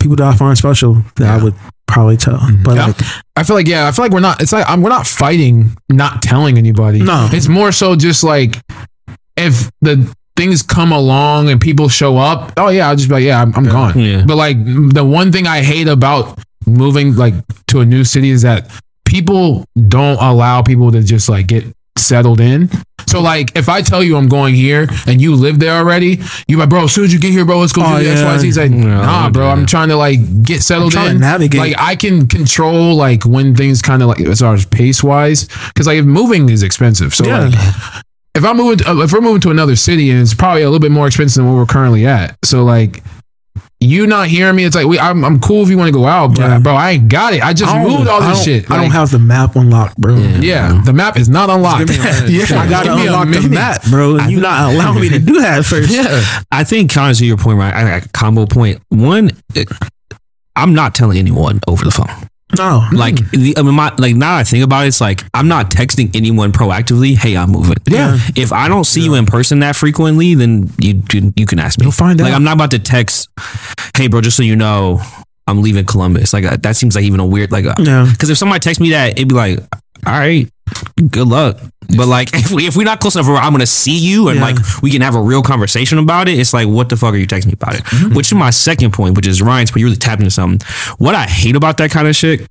people 0.00 0.16
that 0.16 0.26
I 0.26 0.34
find 0.36 0.56
special 0.58 1.02
that 1.16 1.28
I 1.28 1.42
would 1.42 1.54
probably 1.86 2.16
tell. 2.16 2.38
Mm-hmm. 2.38 2.62
But 2.62 2.76
Yeah. 2.76 2.86
like, 2.86 3.00
I 3.36 3.42
feel 3.44 3.56
like 3.56 3.66
yeah, 3.68 3.86
I 3.88 3.92
feel 3.92 4.04
like 4.04 4.12
we're 4.12 4.20
not. 4.20 4.40
It's 4.42 4.52
like 4.52 4.64
I'm, 4.68 4.82
we're 4.82 4.88
not 4.90 5.06
fighting, 5.06 5.76
not 5.88 6.22
telling 6.22 6.58
anybody. 6.58 7.00
No. 7.02 7.28
it's 7.32 7.48
more 7.48 7.72
so 7.72 7.96
just 7.96 8.24
like 8.24 8.56
if 9.36 9.70
the 9.80 10.12
things 10.36 10.62
come 10.62 10.92
along 10.92 11.48
and 11.48 11.60
people 11.60 11.88
show 11.88 12.16
up. 12.18 12.52
Oh 12.56 12.68
yeah, 12.68 12.88
I'll 12.88 12.96
just 12.96 13.08
be 13.08 13.14
like, 13.14 13.24
yeah, 13.24 13.40
I'm, 13.40 13.54
I'm 13.54 13.64
gone. 13.64 13.98
Yeah. 13.98 14.24
But 14.26 14.36
like 14.36 14.56
the 14.64 15.04
one 15.04 15.30
thing 15.32 15.46
I 15.46 15.62
hate 15.62 15.88
about 15.88 16.38
moving 16.66 17.14
like 17.14 17.34
to 17.68 17.80
a 17.80 17.84
new 17.84 18.04
city 18.04 18.30
is 18.30 18.42
that 18.42 18.70
people 19.04 19.64
don't 19.88 20.18
allow 20.20 20.62
people 20.62 20.90
to 20.92 21.02
just 21.02 21.28
like 21.28 21.46
get 21.46 21.64
settled 21.96 22.40
in. 22.40 22.68
So 23.06 23.20
like 23.20 23.56
if 23.56 23.68
I 23.68 23.82
tell 23.82 24.02
you 24.02 24.16
I'm 24.16 24.28
going 24.28 24.54
here 24.54 24.88
and 25.06 25.20
you 25.20 25.34
live 25.36 25.58
there 25.60 25.72
already, 25.74 26.20
you 26.48 26.56
like, 26.56 26.68
bro, 26.68 26.84
as 26.84 26.92
soon 26.92 27.04
as 27.04 27.12
you 27.12 27.20
get 27.20 27.30
here, 27.32 27.44
bro, 27.44 27.58
let's 27.58 27.72
go 27.72 27.82
Oh, 27.84 27.98
do 27.98 28.04
the 28.04 28.10
yeah. 28.10 28.16
XYZ. 28.36 28.48
It's 28.48 28.56
like, 28.56 28.70
Yeah, 28.72 28.78
nah, 28.78 29.30
bro. 29.30 29.48
I'm 29.48 29.66
trying 29.66 29.88
to 29.88 29.96
like 29.96 30.42
get 30.42 30.62
settled 30.62 30.94
in. 30.94 31.20
navigate. 31.20 31.60
Like 31.60 31.74
I 31.78 31.96
can 31.96 32.26
control 32.26 32.96
like 32.96 33.24
when 33.24 33.54
things 33.54 33.82
kind 33.82 34.02
of 34.02 34.08
like 34.08 34.20
as 34.20 34.40
far 34.40 34.54
as 34.54 34.64
pace 34.66 35.02
wise, 35.04 35.46
because 35.68 35.86
like 35.86 35.98
if 35.98 36.04
moving 36.04 36.48
is 36.48 36.62
expensive. 36.62 37.14
So 37.14 37.26
Yeah. 37.26 37.48
like 37.48 37.54
if 38.34 38.44
I'm 38.44 38.56
moving, 38.56 38.78
to, 38.78 39.00
if 39.02 39.12
we're 39.12 39.20
moving 39.20 39.40
to 39.42 39.50
another 39.50 39.76
city 39.76 40.10
and 40.10 40.20
it's 40.20 40.34
probably 40.34 40.62
a 40.62 40.66
little 40.66 40.80
bit 40.80 40.90
more 40.90 41.06
expensive 41.06 41.36
than 41.42 41.46
where 41.52 41.60
we're 41.60 41.66
currently 41.66 42.06
at. 42.06 42.36
So 42.44 42.64
like. 42.64 43.02
You 43.84 44.06
not 44.06 44.28
hearing 44.28 44.56
me? 44.56 44.64
It's 44.64 44.74
like 44.74 44.86
we, 44.86 44.98
I'm, 44.98 45.24
I'm 45.24 45.38
cool 45.40 45.62
if 45.62 45.68
you 45.68 45.76
want 45.78 45.88
to 45.88 45.92
go 45.92 46.06
out, 46.06 46.28
but 46.34 46.40
Yeah. 46.40 46.58
bro, 46.58 46.74
I 46.74 46.92
ain't 46.92 47.08
got 47.08 47.34
it. 47.34 47.42
I 47.42 47.52
just 47.52 47.72
I 47.74 47.82
moved 47.84 48.08
all 48.08 48.20
this 48.20 48.36
don't- 48.38 48.44
shit. 48.44 48.70
I 48.70 48.80
don't 48.80 48.90
have 48.90 49.10
the 49.10 49.18
map 49.18 49.56
unlocked, 49.56 49.96
bro. 49.98 50.16
Yeah. 50.16 50.38
Yeah, 50.40 50.82
the 50.84 50.92
map 50.92 51.16
is 51.16 51.28
not 51.28 51.50
unlocked. 51.50 51.86
Just 51.88 52.00
give 52.00 52.04
me 52.04 52.10
a 52.10 52.14
minute. 52.32 52.50
yeah, 52.50 52.60
I 52.60 52.68
gotta 52.70 52.88
give 52.88 52.96
me 52.98 53.06
a 53.06 53.12
unlock 53.20 53.42
the 53.42 53.48
map, 53.48 53.82
bro. 53.90 54.16
And 54.18 54.30
you 54.30 54.40
not 54.40 54.72
allowing 54.72 55.00
me 55.00 55.08
to 55.10 55.18
do 55.18 55.40
that 55.40 55.64
first. 55.64 55.90
Yeah, 55.94 56.22
I 56.50 56.64
think 56.64 56.90
kind 56.92 57.10
of 57.12 57.18
to 57.18 57.26
your 57.26 57.36
point, 57.36 57.58
right? 57.58 57.72
I 57.74 58.00
got 58.00 58.06
a 58.06 58.08
combo. 58.10 58.46
One, 58.88 59.30
it- 59.54 59.68
I'm 60.56 60.74
not 60.74 60.94
telling 60.94 61.18
anyone 61.18 61.60
over 61.66 61.84
the 61.84 61.90
phone. 61.90 62.28
No. 62.56 62.88
Like, 62.92 63.16
the, 63.30 63.54
I 63.56 63.62
mean, 63.62 63.74
my, 63.74 63.94
like 63.98 64.14
now 64.14 64.36
I 64.36 64.44
think 64.44 64.64
about 64.64 64.84
it, 64.84 64.88
it's 64.88 65.00
like 65.00 65.22
I'm 65.34 65.48
not 65.48 65.70
texting 65.70 66.14
anyone 66.14 66.52
proactively. 66.52 67.16
Hey, 67.16 67.36
I'm 67.36 67.50
moving. 67.50 67.76
Yeah. 67.86 68.18
If 68.36 68.52
I 68.52 68.68
don't 68.68 68.84
see 68.84 69.02
you 69.02 69.14
in 69.14 69.26
person 69.26 69.60
that 69.60 69.76
frequently, 69.76 70.34
then 70.34 70.70
you 70.78 71.02
you, 71.12 71.32
you 71.36 71.46
can 71.46 71.58
ask 71.58 71.78
me. 71.78 71.84
You'll 71.84 71.92
find 71.92 72.20
out. 72.20 72.24
Like. 72.24 72.34
I'm 72.34 72.44
not 72.44 72.54
about 72.54 72.70
to 72.72 72.78
text. 72.78 73.28
Hey, 73.96 74.08
bro, 74.08 74.20
just 74.20 74.36
so 74.36 74.42
you 74.42 74.56
know, 74.56 75.00
I'm 75.46 75.62
leaving 75.62 75.84
Columbus. 75.84 76.32
Like 76.32 76.44
that, 76.44 76.62
that 76.62 76.76
seems 76.76 76.94
like 76.94 77.04
even 77.04 77.20
a 77.20 77.26
weird 77.26 77.52
like. 77.52 77.66
Uh, 77.66 77.74
yeah. 77.78 78.08
Because 78.10 78.30
if 78.30 78.38
somebody 78.38 78.60
texts 78.60 78.80
me 78.80 78.90
that, 78.90 79.12
it'd 79.12 79.28
be 79.28 79.34
like, 79.34 79.58
all 80.06 80.12
right, 80.12 80.48
good 81.10 81.28
luck. 81.28 81.58
But 81.96 82.08
like, 82.08 82.34
if 82.34 82.50
we 82.50 82.66
if 82.66 82.76
we're 82.76 82.84
not 82.84 83.00
close 83.00 83.14
enough 83.14 83.26
where 83.28 83.36
I'm 83.36 83.52
gonna 83.52 83.66
see 83.66 83.98
you 83.98 84.28
and 84.28 84.38
Yeah. 84.38 84.44
like 84.46 84.56
we 84.82 84.90
can 84.90 85.02
have 85.02 85.14
a 85.14 85.20
real 85.20 85.42
conversation 85.42 85.98
about 85.98 86.28
it, 86.28 86.38
it's 86.38 86.52
like, 86.54 86.66
what 86.68 86.88
the 86.88 86.96
fuck 86.96 87.14
are 87.14 87.18
you 87.18 87.26
texting 87.26 87.46
me 87.46 87.52
about 87.52 87.74
it? 87.74 87.84
Mm-hmm. 87.84 88.14
Which 88.14 88.28
is 88.28 88.34
my 88.34 88.50
second 88.50 88.92
point, 88.92 89.16
which 89.16 89.26
is 89.26 89.42
Ryan's 89.42 89.70
point. 89.70 89.80
You 89.80 89.86
really 89.86 89.96
tapped 89.96 90.20
into 90.20 90.30
something. 90.30 90.66
What 90.98 91.14
I 91.14 91.26
hate 91.26 91.56
about 91.56 91.76
that 91.78 91.90
kind 91.90 92.08
of 92.08 92.16
shit 92.16 92.48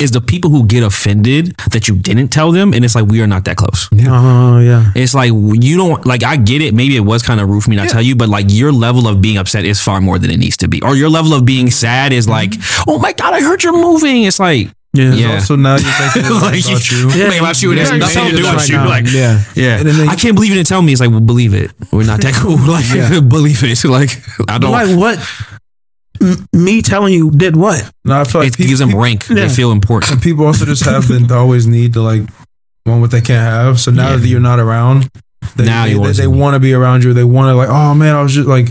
is 0.00 0.10
the 0.10 0.20
people 0.20 0.50
who 0.50 0.66
get 0.66 0.82
offended 0.82 1.56
that 1.70 1.88
you 1.88 1.96
didn't 1.96 2.28
tell 2.28 2.52
them, 2.52 2.74
and 2.74 2.84
it's 2.84 2.94
like 2.94 3.06
we 3.06 3.22
are 3.22 3.26
not 3.26 3.44
that 3.46 3.56
close. 3.56 3.88
Oh 3.92 4.58
yeah. 4.60 4.78
Uh-huh, 4.78 4.90
it's 4.94 5.14
like 5.14 5.32
you 5.32 5.76
don't 5.76 6.04
like. 6.06 6.22
I 6.22 6.36
get 6.36 6.62
it. 6.62 6.74
Maybe 6.74 6.96
it 6.96 7.00
was 7.00 7.22
kind 7.22 7.40
of 7.40 7.48
rude 7.48 7.64
for 7.64 7.70
me 7.70 7.76
not 7.76 7.88
to 7.88 7.94
tell 7.94 8.02
you, 8.02 8.14
but 8.16 8.28
like 8.28 8.46
your 8.48 8.72
level 8.72 9.08
of 9.08 9.20
being 9.20 9.38
upset 9.38 9.64
is 9.64 9.80
far 9.80 10.00
more 10.00 10.18
than 10.18 10.30
it 10.30 10.38
needs 10.38 10.56
to 10.58 10.68
be, 10.68 10.82
or 10.82 10.94
your 10.94 11.08
level 11.08 11.32
of 11.34 11.44
being 11.44 11.70
sad 11.70 12.12
is 12.12 12.28
like, 12.28 12.50
mm-hmm. 12.50 12.90
oh 12.90 12.98
my 12.98 13.12
god, 13.12 13.34
I 13.34 13.40
heard 13.40 13.62
you're 13.62 13.72
moving. 13.72 14.24
It's 14.24 14.38
like, 14.38 14.68
Yeah. 14.94 15.12
Yeah. 15.14 15.38
So 15.40 15.54
now 15.56 15.72
you're 15.76 15.80
thinking 15.80 16.22
it's 16.22 16.30
Like, 16.30 16.64
about 16.64 16.90
you. 16.90 17.10
Yeah, 17.20 17.38
about 17.40 17.62
you. 17.62 17.72
It 17.72 17.78
has 17.78 17.90
Yeah, 17.90 17.96
nothing 17.98 18.30
to 18.30 18.36
do 18.36 18.42
right 18.44 18.54
with 18.56 18.68
you. 18.70 18.76
now. 18.76 18.88
Like, 18.88 19.04
yeah. 19.12 19.44
yeah. 19.54 19.78
And 19.78 19.86
then 19.88 19.96
they- 19.98 20.08
I 20.08 20.16
can't 20.16 20.34
believe 20.34 20.50
you 20.50 20.56
didn't 20.56 20.68
tell 20.68 20.82
me. 20.82 20.92
It's 20.92 21.00
like, 21.00 21.10
well, 21.10 21.20
believe 21.20 21.52
it. 21.54 21.70
We're 21.92 22.04
not 22.06 22.20
that 22.22 22.34
cool. 22.34 22.56
Like, 22.66 23.28
believe 23.28 23.62
it. 23.62 23.84
Like, 23.84 24.10
I 24.48 24.58
don't. 24.58 24.72
Like 24.72 24.96
what? 24.98 25.18
M- 26.20 26.46
me 26.52 26.82
telling 26.82 27.12
you 27.14 27.30
did 27.30 27.54
what? 27.54 27.90
No, 28.04 28.20
I 28.20 28.24
feel 28.24 28.40
like 28.40 28.58
it 28.58 28.66
gives 28.66 28.80
them 28.80 28.94
rank. 28.96 29.28
Yeah. 29.28 29.34
They 29.36 29.48
feel 29.48 29.70
important. 29.72 30.12
and 30.12 30.22
people 30.22 30.46
also 30.46 30.64
just 30.64 30.84
have 30.84 31.06
the, 31.06 31.18
the 31.18 31.34
always 31.36 31.66
need 31.66 31.92
to 31.92 32.00
like 32.02 32.22
want 32.86 33.00
what 33.02 33.10
they 33.10 33.20
can't 33.20 33.44
have. 33.44 33.78
So 33.80 33.90
now 33.92 34.10
Yeah. 34.10 34.16
that 34.16 34.26
you're 34.26 34.40
not 34.40 34.58
around, 34.58 35.08
they, 35.56 35.64
Now 35.66 35.84
they, 35.84 35.92
they, 35.92 35.98
want 35.98 36.16
they 36.16 36.26
want 36.26 36.54
to 36.54 36.60
be 36.60 36.72
around 36.72 37.04
you. 37.04 37.12
They 37.14 37.24
want 37.24 37.52
to 37.52 37.54
like, 37.54 37.68
oh 37.68 37.94
man, 37.94 38.16
I 38.16 38.22
was 38.22 38.34
just 38.34 38.48
like, 38.48 38.68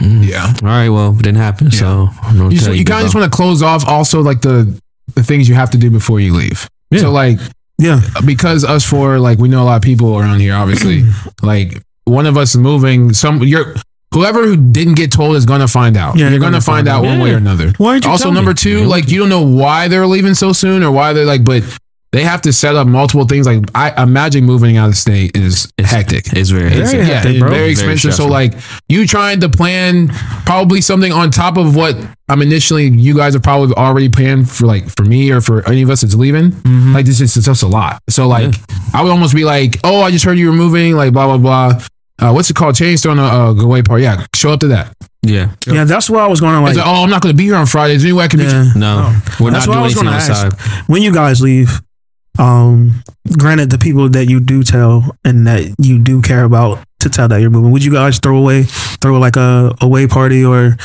Mm. 0.00 0.28
Yeah. 0.28 0.52
All 0.60 0.68
right. 0.68 0.90
Well, 0.90 1.12
it 1.12 1.22
didn't 1.22 1.36
happen. 1.38 1.70
So 1.70 2.10
I'm 2.22 2.50
You, 2.50 2.58
tell 2.58 2.74
you 2.74 2.84
kind 2.84 3.00
of 3.00 3.06
just 3.06 3.14
want 3.14 3.32
to 3.32 3.34
close 3.34 3.62
off 3.62 3.88
also 3.88 4.20
like 4.20 4.42
the 4.42 4.78
the 5.14 5.22
things 5.22 5.48
you 5.48 5.54
have 5.54 5.70
to 5.70 5.78
do 5.78 5.90
before 5.90 6.20
you 6.20 6.34
leave. 6.34 6.68
Yeah. 6.90 7.00
So 7.00 7.10
like 7.10 7.38
Yeah. 7.78 8.00
because 8.24 8.64
us 8.64 8.84
four 8.84 9.18
like 9.18 9.38
we 9.38 9.48
know 9.48 9.62
a 9.62 9.64
lot 9.66 9.76
of 9.76 9.82
people 9.82 10.18
around 10.18 10.40
here 10.40 10.54
obviously 10.54 11.04
like 11.42 11.82
one 12.04 12.26
of 12.26 12.36
us 12.36 12.50
is 12.54 12.60
moving 12.60 13.12
some 13.12 13.42
you're 13.42 13.74
whoever 14.14 14.46
who 14.46 14.56
didn't 14.56 14.94
get 14.94 15.10
told 15.12 15.36
is 15.36 15.44
gonna 15.44 15.68
find 15.68 15.96
out 15.96 16.14
Yeah, 16.16 16.22
you're 16.22 16.30
they're 16.30 16.38
gonna, 16.38 16.52
gonna 16.52 16.60
find, 16.62 16.86
find 16.86 16.88
out 16.88 17.04
out. 17.04 17.08
one 17.08 17.20
way 17.20 17.32
or 17.34 17.36
another 17.38 17.72
Why 17.78 17.96
also 17.96 18.16
tell 18.16 18.30
me? 18.32 18.36
number 18.36 18.54
two 18.54 18.84
like 18.84 19.08
you 19.08 19.18
don't 19.18 19.28
know 19.28 19.42
why 19.46 19.88
they're 19.88 20.06
leaving 20.06 20.34
so 20.34 20.52
soon 20.52 20.82
or 20.82 20.90
why 20.90 21.12
they're 21.12 21.24
like 21.26 21.44
but 21.44 21.62
they 22.12 22.22
have 22.22 22.40
to 22.42 22.52
set 22.52 22.76
up 22.76 22.86
multiple 22.86 23.26
things 23.26 23.46
like 23.46 23.62
i 23.74 24.02
imagine 24.02 24.44
moving 24.44 24.76
out 24.76 24.88
of 24.88 24.96
state 24.96 25.36
is 25.36 25.70
It's- 25.76 25.92
hectic 25.92 26.32
It's 26.32 26.50
very. 26.50 26.68
it's, 26.72 26.92
hectic. 26.92 26.98
yeah, 27.08 27.14
hectic, 27.14 27.30
it's 27.32 27.40
bro. 27.40 27.48
very 27.50 27.60
Very 27.60 27.70
expensive. 27.72 28.14
so 28.14 28.26
like 28.26 28.54
you 28.88 29.06
trying 29.06 29.40
to 29.40 29.48
plan 29.48 30.08
probably 30.46 30.80
something 30.80 31.12
on 31.12 31.30
top 31.30 31.56
of 31.56 31.74
what 31.76 31.96
I'm 32.28 32.42
initially 32.42 32.88
you 32.88 33.14
guys 33.16 33.34
have 33.34 33.42
probably 33.42 33.74
already 33.76 34.08
planned 34.08 34.50
for 34.50 34.66
like 34.66 34.88
for 34.88 35.02
me 35.04 35.30
or 35.30 35.40
for 35.40 35.66
any 35.68 35.82
of 35.82 35.90
us 35.90 36.00
that's 36.00 36.14
leaving. 36.16 36.50
Like 36.92 37.06
this 37.06 37.20
is 37.20 37.36
it's 37.36 37.46
just 37.46 37.62
a 37.62 37.68
lot. 37.68 38.02
So 38.08 38.26
like 38.26 38.52
I 38.92 39.02
would 39.02 39.10
almost 39.10 39.32
be 39.34 39.44
like, 39.44 39.78
oh, 39.84 40.00
I 40.02 40.10
just 40.10 40.24
heard 40.24 40.36
you 40.38 40.48
were 40.48 40.52
moving, 40.56 40.96
like 40.96 41.12
blah 41.12 41.26
blah 41.26 41.38
blah. 41.38 41.80
Uh, 42.18 42.32
what's 42.32 42.50
it 42.50 42.56
called? 42.56 42.74
Change 42.74 43.04
on 43.06 43.18
a 43.20 43.22
uh, 43.22 43.52
go 43.52 43.64
away 43.66 43.82
part. 43.82 44.00
Yeah, 44.00 44.24
show 44.34 44.50
up 44.50 44.58
to 44.60 44.68
that. 44.68 44.92
Yeah. 45.22 45.52
Yeah. 45.66 45.84
That's 45.84 46.08
why 46.10 46.20
I 46.20 46.26
was 46.28 46.40
going 46.40 46.54
to 46.54 46.60
like. 46.62 46.76
like, 46.76 46.86
oh, 46.86 47.04
I'm 47.04 47.10
not 47.10 47.20
going 47.22 47.32
to 47.32 47.36
be 47.36 47.44
here 47.44 47.56
on 47.56 47.66
Fridays. 47.66 48.02
Anyway, 48.04 48.24
I 48.24 48.28
can 48.28 48.38
meet 48.40 48.46
you. 48.50 48.52
Yeah. 48.58 48.72
No, 48.76 49.20
we're 49.38 49.50
That's 49.50 49.66
not 49.66 49.74
doing 49.74 49.84
was 49.84 49.92
anything 49.96 50.08
on 50.08 50.14
gonna 50.14 50.16
the 50.16 50.34
side. 50.34 50.52
ask. 50.54 50.88
When 50.88 51.02
you 51.02 51.12
guys 51.12 51.40
leave, 51.42 51.80
um, 52.38 53.02
granted 53.38 53.70
the 53.70 53.78
people 53.78 54.08
that 54.10 54.26
you 54.26 54.40
do 54.40 54.62
tell 54.62 55.16
and 55.24 55.46
that 55.46 55.74
you 55.78 55.98
do 55.98 56.22
care 56.22 56.44
about 56.44 56.84
to 57.00 57.08
tell 57.08 57.28
that 57.28 57.40
you're 57.40 57.50
moving, 57.50 57.70
would 57.72 57.84
you 57.84 57.92
guys 57.92 58.18
throw 58.18 58.36
away, 58.38 58.64
throw 59.00 59.18
like 59.18 59.36
a 59.36 59.74
away 59.80 60.06
party 60.06 60.44
or 60.44 60.76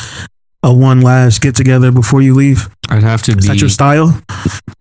a 0.64 0.74
one 0.74 1.02
last 1.02 1.42
get 1.42 1.56
together 1.56 1.92
before 1.92 2.22
you 2.22 2.34
leave? 2.36 2.70
I'd 2.90 3.04
have 3.04 3.22
to 3.24 3.32
Is 3.34 3.48
that 3.48 3.54
be. 3.54 3.60
your 3.60 3.70
style? 3.70 4.22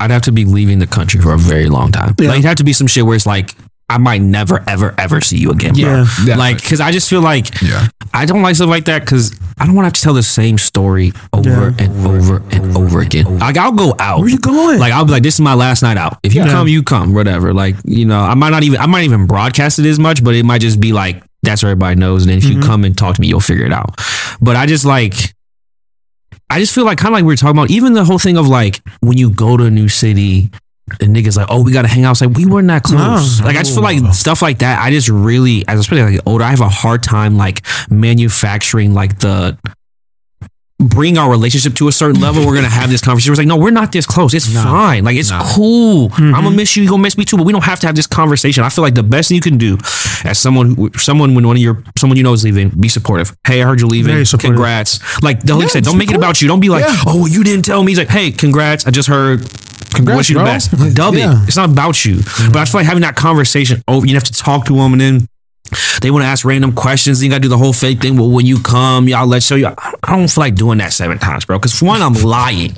I'd 0.00 0.10
have 0.10 0.22
to 0.22 0.32
be 0.32 0.44
leaving 0.44 0.78
the 0.78 0.86
country 0.86 1.20
for 1.20 1.32
a 1.32 1.38
very 1.38 1.68
long 1.68 1.92
time. 1.92 2.14
Yeah. 2.18 2.28
Like 2.28 2.38
it'd 2.40 2.48
have 2.48 2.56
to 2.58 2.64
be 2.64 2.72
some 2.72 2.86
shit 2.86 3.04
where 3.06 3.14
it's 3.16 3.26
like 3.26 3.54
I 3.90 3.98
might 3.98 4.22
never, 4.22 4.62
ever, 4.68 4.94
ever 4.98 5.20
see 5.20 5.36
you 5.38 5.50
again. 5.50 5.74
bro. 5.74 5.82
Yeah. 5.82 6.06
Yeah. 6.24 6.36
Like, 6.36 6.62
cause 6.62 6.80
I 6.80 6.92
just 6.92 7.10
feel 7.10 7.20
like 7.20 7.60
Yeah. 7.60 7.88
I 8.14 8.24
don't 8.24 8.40
like 8.42 8.54
stuff 8.56 8.68
like 8.68 8.84
that 8.86 9.00
because 9.00 9.38
I 9.58 9.66
don't 9.66 9.74
want 9.74 9.84
to 9.84 9.86
have 9.88 9.92
to 9.94 10.00
tell 10.00 10.14
the 10.14 10.22
same 10.22 10.56
story 10.58 11.12
over 11.32 11.48
Yeah. 11.50 11.84
and 11.84 12.06
over 12.06 12.36
and 12.52 12.76
over 12.76 13.00
again. 13.00 13.38
Like 13.38 13.56
I'll 13.58 13.72
go 13.72 13.94
out. 13.98 14.20
Where 14.20 14.28
you 14.28 14.38
going? 14.38 14.78
Like 14.78 14.92
I'll 14.92 15.04
be 15.04 15.12
like, 15.12 15.22
this 15.24 15.34
is 15.34 15.40
my 15.40 15.54
last 15.54 15.82
night 15.82 15.96
out. 15.96 16.18
If 16.22 16.34
you 16.34 16.42
Yeah. 16.42 16.48
come, 16.52 16.68
you 16.68 16.82
come, 16.82 17.12
whatever. 17.14 17.52
Like 17.52 17.76
you 17.84 18.04
know, 18.06 18.20
I 18.20 18.34
might 18.34 18.50
not 18.50 18.62
even 18.62 18.80
I 18.80 18.86
might 18.86 19.04
even 19.04 19.26
broadcast 19.26 19.78
it 19.80 19.86
as 19.86 19.98
much, 19.98 20.22
but 20.24 20.34
it 20.34 20.44
might 20.44 20.60
just 20.60 20.80
be 20.80 20.92
like 20.92 21.22
that's 21.42 21.62
what 21.62 21.70
everybody 21.70 21.96
knows. 21.96 22.22
And 22.22 22.30
then 22.30 22.38
if 22.38 22.44
you 22.44 22.56
Mhm. 22.56 22.62
come 22.64 22.84
and 22.84 22.96
talk 22.96 23.14
to 23.16 23.20
me, 23.20 23.26
you'll 23.28 23.40
figure 23.40 23.64
it 23.66 23.72
out. 23.72 24.00
But 24.40 24.56
I 24.56 24.66
just 24.66 24.84
like, 24.84 25.34
I 26.48 26.58
just 26.60 26.74
feel 26.74 26.84
like 26.84 26.98
kind 26.98 27.08
of 27.12 27.18
like 27.18 27.22
we 27.24 27.32
were 27.32 27.36
talking 27.36 27.56
about, 27.58 27.70
even 27.70 27.92
the 27.94 28.04
whole 28.04 28.18
thing 28.18 28.36
of 28.36 28.46
like 28.46 28.80
when 29.00 29.16
you 29.18 29.30
go 29.30 29.56
to 29.56 29.64
a 29.64 29.70
new 29.70 29.88
city. 29.88 30.50
The 30.98 31.06
niggas 31.06 31.36
like, 31.36 31.46
oh, 31.50 31.62
we 31.62 31.72
gotta 31.72 31.88
hang 31.88 32.04
out. 32.04 32.12
It's 32.12 32.20
like 32.20 32.36
we 32.36 32.46
weren't 32.46 32.68
that 32.68 32.82
close. 32.82 33.40
No. 33.40 33.46
like 33.46 33.56
I 33.56 33.60
just 33.60 33.74
feel 33.74 33.82
like 33.82 34.12
stuff 34.14 34.42
like 34.42 34.58
that. 34.58 34.80
I 34.82 34.90
just 34.90 35.08
really, 35.08 35.64
as 35.68 35.78
especially 35.80 36.16
like 36.16 36.26
older, 36.26 36.44
I 36.44 36.50
have 36.50 36.60
a 36.60 36.68
hard 36.68 37.02
time 37.02 37.36
like 37.36 37.62
manufacturing 37.90 38.94
like 38.94 39.18
the 39.20 39.56
bring 40.78 41.18
our 41.18 41.30
relationship 41.30 41.74
to 41.74 41.88
a 41.88 41.92
certain 41.92 42.18
level. 42.22 42.46
We're 42.46 42.54
gonna 42.54 42.68
have 42.70 42.88
this 42.88 43.02
conversation. 43.02 43.32
It's 43.32 43.38
like, 43.38 43.46
no, 43.46 43.58
we're 43.58 43.70
not 43.70 43.92
this 43.92 44.06
close. 44.06 44.32
It's 44.32 44.52
No. 44.52 44.62
fine. 44.62 45.04
Like 45.04 45.16
it's 45.16 45.30
No. 45.30 45.40
cool. 45.54 46.08
Mm-hmm. 46.08 46.34
I'm 46.34 46.42
gonna 46.44 46.56
miss 46.56 46.74
you. 46.74 46.82
You 46.84 46.88
gonna 46.88 47.02
miss 47.02 47.18
me 47.18 47.26
too. 47.26 47.36
But 47.36 47.44
we 47.44 47.52
don't 47.52 47.64
have 47.64 47.80
to 47.80 47.86
have 47.86 47.94
this 47.96 48.06
conversation. 48.06 48.64
I 48.64 48.70
feel 48.70 48.80
like 48.82 48.94
the 48.94 49.02
best 49.02 49.28
thing 49.28 49.34
you 49.36 49.42
can 49.42 49.58
do 49.58 49.76
as 50.24 50.38
someone, 50.38 50.74
who, 50.76 50.90
someone 50.96 51.34
when 51.34 51.46
one 51.46 51.56
of 51.56 51.62
your 51.62 51.82
someone 51.98 52.16
you 52.16 52.22
know 52.22 52.32
is 52.32 52.44
leaving, 52.44 52.70
be 52.70 52.88
supportive. 52.88 53.36
Hey, 53.46 53.60
I 53.62 53.66
heard 53.66 53.80
you're 53.80 53.90
leaving. 53.90 54.24
Congrats. 54.24 55.00
Like 55.22 55.42
the 55.42 55.54
Yeah, 55.58 55.66
said, 55.66 55.84
don't 55.84 55.98
make 55.98 56.10
it 56.10 56.16
about 56.16 56.40
you. 56.40 56.48
Don't 56.48 56.60
be 56.60 56.70
like, 56.70 56.84
Yeah. 56.84 56.96
oh, 57.06 57.26
you 57.26 57.44
didn't 57.44 57.66
tell 57.66 57.82
me. 57.84 57.90
He's 57.92 57.98
like, 57.98 58.08
hey, 58.08 58.30
congrats. 58.30 58.86
I 58.86 58.90
just 58.90 59.08
heard. 59.08 59.46
Congrats, 60.00 60.16
Wish 60.18 60.30
you 60.30 60.34
the 60.34 60.40
bro. 60.40 60.52
best. 60.52 60.70
Dub 60.94 61.14
Yeah. 61.14 61.26
Mm-hmm. 61.32 61.42
it. 61.44 61.48
It's 61.48 61.56
not 61.56 61.70
about 61.70 62.04
you. 62.04 62.16
But 62.48 62.56
I 62.56 62.64
feel 62.64 62.80
like 62.80 62.86
having 62.86 63.02
that 63.02 63.16
conversation. 63.16 63.82
Oh, 63.88 64.02
you 64.04 64.14
have 64.14 64.24
to 64.24 64.32
talk 64.32 64.64
to 64.66 64.74
them 64.74 64.92
and 64.92 65.00
then. 65.00 65.26
They 66.02 66.10
want 66.10 66.24
to 66.24 66.26
ask 66.26 66.44
random 66.44 66.72
questions. 66.72 67.22
You 67.22 67.30
got 67.30 67.36
to 67.36 67.40
do 67.42 67.48
the 67.48 67.56
whole 67.58 67.72
fake 67.72 68.00
thing. 68.00 68.16
Well, 68.16 68.28
when 68.30 68.44
you 68.44 68.58
come, 68.60 69.06
y'all 69.06 69.26
let's 69.28 69.46
show 69.46 69.54
you. 69.54 69.68
I 69.68 69.94
I 70.02 70.16
don't 70.16 70.28
feel 70.28 70.42
like 70.42 70.56
doing 70.56 70.78
that 70.78 70.92
seven 70.92 71.18
times, 71.18 71.44
bro. 71.44 71.58
Because 71.58 71.78
for 71.78 71.84
one, 71.84 72.02
I'm 72.02 72.14
lying. 72.14 72.72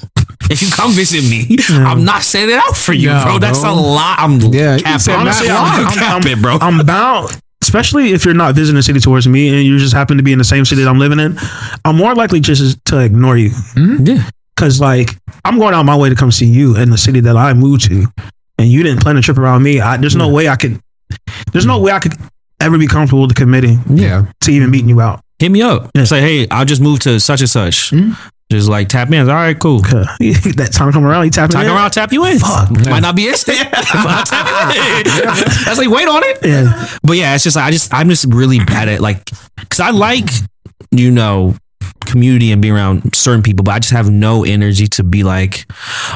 If 0.50 0.60
you 0.60 0.68
come 0.70 0.92
visit 0.92 1.22
me, 1.22 1.56
I'm 1.70 2.04
not 2.04 2.20
setting 2.22 2.50
it 2.50 2.58
out 2.58 2.76
for 2.76 2.92
you, 2.92 3.08
No, 3.08 3.22
bro. 3.24 3.38
That's 3.38 3.60
bro. 3.60 3.72
a 3.72 3.74
lot. 3.74 4.18
I'm 4.18 4.38
Yeah, 4.52 4.76
you 4.76 4.82
capping. 4.82 4.98
said 4.98 5.14
Honestly, 5.16 5.48
Matt 5.48 5.56
I'm, 5.78 5.84
Locke. 5.84 5.94
capping, 5.94 6.42
bro. 6.42 6.58
I'm 6.60 6.84
bound, 6.84 7.40
especially 7.62 8.12
if 8.12 8.26
you're 8.26 8.34
not 8.34 8.54
visiting 8.56 8.78
a 8.78 8.82
city 8.82 9.00
towards 9.00 9.26
me 9.26 9.48
and 9.48 9.64
you 9.64 9.78
just 9.78 9.94
happen 9.94 10.18
to 10.18 10.22
be 10.22 10.32
in 10.32 10.38
the 10.38 10.44
same 10.44 10.66
city 10.66 10.82
that 10.82 10.90
I'm 10.90 10.98
living 10.98 11.20
in. 11.20 11.38
I'm 11.86 11.96
more 11.96 12.14
likely 12.14 12.40
just 12.40 12.84
to 12.86 12.98
ignore 12.98 13.38
you. 13.38 13.52
yeah. 13.76 14.28
Cause 14.62 14.80
like 14.80 15.10
I'm 15.44 15.58
going 15.58 15.74
out 15.74 15.82
my 15.84 15.96
way 15.96 16.08
to 16.08 16.14
come 16.14 16.30
see 16.30 16.46
you 16.46 16.76
in 16.76 16.90
the 16.90 16.96
city 16.96 17.18
that 17.18 17.36
I 17.36 17.52
moved 17.52 17.82
to, 17.88 18.06
and 18.58 18.68
you 18.68 18.84
didn't 18.84 19.02
plan 19.02 19.16
a 19.16 19.20
trip 19.20 19.36
around 19.36 19.64
me. 19.64 19.80
I, 19.80 19.96
there's 19.96 20.14
no 20.14 20.28
way 20.28 20.48
I 20.48 20.54
could. 20.54 20.78
There's 21.52 21.66
no 21.66 21.80
way 21.80 21.90
I 21.90 21.98
could 21.98 22.14
ever 22.60 22.78
be 22.78 22.86
comfortable 22.86 23.26
to 23.26 23.34
committing 23.34 23.80
Yeah. 23.90 24.26
to 24.42 24.52
even 24.52 24.70
meeting 24.70 24.88
you 24.88 25.00
out. 25.00 25.20
Hit 25.40 25.50
me 25.50 25.62
up. 25.62 25.90
Yeah. 25.96 26.04
Say, 26.04 26.20
hey, 26.20 26.46
I'll 26.48 26.64
just 26.64 26.80
moved 26.80 27.02
to 27.02 27.18
such 27.18 27.40
and 27.40 27.50
such. 27.50 27.90
Hmm? 27.90 28.12
Just 28.52 28.68
like 28.68 28.88
tap 28.88 29.10
in. 29.10 29.28
All 29.28 29.34
right, 29.34 29.58
cool. 29.58 29.80
that 29.80 30.70
time 30.72 30.92
come 30.92 31.04
around, 31.04 31.24
you 31.24 31.30
tap 31.32 31.50
Time 31.50 31.66
in. 31.66 31.72
around, 31.72 31.90
tap 31.90 32.12
you 32.12 32.24
in. 32.26 32.38
Fuck, 32.38 32.70
Might 32.88 33.00
not 33.00 33.16
be 33.16 33.26
instant. 33.26 33.58
I'll 33.74 34.24
tap 34.24 34.76
in. 34.76 35.04
That's 35.64 35.78
like 35.78 35.88
wait 35.88 36.06
on 36.06 36.22
it. 36.24 36.38
Yeah, 36.44 36.88
But 37.02 37.16
yeah, 37.16 37.34
it's 37.34 37.42
just 37.42 37.56
like 37.56 37.64
I 37.64 37.70
just 37.72 37.92
I'm 37.92 38.08
just 38.08 38.26
really 38.26 38.60
bad 38.60 38.88
at 38.88 39.00
like 39.00 39.24
because 39.58 39.80
I 39.80 39.90
like 39.90 40.28
you 40.92 41.10
know 41.10 41.56
community 42.00 42.52
and 42.52 42.60
be 42.60 42.70
around 42.70 43.14
certain 43.14 43.42
people, 43.42 43.64
but 43.64 43.72
I 43.72 43.78
just 43.78 43.92
have 43.92 44.10
no 44.10 44.44
energy 44.44 44.86
to 44.88 45.04
be 45.04 45.22
like, 45.22 45.66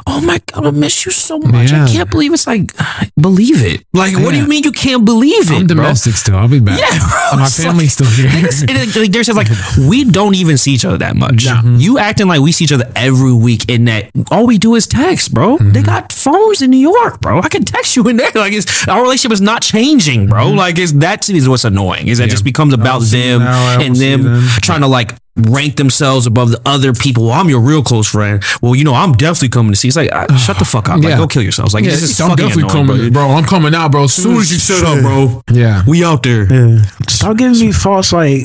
oh 0.06 0.20
my 0.20 0.40
god, 0.46 0.66
I 0.66 0.70
miss 0.70 1.06
you 1.06 1.12
so 1.12 1.38
much. 1.38 1.70
Yeah. 1.70 1.84
I 1.84 1.88
can't 1.88 2.10
believe 2.10 2.32
it's 2.32 2.46
like 2.46 2.72
believe 3.20 3.62
it. 3.62 3.84
Like, 3.92 4.14
what 4.14 4.32
do 4.32 4.38
you 4.38 4.46
mean 4.46 4.64
you 4.64 4.72
can't 4.72 5.04
believe 5.04 5.50
it? 5.50 5.54
I'm 5.54 5.66
bro? 5.66 5.76
domestic 5.76 6.14
still. 6.14 6.36
I'll 6.36 6.48
be 6.48 6.60
back. 6.60 6.78
Yeah, 6.78 6.98
bro. 6.98 7.38
My 7.40 7.48
family's 7.48 7.92
still 7.94 8.06
here. 8.10 8.28
It- 8.30 8.96
like, 8.96 9.12
there's 9.12 9.26
just 9.26 9.36
like 9.36 9.48
we 9.88 10.04
don't 10.04 10.34
even 10.34 10.58
see 10.58 10.72
each 10.72 10.84
other 10.84 10.98
that 10.98 11.16
much. 11.16 11.46
Mm-hmm. 11.46 11.76
You 11.76 11.98
acting 11.98 12.28
like 12.28 12.40
we 12.40 12.52
see 12.52 12.64
each 12.64 12.72
other 12.72 12.90
every 12.94 13.32
week, 13.32 13.68
in 13.70 13.84
that 13.86 14.10
all 14.30 14.46
we 14.46 14.58
do 14.58 14.74
is 14.74 14.86
text, 14.86 15.32
bro. 15.32 15.56
Mm-hmm. 15.56 15.72
They 15.72 15.82
got 15.82 16.12
phones 16.12 16.62
in 16.62 16.70
New 16.70 16.78
York, 16.78 17.20
bro. 17.20 17.40
I 17.40 17.48
can 17.48 17.64
text 17.64 17.96
you 17.96 18.06
in 18.08 18.16
there. 18.16 18.26
Like 18.36 18.52
it's 18.52 18.86
our 18.86 19.02
relationship 19.02 19.32
is 19.32 19.40
not 19.40 19.62
changing, 19.62 20.26
bro. 20.26 20.46
Mm-hmm. 20.46 20.58
Like 20.58 20.78
it's 20.78 20.92
that 20.92 21.28
is 21.30 21.48
what's 21.48 21.64
annoying. 21.64 22.08
Is 22.08 22.18
that 22.18 22.28
it 22.28 22.30
just 22.30 22.44
becomes 22.44 22.74
about 22.74 23.00
them 23.02 23.40
and 23.42 23.96
them 23.96 24.24
them. 24.24 24.46
trying 24.60 24.82
to 24.82 24.86
like 24.86 25.12
rank 25.36 25.76
themselves 25.76 26.26
above 26.26 26.50
the 26.50 26.60
other 26.64 26.92
people. 26.94 27.24
Well, 27.24 27.32
I'm 27.34 27.48
your 27.48 27.60
real 27.60 27.82
close 27.82 28.10
friend. 28.10 28.42
Well, 28.62 28.74
you 28.74 28.84
know, 28.84 28.94
I'm 28.94 29.12
definitely 29.12 29.50
coming 29.50 29.72
to 29.72 29.76
see. 29.76 29.88
It's 29.88 29.96
like 29.96 30.10
uh, 30.12 30.34
shut 30.38 30.58
the 30.58 30.64
fuck 30.64 30.88
up. 30.88 30.96
Like 31.00 31.10
Yeah. 31.10 31.18
go 31.18 31.26
kill 31.26 31.42
yourselves. 31.42 31.74
Like 31.74 31.84
Yeah, 31.84 31.90
this 31.90 32.02
is 32.02 32.20
I'm 32.20 32.30
fucking 32.30 32.46
definitely 32.48 32.70
annoying, 32.80 32.86
coming, 32.98 33.12
bro. 33.12 33.26
bro. 33.28 33.34
I'm 33.36 33.44
coming 33.44 33.74
out, 33.74 33.92
bro. 33.92 34.04
As 34.04 34.14
soon 34.14 34.36
as 34.38 34.50
you 34.52 34.58
shut 34.58 34.84
up, 34.84 35.00
bro. 35.02 35.42
Yeah. 35.52 35.82
We 35.86 36.04
out 36.04 36.22
there. 36.22 36.52
yeah. 36.52 36.82
Stop 37.08 37.36
giving 37.36 37.58
me 37.60 37.72
false 37.72 38.12
like 38.12 38.42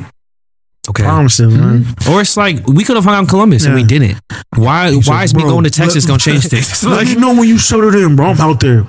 Okay. 0.89 1.03
promises, 1.03 1.53
man. 1.53 1.85
Or 2.09 2.21
it's 2.21 2.35
like 2.35 2.67
we 2.67 2.83
could 2.83 2.95
have 2.95 3.05
hung 3.05 3.13
out 3.13 3.19
in 3.21 3.27
Columbus 3.27 3.65
and 3.65 3.75
we 3.75 3.83
didn't. 3.83 4.19
Why? 4.55 4.91
Why 4.93 5.23
is 5.23 5.33
me 5.35 5.43
going 5.43 5.63
to 5.63 5.69
Texas 5.69 6.05
let- 6.05 6.09
gonna 6.09 6.19
change 6.19 6.47
things? 6.47 6.83
like, 6.85 7.07
you 7.07 7.19
know 7.19 7.35
when 7.35 7.47
you 7.47 7.57
shut 7.59 7.83
it 7.83 7.95
in, 7.95 8.15
bro. 8.15 8.27
I'm 8.27 8.41
out 8.41 8.59
there. 8.59 8.85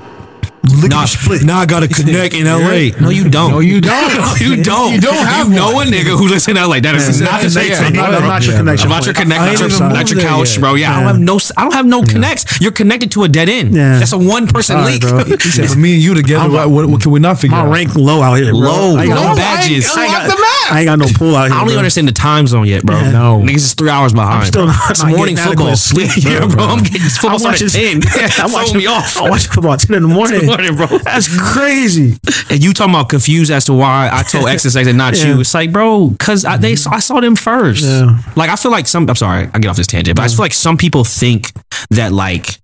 Lick 0.62 0.90
Nah, 0.92 1.06
split. 1.06 1.42
now 1.42 1.58
I 1.58 1.66
got 1.66 1.80
to 1.80 1.88
connect 1.88 2.34
in 2.34 2.46
LA. 2.46 2.94
No, 3.00 3.10
you 3.10 3.28
don't. 3.28 3.50
No, 3.50 3.58
you 3.58 3.80
don't. 3.80 4.14
no, 4.14 4.34
you 4.38 4.62
don't. 4.62 4.92
You 4.94 5.00
don't 5.00 5.26
have 5.26 5.48
You 5.48 5.54
know 5.54 5.72
one. 5.72 5.88
a 5.88 5.90
nigga 5.90 6.16
who 6.16 6.28
lives 6.28 6.46
in 6.46 6.54
LA. 6.56 6.78
That 6.78 6.94
is 6.94 7.20
Yeah. 7.20 7.26
not 7.26 7.40
the 7.42 7.48
Yeah. 7.48 7.74
same 7.74 7.86
I'm 7.98 8.12
not- 8.12 8.22
not 8.22 8.46
your 8.46 8.56
connection. 8.58 8.86
I'm 8.86 8.96
not 8.96 9.04
your 9.06 9.14
point. 9.14 9.28
connect. 9.28 9.60
Not 9.60 9.70
your, 9.70 9.88
not 9.88 10.10
your 10.10 10.20
couch, 10.20 10.60
bro. 10.60 10.74
Yeah, 10.74 10.92
I 10.92 11.00
don't 11.00 11.06
have 11.08 11.18
no. 11.20 11.38
I 11.56 11.62
don't 11.64 11.74
have 11.74 11.86
no 11.86 12.02
connects. 12.02 12.60
You're 12.60 12.70
connected 12.72 13.10
to 13.12 13.24
a 13.24 13.28
dead 13.28 13.48
end. 13.48 13.74
Yeah. 13.74 13.98
That's 13.98 14.12
a 14.12 14.18
one 14.18 14.46
person 14.46 14.76
Sorry, 14.78 14.92
leak. 14.92 15.02
bro. 15.02 15.24
Said, 15.40 15.68
but 15.68 15.76
me 15.76 15.94
and 15.94 16.02
you 16.02 16.14
together, 16.14 16.48
what, 16.48 16.70
what, 16.70 16.86
what 16.86 17.02
can 17.02 17.10
we 17.10 17.18
not 17.18 17.40
figure 17.40 17.56
My 17.56 17.64
out? 17.64 17.72
rank 17.72 17.96
low 17.96 18.22
out 18.22 18.34
here, 18.34 18.50
bro. 18.52 18.60
Low, 18.60 18.96
I 18.96 19.04
ain't 19.04 19.10
low 19.14 19.34
badges. 19.34 19.90
I 19.96 20.04
ain't 20.04 20.12
Lock 20.12 20.22
got, 20.22 20.36
the 20.36 20.40
map. 20.40 20.72
I 20.72 20.78
ain't 20.80 20.86
got 20.86 20.98
no 21.00 21.06
pull 21.18 21.34
out 21.36 21.46
here. 21.48 21.54
I 21.54 21.58
don't 21.58 21.68
even 21.68 21.78
understand 21.78 22.06
the 22.08 22.12
time 22.12 22.46
zone 22.46 22.66
yet, 22.68 22.84
bro. 22.84 23.00
No. 23.10 23.40
niggas 23.44 23.56
is 23.56 23.74
three 23.74 23.90
hours 23.90 24.12
behind. 24.12 24.46
still 24.46 24.66
not- 24.66 24.90
it's 24.90 25.04
morning 25.04 25.36
football. 25.36 25.68
adequate 25.68 26.16
yeah, 26.24 26.38
bro. 26.40 26.48
bro. 26.48 26.64
I'm 26.66 26.82
getting 26.84 27.00
football 27.08 27.38
started 27.40 27.66
at 27.66 27.72
ten. 27.72 27.96
I'm 27.96 28.30
Throw 28.30 28.52
watching 28.52 28.76
me 28.78 28.86
off. 28.86 29.20
I'm 29.20 29.28
watching 29.30 29.50
football 29.50 29.72
at 29.72 29.80
10 29.80 29.96
in 29.96 30.02
the 30.02 30.08
morning. 30.08 30.51
Morning, 30.52 30.76
bro. 30.76 30.86
That's 31.04 31.28
crazy. 31.54 32.18
And 32.50 32.62
you 32.62 32.74
talking 32.74 32.92
about 32.94 33.08
confused 33.08 33.50
as 33.50 33.64
to 33.66 33.72
why 33.72 34.10
I 34.12 34.22
told 34.22 34.48
X 34.48 34.64
and 34.66 34.76
X 34.76 34.86
and 34.86 34.98
not 34.98 35.16
Yeah. 35.18 35.28
you? 35.28 35.40
It's 35.40 35.54
like, 35.54 35.72
bro, 35.72 36.08
because 36.08 36.44
I, 36.44 36.58
they 36.58 36.74
mm-hmm. 36.74 36.92
I 36.92 36.98
saw 37.00 37.20
them 37.20 37.36
first. 37.36 37.84
Yeah. 37.84 38.18
Like 38.36 38.50
I 38.50 38.56
feel 38.56 38.70
like 38.70 38.86
some. 38.86 39.08
I'm 39.08 39.16
sorry, 39.16 39.48
I 39.52 39.58
get 39.58 39.68
off 39.68 39.76
this 39.76 39.86
tangent, 39.86 40.16
but 40.16 40.24
I 40.24 40.28
feel 40.28 40.38
like 40.38 40.52
some 40.52 40.76
people 40.76 41.04
think 41.04 41.52
that 41.90 42.12
like 42.12 42.58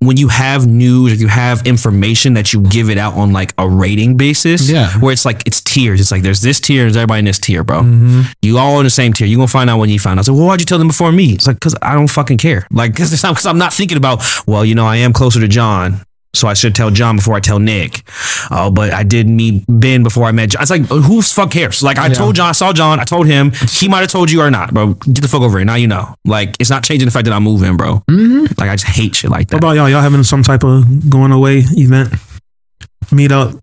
when 0.00 0.16
you 0.16 0.28
have 0.28 0.66
news 0.66 1.12
or 1.12 1.16
you 1.16 1.28
have 1.28 1.66
information 1.66 2.34
that 2.34 2.52
you 2.52 2.60
give 2.60 2.90
it 2.90 2.98
out 2.98 3.14
on 3.14 3.32
like 3.32 3.54
a 3.56 3.68
rating 3.68 4.16
basis. 4.16 4.68
Yeah. 4.68 4.90
Where 4.98 5.12
it's 5.12 5.24
like 5.24 5.46
it's 5.46 5.62
tiers. 5.62 6.00
It's 6.00 6.10
like 6.10 6.22
there's 6.22 6.42
this 6.42 6.60
tier, 6.60 6.82
there's 6.82 6.96
everybody 6.96 7.20
in 7.20 7.24
this 7.24 7.38
tier, 7.38 7.64
bro. 7.64 7.80
Mm-hmm. 7.80 8.22
You 8.42 8.58
all 8.58 8.78
in 8.80 8.84
the 8.84 8.90
same 8.90 9.12
tier. 9.14 9.26
You 9.26 9.36
gonna 9.36 9.48
find 9.48 9.70
out 9.70 9.78
when 9.78 9.88
you 9.88 9.98
find 9.98 10.18
out. 10.18 10.22
It's 10.22 10.28
like, 10.28 10.36
well, 10.36 10.48
why'd 10.48 10.60
you 10.60 10.66
tell 10.66 10.78
them 10.78 10.88
before 10.88 11.12
me? 11.12 11.32
It's 11.32 11.46
like 11.46 11.56
because 11.56 11.74
I 11.80 11.94
don't 11.94 12.08
fucking 12.08 12.38
care. 12.38 12.66
Like 12.70 12.92
because 12.94 13.12
it's 13.12 13.22
not 13.22 13.32
because 13.32 13.46
I'm 13.46 13.58
not 13.58 13.72
thinking 13.72 13.96
about. 13.96 14.22
Well, 14.46 14.64
you 14.64 14.74
know, 14.74 14.86
I 14.86 14.96
am 14.96 15.12
closer 15.12 15.40
to 15.40 15.48
John. 15.48 16.02
So 16.36 16.48
I 16.48 16.54
should 16.54 16.74
tell 16.74 16.90
John 16.90 17.16
before 17.16 17.34
I 17.34 17.40
tell 17.40 17.58
Nick. 17.58 18.02
Oh, 18.50 18.70
but 18.70 18.92
I 18.92 19.02
did 19.02 19.28
meet 19.28 19.64
Ben 19.68 20.02
before 20.02 20.24
I 20.24 20.32
met 20.32 20.50
John. 20.50 20.62
It's 20.62 20.70
like, 20.70 20.86
who 20.86 21.22
fuck 21.22 21.50
cares? 21.50 21.82
Like, 21.82 21.98
I 21.98 22.08
told 22.08 22.36
John, 22.36 22.48
I 22.48 22.52
saw 22.52 22.72
John, 22.72 23.00
I 23.00 23.04
told 23.04 23.26
him. 23.26 23.52
He 23.68 23.88
might 23.88 24.00
have 24.00 24.10
told 24.10 24.30
you 24.30 24.40
or 24.40 24.50
not, 24.50 24.72
bro. 24.72 24.94
Get 24.94 25.22
the 25.22 25.28
fuck 25.28 25.42
over 25.42 25.58
it. 25.58 25.64
Now 25.64 25.74
you 25.74 25.88
know. 25.88 26.14
Like, 26.24 26.56
it's 26.60 26.70
not 26.70 26.84
changing 26.84 27.06
the 27.06 27.12
fact 27.12 27.24
that 27.24 27.32
I'm 27.34 27.42
moving, 27.42 27.76
bro. 27.76 28.02
Mm-hmm. 28.10 28.44
Like, 28.58 28.70
I 28.70 28.74
just 28.74 28.86
hate 28.86 29.16
shit 29.16 29.30
like 29.30 29.48
that. 29.48 29.56
What 29.56 29.64
about 29.64 29.76
y'all? 29.76 29.88
Y'all 29.88 30.02
having 30.02 30.22
some 30.22 30.42
type 30.42 30.64
of 30.64 31.10
going 31.10 31.32
away 31.32 31.64
event? 31.70 32.14
Meet 33.12 33.32
up, 33.32 33.54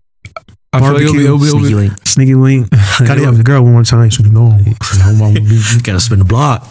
I 0.74 0.80
feel 0.80 0.92
like 0.94 1.02
it'll 1.02 1.14
be, 1.14 1.24
it'll 1.24 1.38
be, 1.38 1.46
it'll 1.46 1.58
Sneaky 1.60 1.68
be, 1.68 1.74
link. 1.74 2.06
sneaky 2.06 2.34
link. 2.34 2.70
Gotta 2.98 3.24
have 3.24 3.36
the 3.36 3.42
girl 3.44 3.62
one 3.62 3.72
more 3.72 3.84
time. 3.84 4.10
So, 4.10 4.22
no, 4.24 4.56
You 4.64 5.80
gotta 5.82 6.00
spin 6.00 6.18
the 6.18 6.24
block. 6.24 6.64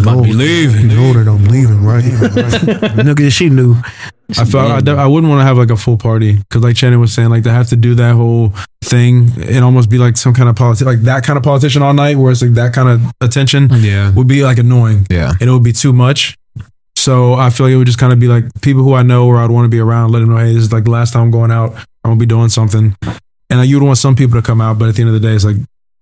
About 0.00 0.16
to 0.16 0.22
be 0.22 0.32
leaving. 0.32 0.90
You 0.90 0.96
know 0.96 1.12
that 1.14 1.28
I'm 1.30 1.44
leaving, 1.46 1.84
right? 1.84 2.04
Nigga, 2.04 3.32
she 3.32 3.48
knew. 3.48 3.76
I 4.38 4.44
felt 4.44 4.88
I, 4.88 4.92
I 4.94 5.06
wouldn't 5.06 5.28
want 5.30 5.40
to 5.40 5.44
have 5.44 5.58
like 5.58 5.70
a 5.70 5.76
full 5.76 5.98
party 5.98 6.36
because 6.36 6.62
like 6.62 6.76
Shannon 6.76 6.98
was 7.00 7.12
saying, 7.12 7.28
like 7.30 7.42
they 7.42 7.50
have 7.50 7.68
to 7.68 7.76
do 7.76 7.94
that 7.96 8.14
whole 8.14 8.52
thing 8.82 9.30
and 9.42 9.64
almost 9.64 9.90
be 9.90 9.98
like 9.98 10.16
some 10.16 10.32
kind 10.34 10.48
of 10.48 10.56
politician, 10.56 10.86
like 10.86 11.02
that 11.02 11.24
kind 11.24 11.36
of 11.36 11.42
politician 11.42 11.82
all 11.82 11.92
night, 11.94 12.16
where 12.16 12.32
it's 12.32 12.40
like 12.42 12.54
that 12.54 12.72
kind 12.72 12.88
of 12.88 13.02
attention 13.20 13.68
Yeah. 13.70 14.12
would 14.12 14.26
be 14.28 14.42
like 14.42 14.58
annoying 14.58 15.06
Yeah. 15.10 15.32
and 15.40 15.42
it 15.42 15.52
would 15.52 15.62
be 15.64 15.72
too 15.72 15.92
much. 15.92 16.36
So 17.04 17.34
I 17.34 17.50
feel 17.50 17.66
like 17.66 17.74
it 17.74 17.76
would 17.76 17.86
just 17.86 17.98
kind 17.98 18.12
of 18.14 18.18
be 18.18 18.28
like 18.28 18.44
people 18.62 18.82
who 18.82 18.94
I 18.94 19.02
know 19.02 19.26
or 19.26 19.36
I'd 19.36 19.50
want 19.50 19.66
to 19.66 19.68
be 19.68 19.78
around, 19.78 20.10
let 20.12 20.20
them 20.20 20.30
know, 20.30 20.38
hey, 20.38 20.54
this 20.54 20.62
is 20.62 20.72
like 20.72 20.84
the 20.84 20.90
last 20.90 21.12
time 21.12 21.24
I'm 21.24 21.30
going 21.30 21.50
out. 21.50 21.74
I'm 21.74 22.10
gonna 22.10 22.16
be 22.16 22.26
doing 22.26 22.48
something, 22.48 22.96
and 23.02 23.58
like, 23.60 23.68
you'd 23.68 23.82
want 23.82 23.98
some 23.98 24.14
people 24.16 24.40
to 24.40 24.46
come 24.46 24.60
out, 24.60 24.78
but 24.78 24.88
at 24.88 24.94
the 24.94 25.02
end 25.02 25.14
of 25.14 25.20
the 25.20 25.26
day, 25.26 25.34
it's 25.34 25.44
like 25.44 25.56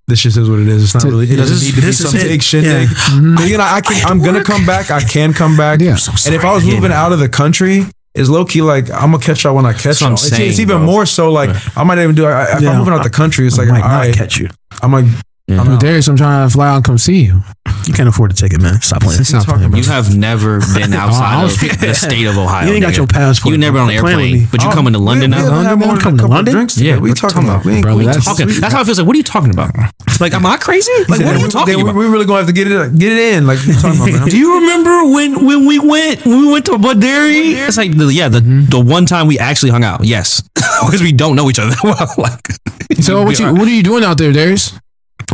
this 0.08 0.20
just 0.20 0.36
is 0.36 0.48
what 0.50 0.58
it 0.60 0.68
is. 0.68 0.82
It's 0.84 0.94
not 0.94 1.04
really. 1.04 1.26
It 1.30 1.36
doesn't 1.36 1.54
This 1.54 1.62
is- 1.62 1.64
need 1.64 1.74
to 1.74 1.80
be 1.80 1.86
this 1.86 2.00
is 2.00 2.10
some 2.10 2.20
big 2.20 2.42
shit 2.42 2.64
Yeah. 2.64 2.72
thing. 2.86 2.88
Mm-hmm. 2.88 3.34
But 3.36 3.48
you 3.48 3.56
know, 3.58 3.64
I 3.64 3.80
can. 3.80 4.04
I'm 4.10 4.20
gonna 4.22 4.42
come 4.44 4.64
back. 4.66 4.90
I 4.92 5.00
can 5.02 5.32
come 5.32 5.56
back. 5.56 5.80
Yeah. 5.80 5.96
and 6.26 6.34
if 6.34 6.44
I 6.44 6.52
was 6.54 6.64
moving 6.64 6.92
out 6.92 7.12
of 7.12 7.18
the 7.20 7.28
country, 7.28 7.84
it's 8.14 8.28
low 8.28 8.44
key 8.44 8.62
like 8.62 8.90
I'm 8.90 9.10
gonna 9.12 9.18
catch 9.20 9.42
y'all 9.44 9.54
when 9.56 9.66
I 9.66 9.72
catch 9.72 9.82
That's 9.84 10.00
y'all. 10.02 10.12
It's, 10.14 10.28
saying, 10.28 10.50
it's 10.50 10.58
even 10.60 10.78
bro. 10.78 10.86
more 10.86 11.06
so 11.06 11.30
like 11.32 11.50
I 11.76 11.82
might 11.84 11.96
not 11.96 12.02
even 12.04 12.14
do. 12.16 12.26
I, 12.26 12.56
if 12.56 12.62
Yeah. 12.62 12.70
I'm 12.70 12.78
moving 12.78 12.92
out 12.94 12.98
of 12.98 13.04
the 13.04 13.10
country, 13.10 13.46
it's 13.46 13.58
like 13.58 13.68
I 13.68 13.74
all 13.76 13.80
might 13.80 13.88
not 13.88 13.98
right. 14.06 14.14
catch 14.14 14.38
you. 14.38 14.48
I'm 14.82 14.92
like 14.92 15.06
Mm-hmm. 15.48 15.58
Yeah. 15.58 15.64
But 15.64 15.80
Darius, 15.80 16.08
I'm 16.08 16.16
trying 16.16 16.48
to 16.48 16.52
fly 16.52 16.68
out 16.68 16.76
and 16.76 16.84
come 16.84 16.98
see 16.98 17.22
you. 17.24 17.40
You 17.86 17.92
can't 17.92 18.08
afford 18.08 18.30
to 18.30 18.36
take 18.36 18.52
it, 18.52 18.62
man. 18.62 18.80
Stop 18.80 19.02
playing. 19.02 19.24
Stop 19.24 19.44
talking 19.44 19.70
playing, 19.70 19.84
You 19.84 19.90
have 19.90 20.16
never 20.16 20.60
been 20.74 20.94
oh, 20.94 20.98
outside 20.98 21.44
of 21.44 21.80
the 21.80 21.94
state 21.94 22.26
of 22.26 22.38
Ohio. 22.38 22.68
You 22.68 22.74
ain't 22.74 22.82
got 22.82 22.92
nigga. 22.92 22.96
your 22.98 23.06
passport. 23.08 23.50
You 23.52 23.58
never 23.58 23.78
been 23.78 23.82
on 23.82 23.90
an 23.90 23.98
Quit 23.98 24.14
playing 24.14 24.18
with 24.18 24.40
airplane, 24.42 24.48
but 24.52 24.62
you 24.62 24.68
oh, 24.68 24.72
coming 24.72 24.92
to 24.92 25.00
London 25.00 25.30
we, 25.32 25.36
now? 25.36 25.42
We 25.42 25.50
haven't 25.50 25.66
had 25.80 25.88
more 25.88 25.98
Come 25.98 26.18
to 26.18 26.26
London? 26.28 26.54
drinks. 26.54 26.78
Yeah, 26.78 26.94
Yeah, 26.94 27.00
we 27.00 27.12
talking 27.12 27.42
about? 27.42 27.64
We 27.64 27.72
ain't, 27.74 27.82
Brother, 27.82 27.98
we 27.98 28.04
that's- 28.04 28.24
Talking, 28.24 28.48
that's 28.48 28.72
how 28.72 28.82
it 28.82 28.84
feels 28.84 28.98
like. 28.98 29.06
What 29.06 29.14
are 29.14 29.18
you 29.18 29.24
talking 29.24 29.50
about? 29.50 29.74
Like, 30.20 30.32
am 30.34 30.46
I 30.46 30.56
crazy? 30.58 30.92
Like, 31.08 31.20
what 31.20 31.34
are 31.34 31.38
you 31.38 31.44
we- 31.46 31.50
talking 31.50 31.80
about? 31.80 31.96
We 31.96 32.06
really 32.06 32.24
gonna 32.24 32.38
have 32.38 32.46
to 32.46 32.52
get 32.52 32.70
it 32.70 32.96
get 32.96 33.12
it 33.12 33.34
in. 33.34 33.46
Like 33.46 33.58
you 33.66 33.74
talking 33.74 34.14
about. 34.14 34.30
Do 34.30 34.38
you 34.38 34.60
remember 34.60 35.10
when 35.10 35.44
when 35.44 35.66
we 35.66 35.80
went 35.80 36.24
when 36.24 36.42
we 36.42 36.52
went 36.52 36.66
to 36.66 36.78
Budary? 36.78 37.58
It's 37.66 37.76
like 37.76 37.96
the, 37.96 38.06
yeah, 38.06 38.28
the 38.28 38.38
mm-hmm. 38.38 38.70
the 38.70 38.78
one 38.80 39.06
time 39.06 39.26
we 39.26 39.38
actually 39.40 39.70
hung 39.70 39.82
out. 39.82 40.04
Yes, 40.04 40.42
because 40.54 41.02
we 41.02 41.10
don't 41.10 41.34
know 41.34 41.50
each 41.50 41.58
other 41.58 41.74
well. 41.82 42.14
Like 42.16 42.52
So 43.00 43.24
what 43.24 43.38
you 43.40 43.52
what 43.52 43.66
are 43.66 43.74
you 43.74 43.82
doing 43.82 44.04
out 44.04 44.18
there, 44.18 44.32
Darius? 44.32 44.78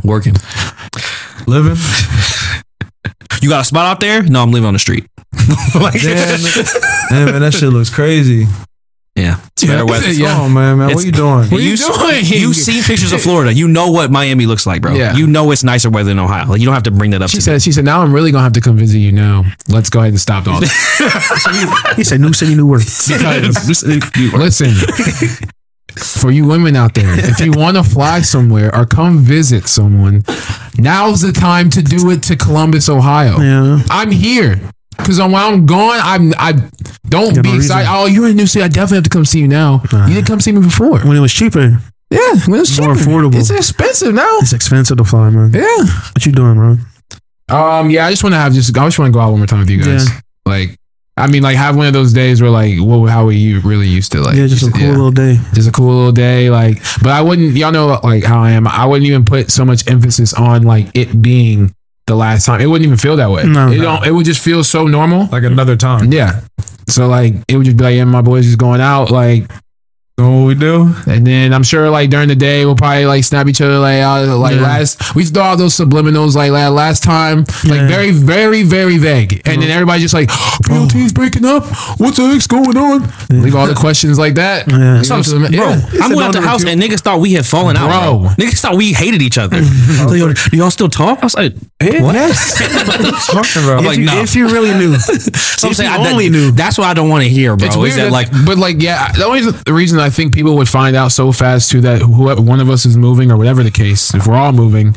Working. 0.04 0.34
Living. 1.46 1.76
You 3.40 3.48
got 3.48 3.60
a 3.60 3.64
spot 3.64 3.86
out 3.86 4.00
there? 4.00 4.20
No, 4.24 4.42
I'm 4.42 4.50
living 4.50 4.66
on 4.66 4.72
the 4.72 4.80
street. 4.80 5.06
like, 5.74 6.00
Damn, 6.02 6.42
man, 6.42 7.24
man, 7.32 7.40
that 7.40 7.54
shit 7.54 7.68
looks 7.72 7.88
crazy. 7.88 8.48
yeah, 9.14 9.38
it's 9.52 9.64
better 9.64 9.86
weather. 9.86 10.10
Yeah. 10.10 10.40
Oh 10.40 10.48
man, 10.48 10.78
man, 10.78 10.88
It's- 10.90 10.96
what 10.96 11.06
you 11.06 11.12
doing? 11.12 11.48
What 11.48 11.52
are 11.52 11.62
you 11.62 11.74
s- 11.74 11.86
doing? 11.86 12.24
You've 12.42 12.56
seen 12.56 12.82
pictures 12.82 13.12
of 13.12 13.22
Florida. 13.22 13.52
You 13.54 13.68
know 13.68 13.92
what 13.92 14.10
Miami 14.10 14.46
looks 14.46 14.66
like, 14.66 14.82
bro. 14.82 14.92
Yeah. 14.94 15.14
You 15.14 15.28
know 15.28 15.52
it's 15.52 15.62
nicer 15.62 15.88
weather 15.88 16.08
than 16.08 16.18
Ohio. 16.18 16.48
Like 16.48 16.58
you 16.58 16.64
don't 16.66 16.74
have 16.74 16.82
to 16.84 16.90
bring 16.90 17.12
that 17.12 17.22
up. 17.22 17.30
She 17.30 17.36
to 17.36 17.42
said, 17.42 17.62
she 17.62 17.70
said, 17.70 17.84
now 17.84 18.02
I'm 18.02 18.12
really 18.12 18.32
gonna 18.32 18.42
have 18.42 18.54
to 18.54 18.60
come 18.60 18.76
visit 18.76 18.98
you 18.98 19.12
now. 19.12 19.44
Let's 19.68 19.88
go 19.88 20.00
ahead 20.00 20.10
and 20.10 20.20
stop 20.20 20.48
all 20.48 20.58
this. 20.58 20.72
He 21.96 22.02
said, 22.02 22.20
"New 22.20 22.32
city, 22.32 22.56
new 22.56 22.66
world." 22.66 22.82
Because 22.82 23.68
listen, 24.34 24.74
for 25.98 26.30
you 26.30 26.46
women 26.46 26.76
out 26.76 26.94
there, 26.94 27.12
if 27.18 27.40
you 27.40 27.52
want 27.52 27.76
to 27.76 27.82
fly 27.84 28.20
somewhere 28.20 28.74
or 28.74 28.86
come 28.86 29.18
visit 29.18 29.66
someone, 29.68 30.24
now's 30.76 31.20
the 31.20 31.32
time 31.32 31.70
to 31.70 31.82
do 31.82 32.10
it 32.10 32.22
to 32.24 32.36
Columbus, 32.36 32.88
Ohio. 32.88 33.38
Yeah. 33.40 33.82
I'm 33.90 34.10
here. 34.10 34.60
Cause 34.98 35.20
when 35.20 35.34
I'm 35.34 35.64
gone, 35.64 36.00
I'm 36.02 36.32
I 36.38 36.52
don't 37.08 37.34
Got 37.34 37.44
be 37.44 37.50
no 37.52 37.56
excited. 37.56 37.88
Oh, 37.90 38.06
you're 38.06 38.26
in 38.26 38.32
a 38.32 38.34
new 38.34 38.46
city. 38.46 38.64
I 38.64 38.68
definitely 38.68 38.96
have 38.96 39.04
to 39.04 39.10
come 39.10 39.24
see 39.24 39.38
you 39.40 39.48
now. 39.48 39.80
You 39.92 40.14
didn't 40.14 40.26
come 40.26 40.40
see 40.40 40.50
me 40.52 40.60
before. 40.60 40.98
When 41.00 41.16
it 41.16 41.20
was 41.20 41.32
cheaper, 41.32 41.80
Yeah, 42.10 42.34
when 42.46 42.60
it's 42.60 42.78
More 42.78 42.94
cheaper. 42.94 43.08
affordable. 43.08 43.36
It's 43.36 43.48
expensive 43.50 44.12
now. 44.12 44.38
it's 44.40 44.52
expensive 44.52 44.98
to 44.98 45.04
fly, 45.04 45.30
man. 45.30 45.52
Yeah. 45.52 45.62
What 46.12 46.26
you 46.26 46.32
doing, 46.32 46.54
bro? 46.54 46.76
Um. 47.48 47.90
Yeah. 47.90 48.06
I 48.06 48.10
just 48.10 48.22
want 48.24 48.34
to 48.34 48.38
have 48.38 48.52
just. 48.52 48.76
I 48.76 48.84
just 48.86 48.98
want 48.98 49.10
to 49.10 49.16
go 49.16 49.20
out 49.20 49.30
one 49.30 49.38
more 49.38 49.46
time 49.46 49.60
with 49.60 49.70
you 49.70 49.82
guys. 49.82 50.08
Yeah. 50.08 50.20
Like, 50.44 50.76
I 51.18 51.26
mean, 51.26 51.42
like 51.42 51.56
have 51.56 51.76
one 51.76 51.86
of 51.86 51.92
those 51.92 52.12
days 52.12 52.40
where 52.40 52.50
like, 52.50 52.78
what? 52.78 53.10
How 53.10 53.24
were 53.24 53.32
you 53.32 53.60
really 53.60 53.88
used 53.88 54.12
to 54.12 54.20
like? 54.20 54.36
yeah, 54.36 54.46
just 54.46 54.66
a 54.66 54.70
cool 54.70 54.88
little 54.88 55.10
day. 55.10 55.38
just 55.54 55.68
a 55.68 55.72
cool 55.72 55.94
little 55.94 56.12
day. 56.12 56.50
Like, 56.50 56.82
but 57.02 57.10
I 57.10 57.22
wouldn't. 57.22 57.56
Y'all 57.56 57.72
know 57.72 58.00
like 58.02 58.24
how 58.24 58.42
I 58.42 58.52
am. 58.52 58.66
I 58.66 58.86
wouldn't 58.86 59.06
even 59.06 59.24
put 59.24 59.50
so 59.50 59.64
much 59.64 59.88
emphasis 59.88 60.34
on 60.34 60.62
like 60.62 60.88
it 60.94 61.20
being 61.20 61.74
the 62.06 62.14
last 62.14 62.46
time. 62.46 62.60
It 62.60 62.66
wouldn't 62.66 62.86
even 62.86 62.98
feel 62.98 63.16
that 63.16 63.30
way. 63.30 63.44
No. 63.44 63.70
it 63.70 63.78
don't. 63.78 64.06
It 64.06 64.12
would 64.12 64.26
just 64.26 64.42
feel 64.42 64.64
so 64.64 64.86
normal. 64.86 65.26
Like 65.26 65.44
another 65.44 65.76
time. 65.76 66.12
Yeah. 66.12 66.40
So 66.88 67.06
like 67.06 67.34
it 67.48 67.56
would 67.56 67.66
just 67.66 67.76
be 67.76 67.84
like, 67.84 67.96
yeah, 67.96 68.04
my 68.04 68.22
boys 68.22 68.46
just 68.46 68.58
going 68.58 68.80
out, 68.80 69.10
like, 69.10 69.42
Know 69.42 69.54
what 70.18 70.46
we 70.46 70.54
do? 70.54 70.92
and 71.06 71.26
then 71.26 71.54
I'm 71.54 71.62
sure 71.62 71.88
like 71.90 72.10
during 72.10 72.28
the 72.28 72.34
day 72.36 72.64
we'll 72.64 72.74
probably 72.76 73.06
like 73.06 73.22
snap 73.24 73.46
each 73.46 73.60
other 73.60 73.78
like, 73.78 74.02
uh, 74.02 74.36
like 74.36 74.56
Yeah. 74.56 74.62
last 74.62 75.14
we 75.14 75.24
throw 75.24 75.42
out 75.44 75.58
those 75.58 75.74
subliminals 75.76 76.34
like 76.34 76.50
la- 76.50 76.68
last 76.70 77.02
time, 77.04 77.44
Yeah. 77.64 77.74
like 77.74 77.88
very 77.88 78.10
very 78.10 78.62
very 78.64 78.98
vague, 78.98 79.42
and 79.44 79.62
then 79.62 79.70
everybody 79.70 80.02
just 80.02 80.14
like, 80.14 80.28
BLT's 80.28 81.12
breaking 81.12 81.44
up. 81.44 81.64
What 82.00 82.16
the 82.16 82.26
heck's 82.28 82.46
going 82.46 82.76
on? 82.76 83.12
Leave 83.30 83.54
all 83.54 83.66
the 83.68 83.74
questions 83.74 84.18
like 84.18 84.34
that. 84.34 84.66
Yeah. 84.68 84.94
Leave 84.98 85.08
them 85.08 85.22
to 85.22 85.30
them- 85.30 85.42
Bro, 85.42 85.50
yeah. 85.68 85.80
I'm 86.02 86.12
going 86.12 86.26
out 86.26 86.32
the 86.32 86.40
house 86.40 86.64
and 86.64 86.80
niggas 86.82 87.00
thought 87.00 87.20
we 87.20 87.32
had 87.34 87.46
fallen 87.46 87.76
out, 87.76 87.88
bro. 87.88 88.18
Bro. 88.20 88.30
Niggas 88.36 88.60
thought 88.60 88.76
we 88.76 88.92
hated 88.92 89.22
each 89.22 89.38
other. 89.38 89.62
So, 89.98 90.14
yo, 90.14 90.32
do 90.32 90.56
y'all 90.56 90.70
still 90.70 90.88
talk? 90.88 91.18
I 91.22 91.26
was 91.26 91.34
like, 91.34 91.54
what? 91.80 92.14
Talking 93.26 93.64
about. 93.64 93.78
I'm 93.78 93.84
like, 93.84 93.94
if, 93.94 93.98
you, 93.98 94.04
no. 94.06 94.20
if 94.22 94.34
you 94.36 94.46
really 94.48 94.72
knew, 94.78 94.96
So 94.98 95.68
I'm 95.68 95.74
saying, 95.74 95.90
you 95.92 95.98
I, 95.98 96.10
only 96.10 96.28
that- 96.28 96.32
knew. 96.38 96.50
That's 96.52 96.78
what 96.78 96.86
I 96.86 96.94
don't 96.94 97.08
want 97.08 97.24
to 97.24 97.28
hear, 97.28 97.56
bro. 97.56 97.66
It's 97.66 97.76
Is 97.76 97.80
weird 97.80 97.94
that 97.96 98.04
that, 98.04 98.12
like, 98.12 98.28
but 98.46 98.58
like, 98.58 98.80
yeah, 98.80 99.12
the 99.12 99.24
only 99.24 99.42
the 99.42 99.72
reason 99.72 99.98
I 99.98 100.07
think 100.10 100.34
people 100.34 100.56
would 100.56 100.68
find 100.68 100.96
out 100.96 101.12
so 101.12 101.32
fast 101.32 101.70
too 101.70 101.80
that 101.82 102.00
whoever 102.02 102.40
one 102.40 102.60
of 102.60 102.68
us 102.70 102.84
is 102.86 102.96
moving 102.96 103.30
or 103.30 103.36
whatever 103.36 103.62
the 103.62 103.70
case, 103.70 104.14
if 104.14 104.26
we're 104.26 104.34
all 104.34 104.52
moving, 104.52 104.96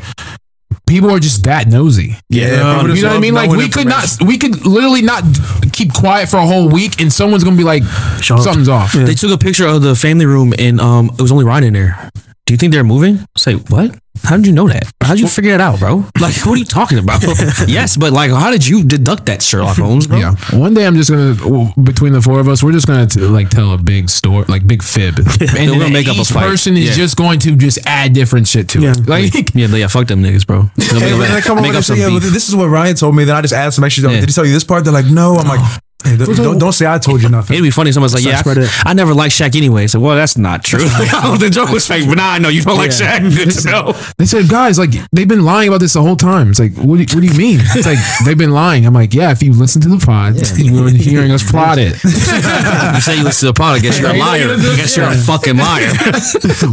people 0.87 1.09
are 1.11 1.19
just 1.19 1.43
that 1.43 1.67
nosy. 1.67 2.15
Yeah, 2.29 2.81
people 2.81 2.95
you 2.95 3.01
know 3.03 3.09
what 3.09 3.17
I 3.17 3.19
mean? 3.19 3.33
Like 3.33 3.49
we 3.49 3.69
could 3.69 3.87
not, 3.87 4.05
we 4.25 4.37
could 4.37 4.65
literally 4.65 5.01
not 5.01 5.23
keep 5.71 5.93
quiet 5.93 6.29
for 6.29 6.37
a 6.37 6.45
whole 6.45 6.69
week, 6.69 6.99
and 7.01 7.11
someone's 7.11 7.43
gonna 7.43 7.57
be 7.57 7.63
like, 7.63 7.83
Show 8.21 8.35
up. 8.35 8.41
something's 8.41 8.69
off. 8.69 8.93
they 8.93 9.13
took 9.15 9.31
a 9.31 9.37
picture 9.37 9.67
of 9.67 9.81
the 9.81 9.95
family 9.95 10.25
room 10.25 10.53
and 10.57 10.79
um, 10.81 11.09
it 11.17 11.21
was 11.21 11.31
only 11.31 11.45
Ryan 11.45 11.63
in 11.65 11.73
there. 11.73 12.09
Do 12.51 12.53
you 12.53 12.57
think 12.57 12.73
they're 12.73 12.83
moving? 12.83 13.17
Say 13.37 13.53
what? 13.53 13.97
How 14.23 14.35
did 14.35 14.45
you 14.45 14.51
know 14.51 14.67
that? 14.67 14.83
How 15.01 15.13
did 15.13 15.21
you 15.21 15.29
figure 15.29 15.51
that 15.57 15.61
out, 15.61 15.79
bro? 15.79 16.03
Like, 16.19 16.35
what 16.45 16.55
are 16.55 16.57
you 16.57 16.65
talking 16.65 16.97
about? 16.99 17.23
yes, 17.69 17.95
but 17.95 18.11
like, 18.11 18.29
how 18.29 18.51
did 18.51 18.67
you 18.67 18.83
deduct 18.83 19.27
that, 19.27 19.41
Sherlock 19.41 19.77
Holmes, 19.77 20.05
bro? 20.05 20.17
Yeah. 20.17 20.35
One 20.51 20.73
day 20.73 20.85
I'm 20.85 20.95
just 20.95 21.09
gonna 21.09 21.33
between 21.81 22.11
the 22.11 22.21
four 22.21 22.41
of 22.41 22.49
us, 22.49 22.61
we're 22.61 22.73
just 22.73 22.87
gonna 22.87 23.07
like 23.29 23.47
tell 23.49 23.71
a 23.71 23.77
big 23.77 24.09
story, 24.09 24.43
like 24.49 24.67
big 24.67 24.83
fib, 24.83 25.17
and 25.19 25.27
We're 25.39 25.47
then 25.47 25.79
gonna 25.79 25.89
make 25.91 26.09
up 26.09 26.17
a 26.17 26.19
each 26.21 26.27
fight. 26.31 26.45
person 26.45 26.75
is 26.75 26.89
Yeah. 26.89 26.93
just 27.05 27.15
going 27.15 27.39
to 27.39 27.55
just 27.55 27.79
add 27.85 28.11
different 28.11 28.49
shit 28.49 28.67
to 28.69 28.81
Yeah. 28.81 28.91
it. 28.91 29.07
Like 29.07 29.33
Yeah, 29.55 29.67
yeah, 29.67 29.87
fuck 29.87 30.07
them 30.07 30.21
niggas, 30.21 30.45
bro. 30.45 30.69
They'll 30.75 30.99
make 30.99 31.13
when 31.13 31.21
up- 31.21 31.27
they 31.29 31.41
come 31.41 31.53
over 31.57 31.61
make 31.61 31.69
and 31.69 31.77
up 31.77 31.83
say, 31.85 31.95
yeah, 31.97 32.07
well, 32.09 32.19
this 32.19 32.49
is 32.49 32.55
what 32.55 32.67
Ryan 32.67 32.97
told 32.97 33.15
me. 33.15 33.23
Then 33.23 33.37
I 33.37 33.41
just 33.41 33.53
add 33.53 33.69
some 33.73 33.85
extra. 33.85 34.11
Yeah. 34.11 34.19
Did 34.19 34.27
he 34.27 34.33
tell 34.33 34.45
you 34.45 34.51
this 34.51 34.65
part? 34.65 34.83
They're 34.83 34.91
like, 34.91 35.05
no. 35.05 35.37
I'm 35.37 35.47
like, 35.47 35.81
hey, 36.03 36.17
don't, 36.17 36.35
don't, 36.35 36.57
don't 36.57 36.71
say 36.73 36.85
I 36.85 36.97
told 36.97 37.21
you 37.21 37.29
nothing. 37.29 37.55
It'd 37.55 37.63
be 37.63 37.71
funny 37.71 37.89
if 37.89 37.93
someone's 37.93 38.13
like, 38.13 38.21
Start 38.21 38.33
yeah, 38.33 38.39
I, 38.39 38.41
spread 38.41 38.57
it. 38.57 38.69
I 38.85 38.93
never 38.93 39.13
liked 39.13 39.33
Shaq 39.33 39.55
anyway. 39.55 39.87
So, 39.87 39.99
well, 39.99 40.15
that's 40.15 40.37
not 40.37 40.63
true. 40.63 40.79
the 40.79 41.49
joke 41.51 41.69
was 41.69 41.87
fake, 41.87 42.07
but 42.07 42.15
now 42.15 42.31
I 42.31 42.39
know 42.39 42.49
you 42.49 42.61
don't 42.61 42.77
like 42.77 42.91
Shaq. 42.91 43.35
Good 43.35 43.51
to 43.51 43.69
know. 43.69 43.91
They 44.17 44.25
said, 44.25 44.49
guys, 44.49 44.77
like 44.77 44.91
they've 45.11 45.27
been 45.27 45.45
lying 45.45 45.69
about 45.69 45.79
this 45.79 45.93
the 45.93 46.01
whole 46.01 46.15
time. 46.15 46.49
It's 46.49 46.59
like, 46.59 46.73
what 46.75 46.97
do 46.97 47.01
you, 47.01 47.07
what 47.15 47.21
do 47.21 47.27
you 47.27 47.37
mean? 47.37 47.59
It's 47.61 47.85
like 47.85 47.99
they've 48.25 48.37
been 48.37 48.51
lying. 48.51 48.85
I'm 48.85 48.93
like, 48.93 49.13
yeah. 49.13 49.31
If 49.31 49.43
you 49.43 49.53
listen 49.53 49.81
to 49.81 49.89
the 49.89 50.03
pod, 50.03 50.35
you 50.57 50.83
were 50.83 50.89
hearing 50.89 51.31
us 51.31 51.49
plot 51.49 51.77
it. 51.79 51.95
You 52.91 52.99
say 52.99 53.17
you 53.17 53.23
listen 53.23 53.47
to 53.47 53.53
the 53.53 53.57
pod, 53.57 53.77
I 53.77 53.79
guess 53.79 53.99
you're 53.99 54.09
a 54.09 54.17
liar. 54.17 54.49
I 54.51 54.75
guess 54.75 54.97
you're 54.97 55.05
a 55.05 55.15
fucking 55.15 55.57
liar. 55.57 55.91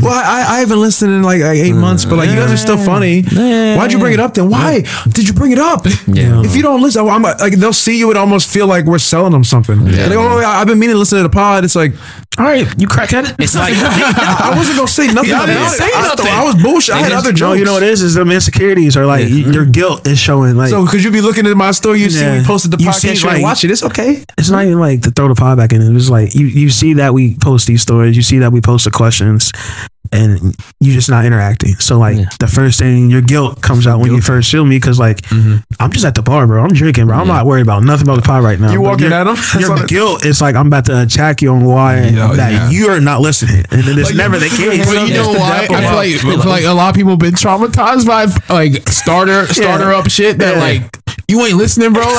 well, 0.03 0.13
I, 0.13 0.45
I 0.49 0.61
haven't 0.61 0.81
listened 0.81 1.13
in 1.13 1.23
like, 1.23 1.41
like 1.41 1.59
eight 1.59 1.73
uh, 1.73 1.77
months, 1.77 2.05
but 2.05 2.17
like 2.17 2.29
you 2.29 2.37
guys 2.37 2.51
are 2.51 2.57
still 2.57 2.77
funny. 2.77 3.23
Why'd 3.23 3.93
you 3.93 3.99
bring 3.99 4.15
it 4.15 4.21
up 4.21 4.35
then? 4.35 4.51
Why 4.51 4.83
did 5.09 5.29
you 5.29 5.35
bring 5.35 5.53
it 5.53 5.59
up? 5.59 5.87
Yeah. 6.07 6.43
If 6.43 6.57
you 6.57 6.63
don't 6.63 6.83
listen, 6.83 7.09
I'm 7.09 7.23
like 7.23 7.55
they'll 7.55 7.73
see 7.73 7.99
you 7.99 8.11
and 8.11 8.19
almost 8.19 8.51
feel 8.51 8.67
like 8.67 8.85
we're 8.85 8.99
selling 9.19 9.33
them 9.33 9.43
something. 9.45 9.81
Yeah. 9.87 10.07
Like, 10.07 10.17
oh, 10.19 10.39
I've 10.39 10.67
been 10.67 10.79
meaning 10.79 10.95
to 10.95 10.99
listen 10.99 11.17
to 11.19 11.23
the 11.25 11.29
pod. 11.29 11.65
It's 11.65 11.75
like, 11.75 11.93
all 12.39 12.45
right, 12.45 12.67
you 12.81 12.87
crackhead. 12.87 13.35
It's 13.41 13.55
like, 13.57 13.75
I 13.77 14.53
wasn't 14.57 14.77
gonna 14.77 14.87
say 14.89 15.09
nothing. 15.09 15.31
Yeah, 15.31 15.41
I 15.43 15.47
didn't 15.47 15.63
about 15.63 15.73
it. 15.73 15.77
say 15.77 15.91
I, 15.93 16.03
nothing. 16.03 16.25
thought 16.27 16.39
I 16.41 16.45
was 16.45 16.63
bullshit. 16.63 16.95
I 16.95 16.99
had 17.01 17.13
other 17.13 17.33
No, 17.33 17.53
you 17.55 17.65
know 17.65 17.73
what 17.75 17.83
it 17.83 17.89
is? 17.91 18.03
Is 18.03 18.15
them 18.15 18.31
insecurities 18.31 18.97
or 18.97 19.07
like 19.07 19.29
your 19.29 19.67
guilt 19.67 20.07
is 20.07 20.19
showing. 20.21 20.57
Like 20.57 20.71
So, 20.71 20.85
because 20.85 21.03
you 21.05 21.11
be 21.11 21.21
looking 21.21 21.47
at 21.47 21.57
my 21.57 21.73
story, 21.73 22.01
you 22.01 22.11
see 22.11 22.21
Yeah. 22.21 22.39
me 22.39 22.45
posted 22.45 22.71
the 22.71 22.79
You 22.79 22.91
podcast, 22.91 23.21
see, 23.21 23.27
like- 23.27 23.43
watch 23.43 23.65
it. 23.65 23.71
It's 23.73 23.83
okay. 23.83 24.25
it's 24.39 24.51
not 24.51 24.65
even 24.65 24.79
like 24.79 25.03
to 25.03 25.11
throw 25.11 25.27
the 25.29 25.35
pod 25.35 25.59
back 25.59 25.73
in. 25.73 25.83
It 25.83 25.93
was 25.93 26.09
like 26.11 26.35
you 26.37 26.47
you 26.47 26.71
see 26.71 26.95
that 26.95 27.13
we 27.13 27.37
post 27.43 27.67
these 27.67 27.83
stories, 27.83 28.17
you 28.17 28.23
see 28.23 28.39
that 28.39 28.53
we 28.53 28.61
post 28.61 28.85
the 28.85 28.91
questions, 28.93 29.51
and 30.13 30.55
you're 30.81 30.95
just 30.95 31.11
not 31.11 31.25
interacting. 31.25 31.75
So 31.77 31.99
like 31.99 32.17
Yeah. 32.19 32.25
the 32.41 32.47
first 32.49 32.79
thing, 32.79 33.11
your 33.11 33.21
guilt 33.23 33.61
comes 33.63 33.87
out 33.87 34.01
when 34.01 34.13
you 34.13 34.21
first 34.21 34.51
feel 34.51 34.65
me 34.65 34.77
because 34.77 34.99
like 34.99 35.21
I'm 35.81 35.91
just 35.93 36.05
at 36.05 36.15
the 36.15 36.23
bar, 36.23 36.47
bro. 36.47 36.63
I'm 36.63 36.73
drinking, 36.73 37.07
bro. 37.07 37.17
I'm 37.17 37.27
not 37.29 37.47
worried 37.47 37.63
about 37.63 37.83
nothing 37.85 38.07
about 38.07 38.17
the 38.17 38.23
pod 38.23 38.43
right 38.45 38.59
now. 38.59 38.71
You 38.73 38.79
But 38.79 38.85
walking 38.85 39.11
your- 39.11 39.15
at 39.15 39.27
'em? 39.27 39.37
Your 39.61 39.87
guilt 39.87 40.25
is 40.25 40.41
like 40.41 40.55
I'm 40.57 40.67
about 40.69 40.85
to 40.87 41.03
attack 41.03 41.43
you 41.43 41.51
on 41.53 41.65
why 41.65 42.01
Yeah, 42.09 42.33
that 42.35 42.53
yeah. 42.53 42.71
you're 42.71 43.01
not 43.01 43.21
listening, 43.21 43.65
and 43.71 43.83
then 43.83 43.99
it's 43.99 44.15
never 44.15 44.39
the 44.39 44.49
case. 44.61 44.87
But 44.87 45.09
you 45.09 45.15
know 45.15 45.29
why? 45.33 45.67
I 45.71 46.13
feel 46.19 46.37
like, 46.37 46.47
I 46.47 46.49
like 46.49 46.65
a 46.65 46.73
lot 46.73 46.91
of 46.91 46.95
people 46.95 47.11
have 47.11 47.19
been 47.19 47.35
traumatized 47.35 48.07
by 48.07 48.27
like 48.53 48.89
starter 48.89 49.47
starter 49.53 49.93
up 49.93 50.11
shit 50.11 50.39
that 50.39 50.57
Yeah. 50.57 50.61
like 50.63 50.99
you 51.29 51.45
ain't 51.45 51.57
listening, 51.57 51.93
bro. 51.93 52.03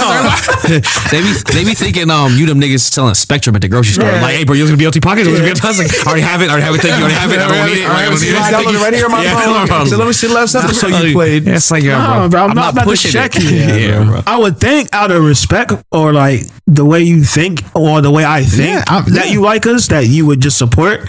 They 1.09 1.21
be 1.25 1.33
they 1.53 1.63
be 1.65 1.73
thinking 1.73 2.11
um 2.11 2.33
you 2.37 2.45
them 2.45 2.61
niggas 2.61 2.81
selling 2.93 3.15
Spectrum 3.15 3.55
at 3.55 3.63
the 3.63 3.67
grocery 3.67 3.93
store. 3.93 4.05
Yeah. 4.05 4.21
Like, 4.21 4.35
hey 4.35 4.43
bro, 4.45 4.53
you 4.55 4.63
listen 4.65 4.77
to 4.77 4.91
be 4.91 4.99
podcast? 4.99 5.25
You 5.25 5.31
listen 5.31 5.45
to 5.47 5.53
BLT? 5.61 5.65
I 5.65 5.67
was 5.69 5.79
like, 5.79 6.05
already 6.07 6.21
have 6.21 6.41
it, 6.43 6.49
I 6.49 6.51
already 6.51 6.63
have 6.65 6.75
it. 6.75 6.81
Thank 6.81 6.97
you, 6.97 7.03
already 7.05 7.15
have 7.15 7.31
it. 7.31 7.39
I 7.39 7.47
don't 7.47 7.65
need 7.65 7.81
it. 7.81 7.89
I 7.89 8.01
don't 8.03 8.11
need 8.11 8.75
It's 8.75 8.79
it. 8.79 8.83
right 8.83 8.93
here 8.93 9.05
on 9.05 9.11
my 9.11 9.23
Yeah, 9.23 9.65
phone. 9.65 9.87
So 9.87 9.97
let 9.97 10.05
me 10.05 10.13
see 10.13 10.27
the 10.27 10.33
last 10.35 10.53
episode 10.53 10.89
you 11.03 11.13
played. 11.13 11.43
Yeah, 11.45 11.55
it's 11.55 11.71
like, 11.71 11.83
yeah, 11.83 12.05
bro, 12.05 12.29
bro, 12.29 12.43
I'm 12.43 12.49
I'm 12.51 12.55
not 12.55 12.61
not 12.61 12.73
about 12.73 12.81
to 12.83 12.89
pushing 12.89 13.11
check 13.11 13.31
it. 13.35 13.43
you. 13.43 13.57
Yeah, 13.57 14.03
bro. 14.05 14.21
I 14.27 14.37
would 14.37 14.59
think 14.59 14.89
out 14.93 15.09
of 15.09 15.23
respect 15.23 15.71
or 15.91 16.13
like 16.13 16.41
the 16.67 16.85
way 16.85 17.01
you 17.01 17.23
think 17.23 17.63
or 17.75 18.01
the 18.01 18.11
way 18.11 18.25
I 18.25 18.43
think 18.43 18.85
that 18.85 19.29
you 19.31 19.41
like 19.41 19.65
us, 19.65 19.87
that 19.87 20.05
you 20.07 20.27
would 20.27 20.39
just 20.41 20.57
support. 20.59 21.01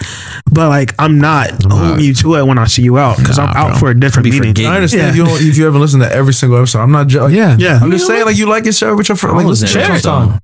But 0.51 0.69
like, 0.69 0.95
I'm 0.97 1.19
not 1.19 1.51
holding 1.63 2.03
you 2.03 2.13
to 2.15 2.35
it 2.35 2.45
when 2.45 2.57
I 2.57 2.65
see 2.65 2.81
you 2.81 2.97
out 2.97 3.17
because 3.17 3.37
I'm 3.37 3.55
out 3.55 3.69
bro. 3.71 3.79
for 3.79 3.89
a 3.91 3.99
different 3.99 4.25
Be 4.25 4.39
meeting. 4.39 4.65
I 4.65 4.75
understand 4.75 5.03
Yeah. 5.03 5.09
if 5.11 5.15
you 5.15 5.25
don't, 5.25 5.41
if 5.49 5.57
you 5.57 5.67
ever 5.67 5.77
listen 5.77 5.99
to 6.01 6.11
every 6.11 6.33
single 6.33 6.57
episode. 6.57 6.79
I'm 6.81 6.91
not. 6.91 7.07
Ju- 7.07 7.27
Yeah. 7.29 7.55
Yeah. 7.59 7.79
I'm 7.91 7.97
just 7.97 8.07
saying 8.07 8.25
like 8.25 8.37
you 8.37 8.45
like 8.47 8.65
it, 8.65 8.73
share 8.73 8.89
it 8.89 8.95
with 8.95 9.09
your 9.09 9.15
friend. 9.15 9.35
Like 9.37 9.45
I 9.45 9.49
was 9.49 9.61
listen 9.61 9.81
it 9.81 10.01
sometime. 10.01 10.39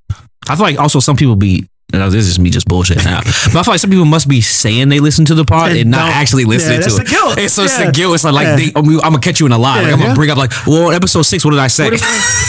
I 0.49 0.55
feel 0.55 0.65
like 0.65 0.79
also 0.79 0.99
some 0.99 1.15
people 1.15 1.35
be. 1.35 1.67
And 1.93 2.11
This 2.11 2.27
is 2.27 2.38
me 2.38 2.49
just 2.49 2.67
bullshit 2.67 2.97
now, 3.05 3.21
but 3.23 3.55
I 3.55 3.63
feel 3.63 3.73
like 3.73 3.79
some 3.79 3.89
people 3.89 4.05
must 4.05 4.27
be 4.27 4.41
saying 4.41 4.89
they 4.89 4.99
listen 4.99 5.23
to 5.25 5.35
the 5.35 5.45
pod 5.45 5.71
And 5.71 5.79
and 5.79 5.91
not 5.91 6.09
actually 6.11 6.43
listening 6.43 6.81
Yeah, 6.81 6.88
to 6.88 7.01
it. 7.01 7.07
guilt. 7.07 7.38
It's, 7.38 7.53
so 7.53 7.63
it's 7.63 7.79
Yeah. 7.79 7.85
the 7.85 7.91
guilt. 7.93 8.15
It's 8.15 8.23
like, 8.25 8.33
like 8.33 8.57
they, 8.57 8.71
I'm, 8.75 8.85
gonna 8.85 9.19
catch 9.19 9.39
you 9.39 9.45
in 9.45 9.53
a 9.53 9.57
lie. 9.57 9.81
Like, 9.81 9.93
I'm 9.93 9.99
gonna 9.99 10.13
bring 10.13 10.29
up 10.29 10.38
like, 10.38 10.51
well, 10.65 10.91
episode 10.91 11.21
six. 11.23 11.45
What 11.45 11.51
did 11.51 11.59
I 11.59 11.67
say? 11.67 11.89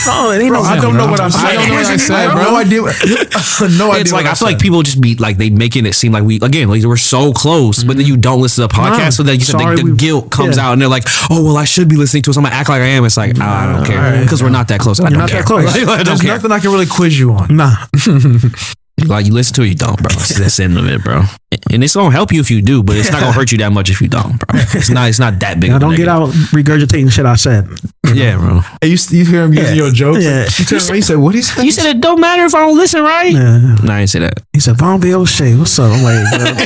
Oh, 0.07 0.31
it 0.31 0.41
ain't 0.41 0.53
no. 0.53 0.61
I 0.61 0.79
don't 0.79 0.97
know 0.97 1.07
what 1.07 1.19
I'm 1.19 1.31
saying. 1.31 1.45
I 1.45 1.53
don't 1.55 1.69
know 1.69 1.75
what 1.75 1.85
I 1.85 1.97
said, 1.97 2.31
bro. 2.31 2.43
No 2.43 2.55
idea. 2.57 2.81
no 3.77 3.91
idea. 3.91 4.01
it's 4.01 4.11
like 4.11 4.25
what 4.25 4.31
I 4.31 4.35
feel 4.35 4.47
like 4.47 4.59
people 4.59 4.81
just 4.83 4.99
be 5.01 5.15
like 5.15 5.37
they 5.37 5.49
making 5.49 5.85
it 5.85 5.93
seem 5.93 6.11
like 6.11 6.23
we 6.23 6.37
again 6.41 6.67
like 6.69 6.83
we're 6.83 6.97
so 6.97 7.31
close, 7.31 7.83
but 7.83 7.95
then 7.95 8.05
mm-hmm. 8.05 8.15
you 8.15 8.17
don't 8.17 8.41
listen 8.41 8.67
to 8.67 8.73
the 8.73 8.81
podcast, 8.81 8.99
No. 8.99 9.09
so 9.11 9.23
that 9.23 9.35
you 9.35 9.45
said 9.45 9.59
the, 9.59 9.83
the 9.83 9.95
guilt 9.95 10.31
comes 10.31 10.57
out, 10.57 10.73
and 10.73 10.81
they're 10.81 10.89
like, 10.89 11.03
oh 11.29 11.43
well, 11.43 11.57
I 11.57 11.65
should 11.65 11.87
be 11.87 11.95
listening 11.95 12.23
to 12.23 12.31
it. 12.31 12.33
So 12.33 12.39
I'm 12.39 12.45
gonna 12.45 12.55
act 12.55 12.69
like 12.69 12.81
I 12.81 12.87
am. 12.87 13.05
It's 13.05 13.17
like 13.17 13.39
I 13.39 13.73
don't 13.73 13.85
care 13.85 14.21
because 14.21 14.43
we're 14.43 14.49
not 14.49 14.67
that 14.67 14.79
close. 14.79 14.99
I 14.99 15.09
don't 15.09 15.27
care. 15.27 15.39
that 15.39 15.45
close. 15.45 15.75
I 15.87 16.03
There's 16.03 16.23
nothing 16.23 16.51
I 16.51 16.59
can 16.59 16.71
really 16.71 16.87
quiz 16.87 17.17
you 17.19 17.31
on. 17.33 17.55
Nah, 17.55 17.75
Like 19.07 19.25
you 19.25 19.33
listen 19.33 19.55
to 19.55 19.61
it, 19.63 19.67
you 19.69 19.75
don't, 19.75 19.97
bro. 19.97 20.11
It's 20.13 20.37
that's 20.37 20.57
the 20.57 20.63
end 20.63 20.77
of 20.77 20.87
it, 20.87 21.03
bro. 21.03 21.23
And 21.71 21.83
it's 21.83 21.95
gonna 21.95 22.11
help 22.11 22.31
you 22.31 22.39
if 22.41 22.49
you 22.51 22.61
do, 22.61 22.83
but 22.83 22.95
it's 22.97 23.11
not 23.11 23.21
gonna 23.21 23.31
hurt 23.33 23.51
you 23.51 23.57
that 23.59 23.71
much 23.71 23.89
if 23.89 24.01
you 24.01 24.07
don't, 24.07 24.37
bro. 24.39 24.59
It's 24.73 24.89
not. 24.89 25.09
It's 25.09 25.19
not 25.19 25.39
that 25.39 25.59
big. 25.59 25.69
now 25.71 25.75
of 25.77 25.81
don't 25.81 25.95
get 25.95 26.07
out 26.07 26.29
regurgitating 26.53 27.11
shit 27.11 27.25
I 27.25 27.35
said. 27.35 27.67
Yeah, 28.13 28.37
bro. 28.37 28.61
Hey, 28.81 28.87
you, 28.89 28.97
you 29.11 29.25
hear 29.25 29.43
him 29.43 29.53
using 29.53 29.75
Yeah. 29.75 29.83
your 29.83 29.91
jokes? 29.91 30.23
Yeah. 30.23 30.45
You 30.57 30.65
turn 30.65 30.79
around, 30.79 30.95
you 30.95 31.01
say, 31.01 31.15
"What 31.15 31.35
he 31.35 31.41
said?" 31.41 31.63
You 31.63 31.71
said 31.71 31.85
it 31.95 32.01
don't 32.01 32.19
matter 32.19 32.43
if 32.45 32.55
I 32.55 32.59
don't 32.59 32.77
listen, 32.77 33.01
right? 33.03 33.31
Yeah. 33.31 33.75
No, 33.83 33.93
I 33.93 33.99
didn't 33.99 34.09
say 34.09 34.19
that. 34.19 34.39
He 34.53 34.59
said, 34.59 34.77
Von 34.77 34.99
B. 34.99 35.13
O'Shea, 35.13 35.55
what's 35.55 35.77
up? 35.77 35.91
I'm 35.91 36.03
like, 36.03 36.25
bro. 36.31 36.45
who 36.45 36.55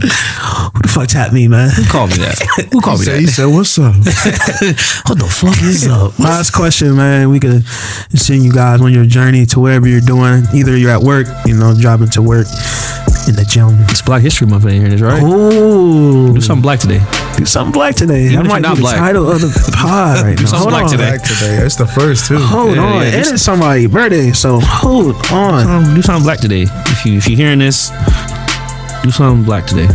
the 0.00 0.29
fuck 0.90 1.08
tapped 1.08 1.32
me, 1.32 1.48
man? 1.48 1.70
Who 1.70 1.84
called 1.84 2.10
me 2.10 2.16
that? 2.18 2.38
Who 2.72 2.80
called 2.80 3.00
me 3.00 3.04
said, 3.06 3.20
he 3.20 3.26
that? 3.26 3.32
said, 3.32 3.46
"What's 3.46 3.78
up?" 3.78 3.94
What 5.08 5.18
the 5.18 5.26
fuck 5.30 5.60
is 5.62 5.86
up? 5.88 6.18
Last 6.18 6.50
question, 6.52 6.96
man. 6.96 7.30
We 7.30 7.40
could 7.40 7.64
send 8.14 8.44
you 8.44 8.52
guys 8.52 8.80
on 8.80 8.92
your 8.92 9.04
journey 9.06 9.46
to 9.46 9.60
whatever 9.60 9.88
you're 9.88 10.00
doing. 10.00 10.44
Either 10.54 10.76
you're 10.76 10.90
at 10.90 11.02
work, 11.02 11.26
you 11.46 11.54
know, 11.56 11.74
driving 11.78 12.08
to 12.10 12.22
work 12.22 12.46
in 13.28 13.34
the 13.36 13.44
gym. 13.48 13.70
It's 13.90 14.02
Black 14.02 14.22
History 14.22 14.46
Month 14.46 14.64
in 14.66 14.72
here, 14.80 14.86
is 14.94 15.02
right? 15.02 15.22
Oh, 15.24 16.32
Do 16.34 16.40
something 16.40 16.62
black 16.62 16.80
today. 16.80 17.00
do 17.36 17.44
something 17.44 17.72
black 17.72 17.94
today. 17.94 18.26
Even 18.26 18.44
that 18.44 18.44
might 18.46 18.50
you're 18.50 18.60
be 18.60 18.62
not 18.68 18.74
the 18.76 18.80
black. 18.82 18.98
title 18.98 19.30
of 19.30 19.40
the 19.40 19.72
pod 19.76 20.20
right 20.22 20.38
now. 20.38 20.44
something 20.46 20.58
Hold 20.58 20.70
black 20.70 20.84
on. 20.84 20.90
today. 20.90 21.10
Back 21.16 21.22
today. 21.22 21.56
It's 21.64 21.76
the 21.76 21.86
first 21.86 22.26
too. 22.26 22.38
Hold 22.38 22.76
Yeah, 22.76 22.82
on. 22.84 23.00
yeah, 23.02 23.02
and 23.16 23.24
do 23.24 23.30
it's 23.34 23.42
somebody's 23.42 23.88
birthday, 23.88 24.32
so 24.32 24.60
hold 24.62 25.14
on. 25.32 25.66
Um, 25.66 25.94
do 25.94 26.02
something 26.02 26.24
black 26.24 26.38
today. 26.40 26.66
If 26.68 27.04
you 27.04 27.18
if 27.18 27.28
you're 27.28 27.36
hearing 27.38 27.58
this, 27.60 27.90
do 29.02 29.10
something 29.10 29.44
black 29.44 29.66
today. 29.66 29.88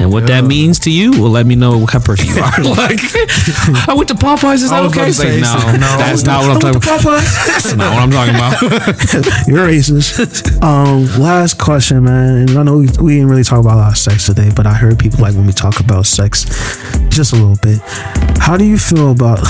And 0.00 0.10
what 0.10 0.26
that 0.28 0.44
means 0.44 0.78
to 0.80 0.90
you 0.90 1.10
will 1.10 1.28
let 1.28 1.44
me 1.44 1.54
know 1.54 1.76
what 1.76 1.90
kind 1.90 2.02
of 2.02 2.06
person 2.06 2.26
you 2.26 2.40
are. 2.42 2.62
like, 2.62 3.00
I 3.88 3.94
went 3.94 4.08
to 4.08 4.14
Popeyes. 4.14 4.54
Is 4.54 4.70
that 4.70 4.80
I 4.80 4.80
was 4.80 4.92
okay? 4.92 5.02
about 5.02 5.12
to 5.12 5.22
like, 5.22 5.30
say, 5.30 5.40
no, 5.40 5.72
no. 5.72 5.96
that's 5.98 6.24
not 6.24 6.40
what 6.40 6.64
I'm 6.64 6.80
talking 6.80 7.06
about. 7.06 7.22
That's 7.46 7.74
not 7.74 7.92
what 7.92 8.02
I'm 8.02 8.10
talking 8.10 8.34
about. 8.34 8.62
You're 9.46 9.68
racist. 9.68 10.62
um, 10.62 11.04
last 11.20 11.58
question, 11.58 12.04
man. 12.04 12.48
And 12.48 12.58
I 12.58 12.62
know 12.62 12.78
we, 12.78 12.88
we 13.00 13.14
didn't 13.16 13.28
really 13.28 13.44
talk 13.44 13.60
about 13.60 13.74
a 13.74 13.76
lot 13.76 13.92
of 13.92 13.98
sex 13.98 14.24
today, 14.24 14.50
but 14.56 14.66
I 14.66 14.72
heard 14.72 14.98
people 14.98 15.20
like 15.20 15.34
when 15.34 15.46
we 15.46 15.52
talk 15.52 15.80
about 15.80 16.06
sex 16.06 16.44
just 17.10 17.34
a 17.34 17.36
little 17.36 17.58
bit. 17.60 17.80
How 18.38 18.56
do 18.56 18.64
you 18.64 18.78
feel 18.78 19.10
about 19.10 19.40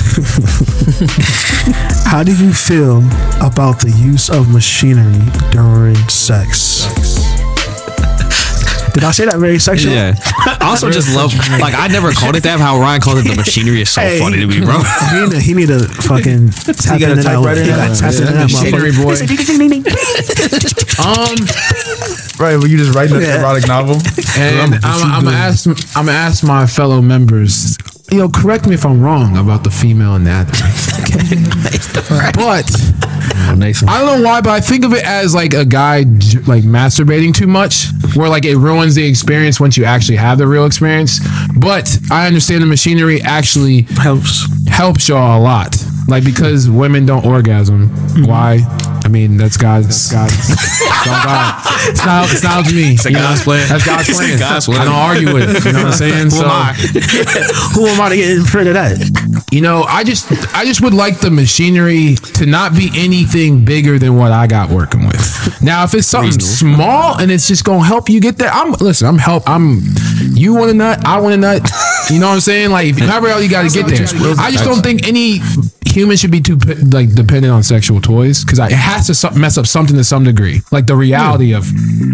how 2.07 2.25
do 2.25 2.35
you 2.35 2.53
feel 2.53 2.99
about 3.41 3.79
the 3.79 3.95
use 3.97 4.29
of 4.29 4.53
machinery 4.53 5.23
during 5.53 5.95
sex? 6.09 7.30
Did 8.93 9.05
I 9.05 9.11
say 9.13 9.25
that 9.27 9.37
very 9.39 9.59
sexual? 9.59 9.93
Yeah. 9.93 10.15
I 10.61 10.69
also 10.71 10.91
just 10.91 11.15
love, 11.15 11.33
like, 11.61 11.75
I 11.75 11.89
never 11.89 12.13
called 12.13 12.37
it 12.37 12.43
that. 12.45 12.59
How 12.61 12.79
Ryan 12.79 13.01
called 13.01 13.19
it 13.19 13.29
the 13.29 13.37
machinery 13.37 13.83
is 13.83 13.91
so 13.91 14.01
Hey. 14.01 14.19
funny 14.19 14.39
to 14.39 14.47
me, 14.47 14.61
bro. 14.61 14.81
He 15.11 15.21
need, 15.21 15.31
to, 15.31 15.41
he 15.41 15.55
need 15.55 15.69
to 15.69 15.79
fucking 15.89 16.51
tap 16.85 16.99
got 17.01 17.09
a 17.09 17.13
into 17.13 17.23
that. 17.23 17.35
typewriter 17.35 17.63
He 17.63 17.71
now? 17.71 17.77
got 17.89 17.97
tap 17.97 18.13
Yeah, 18.13 18.19
into 18.19 18.33
that 18.33 18.33
that 18.35 18.51
machinery 18.53 18.91
motherfucker. 18.93 19.27
boy. 20.99 21.03
Um, 21.03 21.37
Right, 22.41 22.57
were 22.57 22.67
you 22.67 22.79
just 22.79 22.95
writing 22.95 23.17
an 23.17 23.23
Yeah. 23.23 23.41
erotic 23.41 23.67
novel? 23.69 23.97
and 24.39 24.75
I'm, 24.83 25.13
I'm 25.13 25.25
gonna 25.25 25.37
ask, 25.37 25.67
I'm 25.95 26.07
gonna 26.07 26.13
ask 26.13 26.43
my 26.43 26.67
fellow 26.67 27.03
members. 27.03 27.77
You 28.11 28.19
know, 28.19 28.29
correct 28.29 28.67
me 28.67 28.75
if 28.75 28.85
I'm 28.85 29.01
wrong 29.01 29.37
about 29.37 29.63
the 29.63 29.71
female 29.71 30.17
anatomy. 30.17 30.59
but 32.35 32.67
oh, 32.69 33.55
Nathan. 33.57 33.89
I 33.89 34.01
don't 34.01 34.21
know 34.21 34.29
why, 34.29 34.41
but 34.41 34.51
I 34.51 34.61
think 34.61 34.85
of 34.85 34.93
it 34.93 35.05
as 35.05 35.33
like 35.33 35.55
a 35.55 35.65
guy 35.65 35.99
like 36.47 36.65
masturbating 36.65 37.33
too 37.33 37.47
much, 37.47 37.87
where 38.17 38.29
like 38.29 38.45
it 38.45 38.57
ruins 38.57 38.97
the 38.97 39.07
experience 39.07 39.61
once 39.61 39.77
you 39.77 39.85
actually 39.85 40.17
have 40.17 40.39
the 40.39 40.47
real 40.47 40.67
experience. 40.67 41.21
But 41.57 41.97
I 42.11 42.27
understand 42.27 42.63
the 42.63 42.67
machinery 42.67 43.23
actually 43.23 43.83
Helps. 43.83 44.47
helps 44.69 45.09
y'all 45.09 45.41
a 45.41 45.43
lot. 45.43 45.77
Like 46.11 46.25
because 46.25 46.69
women 46.69 47.07
don't 47.07 47.25
orgasm. 47.25 47.89
Mm-hmm. 47.89 48.25
Why? 48.27 48.59
I 49.05 49.09
mean, 49.09 49.37
that's 49.37 49.57
God's 49.57 50.13
God's 50.13 50.33
it's 50.51 51.07
God. 51.07 51.63
It's 51.89 52.05
not 52.05 52.31
it's 52.31 52.43
not 52.43 52.59
up 52.61 52.67
to 52.67 52.75
me. 52.75 52.97
you 53.03 53.11
know? 53.11 53.21
God's 53.21 53.43
plan. 53.43 53.69
That's 53.69 53.87
God's 53.87 54.11
plan. 54.11 54.39
God's 54.39 54.69
I 54.69 54.85
don't 54.85 54.93
argue 54.93 55.35
with 55.35 55.57
it. 55.57 55.65
You 55.65 55.73
know 55.73 55.85
what 55.85 55.87
I'm 55.87 55.93
saying? 55.93 56.31
Who 56.31 56.43
am 56.43 56.51
I? 56.51 56.73
Who 57.75 57.87
am 57.87 58.01
I 58.01 58.09
to 58.11 58.17
get 58.17 58.31
in 58.37 58.45
front 58.45 58.69
of 58.69 58.75
that? 58.75 59.47
You 59.51 59.63
know, 59.63 59.83
I 59.85 60.05
just 60.05 60.31
I 60.55 60.65
just 60.65 60.83
would 60.83 60.95
like 60.95 61.21
the 61.21 61.31
machinery 61.31 62.17
to 62.35 62.47
not 62.47 62.75
be 62.75 62.91
anything 62.95 63.65
bigger 63.65 63.99
than 63.99 64.17
what 64.17 64.33
I 64.33 64.47
got 64.47 64.71
working 64.71 65.07
with. 65.07 65.63
Now, 65.63 65.85
if 65.85 65.95
it's 65.95 66.07
something 66.07 66.39
small 66.41 67.19
and 67.19 67.31
it's 67.31 67.49
just 67.49 67.65
gonna 67.65 67.85
help 67.85 68.09
you 68.09 68.21
get 68.21 68.37
there, 68.37 68.51
I'm 68.51 68.73
listen. 68.73 69.09
I'm 69.09 69.19
help. 69.19 69.49
I'm 69.49 69.81
you 70.35 70.55
want 70.55 70.71
a 70.71 70.75
nut, 70.75 71.05
I 71.07 71.21
want 71.21 71.35
a 71.35 71.39
nut. 71.39 71.71
You 72.11 72.19
know 72.21 72.29
what 72.29 72.35
I'm 72.35 72.41
saying? 72.41 72.71
Like 72.71 72.99
however 72.99 73.29
else 73.29 73.43
you 73.43 73.51
got 73.51 73.69
to 73.69 73.75
get 73.75 73.87
there. 73.87 74.35
I 74.39 74.51
just 74.51 74.65
don't 74.65 74.83
think 74.83 75.07
any 75.07 75.41
human 75.91 76.17
should 76.17 76.31
be 76.31 76.41
too 76.41 76.57
like 76.57 77.15
dependent 77.15 77.53
on 77.53 77.63
sexual 77.63 78.01
toys 78.01 78.45
because 78.45 78.59
it 78.59 78.73
has 78.73 79.07
to 79.21 79.31
mess 79.39 79.59
up 79.59 79.67
something 79.67 79.97
to 79.97 80.05
some 80.05 80.25
degree. 80.25 80.61
Like 80.71 80.87
the 80.87 80.97
reality 80.97 81.55
of 81.55 81.67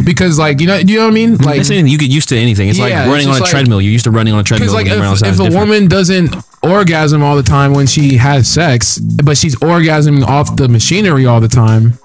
because 0.04 0.38
like 0.38 0.60
you 0.60 0.66
know 0.66 0.76
you 0.76 0.96
know 0.96 1.04
what 1.04 1.10
I 1.10 1.14
mean? 1.14 1.34
Mm-hmm. 1.34 1.44
Like 1.44 1.60
It's 1.60 1.70
anything. 1.70 1.90
You 1.90 1.98
get 1.98 2.10
used 2.10 2.28
to 2.30 2.36
anything. 2.36 2.68
It's 2.68 2.78
Yeah, 2.78 2.84
like 2.84 2.94
it's 2.94 3.08
running 3.08 3.28
on 3.28 3.36
a 3.36 3.40
like- 3.40 3.50
treadmill. 3.50 3.80
You're 3.80 3.92
used 3.92 4.04
to 4.04 4.10
running 4.10 4.34
on 4.34 4.40
a 4.40 4.44
treadmill. 4.44 4.72
Like 4.72 4.86
if, 4.86 4.92
if 4.92 5.12
It's 5.12 5.22
a 5.22 5.24
different. 5.30 5.54
woman 5.54 5.88
doesn't 5.88 6.34
orgasm 6.62 7.22
all 7.22 7.36
the 7.36 7.42
time 7.42 7.72
when 7.74 7.86
she 7.86 8.16
has 8.16 8.48
sex, 8.48 8.98
but 8.98 9.36
she's 9.36 9.54
orgasming 9.56 10.24
off 10.26 10.56
the 10.56 10.68
machinery 10.68 11.26
all 11.26 11.40
the 11.40 11.48
time, 11.48 11.98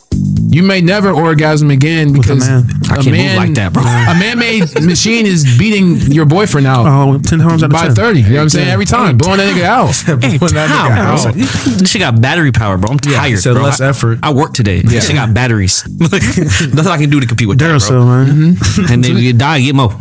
you 0.51 0.63
may 0.63 0.81
never 0.81 1.09
orgasm 1.11 1.71
again 1.71 2.11
because 2.13 2.45
a 2.45 2.51
man. 2.51 2.69
I 2.89 2.95
can't 3.01 3.07
move 3.07 3.35
like 3.37 3.53
that, 3.55 3.71
bro. 3.73 3.81
A 3.83 4.13
man-made 4.19 4.83
machine 4.85 5.25
is 5.25 5.57
beating 5.57 5.95
your 6.11 6.25
boyfriend 6.25 6.67
out 6.67 6.85
Oh, 6.85 7.17
10 7.17 7.39
times 7.39 7.63
out 7.63 7.67
of 7.67 7.71
by 7.71 7.85
10. 7.87 7.95
thirty. 7.95 8.19
You 8.19 8.29
know 8.31 8.35
what 8.35 8.41
I'm 8.43 8.49
saying? 8.49 8.67
Every 8.67 8.85
time, 8.85 9.17
blowing 9.17 9.37
that 9.37 9.53
nigga 9.55 9.63
out. 9.63 9.95
Hey, 10.21 10.37
When 10.37 10.53
that 10.53 10.69
how, 10.69 10.89
nigga 10.89 11.29
out. 11.29 11.79
This 11.79 11.95
got 11.95 12.21
battery 12.21 12.51
power, 12.51 12.77
bro. 12.77 12.91
I'm 12.91 12.99
tired, 12.99 13.39
So 13.39 13.53
bro. 13.53 13.63
less 13.63 13.79
I, 13.79 13.87
effort. 13.89 14.19
I 14.21 14.33
work 14.33 14.53
today. 14.53 14.81
This 14.81 15.07
shit 15.07 15.15
got 15.15 15.33
batteries. 15.33 15.87
Nothing 15.99 16.87
I 16.87 16.97
can 16.97 17.09
do 17.09 17.19
to 17.21 17.25
compete 17.27 17.47
with 17.47 17.57
that, 17.59 17.71
Duracell, 17.79 18.05
man. 18.05 18.25
bro. 18.55 18.93
And 18.93 19.03
then 19.03 19.11
mm-hmm. 19.13 19.17
you 19.17 19.33
die, 19.33 19.61
get 19.61 19.73
more. 19.75 19.89
My 19.89 19.95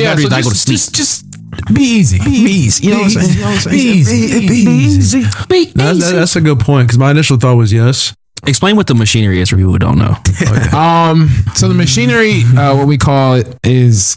Yeah, 0.00 0.14
batteries 0.14 0.24
so 0.24 0.30
die, 0.30 0.42
go 0.42 0.48
to 0.50 0.54
just, 0.54 0.62
sleep. 0.66 0.76
just, 0.76 0.94
just 0.94 1.24
be 1.74 1.82
easy. 1.82 2.18
Be 2.18 2.30
easy. 2.30 2.86
You 2.88 2.90
know 2.94 2.98
what 3.02 3.16
I'm 3.16 3.58
saying? 3.60 3.70
Be 3.70 3.78
easy. 3.78 4.48
Be 4.48 4.54
easy. 4.54 5.20
No, 5.76 5.94
that- 5.94 6.12
that's 6.14 6.34
a 6.36 6.40
good 6.40 6.58
point 6.60 6.88
because 6.88 6.98
my 6.98 7.12
initial 7.12 7.36
thought 7.36 7.54
was 7.56 7.72
yes. 7.72 8.14
Explain 8.46 8.76
what 8.76 8.86
the 8.86 8.94
machinery 8.94 9.40
is 9.40 9.50
for 9.50 9.56
people 9.56 9.72
who 9.72 9.78
don't 9.78 9.98
know. 9.98 10.14
Um, 10.76 11.28
so 11.54 11.68
the 11.68 11.74
machinery, 11.74 12.42
uh, 12.56 12.76
what 12.76 12.86
we 12.86 12.98
call 12.98 13.34
it, 13.34 13.56
is 13.64 14.16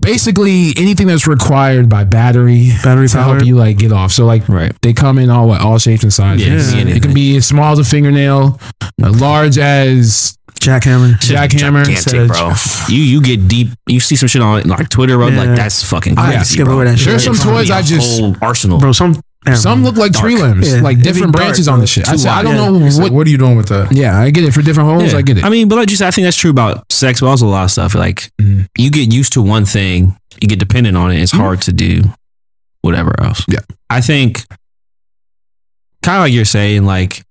basically 0.00 0.72
anything 0.76 1.06
that's 1.06 1.26
required 1.26 1.88
by 1.88 2.04
battery, 2.04 2.70
Battery 2.82 3.08
to 3.08 3.22
help 3.22 3.44
you 3.44 3.56
like 3.56 3.78
get 3.78 3.92
off. 3.92 4.12
So 4.12 4.24
like, 4.24 4.48
Right. 4.48 4.72
they 4.82 4.92
come 4.92 5.18
in 5.18 5.28
all 5.30 5.48
what 5.48 5.60
all 5.60 5.78
shapes 5.78 6.02
and 6.02 6.12
sizes. 6.12 6.72
Yeah, 6.74 6.80
it 6.80 6.84
can 6.84 6.86
be 6.86 6.96
it 6.96 7.02
can 7.02 7.14
be 7.14 7.36
as 7.36 7.46
small 7.46 7.72
as 7.72 7.78
a 7.78 7.84
fingernail, 7.84 8.58
uh, 8.82 8.86
large 9.12 9.58
as 9.58 10.36
Jackhammer. 10.60 11.14
jackhammer. 11.20 11.84
Gigantic, 11.84 12.28
bro. 12.28 12.52
You 12.88 13.02
you 13.02 13.20
get 13.22 13.48
deep. 13.48 13.68
You 13.86 14.00
see 14.00 14.16
some 14.16 14.28
shit 14.28 14.42
on 14.42 14.62
like 14.68 14.88
Twitter, 14.88 15.16
bro. 15.16 15.28
Yeah. 15.28 15.38
Like 15.44 15.56
that's 15.56 15.82
fucking 15.88 16.16
crazy, 16.16 16.32
had 16.32 16.38
to 16.40 16.44
skip 16.44 16.64
bro. 16.64 16.74
over 16.74 16.84
that 16.84 16.98
shit. 16.98 17.08
There's 17.08 17.24
some 17.24 17.34
toys 17.36 17.66
be 17.68 17.72
a 17.72 17.76
I 17.76 17.82
just- 17.82 18.20
arsenal. 18.42 18.78
Bro, 18.78 18.92
some. 18.92 19.20
Some 19.56 19.82
look 19.84 19.96
like 19.96 20.12
tree 20.12 20.36
limbs, 20.36 20.72
Yeah. 20.72 20.80
like 20.80 21.00
different 21.00 21.32
branches 21.32 21.66
bro. 21.66 21.74
on 21.74 21.80
the 21.80 21.86
shit. 21.86 22.08
I, 22.08 22.16
said, 22.16 22.30
I 22.30 22.42
don't 22.42 22.56
know 22.56 22.88
So 22.90 23.02
what. 23.02 23.12
what 23.12 23.26
are 23.26 23.30
you 23.30 23.38
doing 23.38 23.56
with 23.56 23.68
that? 23.68 23.92
Yeah, 23.92 24.18
I 24.18 24.30
get 24.30 24.44
it 24.44 24.52
for 24.52 24.62
different 24.62 24.88
holes. 24.90 25.12
Yeah. 25.12 25.18
I 25.18 25.22
get 25.22 25.38
it. 25.38 25.44
I 25.44 25.48
mean, 25.50 25.68
but 25.68 25.76
like 25.76 25.88
just 25.88 26.02
I 26.02 26.10
think 26.10 26.24
that's 26.26 26.36
true 26.36 26.50
about 26.50 26.90
sex, 26.92 27.20
but 27.20 27.26
also 27.26 27.46
a 27.46 27.48
lot 27.48 27.64
of 27.64 27.70
stuff. 27.70 27.94
Like 27.94 28.30
Mhm. 28.40 28.66
you 28.76 28.90
get 28.90 29.12
used 29.12 29.32
to 29.34 29.42
one 29.42 29.64
thing, 29.64 30.16
you 30.40 30.48
get 30.48 30.58
dependent 30.58 30.96
on 30.96 31.10
it. 31.12 31.20
It's 31.20 31.32
hard 31.32 31.60
to 31.62 31.72
do 31.72 32.02
whatever 32.82 33.14
else. 33.22 33.44
Yeah. 33.48 33.60
I 33.90 34.00
think 34.00 34.44
kind 36.02 36.18
of 36.18 36.22
like 36.22 36.32
you're 36.32 36.44
saying, 36.44 36.84
like 36.84 37.22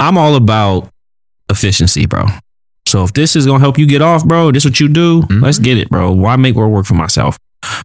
I'm 0.00 0.16
all 0.16 0.34
about 0.36 0.88
efficiency, 1.50 2.06
bro. 2.06 2.26
So 2.86 3.04
if 3.04 3.12
this 3.12 3.36
is 3.36 3.44
gonna 3.46 3.58
help 3.58 3.78
you 3.78 3.86
get 3.86 4.00
off, 4.02 4.24
bro, 4.24 4.50
this 4.52 4.64
is 4.64 4.70
what 4.70 4.80
you 4.80 4.88
do. 4.88 5.22
Mhm. 5.22 5.42
Let's 5.42 5.58
get 5.58 5.76
it, 5.78 5.90
bro. 5.90 6.12
Why 6.12 6.36
make 6.36 6.54
more 6.54 6.68
work 6.68 6.86
for 6.86 6.94
myself? 6.94 7.36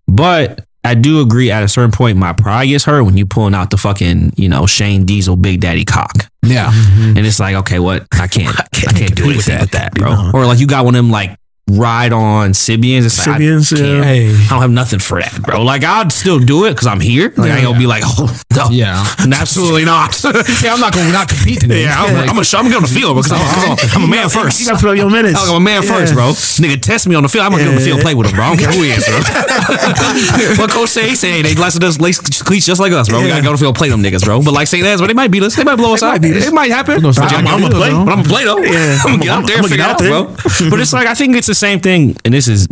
But 0.07 0.65
I 0.83 0.95
do 0.95 1.21
agree 1.21 1.49
at 1.49 1.63
a 1.63 1.67
certain 1.67 1.91
point, 1.91 2.17
my 2.17 2.33
pride 2.33 2.65
gets 2.65 2.83
hurt 2.83 3.03
when 3.03 3.15
you 3.15 3.25
pulling 3.25 3.55
out 3.55 3.69
the 3.69 3.77
fucking, 3.77 4.33
you 4.35 4.49
know, 4.49 4.65
Shane 4.65 5.05
Diesel 5.05 5.37
Big 5.37 5.61
Daddy 5.61 5.85
cock. 5.85 6.29
yeah, 6.41 6.71
And 6.73 7.19
it's 7.19 7.39
like, 7.39 7.55
okay, 7.55 7.79
what? 7.79 8.05
I 8.11 8.27
can't, 8.27 8.59
I 8.59 8.91
can't, 8.93 9.15
do 9.15 9.29
anything 9.29 9.59
with 9.61 9.71
that, 9.71 9.93
bro. 9.93 10.13
No. 10.13 10.31
Or 10.33 10.45
like 10.45 10.59
you 10.59 10.67
got 10.67 10.83
one 10.83 10.95
of 10.95 10.99
them 10.99 11.11
like 11.11 11.37
ride 11.69 12.11
on 12.11 12.51
Sybians. 12.51 13.05
It's 13.05 13.25
like, 13.25 13.39
Sybians, 13.39 13.71
I, 13.71 13.85
yeah. 13.85 14.03
Hey, 14.03 14.29
I 14.29 14.49
don't 14.49 14.61
have 14.61 14.71
nothing 14.71 14.99
for 14.99 15.19
that, 15.21 15.41
bro. 15.41 15.63
Like 15.63 15.83
I'd 15.83 16.11
still 16.11 16.39
do 16.39 16.65
it 16.65 16.71
because 16.71 16.87
I'm 16.87 16.99
here. 16.99 17.33
Like 17.37 17.51
I 17.51 17.57
ain't 17.57 17.65
gonna 17.65 17.79
be 17.79 17.87
like, 17.87 18.03
oh 18.05 18.27
no, 18.55 18.69
yeah. 18.69 19.03
absolutely 19.19 19.85
not. 19.85 20.21
yeah, 20.23 20.73
I'm 20.73 20.79
not 20.79 20.93
gonna 20.93 21.11
not 21.11 21.29
compete 21.29 21.61
today. 21.61 21.83
yeah, 21.83 22.01
I'm, 22.01 22.13
Like, 22.13 22.29
I'm, 22.29 22.37
a, 22.37 22.43
I'm 22.43 22.71
gonna 22.71 22.87
feel 22.87 23.15
because 23.15 23.31
I'm, 23.31 23.41
I'm, 23.41 23.77
I'm 23.95 24.03
a 24.03 24.11
man 24.11 24.29
first. 24.29 24.59
You 24.59 24.67
gotta 24.67 24.79
put 24.79 24.89
up 24.91 24.97
your 24.97 25.09
minutes. 25.09 25.39
I'm 25.39 25.55
a 25.55 25.59
man 25.59 25.83
first, 25.83 26.13
bro. 26.13 26.31
Nigga, 26.59 26.81
test 26.81 27.07
me 27.07 27.15
on 27.15 27.23
the 27.23 27.29
field. 27.29 27.45
I'm 27.45 27.51
gonna 27.51 27.63
get 27.63 27.69
on 27.69 27.75
the 27.75 27.85
field 27.85 27.99
and 27.99 28.03
play 28.03 28.15
with 28.15 28.27
him, 28.27 28.35
bro. 28.35 28.45
I 28.45 28.49
don't 28.49 28.59
care 28.59 28.71
who 28.71 28.83
he 28.83 28.91
is, 28.91 29.07
bro. 29.07 29.19
what 30.63 30.69
coach 30.69 30.89
say? 30.89 31.09
He 31.09 31.15
say 31.15 31.41
they 31.41 31.55
blessed 31.55 31.83
us, 31.83 31.99
lace 31.99 32.19
cleats 32.19 32.65
just 32.65 32.81
like 32.81 32.91
us, 32.91 33.07
bro. 33.07 33.21
We 33.21 33.29
gotta 33.29 33.41
go 33.41 33.49
on 33.49 33.55
the 33.55 33.59
field 33.59 33.71
and 33.71 33.77
play 33.77 33.89
them 33.89 34.03
niggas, 34.03 34.25
bro. 34.25 34.41
But 34.43 34.53
like 34.53 34.67
say 34.67 34.81
that, 34.81 34.99
but 34.99 35.07
they 35.07 35.13
might 35.13 35.31
beat 35.31 35.43
us. 35.43 35.55
They 35.55 35.63
might 35.63 35.77
blow 35.77 35.93
us 35.93 36.03
out. 36.03 36.23
It 36.23 36.53
might 36.53 36.71
happen. 36.71 37.05
I'm, 37.05 37.13
I'm 37.15 37.45
gonna 37.45 37.61
gonna 37.63 37.69
play. 37.71 37.89
play. 37.89 37.91
But 37.91 38.11
I'm 38.11 38.21
gonna 38.21 38.23
play 38.23 38.43
though. 38.43 38.59
Yeah. 38.59 38.99
I'm 39.03 39.17
gonna 39.17 39.23
get 39.23 39.31
out 39.31 39.47
there 39.47 39.57
and 39.57 39.65
I'm 39.65 39.69
gonna 39.69 39.69
figure 39.69 39.77
get 39.77 39.89
out, 39.89 40.01
out 40.01 40.37
bro. 40.37 40.69
But 40.69 40.79
it's 40.79 40.93
like 40.93 41.07
I 41.07 41.13
think 41.13 41.35
it's 41.35 41.52
the 41.53 41.59
same 41.67 41.79
thing, 41.79 42.15
and 42.25 42.33
this 42.33 42.47
is 42.47 42.67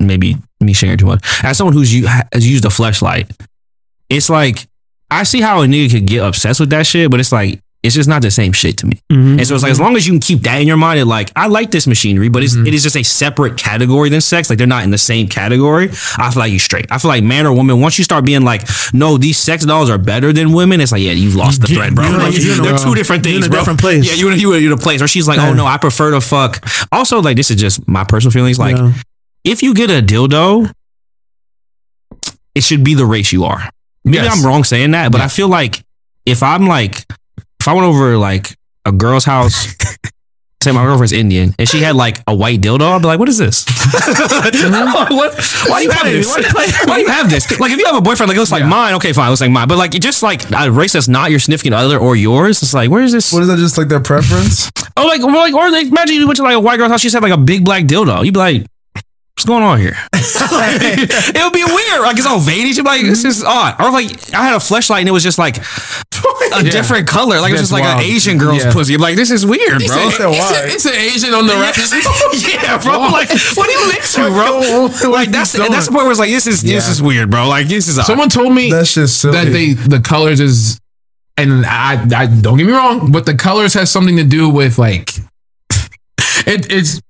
maybe 0.00 0.36
me 0.60 0.72
sharing 0.72 0.96
too 0.96 1.06
much. 1.06 1.22
As 1.44 1.58
someone 1.58 1.74
who's 1.74 1.92
has 2.32 2.48
used 2.48 2.64
a 2.64 2.70
flashlight, 2.70 3.30
it's 4.08 4.30
like 4.30 4.66
I 5.10 5.24
see 5.24 5.40
how 5.40 5.62
a 5.62 5.66
nigga 5.66 5.90
could 5.92 6.06
get 6.06 6.24
obsessed 6.24 6.60
with 6.60 6.70
that 6.70 6.86
shit, 6.86 7.10
but 7.10 7.20
it's 7.20 7.32
like 7.32 7.60
it's 7.82 7.94
just 7.94 8.08
not 8.08 8.20
the 8.20 8.30
same 8.32 8.52
shit 8.52 8.76
to 8.78 8.86
me. 8.86 8.98
Mhm. 9.12 9.38
And 9.38 9.46
so 9.46 9.54
it's 9.54 9.62
like 9.62 9.70
as 9.70 9.78
long 9.78 9.94
as 9.96 10.06
you 10.08 10.12
can 10.12 10.20
keep 10.20 10.40
that 10.42 10.60
in 10.60 10.66
your 10.66 10.76
mind, 10.76 10.98
it 10.98 11.04
like 11.04 11.30
I 11.36 11.46
like 11.46 11.70
this 11.70 11.86
machinery, 11.86 12.28
but 12.28 12.42
it's, 12.42 12.56
it 12.56 12.74
is 12.74 12.82
just 12.82 12.96
a 12.96 13.04
separate 13.04 13.56
category 13.56 14.08
than 14.08 14.20
sex. 14.20 14.50
Like 14.50 14.58
they're 14.58 14.66
not 14.66 14.82
in 14.82 14.90
the 14.90 14.98
same 14.98 15.28
category. 15.28 15.90
I 16.18 16.30
feel 16.32 16.40
like 16.40 16.50
you 16.52 16.58
straight. 16.58 16.86
I 16.90 16.98
feel 16.98 17.10
like 17.10 17.22
man 17.22 17.46
or 17.46 17.52
woman. 17.52 17.80
Once 17.80 17.96
you 17.98 18.02
start 18.04 18.24
being 18.24 18.42
like, 18.42 18.62
no, 18.92 19.18
these 19.18 19.36
sex 19.38 19.64
dolls 19.64 19.88
are 19.88 19.98
better 19.98 20.32
than 20.32 20.52
women. 20.52 20.80
It's 20.80 20.90
like 20.90 21.02
yeah, 21.02 21.12
you've 21.12 21.36
lost 21.36 21.60
the 21.60 21.68
thread, 21.68 21.94
bro. 21.94 22.10
Like, 22.10 22.34
you're 22.36 22.56
they're 22.56 22.76
two 22.78 22.94
different 22.96 23.22
things, 23.22 23.36
you're 23.36 23.44
in 23.46 23.50
a 23.50 23.50
bro. 23.50 23.60
different 23.60 23.80
place. 23.80 24.04
Yeah, 24.04 24.14
you 24.14 24.30
you 24.32 24.54
you're 24.54 24.72
in 24.72 24.78
a 24.78 24.82
place. 24.82 25.00
Or 25.00 25.06
she's 25.06 25.28
like, 25.28 25.36
Yeah. 25.38 25.50
oh 25.50 25.54
no, 25.54 25.64
I 25.66 25.78
prefer 25.78 26.10
to 26.10 26.20
fuck. 26.20 26.66
Also, 26.90 27.20
like 27.22 27.36
this 27.36 27.50
is 27.52 27.56
just 27.60 27.86
my 27.86 28.02
personal 28.02 28.32
feelings. 28.32 28.58
Like 28.58 28.76
Yeah. 28.76 28.92
if 29.44 29.62
you 29.62 29.74
get 29.74 29.90
a 29.90 30.02
dildo, 30.02 30.72
it 32.54 32.64
should 32.64 32.82
be 32.82 32.94
the 32.94 33.06
race 33.06 33.32
you 33.32 33.44
are. 33.44 33.70
Maybe 34.04 34.16
Yes. 34.24 34.36
I'm 34.36 34.44
wrong 34.44 34.64
saying 34.64 34.90
that, 34.92 35.12
but 35.12 35.20
I 35.20 35.28
feel 35.28 35.48
like 35.48 35.84
if 36.24 36.42
I'm 36.42 36.66
like, 36.66 37.04
if 37.66 37.70
I 37.70 37.72
went 37.72 37.88
over 37.88 38.16
like 38.16 38.56
a 38.84 38.92
girl's 38.92 39.24
house, 39.24 39.74
say 40.62 40.70
my 40.70 40.84
girlfriend's 40.84 41.10
Indian, 41.10 41.52
and 41.58 41.68
she 41.68 41.80
had 41.80 41.96
like 41.96 42.22
a 42.28 42.32
white 42.32 42.60
dildo, 42.60 42.92
I'd 42.92 43.02
be 43.02 43.08
like, 43.08 43.18
what 43.18 43.28
is 43.28 43.38
this? 43.38 43.64
Mm-hmm. 43.64 45.14
what, 45.16 45.34
why 45.68 45.80
do 45.80 45.84
you 45.86 45.90
have 45.90 46.06
this? 46.06 46.32
Why 46.86 46.98
do 46.98 47.00
you 47.00 47.08
have 47.08 47.28
this? 47.28 47.58
Like 47.58 47.72
if 47.72 47.78
you 47.78 47.86
have 47.86 47.96
a 47.96 48.00
boyfriend 48.00 48.28
like 48.28 48.36
it 48.36 48.38
looks 48.38 48.52
like 48.52 48.64
mine, 48.64 48.94
okay, 48.94 49.12
fine, 49.12 49.26
it 49.26 49.30
looks 49.30 49.40
like 49.40 49.50
mine. 49.50 49.66
But 49.66 49.78
like 49.78 49.96
it 49.96 49.98
just 50.00 50.22
like 50.22 50.48
a 50.52 50.70
race 50.70 50.92
that's 50.92 51.08
not 51.08 51.32
your 51.32 51.40
significant 51.40 51.74
other 51.74 51.98
or 51.98 52.14
yours, 52.14 52.62
it's 52.62 52.72
like, 52.72 52.88
where 52.88 53.02
is 53.02 53.10
this? 53.10 53.32
what 53.32 53.42
is 53.42 53.48
that? 53.48 53.58
Just 53.58 53.76
like 53.76 53.88
their 53.88 54.00
preference? 54.00 54.70
Oh, 54.98 55.06
like, 55.06 55.20
or 55.20 55.30
like, 55.30 55.52
or 55.52 55.70
like, 55.70 55.88
imagine 55.88 56.16
you 56.16 56.26
went 56.26 56.38
to 56.38 56.42
like 56.42 56.54
a 56.54 56.60
white 56.60 56.78
girl's 56.78 56.90
house, 56.90 57.02
she 57.02 57.08
just 57.08 57.14
had 57.14 57.22
like 57.22 57.32
a 57.32 57.36
big 57.36 57.66
black 57.66 57.84
dildo. 57.84 58.24
You'd 58.24 58.32
be 58.32 58.40
like, 58.40 58.66
it's 59.36 59.44
going 59.44 59.62
on 59.62 59.78
here? 59.78 59.96
it 60.14 61.44
would 61.44 61.52
be 61.52 61.62
weird. 61.64 62.00
Like 62.00 62.16
it's 62.16 62.26
all 62.26 62.40
veiny. 62.40 62.72
She'd 62.72 62.82
be 62.82 62.88
like, 62.88 63.02
this 63.02 63.24
is 63.24 63.44
odd. 63.44 63.78
Or 63.80 63.90
like 63.90 64.32
I 64.34 64.46
had 64.46 64.56
a 64.56 64.60
flashlight 64.60 65.00
and 65.00 65.08
it 65.08 65.12
was 65.12 65.22
just 65.22 65.38
like 65.38 65.58
a 65.58 66.62
different 66.62 67.06
color. 67.06 67.38
Like 67.40 67.50
it 67.50 67.54
was 67.54 67.60
just 67.62 67.72
like 67.72 67.82
wild. 67.84 68.00
an 68.00 68.06
Asian 68.06 68.38
girl's 68.38 68.64
Yeah. 68.64 68.72
pussy. 68.72 68.94
I'm 68.94 69.00
like, 69.02 69.16
this 69.16 69.30
is 69.30 69.44
weird, 69.44 69.82
It's, 69.82 69.92
bro. 69.92 70.04
a, 70.04 70.32
it's, 70.32 70.50
a, 70.50 70.66
it's 70.72 70.86
an 70.86 70.94
Asian 70.94 71.34
on 71.34 71.46
the 71.46 71.52
right. 71.52 71.76
yeah, 72.48 72.78
bro. 72.82 72.98
Like, 73.12 73.28
what 73.56 73.68
are 73.68 73.72
you 73.72 73.90
into, 73.90 75.00
bro? 75.02 75.10
Like 75.10 75.28
that's 75.30 75.52
that's 75.52 75.86
the 75.86 75.92
point 75.92 76.04
where 76.04 76.10
it's 76.12 76.18
like, 76.20 76.30
this 76.30 76.46
is 76.46 76.62
this 76.62 76.88
is 76.88 77.02
weird, 77.02 77.30
bro. 77.30 77.46
Like 77.46 77.66
this 77.68 77.88
is 77.88 77.98
odd. 77.98 78.06
Someone 78.06 78.30
told 78.30 78.54
me 78.54 78.70
That's 78.70 78.94
just 78.94 79.20
silly. 79.20 79.36
that 79.36 79.50
they 79.52 79.72
the 79.74 80.00
colors 80.00 80.40
is, 80.40 80.80
and 81.36 81.66
I, 81.66 82.02
I 82.16 82.26
don't 82.26 82.56
get 82.56 82.66
me 82.66 82.72
wrong, 82.72 83.12
but 83.12 83.26
the 83.26 83.34
colors 83.34 83.74
has 83.74 83.90
something 83.90 84.16
to 84.16 84.24
do 84.24 84.48
with 84.48 84.78
like, 84.78 85.10
it, 86.46 86.72
it's 86.72 87.00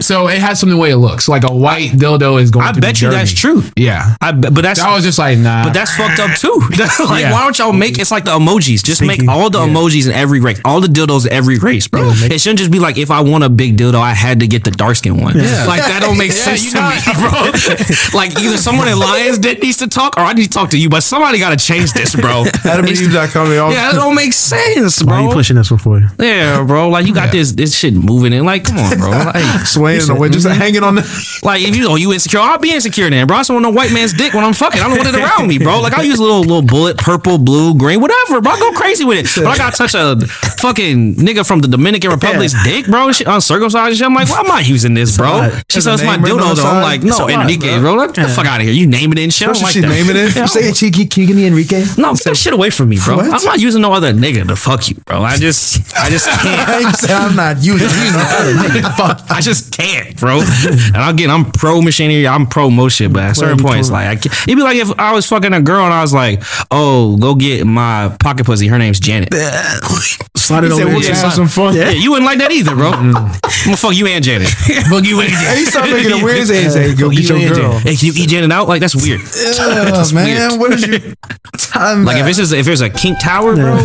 so 0.00 0.28
it 0.28 0.38
has 0.38 0.60
something 0.60 0.76
the 0.76 0.80
way 0.80 0.90
it 0.90 0.96
looks. 0.96 1.28
Like 1.28 1.44
a 1.44 1.52
white 1.52 1.90
dildo 1.90 2.40
is 2.40 2.50
going. 2.50 2.66
I 2.66 2.72
to 2.72 2.80
bet 2.80 2.94
be 2.94 3.00
you 3.00 3.06
dirty. 3.08 3.16
that's 3.16 3.32
true. 3.32 3.62
Yeah, 3.76 4.16
I 4.20 4.32
bet, 4.32 4.54
but 4.54 4.62
that's 4.62 4.80
I 4.80 4.94
was 4.94 5.04
just 5.04 5.18
like 5.18 5.38
nah. 5.38 5.64
But 5.64 5.72
that's 5.74 5.94
fucked 5.96 6.20
up 6.20 6.36
too. 6.38 6.54
like, 7.04 7.22
Yeah. 7.22 7.32
why 7.32 7.42
don't 7.42 7.58
y'all 7.58 7.72
make 7.72 7.98
it's 7.98 8.10
like 8.10 8.24
the 8.24 8.32
emojis? 8.38 8.82
Just 8.84 8.98
Sneaky. 8.98 9.26
make 9.26 9.28
all 9.30 9.50
the 9.50 9.58
emojis 9.60 10.06
in 10.06 10.12
every 10.12 10.40
race, 10.40 10.60
all 10.64 10.80
the 10.80 10.86
dildos 10.88 11.26
in 11.26 11.32
every 11.32 11.58
race, 11.58 11.88
bro. 11.88 12.10
it 12.14 12.40
shouldn't 12.40 12.58
just 12.58 12.70
be 12.70 12.78
like 12.78 12.96
if 12.98 13.10
I 13.10 13.20
want 13.20 13.44
a 13.44 13.48
big 13.48 13.76
dildo, 13.76 14.00
I 14.00 14.14
had 14.14 14.40
to 14.40 14.46
get 14.46 14.64
the 14.64 14.70
dark 14.70 14.96
skin 14.96 15.16
one. 15.20 15.36
Like 15.36 15.80
that 15.82 15.98
don't 16.02 16.16
make 16.18 16.32
sense 16.46 16.72
to 16.72 16.80
me, 16.80 17.14
bro. 17.20 17.52
like 18.18 18.38
either 18.38 18.56
someone 18.56 18.88
in 18.88 18.98
Lions 18.98 19.38
Den 19.38 19.58
needs 19.60 19.78
to 19.78 19.88
talk, 19.88 20.16
or 20.16 20.20
I 20.22 20.32
need 20.32 20.44
to 20.44 20.50
talk 20.50 20.70
to 20.70 20.78
you. 20.78 20.88
But 20.88 21.02
somebody 21.02 21.38
got 21.38 21.58
to 21.58 21.64
change 21.64 21.92
this, 21.92 22.14
bro. 22.14 22.44
AdamandEve.com. 22.44 23.48
they 23.48 23.58
all- 23.58 23.72
yeah, 23.72 23.92
that 23.92 23.98
don't 23.98 24.14
make 24.14 24.32
sense, 24.32 25.02
bro. 25.02 25.12
Why 25.14 25.20
are 25.24 25.28
you 25.28 25.34
pushing 25.34 25.56
this 25.56 25.70
one 25.70 25.78
for 25.78 25.98
you? 25.98 26.06
Yeah, 26.18 26.62
bro. 26.64 26.88
Like 26.88 27.06
you 27.06 27.14
got 27.14 27.32
this 27.32 27.52
this 27.52 27.76
shit 27.76 27.94
moving 27.94 28.32
in. 28.32 28.44
Like, 28.44 28.64
come 28.64 28.78
on, 28.78 28.98
bro. 28.98 29.10
Like, 29.10 29.66
swaying 29.88 30.00
in 30.00 30.14
the 30.14 30.20
wind, 30.20 30.32
just 30.34 30.46
mm-hmm. 30.46 30.60
hanging 30.60 30.82
on 30.82 30.96
the. 30.96 31.08
Like 31.42 31.62
if 31.62 31.76
you 31.76 31.88
oh 31.88 31.94
you 31.94 32.12
insecure, 32.12 32.40
I'll 32.40 32.58
be 32.58 32.72
insecure 32.72 33.08
then, 33.08 33.26
bro. 33.26 33.36
I 33.36 33.40
just 33.40 33.50
want 33.50 33.62
no 33.62 33.70
white 33.70 33.92
man's 33.92 34.12
dick 34.12 34.34
when 34.34 34.44
I'm 34.44 34.52
fucking. 34.52 34.80
I 34.80 34.88
don't 34.88 34.98
want 34.98 35.08
it 35.08 35.14
around 35.14 35.46
me, 35.46 35.58
bro. 35.58 35.80
Like 35.80 35.92
I'll 35.92 36.04
use 36.04 36.18
a 36.18 36.22
little 36.22 36.40
little 36.40 36.62
bullet, 36.62 36.98
purple, 36.98 37.38
blue, 37.38 37.76
green, 37.76 38.00
whatever, 38.00 38.40
bro. 38.40 38.52
I 38.52 38.58
go 38.58 38.72
crazy 38.72 39.04
with 39.04 39.18
it. 39.18 39.42
But 39.42 39.50
I 39.50 39.56
gotta 39.56 39.76
touch 39.76 39.94
a 39.94 40.16
fucking 40.58 41.14
nigga 41.14 41.46
from 41.46 41.60
the 41.60 41.68
Dominican 41.68 42.10
Republic's 42.10 42.54
dick, 42.64 42.86
bro. 42.86 43.12
Shit, 43.12 43.28
uncircumcised. 43.28 43.98
shit. 43.98 44.06
I'm 44.06 44.14
like, 44.14 44.28
why 44.28 44.40
am 44.40 44.50
I 44.50 44.60
using 44.60 44.94
this, 44.94 45.16
bro? 45.16 45.50
She 45.70 45.80
says 45.80 46.02
my 46.02 46.16
dildo 46.16 46.56
though. 46.56 46.64
I'm 46.64 46.82
like, 46.82 47.02
no, 47.02 47.28
Enrique, 47.28 47.78
bro. 47.78 47.94
bro. 47.94 48.06
Get 48.08 48.26
the 48.26 48.28
fuck 48.28 48.46
out 48.46 48.60
of 48.60 48.66
here. 48.66 48.74
You 48.74 48.86
naming 48.86 49.18
it 49.18 49.22
and 49.22 49.32
shit. 49.32 49.48
Like 49.48 49.72
she 49.72 49.80
that. 49.80 49.88
naming 49.88 50.16
it. 50.16 50.28
Yeah, 50.38 50.46
Say 50.46 50.72
can 50.72 51.22
you 51.22 51.26
give 51.26 51.36
me 51.36 51.46
Enrique? 51.46 51.84
no, 51.96 52.12
get 52.14 52.24
that 52.24 52.36
shit 52.36 52.52
away 52.52 52.70
from 52.70 52.90
me, 52.90 52.98
bro. 53.02 53.16
What? 53.16 53.26
I'm 53.26 53.44
not 53.44 53.58
using 53.58 53.82
no 53.82 53.92
other 53.92 54.12
nigga 54.12 54.46
to 54.46 54.56
fuck 54.56 54.88
you, 54.88 54.96
bro. 55.06 55.22
I 55.22 55.36
just, 55.36 55.96
I 55.96 56.10
just 56.10 56.28
can't. 56.42 56.68
I 56.68 56.80
ain't 56.80 56.96
say 56.96 57.12
I'm 57.12 57.34
not 57.34 57.56
using 57.62 57.88
you 57.88 58.12
know. 58.12 58.90
Fuck, 58.96 59.24
I 59.30 59.40
just 59.40 59.72
can't, 59.78 60.16
bro. 60.18 60.40
And 60.40 60.96
again, 61.14 61.30
I'm 61.30 61.50
pro 61.52 61.80
machinery. 61.80 62.26
I'm 62.26 62.46
pro 62.46 62.70
most 62.70 62.96
shit, 62.96 63.12
but 63.12 63.22
at 63.22 63.36
certain 63.36 63.58
points, 63.58 63.90
like 63.90 64.06
I 64.08 64.16
can't, 64.16 64.34
it'd 64.42 64.56
be 64.56 64.62
like 64.62 64.76
if 64.76 64.90
I 64.98 65.12
was 65.12 65.26
fucking 65.26 65.52
a 65.52 65.60
girl 65.62 65.84
and 65.84 65.94
I 65.94 66.02
was 66.02 66.12
like, 66.12 66.42
"Oh, 66.70 67.16
go 67.16 67.34
get 67.34 67.64
my 67.66 68.14
pocket 68.20 68.44
pussy. 68.46 68.66
Her 68.66 68.78
name's 68.78 69.00
Janet." 69.00 69.32
Slide 70.36 70.64
it 70.64 70.70
He 70.70 70.76
said, 70.76 70.82
over 70.84 70.92
we'll 70.94 71.00
here. 71.02 71.14
have 71.14 71.32
some 71.32 71.48
fun. 71.48 71.74
Yeah, 71.74 71.90
you 71.90 72.10
wouldn't 72.10 72.26
like 72.26 72.38
that 72.38 72.50
either, 72.52 72.74
bro. 72.74 72.92
Mm-hmm. 72.92 73.16
I'm 73.16 73.64
gonna 73.64 73.76
fuck 73.76 73.94
you 73.94 74.06
and 74.06 74.24
Janet. 74.24 74.48
fuck 74.88 75.04
you 75.04 75.20
and 75.20 75.28
Hey, 75.28 75.64
he 75.64 75.64
Janet. 75.64 75.68
started 75.68 75.92
making 75.94 76.18
it 76.18 76.24
weird. 76.24 76.38
He 76.38 76.44
said, 76.46 76.98
go 76.98 77.08
Fuck 77.08 77.16
get 77.16 77.28
you 77.28 77.36
your 77.36 77.54
girl. 77.54 77.72
Hey, 77.78 77.96
can 77.96 78.06
you 78.08 78.12
eat 78.16 78.28
Janet 78.30 78.52
out? 78.52 78.68
Like 78.68 78.80
that's 78.80 78.96
weird. 78.96 79.20
Oh, 79.20 80.10
man, 80.14 80.58
what 80.58 80.72
is 80.72 80.86
your 80.86 80.98
time? 81.58 82.04
Like 82.04 82.18
if 82.18 82.26
this 82.26 82.38
is 82.38 82.52
if 82.52 82.64
there's 82.66 82.80
a 82.80 82.88
kink 82.90 83.18
tower, 83.20 83.54
bro. 83.56 83.76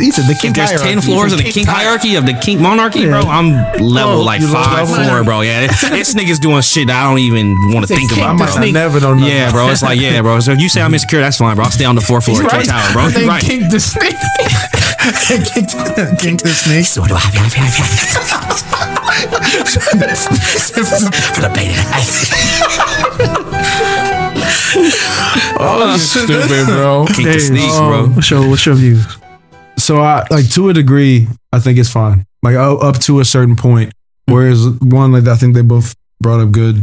he 0.00 0.10
said 0.10 0.26
the 0.26 0.32
If 0.34 0.40
king 0.40 0.52
there's 0.54 0.80
ten 0.80 1.00
floors 1.00 1.32
in 1.32 1.38
the 1.38 1.44
kink 1.44 1.68
hierarchy 1.68 2.16
of 2.16 2.26
the 2.26 2.34
kink 2.34 2.60
monarchy, 2.60 3.06
bro, 3.06 3.20
I'm 3.20 3.52
level 3.80 4.20
oh, 4.20 4.22
like 4.24 4.40
you 4.40 4.52
lost 4.52 4.70
five 4.70 4.88
level? 5.06 5.18
four, 5.18 5.24
bro. 5.24 5.40
Yeah, 5.42 5.66
this 5.66 6.14
nigga's 6.14 6.38
doing 6.38 6.60
shit 6.62 6.88
that 6.88 6.96
I 7.04 7.08
don't 7.08 7.18
even 7.20 7.54
want 7.72 7.86
to 7.86 7.94
think 7.94 8.12
I 8.12 8.16
about. 8.32 8.38
might 8.38 8.52
bro. 8.52 8.64
not 8.64 8.72
never 8.72 9.00
know 9.00 9.14
nothing. 9.14 9.32
Yeah, 9.32 9.50
bro. 9.52 9.68
It's 9.70 9.82
like, 9.82 9.98
yeah, 10.00 10.20
bro. 10.22 10.40
So 10.40 10.52
if 10.52 10.60
you 10.60 10.68
say 10.68 10.82
I'm 10.82 10.92
insecure, 10.92 11.20
that's 11.20 11.38
fine, 11.38 11.54
bro. 11.56 11.64
I'll 11.64 11.70
stay 11.70 11.84
on 11.84 11.94
the 11.94 12.00
fourth 12.00 12.24
floor 12.24 12.42
of 12.44 12.50
Kink 12.50 12.66
Tower, 12.66 12.92
bro. 12.92 13.08
They 13.08 13.26
Right. 13.26 13.42
kicked 13.42 13.70
the 13.70 13.80
snake. 13.80 14.14
King 16.18 16.36
to 16.36 16.44
the 16.44 16.54
snakes. 16.54 16.88
So 16.88 17.04
do 17.06 17.14
I 17.14 17.18
have 17.18 17.34
you, 17.34 17.40
have 17.40 17.54
you, 17.56 17.62
have 17.62 17.70
you. 17.70 17.96
For 21.34 21.40
the 21.40 21.50
beta. 21.54 21.82
Oh, 25.58 25.96
stupid, 25.98 26.66
bro. 26.66 27.06
Kick 27.08 27.16
the 27.24 27.32
Hey, 27.32 27.38
sneak, 27.38 27.70
um, 27.70 27.88
bro. 27.88 28.06
What's 28.14 28.30
your, 28.30 28.48
what's 28.48 28.66
your 28.66 28.74
views? 28.74 29.06
So 29.78 29.98
I 30.00 30.24
like 30.30 30.48
to 30.50 30.68
a 30.70 30.72
degree, 30.72 31.28
I 31.52 31.58
think 31.58 31.78
it's 31.78 31.90
fine. 31.90 32.26
Like 32.42 32.56
up 32.56 32.82
up 32.82 32.98
to 33.00 33.20
a 33.20 33.24
certain 33.24 33.56
point. 33.56 33.92
Whereas 34.26 34.66
one, 34.80 35.12
like 35.12 35.26
I 35.26 35.36
think 35.36 35.54
they 35.54 35.62
both 35.62 35.94
brought 36.20 36.40
up 36.40 36.50
good 36.52 36.82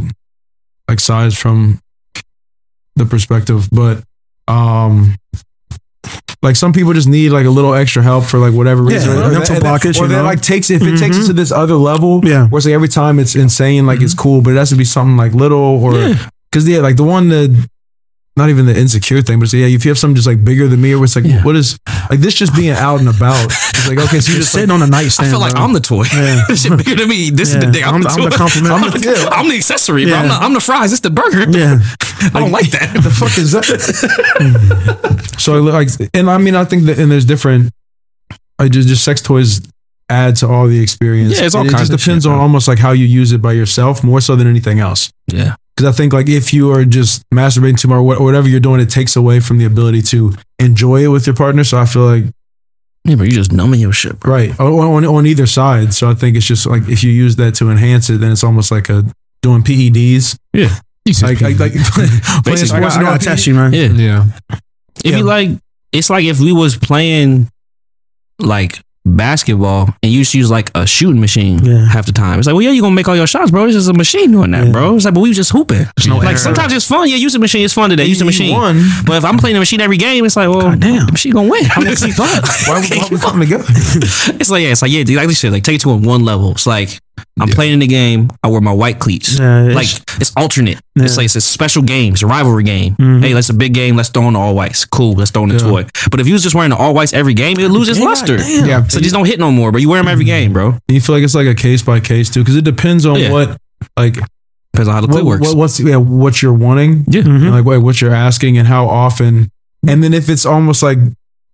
like 0.88 1.00
sides 1.00 1.38
from 1.38 1.78
the 2.96 3.04
perspective, 3.06 3.68
but 3.70 4.02
um 4.48 5.16
like 6.42 6.56
some 6.56 6.72
people 6.74 6.92
just 6.92 7.08
need 7.08 7.30
like 7.30 7.46
a 7.46 7.50
little 7.50 7.74
extra 7.74 8.02
help 8.02 8.24
for 8.24 8.38
like 8.38 8.52
whatever 8.52 8.82
reason. 8.82 9.10
Yeah, 9.16 9.26
or 9.28 9.30
mental 9.32 9.56
blockage, 9.56 9.98
or 9.98 10.06
that 10.08 10.22
like 10.22 10.42
takes 10.42 10.70
if 10.70 10.82
it 10.82 10.98
takes 10.98 11.16
it 11.16 11.20
Mhm. 11.22 11.26
to 11.28 11.32
this 11.32 11.50
other 11.50 11.74
level. 11.74 12.20
Yeah. 12.22 12.46
where 12.48 12.58
it's 12.58 12.66
like 12.66 12.74
every 12.74 12.88
time 12.88 13.18
it's 13.18 13.34
insane, 13.34 13.86
like 13.86 14.00
it's 14.02 14.14
cool, 14.14 14.42
but 14.42 14.50
it 14.50 14.56
has 14.56 14.68
to 14.70 14.76
be 14.76 14.84
something 14.84 15.16
like 15.16 15.32
little 15.32 15.58
or 15.58 15.92
because 16.50 16.68
yeah, 16.68 16.78
like 16.80 16.96
the 16.96 17.04
one 17.04 17.28
that 17.30 17.68
not 18.36 18.50
even 18.50 18.66
the 18.66 18.76
insecure 18.76 19.22
thing, 19.22 19.38
but 19.38 19.44
it's, 19.44 19.54
yeah, 19.54 19.66
if 19.66 19.84
you 19.84 19.90
have 19.90 19.98
something 19.98 20.16
just 20.16 20.26
like 20.26 20.44
bigger 20.44 20.66
than 20.66 20.80
me, 20.80 20.92
or 20.94 21.04
it's 21.04 21.14
like 21.14 21.24
what 21.44 21.54
is 21.56 21.78
like 22.10 22.18
this 22.18 22.34
just 22.34 22.54
being 22.56 22.70
out 22.70 22.98
and 22.98 23.08
about. 23.08 23.44
It's 23.46 23.88
like 23.88 23.98
okay, 23.98 24.18
so 24.20 24.32
you 24.32 24.38
Just 24.38 24.38
just 24.38 24.52
sitting 24.52 24.70
like, 24.70 24.80
on 24.80 24.88
a 24.88 24.90
nightstand. 24.90 25.28
I 25.28 25.30
feel 25.30 25.40
like 25.40 25.52
bro. 25.54 25.62
I'm 25.62 25.72
the 25.72 25.80
toy. 25.80 26.04
Yeah. 26.12 26.44
this 26.48 26.62
shit 26.62 26.76
bigger 26.76 26.96
than 26.96 27.08
me. 27.08 27.30
This 27.30 27.50
is 27.54 27.60
the 27.60 27.66
Yeah. 27.66 27.70
dick. 27.72 27.86
I'm, 27.86 27.94
I'm- 27.94 28.02
the 28.02 28.08
I'm 28.10 28.30
the 28.30 28.36
compliment. 28.36 28.74
I'm 28.74 28.90
the, 28.90 29.28
I'm 29.32 29.48
the 29.48 29.56
accessory, 29.56 30.04
bro. 30.06 30.14
I'm, 30.14 30.28
the, 30.28 30.34
I'm 30.34 30.52
the 30.54 30.60
fries. 30.60 30.92
It's 30.92 31.00
the 31.02 31.10
burger. 31.10 31.48
Yeah. 31.50 31.78
I 32.34 32.40
don't 32.40 32.50
like 32.50 32.70
that. 32.70 32.92
the 32.94 33.10
fuck 33.10 33.36
is 33.38 33.52
that? 33.52 35.34
so 35.38 35.60
like, 35.62 35.88
and 36.14 36.30
I 36.30 36.38
mean, 36.38 36.54
I 36.56 36.64
think 36.64 36.84
that 36.84 36.98
and 36.98 37.10
there's 37.10 37.24
different. 37.24 37.72
I 38.58 38.68
just 38.68 38.88
just 38.88 39.04
sex 39.04 39.20
toys 39.20 39.60
add 40.08 40.36
to 40.36 40.48
all 40.48 40.66
the 40.66 40.80
experience. 40.80 41.38
Yeah, 41.38 41.46
it's 41.46 41.54
all 41.54 41.62
And 41.62 41.70
it 41.70 41.72
kinds 41.74 41.88
just 41.88 41.92
of 41.92 42.00
depends 42.04 42.24
shit, 42.24 42.30
on 42.30 42.36
bro. 42.38 42.42
almost 42.42 42.68
like 42.68 42.78
how 42.78 42.92
you 42.92 43.04
use 43.06 43.32
it 43.32 43.42
by 43.42 43.52
yourself 43.52 44.02
more 44.04 44.20
so 44.20 44.36
than 44.36 44.46
anything 44.46 44.78
else. 44.80 45.10
Yeah. 45.26 45.56
Because 45.76 45.92
I 45.92 45.96
think 45.96 46.12
like 46.12 46.28
if 46.28 46.52
you 46.54 46.70
are 46.72 46.84
just 46.84 47.28
masturbating 47.30 47.78
too 47.78 47.88
much 47.88 47.96
or 47.96 48.22
whatever 48.24 48.48
you're 48.48 48.60
doing, 48.60 48.80
it 48.80 48.90
takes 48.90 49.16
away 49.16 49.40
from 49.40 49.58
the 49.58 49.64
ability 49.64 50.02
to 50.02 50.32
enjoy 50.60 51.02
it 51.04 51.08
with 51.08 51.26
your 51.26 51.34
partner. 51.34 51.64
So 51.64 51.78
I 51.78 51.84
feel 51.86 52.06
like 52.06 52.24
Yeah, 53.04 53.16
but 53.16 53.24
you 53.24 53.32
just 53.32 53.50
numbing 53.52 53.80
your 53.80 53.92
shit, 53.92 54.20
bro. 54.20 54.32
right 54.32 54.60
on, 54.60 54.72
on, 54.72 55.04
on 55.04 55.26
either 55.26 55.46
side. 55.46 55.92
So 55.92 56.08
I 56.08 56.14
think 56.14 56.36
it's 56.36 56.46
just 56.46 56.64
like 56.66 56.88
if 56.88 57.02
you 57.02 57.10
use 57.10 57.36
that 57.36 57.54
to 57.56 57.70
enhance 57.70 58.08
it, 58.08 58.18
then 58.20 58.30
it's 58.32 58.44
almost 58.44 58.70
like 58.70 58.88
a 58.88 59.04
doing 59.42 59.62
PEDs. 59.62 60.38
Yeah, 60.52 60.68
said 61.10 61.40
Like 61.40 61.40
like, 61.40 61.58
like 61.58 61.72
playing 61.92 62.10
I 62.10 62.54
sports. 62.54 62.70
got, 62.70 62.82
I 62.92 62.94
and 62.96 63.04
gotta 63.06 63.24
test 63.24 63.46
you, 63.48 63.54
man. 63.54 63.72
Yeah. 63.72 63.88
Yeah. 63.88 64.26
It'd 64.50 64.60
Yeah. 65.04 65.16
be 65.18 65.22
like 65.24 65.50
it's 65.92 66.08
like 66.08 66.24
if 66.24 66.38
we 66.38 66.52
was 66.52 66.76
playing 66.76 67.50
like 68.38 68.80
basketball 69.04 69.88
and 70.02 70.10
you 70.12 70.20
just 70.20 70.34
use 70.34 70.50
like 70.50 70.70
a 70.74 70.86
shooting 70.86 71.20
machine 71.20 71.64
Yeah. 71.64 71.86
half 71.86 72.06
the 72.06 72.12
time. 72.12 72.38
It's 72.38 72.46
like, 72.46 72.54
well, 72.54 72.62
yeah, 72.62 72.70
you're 72.70 72.82
gonna 72.82 72.94
make 72.94 73.08
all 73.08 73.16
your 73.16 73.26
shots, 73.26 73.50
bro. 73.50 73.64
It's 73.66 73.74
just 73.74 73.88
a 73.88 73.92
machine 73.92 74.32
doing 74.32 74.50
that, 74.52 74.66
Yeah. 74.66 74.72
bro. 74.72 74.96
It's 74.96 75.04
like, 75.04 75.14
but 75.14 75.20
we 75.20 75.28
was 75.28 75.36
just 75.36 75.52
hooping. 75.52 75.86
no 76.06 76.16
like 76.16 76.28
error. 76.28 76.36
sometimes 76.38 76.72
it's 76.72 76.86
fun. 76.86 77.08
Yeah, 77.08 77.16
use 77.16 77.32
the 77.34 77.38
machine. 77.38 77.64
It's 77.64 77.74
fun 77.74 77.90
today. 77.90 78.06
Use 78.06 78.18
the 78.18 78.24
machine. 78.24 78.52
won. 78.52 78.82
But 79.06 79.16
if 79.18 79.24
I'm 79.24 79.38
playing 79.38 79.54
the 79.54 79.60
machine 79.60 79.80
every 79.80 79.96
game, 79.98 80.24
it's 80.24 80.36
like, 80.36 80.48
well, 80.48 80.74
damn. 80.76 81.06
the 81.06 81.12
machine 81.12 81.32
gonna 81.32 81.48
win. 81.50 81.64
I'm 81.76 81.84
gonna 81.84 81.96
keep 81.96 82.18
up. 82.18 82.44
Why 82.66 82.80
would 82.80 82.90
why 82.90 83.08
we 83.10 83.18
come 83.18 83.40
together? 83.40 83.64
It's 84.40 84.50
like, 84.50 84.62
yeah, 84.62 84.70
it's 84.72 84.82
like, 84.82 84.90
yeah, 84.90 85.02
dude, 85.04 85.16
like 85.16 85.28
this 85.28 85.38
shit, 85.38 85.52
like 85.52 85.62
take 85.64 85.76
it 85.76 85.80
to 85.82 85.90
a 85.90 85.96
one 85.96 86.24
level. 86.24 86.52
It's 86.52 86.66
like 86.66 86.98
I'm 87.40 87.48
playing 87.48 87.72
in 87.74 87.78
the 87.80 87.86
game. 87.86 88.30
I 88.42 88.48
wear 88.48 88.60
my 88.60 88.72
white 88.72 88.98
cleats. 89.00 89.38
Yeah, 89.38 89.64
it's- 89.68 89.74
like 89.76 90.20
it's 90.20 90.32
alternate. 90.36 90.78
It's 90.96 91.12
Yeah. 91.14 91.16
like 91.16 91.24
it's 91.26 91.36
a 91.36 91.40
special 91.40 91.82
game. 91.82 92.12
It's 92.14 92.22
a 92.22 92.26
rivalry 92.26 92.62
game. 92.62 92.94
Mhm. 92.96 93.22
Hey, 93.22 93.34
let's 93.34 93.48
a 93.50 93.54
big 93.54 93.74
game. 93.74 93.96
Let's 93.96 94.08
throw 94.08 94.26
in 94.28 94.34
the 94.34 94.38
all 94.40 94.54
whites. 94.54 94.84
Cool. 94.84 95.14
Let's 95.14 95.30
throw 95.32 95.42
in 95.44 95.48
the 95.50 95.56
Yeah. 95.56 95.60
toy. 95.70 95.86
But 96.10 96.20
if 96.20 96.26
you 96.28 96.32
was 96.32 96.42
just 96.42 96.54
wearing 96.54 96.70
the 96.70 96.76
all 96.76 96.94
whites 96.94 97.12
every 97.12 97.34
game, 97.34 97.58
it 97.58 97.68
loses 97.70 97.98
Yeah, 97.98 98.04
luster. 98.04 98.36
damn. 98.38 98.66
Yeah. 98.66 98.84
So 98.88 99.00
just 99.00 99.14
don't 99.14 99.26
hit 99.26 99.38
no 99.40 99.50
more. 99.50 99.72
But 99.72 99.80
you 99.82 99.88
wear 99.88 100.00
them 100.00 100.08
every 100.08 100.24
game, 100.24 100.52
bro. 100.52 100.78
you 100.88 101.00
feel 101.00 101.14
like 101.16 101.24
it's 101.24 101.34
like 101.34 101.46
a 101.48 101.54
case 101.54 101.82
by 101.82 101.98
case 102.00 102.30
too, 102.30 102.40
because 102.40 102.56
it 102.56 102.64
depends 102.64 103.04
on 103.06 103.18
Yeah. 103.18 103.32
what 103.32 103.56
like 103.98 104.14
Depends 104.72 104.88
on 104.88 104.94
how 104.94 105.00
the 105.02 105.06
clip 105.08 105.24
what, 105.24 105.40
works. 105.40 105.46
what- 105.48 105.56
what's 105.56 105.80
yeah 105.80 105.96
what 105.96 106.42
you're 106.42 106.52
wanting, 106.52 107.04
yeah. 107.08 107.20
and, 107.22 107.50
like 107.52 107.64
what, 107.64 107.80
what 107.82 108.00
you're 108.00 108.14
asking, 108.14 108.58
and 108.58 108.66
how 108.66 108.86
often, 108.88 109.48
and 109.86 110.02
then 110.02 110.12
if 110.14 110.28
it's 110.28 110.44
almost 110.46 110.82
like 110.82 110.98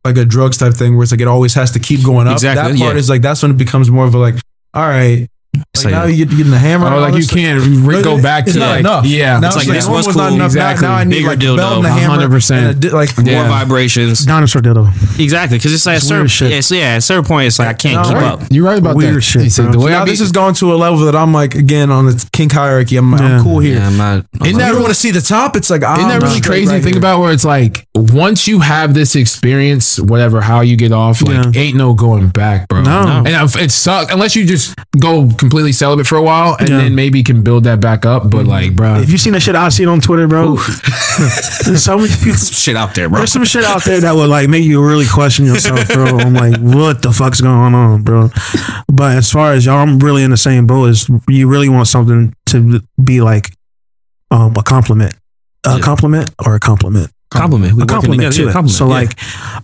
like 0.06 0.16
a 0.16 0.24
drugs 0.24 0.56
type 0.56 0.72
thing 0.74 0.96
where 0.96 1.02
it's 1.02 1.12
like 1.12 1.20
it 1.20 1.28
always 1.28 1.52
has 1.54 1.70
to 1.72 1.78
keep 1.78 2.02
going 2.02 2.26
up. 2.26 2.32
Exactly, 2.34 2.72
That 2.72 2.78
part 2.78 2.94
yeah. 2.94 2.98
is 2.98 3.10
like 3.10 3.20
that's 3.22 3.42
when 3.42 3.50
it 3.50 3.58
becomes 3.58 3.90
more 3.90 4.06
of 4.06 4.14
a 4.14 4.18
like 4.18 4.36
all 4.74 4.86
right. 4.86 5.26
It's 5.52 5.84
Like 5.84 5.94
like- 5.94 6.02
now 6.02 6.06
you 6.08 6.16
get, 6.24 6.30
you 6.30 6.36
getting 6.38 6.52
the 6.52 6.58
hammer. 6.58 6.84
Oh, 6.84 6.88
and 6.88 6.94
Or 6.94 6.98
all 7.06 7.10
like 7.12 7.20
you 7.20 7.26
can't 7.26 7.60
re- 7.84 8.02
go 8.02 8.20
back 8.22 8.44
it's 8.44 8.52
to 8.54 8.60
not 8.60 8.70
like, 8.70 8.80
enough. 8.80 9.06
Yeah. 9.06 9.38
Now 9.40 9.48
It's 9.48 9.56
it's 9.56 9.56
like 9.56 9.66
like 9.68 9.76
this 9.78 9.86
one 9.86 9.96
was 9.96 10.06
cool. 10.06 10.16
not 10.16 10.32
enough. 10.32 10.46
Exactly. 10.46 10.86
Now, 10.86 10.92
now 10.94 10.98
I 11.00 11.04
need 11.04 11.14
Bigger 11.16 11.28
like 11.28 11.38
dildo. 11.38 11.50
the 11.50 11.56
belt 11.56 11.76
and 11.76 11.84
the 11.84 11.90
hammer. 11.90 12.28
100%. 12.28 12.50
and 12.58 12.66
a 12.66 12.74
di- 12.74 12.88
like 12.90 13.18
More 13.18 13.26
Yeah. 13.32 13.48
vibrations. 13.48 14.24
Dinosaur 14.26 14.62
dildo. 14.62 15.18
Exactly. 15.18 15.58
Because 15.58 15.72
it's 15.72 15.86
like 15.86 15.98
a 15.98 16.00
certain, 16.00 16.18
weird 16.22 16.30
shit. 16.30 16.52
it's, 16.52 16.70
yeah, 16.70 16.78
at 16.92 16.98
a 16.98 17.00
certain 17.00 17.24
point, 17.24 17.46
it's 17.48 17.58
like 17.58 17.68
I 17.68 17.72
can't 17.72 17.96
No, 17.96 18.02
keep 18.08 18.14
right. 18.14 18.24
up. 18.32 18.42
You're 18.50 18.64
right 18.64 18.78
about 18.78 18.96
Weird 18.96 19.16
that. 19.16 19.20
shit, 19.22 19.42
He 19.42 19.50
said, 19.50 19.64
bro. 19.64 19.72
the 19.72 19.78
way 19.80 19.90
now 19.92 20.04
be, 20.04 20.10
this 20.12 20.20
has 20.20 20.32
gone 20.32 20.54
to 20.54 20.72
a 20.72 20.76
level 20.76 20.98
that 21.06 21.16
I'm 21.16 21.32
like 21.32 21.54
again 21.56 21.90
on 21.90 22.06
the 22.06 22.26
kink 22.32 22.52
hierarchy. 22.52 22.96
I'm, 22.96 23.10
Yeah. 23.12 23.18
I'm 23.38 23.42
cool 23.42 23.58
here. 23.60 23.76
Yeah, 23.78 23.86
I'm 23.88 23.96
not. 23.96 24.26
I'm 24.40 24.46
Isn't 24.46 24.58
that 24.58 24.68
really- 24.70 24.82
want 24.82 24.88
to 24.94 25.00
see 25.00 25.10
the 25.10 25.20
top? 25.20 25.56
It's 25.56 25.70
like 25.70 25.82
Isn't 25.82 26.08
that 26.08 26.22
really 26.22 26.40
crazy 26.40 26.68
right 26.70 26.76
to 26.78 26.82
think 26.82 26.96
about? 26.96 27.20
Where 27.20 27.32
it's 27.32 27.44
like 27.44 27.86
once 27.96 28.46
you 28.46 28.60
have 28.60 28.94
this 28.94 29.16
experience, 29.16 29.98
whatever 29.98 30.40
how 30.40 30.60
you 30.60 30.76
get 30.76 30.92
off, 30.92 31.22
like 31.22 31.56
ain't 31.56 31.76
no 31.76 31.94
going 31.94 32.28
back, 32.28 32.68
bro. 32.68 32.82
No. 32.82 33.22
and 33.26 33.50
it 33.58 33.70
sucks 33.72 34.12
unless 34.12 34.36
you 34.36 34.44
just 34.46 34.74
go 34.98 35.28
completely 35.40 35.72
celibate 35.72 36.06
for 36.06 36.16
a 36.16 36.22
while 36.22 36.54
and 36.60 36.68
Yeah. 36.68 36.76
then 36.78 36.94
maybe 36.94 37.24
can 37.24 37.42
build 37.42 37.64
that 37.64 37.80
back 37.80 38.06
up. 38.06 38.30
But 38.30 38.46
like, 38.46 38.76
bro, 38.76 39.00
If 39.00 39.10
you 39.10 39.18
seen 39.18 39.32
the 39.32 39.40
shit 39.40 39.56
I've 39.56 39.72
seen 39.72 39.88
on 39.88 40.00
Twitter, 40.00 40.28
bro, 40.28 40.54
there's 41.64 41.82
so 41.82 41.98
many 41.98 42.14
people. 42.14 42.36
Shit 42.38 42.76
out 42.76 42.94
there, 42.94 43.08
bro. 43.08 43.18
There's 43.18 43.32
some 43.32 43.44
shit 43.44 43.64
out 43.64 43.82
there 43.84 44.00
that 44.00 44.14
would 44.14 44.28
like 44.30 44.48
make 44.48 44.62
you 44.64 44.86
really 44.86 45.06
question 45.06 45.46
yourself, 45.46 45.88
bro. 45.88 46.18
I'm 46.18 46.34
like, 46.34 46.58
what 46.60 47.02
the 47.02 47.12
fuck's 47.12 47.40
going 47.40 47.74
on, 47.74 48.02
bro? 48.02 48.30
But 48.88 49.16
as 49.16 49.30
far 49.32 49.52
as 49.52 49.66
y'all, 49.66 49.78
I'm 49.78 49.98
really 49.98 50.22
in 50.22 50.30
the 50.30 50.36
same 50.36 50.66
boat. 50.66 50.86
Is 50.90 51.10
you 51.28 51.48
really 51.48 51.68
want 51.68 51.88
something 51.88 52.34
to 52.46 52.82
be 53.02 53.20
like 53.20 53.50
um, 54.30 54.54
a 54.56 54.62
compliment, 54.62 55.14
a 55.66 55.76
Yeah. 55.76 55.80
compliment 55.80 56.30
or 56.46 56.54
a 56.54 56.60
compliment, 56.60 57.10
Compliment. 57.30 57.74
We 57.74 57.82
a 57.84 57.86
compliment 57.86 58.36
Yeah, 58.36 58.48
it. 58.48 58.52
compliment. 58.52 58.70
So 58.70 58.86
yeah. 58.86 58.92
like, 58.92 59.18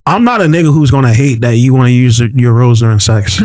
I'm 0.07 0.23
not 0.25 0.41
a 0.41 0.45
nigga 0.45 0.73
who's 0.73 0.91
gonna 0.91 1.13
hate 1.13 1.41
that 1.41 1.57
you 1.57 1.75
want 1.75 1.87
to 1.89 1.93
use 1.93 2.21
your 2.21 2.53
rose 2.53 2.81
during 2.81 3.01
sex, 3.01 3.43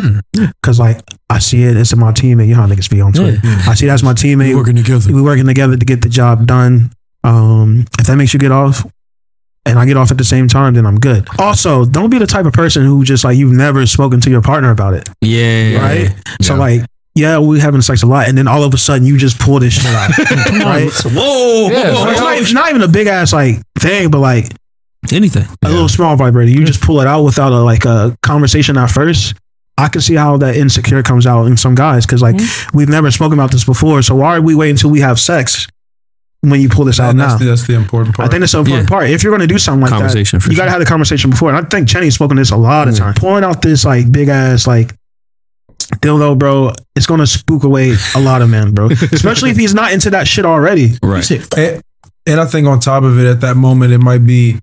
because 0.60 0.78
like 0.78 1.00
I 1.28 1.38
see 1.40 1.64
it. 1.64 1.76
It's 1.76 1.94
my 1.96 2.12
teammate. 2.12 2.46
You 2.48 2.54
know 2.54 2.62
how 2.62 2.68
niggas 2.68 2.88
be 2.90 3.00
on 3.00 3.12
Twitter. 3.12 3.40
I 3.44 3.74
see 3.74 3.86
that's 3.86 4.02
my 4.04 4.12
teammate. 4.14 4.54
working 4.54 4.76
together. 4.76 5.12
we 5.12 5.20
working 5.20 5.46
together 5.46 5.76
to 5.76 5.84
get 5.84 6.02
the 6.02 6.08
job 6.08 6.46
done. 6.46 6.90
Um, 7.24 7.84
if 7.98 8.06
that 8.06 8.16
makes 8.16 8.32
you 8.32 8.38
get 8.40 8.52
off, 8.52 8.84
and 9.66 9.78
I 9.78 9.86
get 9.86 9.96
off 9.96 10.10
at 10.10 10.18
the 10.18 10.24
same 10.24 10.48
time, 10.48 10.74
then 10.74 10.86
I'm 10.86 10.98
good. 10.98 11.26
Also, 11.38 11.84
don't 11.84 12.10
be 12.10 12.18
the 12.18 12.26
type 12.26 12.46
of 12.46 12.52
person 12.52 12.84
who 12.84 13.04
just 13.04 13.24
like 13.24 13.36
you've 13.36 13.52
never 13.52 13.86
spoken 13.86 14.20
to 14.20 14.30
your 14.30 14.42
partner 14.42 14.70
about 14.70 14.94
it, 14.94 15.08
yeah, 15.20 15.78
right? 15.80 16.14
So 16.42 16.54
like, 16.56 16.82
yeah, 17.14 17.38
we 17.38 17.60
having 17.60 17.82
sex 17.82 18.02
a 18.02 18.06
lot, 18.06 18.28
and 18.28 18.38
then 18.38 18.48
all 18.48 18.64
of 18.64 18.72
a 18.72 18.78
sudden 18.78 19.06
you 19.06 19.18
just 19.18 19.38
pull 19.38 19.60
this 19.60 19.74
shit 19.74 19.94
out, 19.94 20.18
right? 20.64 20.90
Whoa, 21.04 21.68
Yeah, 21.70 21.94
So 21.94 22.00
like, 22.00 22.10
it's 22.10 22.20
not, 22.20 22.38
it's 22.38 22.52
not 22.52 22.70
even 22.70 22.82
a 22.82 22.88
big 22.88 23.06
ass 23.06 23.32
like 23.32 23.60
thing, 23.78 24.10
but 24.10 24.20
like 24.20 24.52
anything. 25.12 25.46
a 25.62 25.68
little 25.68 25.88
small 25.88 26.16
vibrator. 26.16 26.50
You 26.50 26.64
just 26.64 26.80
pull 26.80 27.00
it 27.00 27.06
out 27.06 27.22
without 27.22 27.52
a 27.52 27.58
like 27.58 27.84
a 27.84 28.16
conversation 28.22 28.78
at 28.78 28.90
first. 28.90 29.34
I 29.76 29.88
can 29.88 30.00
see 30.00 30.14
how 30.14 30.36
that 30.38 30.56
insecure 30.56 31.02
comes 31.02 31.26
out 31.26 31.46
in 31.46 31.56
some 31.56 31.74
guys 31.74 32.06
because 32.06 32.22
like 32.22 32.36
mm-hmm. 32.36 32.76
we've 32.76 32.88
never 32.88 33.10
spoken 33.10 33.38
about 33.38 33.50
this 33.50 33.64
before. 33.64 34.00
So 34.02 34.14
why 34.14 34.36
are 34.36 34.40
we 34.42 34.54
waiting 34.54 34.74
until 34.74 34.90
we 34.90 35.00
have 35.00 35.18
sex 35.18 35.66
when 36.40 36.60
you 36.60 36.68
pull 36.68 36.84
this 36.84 37.00
out 37.00 37.10
And 37.10 37.18
now? 37.18 37.28
that's, 37.28 37.40
the, 37.40 37.46
that's 37.46 37.66
the 37.66 37.74
important 37.74 38.14
part. 38.14 38.28
I 38.28 38.30
think 38.30 38.40
that's 38.40 38.52
the 38.52 38.58
important 38.58 38.84
Yeah. 38.84 38.88
part. 38.88 39.10
If 39.10 39.22
you're 39.22 39.30
going 39.30 39.46
to 39.46 39.52
do 39.52 39.58
something 39.58 39.80
like 39.80 39.90
Conversation, 39.90 40.38
that, 40.38 40.44
for 40.44 40.50
you 40.50 40.56
got 40.56 40.66
to 40.66 40.70
have 40.70 40.80
the 40.80 40.86
conversation 40.86 41.30
before. 41.30 41.48
And 41.48 41.58
I 41.58 41.68
think 41.68 41.88
Chenny's 41.88 42.14
spoken 42.14 42.36
this 42.36 42.50
a 42.50 42.56
lot 42.56 42.88
of 42.88 42.94
mm. 42.94 42.98
times. 42.98 43.18
Pulling 43.18 43.44
out 43.44 43.62
this 43.62 43.84
like 43.84 44.10
big 44.12 44.28
ass 44.28 44.66
like 44.66 44.94
dildo, 45.86 46.38
bro, 46.38 46.72
it's 46.96 47.06
going 47.06 47.20
to 47.20 47.26
spook 47.26 47.64
away 47.64 47.94
a 48.14 48.20
lot 48.20 48.42
of 48.42 48.50
men, 48.50 48.72
bro. 48.72 48.86
Especially 49.12 49.50
if 49.50 49.56
he's 49.56 49.74
not 49.74 49.92
into 49.92 50.10
that 50.10 50.26
shit 50.28 50.44
already. 50.44 50.90
Right. 51.02 51.28
and, 51.56 51.82
and 52.26 52.40
I 52.40 52.44
think 52.46 52.66
on 52.66 52.80
top 52.80 53.02
of 53.02 53.18
it, 53.18 53.26
at 53.26 53.40
that 53.42 53.56
moment, 53.56 53.92
it 53.92 53.98
might 53.98 54.24
be 54.26 54.58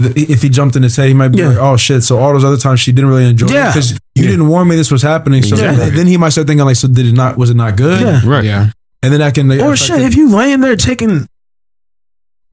if 0.00 0.42
he 0.42 0.48
jumped 0.48 0.74
in 0.74 0.82
his 0.82 0.96
head, 0.96 1.06
he 1.08 1.14
might 1.14 1.28
be 1.28 1.38
Yeah. 1.38 1.48
like, 1.50 1.58
"Oh 1.58 1.76
shit!" 1.76 2.02
So 2.02 2.18
all 2.18 2.32
those 2.32 2.42
other 2.44 2.56
times 2.56 2.80
she 2.80 2.90
didn't 2.90 3.10
really 3.10 3.26
enjoy 3.26 3.46
Yeah. 3.52 3.68
it 3.68 3.74
because 3.74 3.92
you 4.16 4.26
didn't 4.26 4.48
warn 4.48 4.66
me 4.66 4.74
this 4.74 4.90
was 4.90 5.00
happening. 5.02 5.44
So 5.44 5.54
Exactly. 5.54 5.90
then 5.90 6.08
he 6.08 6.16
might 6.16 6.30
start 6.30 6.48
thinking 6.48 6.64
like, 6.66 6.74
"So 6.74 6.88
did 6.88 7.06
it 7.06 7.12
not? 7.14 7.38
Was 7.38 7.50
it 7.50 7.56
not 7.56 7.76
good?" 7.76 8.00
Yeah. 8.00 8.20
Right. 8.24 8.44
Yeah. 8.44 8.70
And 9.04 9.12
then 9.12 9.22
I 9.22 9.30
can 9.30 9.48
Or 9.60 9.76
shit, 9.76 10.00
if 10.00 10.16
you 10.16 10.34
laying 10.34 10.60
there 10.60 10.74
taking 10.74 11.28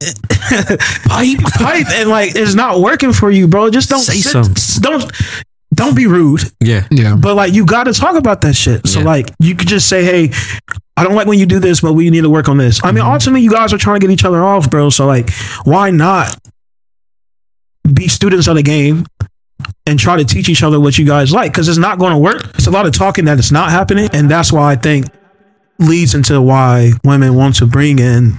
pipe, 0.00 1.38
pipe, 1.54 1.86
and 1.92 2.08
like 2.08 2.32
it's 2.34 2.54
not 2.54 2.80
working 2.80 3.12
for 3.12 3.30
you, 3.30 3.48
bro, 3.48 3.68
just 3.70 3.88
don't 3.90 4.00
Say 4.00 4.18
sit- 4.20 4.30
something. 4.32 4.82
Don't 4.82 5.12
don't 5.72 5.94
be 5.94 6.06
rude. 6.06 6.42
Yeah. 6.60 6.86
Yeah. 6.90 7.16
But 7.16 7.36
like 7.36 7.52
you 7.52 7.64
got 7.64 7.84
to 7.84 7.92
talk 7.92 8.16
about 8.16 8.40
that 8.42 8.54
shit. 8.56 8.86
So 8.86 9.00
Yeah. 9.00 9.06
like 9.06 9.30
you 9.38 9.54
could 9.54 9.68
just 9.68 9.88
say, 9.88 10.04
"Hey, 10.04 10.30
I 10.96 11.04
don't 11.04 11.14
like 11.14 11.26
when 11.26 11.38
you 11.38 11.46
do 11.46 11.58
this, 11.60 11.80
but 11.80 11.92
we 11.92 12.10
need 12.10 12.22
to 12.22 12.30
work 12.30 12.48
on 12.48 12.58
this." 12.58 12.80
I 12.82 12.92
mean, 12.92 13.02
mm-hmm. 13.02 13.12
ultimately, 13.12 13.42
you 13.42 13.50
guys 13.50 13.72
are 13.72 13.78
trying 13.78 14.00
to 14.00 14.06
get 14.06 14.12
each 14.12 14.24
other 14.24 14.42
off, 14.44 14.70
bro. 14.70 14.90
So 14.90 15.06
like, 15.06 15.30
why 15.64 15.90
not 15.90 16.36
be 17.92 18.08
students 18.08 18.46
of 18.48 18.56
the 18.56 18.62
game 18.62 19.06
and 19.86 19.98
try 19.98 20.16
to 20.16 20.24
teach 20.24 20.48
each 20.48 20.62
other 20.62 20.80
what 20.80 20.98
you 20.98 21.06
guys 21.06 21.32
like? 21.32 21.52
Because 21.52 21.68
it's 21.68 21.78
not 21.78 21.98
going 21.98 22.12
to 22.12 22.18
work. 22.18 22.42
It's 22.54 22.66
a 22.66 22.70
lot 22.70 22.86
of 22.86 22.92
talking 22.92 23.26
that 23.26 23.38
it's 23.38 23.52
not 23.52 23.70
happening, 23.70 24.08
and 24.12 24.30
that's 24.30 24.52
why 24.52 24.72
I 24.72 24.76
think 24.76 25.06
leads 25.78 26.14
into 26.14 26.40
why 26.42 26.92
women 27.04 27.34
want 27.34 27.56
to 27.56 27.66
bring 27.66 27.98
in 27.98 28.38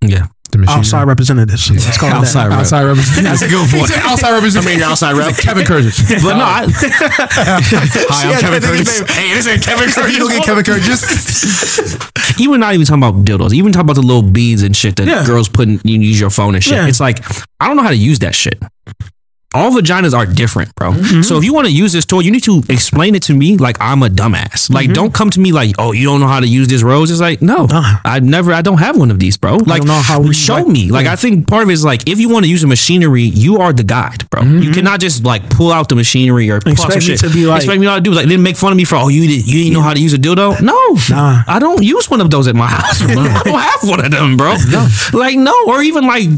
Yeah. 0.00 0.28
The 0.50 0.58
machine. 0.58 0.78
outside 0.78 1.04
representatives. 1.06 1.70
Let's 1.70 1.96
call 1.98 2.08
it 2.08 2.12
that. 2.12 2.18
Outside 2.20 2.46
rep. 2.48 2.58
Outside 2.58 2.84
representation. 2.84 3.24
That's 3.24 3.42
a 3.42 3.48
good 3.48 3.68
point. 3.70 3.90
outside 4.04 4.32
representation. 4.32 4.68
I 4.68 4.74
mean, 4.74 4.82
outside 4.82 5.12
rep. 5.16 5.36
Kevin 5.36 5.64
Curtis. 5.64 5.96
But 6.22 6.36
no, 6.36 6.44
I, 6.44 6.66
Hi, 6.70 8.32
I'm 8.34 8.40
Kevin 8.40 8.60
Curtis. 8.62 8.98
hey, 9.10 9.34
this 9.34 9.46
ain't 9.46 9.62
Kevin 9.62 9.90
Curtis. 9.94 10.16
You 10.16 10.28
get 10.28 10.44
Kevin 10.44 10.64
Curtis. 10.64 12.40
even 12.40 12.60
not 12.60 12.74
even 12.74 12.86
talking 12.86 13.02
about 13.02 13.24
dildos, 13.24 13.52
even 13.52 13.72
talking 13.72 13.86
about 13.86 13.96
the 13.96 14.02
little 14.06 14.22
beads 14.22 14.62
and 14.62 14.76
shit 14.76 14.96
that 14.96 15.06
Yeah. 15.06 15.24
girls 15.24 15.48
put 15.48 15.68
in, 15.68 15.80
you 15.84 16.00
use 16.00 16.18
your 16.20 16.30
phone 16.30 16.54
and 16.54 16.62
shit. 16.64 16.74
Yeah. 16.74 16.86
It's 16.88 17.00
like, 17.00 17.20
I 17.60 17.66
don't 17.68 17.76
know 17.76 17.82
how 17.82 17.90
to 17.90 17.96
use 17.96 18.18
that 18.20 18.34
shit. 18.34 18.60
All 19.52 19.72
vaginas 19.72 20.14
are 20.16 20.26
different, 20.26 20.72
bro. 20.76 20.92
Mm-hmm. 20.92 21.22
So 21.22 21.36
if 21.36 21.44
you 21.44 21.52
want 21.52 21.66
to 21.66 21.72
use 21.72 21.92
this 21.92 22.04
toy, 22.04 22.20
you 22.20 22.30
need 22.30 22.44
to 22.44 22.62
explain 22.68 23.16
it 23.16 23.22
to 23.24 23.34
me 23.34 23.56
like 23.56 23.76
I'm 23.80 24.02
a 24.04 24.08
dumbass. 24.08 24.70
Like, 24.72 24.92
don't 24.92 25.12
come 25.12 25.28
to 25.30 25.40
me 25.40 25.50
like, 25.50 25.74
oh, 25.78 25.90
you 25.92 26.06
don't 26.06 26.20
know 26.20 26.28
how 26.28 26.38
to 26.38 26.46
use 26.46 26.68
this 26.68 26.82
rose. 26.84 27.10
It's 27.10 27.20
like, 27.20 27.42
no, 27.42 27.66
Mm-hmm. 27.66 27.72
Nah. 27.72 27.98
I 28.04 28.20
never, 28.20 28.52
I 28.52 28.62
don't 28.62 28.78
have 28.78 28.96
one 28.96 29.10
of 29.10 29.18
these, 29.18 29.36
bro. 29.36 29.56
Like, 29.56 29.84
how 29.86 30.20
we- 30.20 30.34
show 30.34 30.54
like- 30.54 30.66
me. 30.68 30.90
Like, 30.90 31.06
I 31.06 31.16
think 31.16 31.48
part 31.48 31.64
of 31.64 31.70
it 31.70 31.72
is 31.72 31.84
like, 31.84 32.08
if 32.08 32.20
you 32.20 32.28
want 32.28 32.44
to 32.44 32.50
use 32.50 32.62
a 32.62 32.68
machinery, 32.68 33.22
you 33.24 33.58
are 33.58 33.72
the 33.72 33.82
guide, 33.82 34.28
bro. 34.30 34.42
You 34.42 34.70
cannot 34.70 35.00
just 35.00 35.24
like 35.24 35.48
pull 35.50 35.72
out 35.72 35.88
the 35.88 35.96
machinery 35.96 36.48
or 36.50 36.60
pull 36.60 36.72
out 36.72 36.78
some 36.78 36.90
Mm-hmm. 36.90 36.96
Expect 37.00 37.08
me 37.08 37.16
shit. 37.16 37.30
to 37.30 37.34
be 37.34 37.46
like- 37.46 37.56
expect 37.58 37.80
me 37.80 37.86
not 37.86 37.96
to 37.96 38.00
do 38.02 38.12
like 38.12 38.26
then 38.28 38.42
make 38.42 38.56
fun 38.56 38.70
of 38.72 38.76
me 38.76 38.84
for 38.84 38.96
oh 38.96 39.08
you 39.08 39.26
didn't 39.26 39.46
you 39.46 39.64
didn't 39.64 39.72
know 39.74 39.82
how 39.82 39.92
to 39.94 40.00
use 40.00 40.12
a 40.14 40.18
dildo. 40.18 40.60
No, 40.60 40.76
Nah. 41.08 41.42
I 41.48 41.58
don't 41.58 41.82
use 41.82 42.08
one 42.08 42.20
of 42.20 42.30
those 42.30 42.46
at 42.48 42.54
my 42.54 42.66
house. 42.68 43.02
I 43.02 43.14
don't 43.14 43.58
have 43.58 43.82
one 43.82 44.04
of 44.04 44.10
them, 44.12 44.36
bro. 44.36 44.54
Like 45.12 45.36
no, 45.36 45.54
or 45.66 45.82
even 45.82 46.06
like 46.06 46.28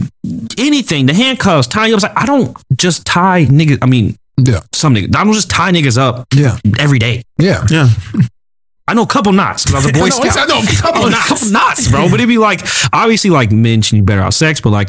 anything. 0.59 1.07
The 1.07 1.15
handcuffs, 1.15 1.67
tying 1.69 1.91
you 1.91 1.97
up. 1.97 1.99
It's 2.05 2.15
Like 2.15 2.19
I 2.23 2.27
don't 2.27 2.57
just 2.77 3.05
tie 3.07 3.45
niggas. 3.47 3.79
I 3.83 3.87
mean, 3.87 4.17
Yeah. 4.39 4.61
some 4.73 4.95
niggas. 4.95 5.15
I 5.17 5.25
don't 5.25 5.33
just 5.35 5.51
tie 5.51 5.73
niggas 5.73 5.99
up 5.99 6.27
Yeah. 6.35 6.59
every 6.79 6.99
day. 6.99 7.23
Yeah. 7.39 7.65
Yeah. 7.71 7.89
I 8.89 8.95
know 8.95 9.03
a 9.03 9.07
couple 9.07 9.33
knots 9.33 9.65
because 9.65 9.85
I 9.87 9.89
was 9.89 9.97
a 9.97 9.99
boy 9.99 10.07
No, 10.25 10.31
scout. 10.31 10.39
I 10.39 10.47
know 10.47 10.59
a 10.61 10.67
couple 10.67 10.75
couple 10.93 11.11
knots. 11.11 11.31
knots, 11.31 11.51
knots, 11.51 11.89
bro. 11.91 12.07
But 12.09 12.15
it'd 12.15 12.29
be 12.29 12.39
like 12.39 12.61
obviously 12.93 13.31
like 13.31 13.53
men 13.53 13.83
should 13.83 14.05
better 14.07 14.21
out 14.21 14.35
sex, 14.35 14.61
but 14.61 14.71
like 14.71 14.89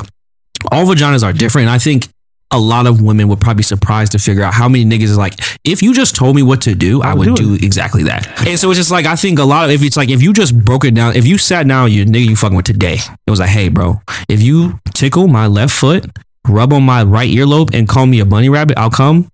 all 0.71 0.85
vaginas 0.85 1.23
are 1.23 1.33
different. 1.33 1.67
And 1.67 1.75
I 1.75 1.79
think 1.79 2.07
a 2.53 2.59
lot 2.59 2.87
of 2.87 3.01
women 3.01 3.27
would 3.27 3.41
probably 3.41 3.59
be 3.59 3.63
surprised 3.63 4.11
to 4.13 4.19
figure 4.19 4.43
out 4.43 4.53
how 4.53 4.69
many 4.69 4.85
niggas 4.85 5.03
is 5.03 5.17
like, 5.17 5.33
if 5.63 5.81
you 5.81 5.93
just 5.93 6.15
told 6.15 6.35
me 6.35 6.43
what 6.43 6.61
to 6.61 6.75
do, 6.75 7.01
I 7.01 7.13
would 7.13 7.35
do, 7.35 7.55
exactly 7.55 8.03
that. 8.03 8.27
And 8.53 8.59
so 8.59 8.69
it's 8.69 8.77
just 8.77 8.91
like 8.91 9.05
I 9.05 9.15
think 9.15 9.39
a 9.39 9.43
lot 9.43 9.65
of 9.65 9.71
if 9.71 9.81
it's 9.83 9.97
like 9.97 10.09
if 10.09 10.21
you 10.21 10.31
just 10.33 10.57
broke 10.63 10.85
it 10.85 10.93
down, 10.93 11.15
if 11.15 11.25
you 11.25 11.37
sat 11.37 11.67
down, 11.67 11.91
you 11.91 12.05
nigga 12.05 12.29
you 12.29 12.35
fucking 12.35 12.55
with 12.55 12.65
today, 12.65 12.95
it 13.25 13.29
was 13.29 13.39
like, 13.39 13.49
hey, 13.49 13.69
bro, 13.69 14.01
if 14.29 14.41
you 14.41 14.79
tickle 14.93 15.27
my 15.27 15.47
left 15.47 15.73
foot, 15.73 16.05
rub 16.47 16.73
on 16.73 16.83
my 16.83 17.03
right 17.03 17.29
earlobe, 17.29 17.73
and 17.73 17.87
call 17.87 18.05
me 18.05 18.19
a 18.19 18.25
bunny 18.25 18.49
rabbit, 18.49 18.77
I'll 18.77 18.89
come. 18.91 19.31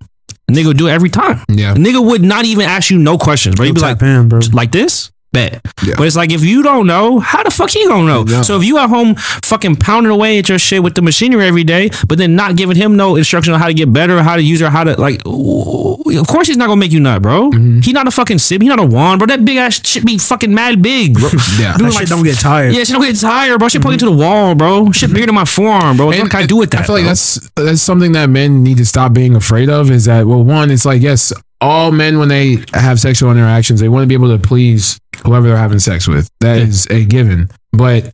A 0.47 0.51
nigga 0.51 0.67
would 0.67 0.77
do 0.77 0.87
it 0.87 0.91
every 0.91 1.09
time. 1.09 1.43
Yeah. 1.49 1.73
A 1.73 1.75
nigga 1.75 2.03
would 2.03 2.21
not 2.21 2.45
even 2.45 2.65
ask 2.65 2.89
you 2.89 2.97
no 2.97 3.17
questions, 3.17 3.55
bro. 3.55 3.65
He'd 3.65 3.75
be 3.75 3.81
like, 3.81 4.01
in, 4.01 4.29
bro. 4.29 4.39
like 4.53 4.71
this? 4.71 5.11
Bet. 5.31 5.61
Yeah. 5.85 5.93
But 5.95 6.07
it's 6.07 6.15
like 6.15 6.31
if 6.31 6.43
you 6.43 6.63
don't 6.63 6.87
know, 6.87 7.19
how 7.19 7.43
the 7.43 7.51
fuck 7.51 7.69
he 7.69 7.85
gonna 7.87 8.05
know? 8.05 8.25
Yeah. 8.27 8.41
So 8.41 8.57
if 8.57 8.63
you 8.63 8.79
at 8.79 8.89
home 8.89 9.15
fucking 9.15 9.75
pounding 9.75 10.11
away 10.11 10.39
at 10.39 10.49
your 10.49 10.57
shit 10.57 10.81
with 10.81 10.95
the 10.95 11.03
machinery 11.03 11.45
every 11.45 11.63
day, 11.63 11.91
but 12.07 12.17
then 12.17 12.35
not 12.35 12.55
giving 12.55 12.75
him 12.75 12.97
no 12.97 13.15
instruction 13.15 13.53
on 13.53 13.59
how 13.59 13.67
to 13.67 13.73
get 13.73 13.93
better, 13.93 14.23
how 14.23 14.35
to 14.35 14.41
use 14.41 14.61
it, 14.61 14.69
how 14.69 14.83
to 14.83 14.99
like, 14.99 15.21
of 15.25 16.27
course 16.27 16.47
he's 16.47 16.57
not 16.57 16.65
gonna 16.65 16.79
make 16.79 16.91
you 16.91 16.99
nut, 16.99 17.21
bro. 17.21 17.51
Mm-hmm. 17.51 17.81
He 17.81 17.93
not 17.93 18.07
a 18.07 18.11
fucking 18.11 18.39
sib, 18.39 18.63
he 18.63 18.67
not 18.67 18.79
a 18.79 18.85
wand, 18.85 19.19
bro. 19.19 19.27
That 19.27 19.45
big 19.45 19.57
ass 19.57 19.85
shit 19.85 20.03
be 20.03 20.17
fucking 20.17 20.53
mad 20.53 20.81
big, 20.81 21.13
bro. 21.15 21.29
Yeah. 21.59 21.77
That 21.89 21.93
shit 21.93 22.09
don't 22.09 22.23
get 22.23 22.37
tired. 22.37 22.73
Yeah, 22.73 22.83
shit 22.83 22.95
don't 22.95 23.01
get 23.01 23.19
tired, 23.19 23.57
bro. 23.57 23.67
Shit 23.67 23.81
pointing 23.81 23.99
to 23.99 24.05
the 24.05 24.11
wall, 24.11 24.53
bro. 24.53 24.91
Shit 24.91 25.13
bigger 25.13 25.27
than 25.27 25.35
my 25.35 25.45
forearm, 25.45 25.97
bro. 25.97 26.07
What 26.07 26.29
can 26.29 26.43
I 26.43 26.45
do 26.45 26.57
with 26.57 26.71
that? 26.71 26.81
I 26.81 26.83
feel 26.83 26.95
like 26.95 27.03
bro? 27.03 27.09
that's 27.09 27.49
that's 27.55 27.81
something 27.81 28.11
that 28.13 28.29
men 28.29 28.63
need 28.63 28.77
to 28.77 28.85
stop 28.85 29.13
being 29.13 29.35
afraid 29.35 29.69
of. 29.69 29.91
Is 29.91 30.05
that 30.05 30.25
well, 30.25 30.43
one, 30.43 30.71
it's 30.71 30.85
like 30.85 31.01
yes, 31.01 31.31
all 31.61 31.91
men 31.91 32.19
when 32.19 32.29
they 32.29 32.57
have 32.73 32.99
sexual 32.99 33.31
interactions, 33.31 33.79
they 33.79 33.89
want 33.89 34.03
to 34.03 34.07
be 34.07 34.13
able 34.13 34.35
to 34.35 34.41
please 34.41 34.99
whoever 35.25 35.47
they're 35.47 35.57
having 35.57 35.79
sex 35.79 36.07
with. 36.07 36.29
That 36.39 36.57
is 36.59 36.87
a 36.87 37.05
given. 37.05 37.49
But 37.71 38.13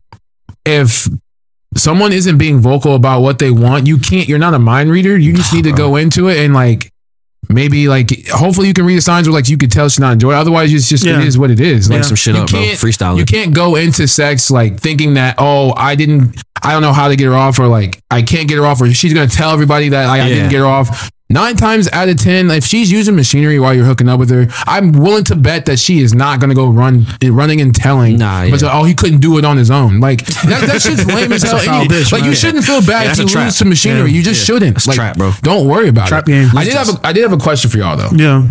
if 0.64 1.08
someone 1.76 2.12
isn't 2.12 2.38
being 2.38 2.60
vocal 2.60 2.94
about 2.94 3.20
what 3.20 3.38
they 3.38 3.50
want, 3.50 3.86
you 3.86 3.98
can't. 3.98 4.28
You're 4.28 4.38
not 4.38 4.54
a 4.54 4.58
mind 4.58 4.90
reader. 4.90 5.16
You 5.16 5.32
just 5.32 5.52
need 5.52 5.64
to 5.64 5.72
go 5.72 5.96
into 5.96 6.28
it 6.28 6.38
and 6.38 6.54
like. 6.54 6.90
Maybe 7.48 7.86
like 7.86 8.26
hopefully 8.26 8.66
you 8.66 8.74
can 8.74 8.84
read 8.86 8.96
the 8.96 9.00
signs 9.00 9.28
where 9.28 9.32
like 9.34 9.48
you 9.48 9.56
could 9.56 9.70
tell 9.70 9.88
she's 9.88 10.00
not 10.00 10.14
enjoying. 10.14 10.36
it. 10.36 10.40
Otherwise, 10.40 10.74
it's 10.74 10.88
just 10.88 11.04
Yeah. 11.04 11.20
it 11.20 11.28
is 11.28 11.38
what 11.38 11.48
it 11.52 11.60
is. 11.60 11.88
Like 11.88 12.02
some 12.02 12.16
shit 12.16 12.34
you 12.34 12.40
up, 12.42 12.50
bro. 12.50 12.58
Freestyle 12.60 13.16
You 13.16 13.24
can't 13.24 13.54
go 13.54 13.76
into 13.76 14.08
sex 14.08 14.50
like 14.50 14.80
thinking 14.80 15.14
that 15.14 15.36
oh 15.38 15.72
I 15.76 15.94
didn't 15.94 16.42
I 16.60 16.72
don't 16.72 16.82
know 16.82 16.92
how 16.92 17.06
to 17.06 17.14
get 17.14 17.26
her 17.26 17.36
off 17.36 17.60
or 17.60 17.68
like 17.68 18.02
I 18.10 18.22
can't 18.22 18.48
get 18.48 18.56
her 18.58 18.66
off 18.66 18.80
or 18.80 18.92
she's 18.92 19.14
gonna 19.14 19.28
tell 19.28 19.52
everybody 19.52 19.90
that 19.90 20.08
like, 20.08 20.22
I 20.22 20.28
didn't 20.28 20.50
get 20.50 20.58
her 20.58 20.66
off. 20.66 21.08
Nine 21.28 21.56
times 21.56 21.88
out 21.92 22.08
of 22.08 22.18
ten, 22.18 22.48
if 22.52 22.64
she's 22.64 22.90
using 22.92 23.16
machinery 23.16 23.58
while 23.58 23.74
you're 23.74 23.84
hooking 23.84 24.08
up 24.08 24.20
with 24.20 24.30
her, 24.30 24.46
I'm 24.64 24.92
willing 24.92 25.24
to 25.24 25.34
bet 25.34 25.66
that 25.66 25.80
she 25.80 25.98
is 25.98 26.14
not 26.14 26.38
gonna 26.38 26.54
go 26.54 26.68
run 26.70 27.04
running 27.24 27.60
and 27.60 27.74
telling. 27.74 28.16
Nah, 28.18 28.48
but 28.48 28.62
yeah. 28.62 28.70
oh 28.72 28.84
he 28.84 28.94
couldn't 28.94 29.18
do 29.18 29.36
it 29.36 29.44
on 29.44 29.56
his 29.56 29.68
own. 29.68 29.98
Like 29.98 30.24
that, 30.24 30.64
that 30.68 30.82
shit's 30.82 31.04
lame 31.12 31.32
as 31.32 31.42
hell. 31.42 31.54
That's 31.56 31.66
a 31.66 31.82
you- 31.82 31.88
bitch, 31.88 32.12
like 32.12 32.20
man. 32.22 32.30
you 32.30 32.36
shouldn't 32.36 32.64
feel 32.64 32.78
bad 32.80 33.08
that's 33.08 33.18
if 33.18 33.24
you 33.24 33.30
trap. 33.32 33.44
lose 33.46 33.56
some 33.56 33.68
machinery. 33.68 34.10
Yeah. 34.10 34.16
You 34.18 34.22
just 34.22 34.46
shouldn't. 34.46 34.74
That's 34.76 34.86
like, 34.86 34.94
trap, 34.94 35.16
bro. 35.18 35.32
Don't 35.42 35.66
worry 35.68 35.88
about 35.88 36.06
Trap 36.06 36.22
it. 36.28 36.32
game. 36.32 36.48
I 36.56 36.62
did 36.62 36.74
have 36.74 36.88
a 36.90 37.00
I 37.04 37.12
did 37.12 37.22
have 37.22 37.32
a 37.32 37.38
question 37.42 37.70
for 37.70 37.78
y'all 37.78 37.96
though. 37.96 38.10
Yeah. 38.14 38.46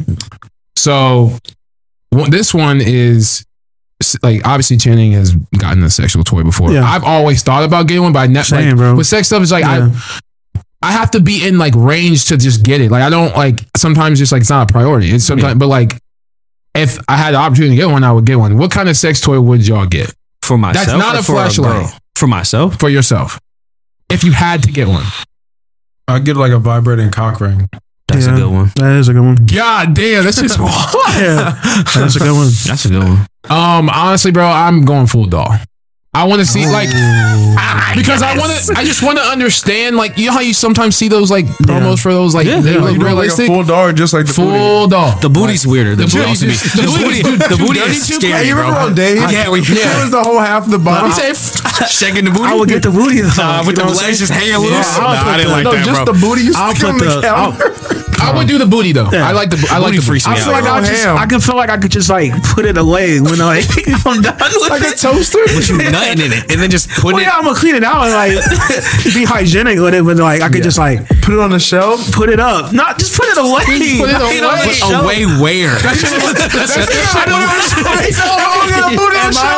So 0.78 1.38
one- 2.10 2.30
this 2.30 2.54
one 2.54 2.82
is 2.82 3.46
like 4.22 4.46
obviously 4.46 4.76
Channing 4.76 5.14
has 5.14 5.34
gotten 5.58 5.82
a 5.84 5.90
sexual 5.90 6.26
toy 6.26 6.44
before. 6.44 6.72
Yeah. 6.72 6.84
I've 6.84 7.06
always 7.06 7.42
thought 7.42 7.64
about 7.64 7.88
getting 7.88 8.04
one, 8.04 8.12
but 8.14 8.20
I 8.20 8.28
never 8.28 8.58
like, 8.76 8.98
with 8.98 9.08
sex 9.08 9.28
stuff. 9.28 9.42
It's 9.42 9.52
like 9.54 9.64
Yeah. 9.64 9.90
I 9.94 10.20
I 10.86 10.92
have 10.92 11.12
to 11.12 11.20
be 11.20 11.46
in 11.48 11.58
like 11.58 11.74
range 11.76 12.26
to 12.26 12.38
just 12.38 12.64
get 12.64 12.82
it. 12.82 12.92
Like 12.92 13.02
I 13.04 13.10
don't 13.10 13.36
like 13.36 13.60
sometimes 13.76 14.20
just 14.20 14.32
like 14.32 14.42
it's 14.42 14.50
not 14.50 14.70
a 14.70 14.74
priority. 14.74 15.10
It's 15.12 15.26
sometimes, 15.26 15.58
but 15.60 15.68
like 15.68 15.94
if 16.76 17.00
I 17.08 17.18
had 17.18 17.34
the 17.34 17.38
opportunity 17.40 17.76
to 17.76 17.82
get 17.82 17.90
one, 17.92 18.04
I 18.04 18.12
would 18.12 18.26
get 18.26 18.36
one. 18.38 18.58
What 18.58 18.72
kind 18.72 18.88
of 18.90 18.96
sex 18.98 19.22
toy 19.22 19.40
would 19.40 19.66
y'all 19.66 19.86
get 19.86 20.14
For 20.42 20.58
myself. 20.58 20.86
That's 20.88 20.98
not 20.98 21.16
a 21.20 21.24
for 21.24 21.34
Fleshlight. 21.34 21.98
For 22.16 22.28
myself. 22.28 22.80
for 22.80 22.90
yourself? 22.90 23.40
If 24.10 24.24
you 24.24 24.32
had 24.32 24.64
to 24.64 24.72
get 24.72 24.88
one. 24.88 25.04
I'd 26.08 26.24
get 26.26 26.38
like 26.38 26.52
a 26.52 26.60
vibrating 26.60 27.10
cock 27.12 27.40
ring. 27.42 27.68
That's 28.08 28.28
Yeah. 28.28 28.34
a 28.36 28.38
good 28.38 28.52
one. 28.52 28.72
That 28.76 28.98
is 28.98 29.08
a 29.08 29.14
good 29.14 29.22
one. 29.24 29.36
God 29.48 29.96
damn, 29.96 30.24
that's 30.24 30.40
just 30.42 30.60
Yeah, 31.18 31.60
that's 31.96 32.16
a 32.16 32.20
good 32.20 32.34
one. 32.34 32.50
That's 32.66 32.86
a 32.86 32.90
good 32.90 33.04
one. 33.04 33.28
Um, 33.50 33.90
honestly, 33.90 34.32
bro, 34.32 34.46
I'm 34.46 34.86
going 34.86 35.08
full 35.08 35.26
doll. 35.26 35.56
I 36.16 36.24
want 36.24 36.40
to 36.40 36.46
see 36.46 36.66
oh. 36.66 36.72
like 36.72 36.88
because 37.96 38.22
I 38.22 38.38
want 38.38 38.52
to. 38.56 38.74
I 38.76 38.84
just 38.84 39.04
want 39.04 39.18
to 39.18 39.24
understand 39.24 39.96
like 39.96 40.18
you 40.18 40.28
know 40.28 40.34
how 40.34 40.40
you 40.40 40.54
sometimes 40.54 40.96
see 40.96 41.08
those 41.08 41.30
like 41.32 41.46
promos 41.68 42.00
for 42.02 42.12
those 42.14 42.34
like 42.34 42.46
Yeah, 42.48 42.60
they 42.62 42.74
yeah, 42.74 42.80
look 42.80 42.94
you 42.94 43.00
know, 43.00 43.06
like 43.06 43.14
a 43.14 43.16
realistic. 43.20 43.48
full 43.48 43.64
doll, 43.64 43.92
just 43.94 44.14
like 44.14 44.26
the 44.26 44.34
booty. 44.34 44.58
full 44.58 44.88
doll. 44.88 45.20
The 45.20 45.30
booty's 45.30 45.68
weirder. 45.68 45.96
The, 45.96 46.06
The 46.06 46.12
booty, 46.12 46.18
booty 46.18 46.30
also 46.30 46.46
just- 46.48 46.76
the, 46.76 46.82
the 46.82 46.88
booty, 46.88 47.22
booty- 47.24 47.38
the 47.52 47.58
booty 47.60 47.80
is 47.80 48.08
scary, 48.16 48.32
Hey, 48.34 48.48
you 48.48 48.54
bro. 48.56 48.64
remember 48.64 48.80
on 48.92 48.96
Dave? 48.96 49.18
Yeah, 49.32 49.50
we- 49.50 49.60
It 49.60 50.02
was 50.02 50.12
the 50.12 50.24
whole 50.24 50.40
half 50.40 50.66
of 50.66 50.72
the 50.72 50.80
body. 50.80 51.08
He 51.08 51.34
said, 51.34 51.36
Shaking 51.90 52.26
the 52.26 52.32
booty. 52.32 52.46
I 52.48 52.54
would 52.56 52.70
get 52.70 52.84
the 52.84 52.92
booty 52.92 53.22
though. 53.22 53.36
Nah, 53.38 53.60
with 53.60 53.76
You 53.76 53.76
the 53.76 53.82
know 53.84 53.88
what 53.92 54.00
I'm 54.04 54.08
legs 54.08 54.20
just 54.20 54.32
hanging 54.32 54.56
loose. 54.60 54.72
Yeah, 54.72 55.04
I'll 55.04 55.16
Nah, 55.16 55.24
put 55.24 55.28
I 55.32 55.38
didn't 55.38 55.48
the- 55.52 55.56
like 55.56 55.64
no, 55.66 55.72
that, 55.76 55.86
just 55.86 56.04
bro. 56.06 56.14
the 56.14 56.20
booty. 56.20 56.42
You 56.48 56.54
I'll 56.56 56.76
stick 56.76 56.88
on 56.88 57.00
put 57.00 57.04
the 57.08 57.16
the- 57.20 57.28
counter. 57.28 58.02
I 58.26 58.34
would 58.36 58.48
do 58.48 58.58
the 58.58 58.66
booty 58.66 58.92
though. 58.92 59.12
Yeah. 59.12 59.28
I 59.28 59.34
like 59.34 59.50
the. 59.52 59.60
I 59.70 59.78
like 59.78 59.94
the 59.94 60.02
freaks 60.02 60.26
me 60.26 60.34
I 60.34 60.40
out. 60.40 60.44
feel 60.46 60.54
like 60.54 60.64
I 60.66 60.80
just. 60.82 61.06
I 61.06 61.26
can 61.28 61.40
feel 61.42 61.58
like 61.58 61.70
I 61.70 61.78
could 61.78 61.92
just 61.92 62.10
like 62.10 62.32
put 62.56 62.66
it 62.66 62.78
away 62.78 63.20
when 63.22 63.40
I 63.42 63.62
I'm 64.06 64.22
done 64.24 64.34
with 64.40 64.70
like 64.72 64.82
a 64.82 64.96
toaster. 64.98 65.44
Put 65.54 65.68
you 65.70 65.78
nutting 66.08 66.26
in 66.26 66.34
it 66.34 66.52
and 66.52 66.62
then 66.62 66.70
just 66.70 66.90
put 66.90 67.14
Well, 67.14 67.16
oh, 67.16 67.20
it. 67.20 67.24
yeah, 67.24 67.32
I'm 67.38 67.44
gonna 67.46 67.58
clean 67.58 67.76
it 67.76 67.84
out 67.84 68.06
and 68.06 68.14
like 68.14 68.34
be 69.14 69.24
hygienic 69.26 69.80
with 69.80 69.94
it, 69.94 70.04
but 70.06 70.18
like 70.18 70.42
I 70.42 70.50
could 70.50 70.64
just 70.64 70.78
like 70.78 71.06
Put 71.26 71.34
it 71.34 71.40
on 71.40 71.50
the 71.50 71.60
shelf. 71.60 72.12
put 72.14 72.30
it 72.30 72.40
up, 72.40 72.72
not 72.72 73.00
just 73.00 73.18
put 73.18 73.26
it 73.26 73.38
away. 73.38 73.66
Put 73.66 74.10
it 74.10 74.14
Not 74.14 74.22
away. 74.22 74.40
on 74.46 74.58
the 74.62 74.66
Put 74.70 74.76
shelf. 74.76 75.04
Away 75.04 75.26
where? 75.42 75.74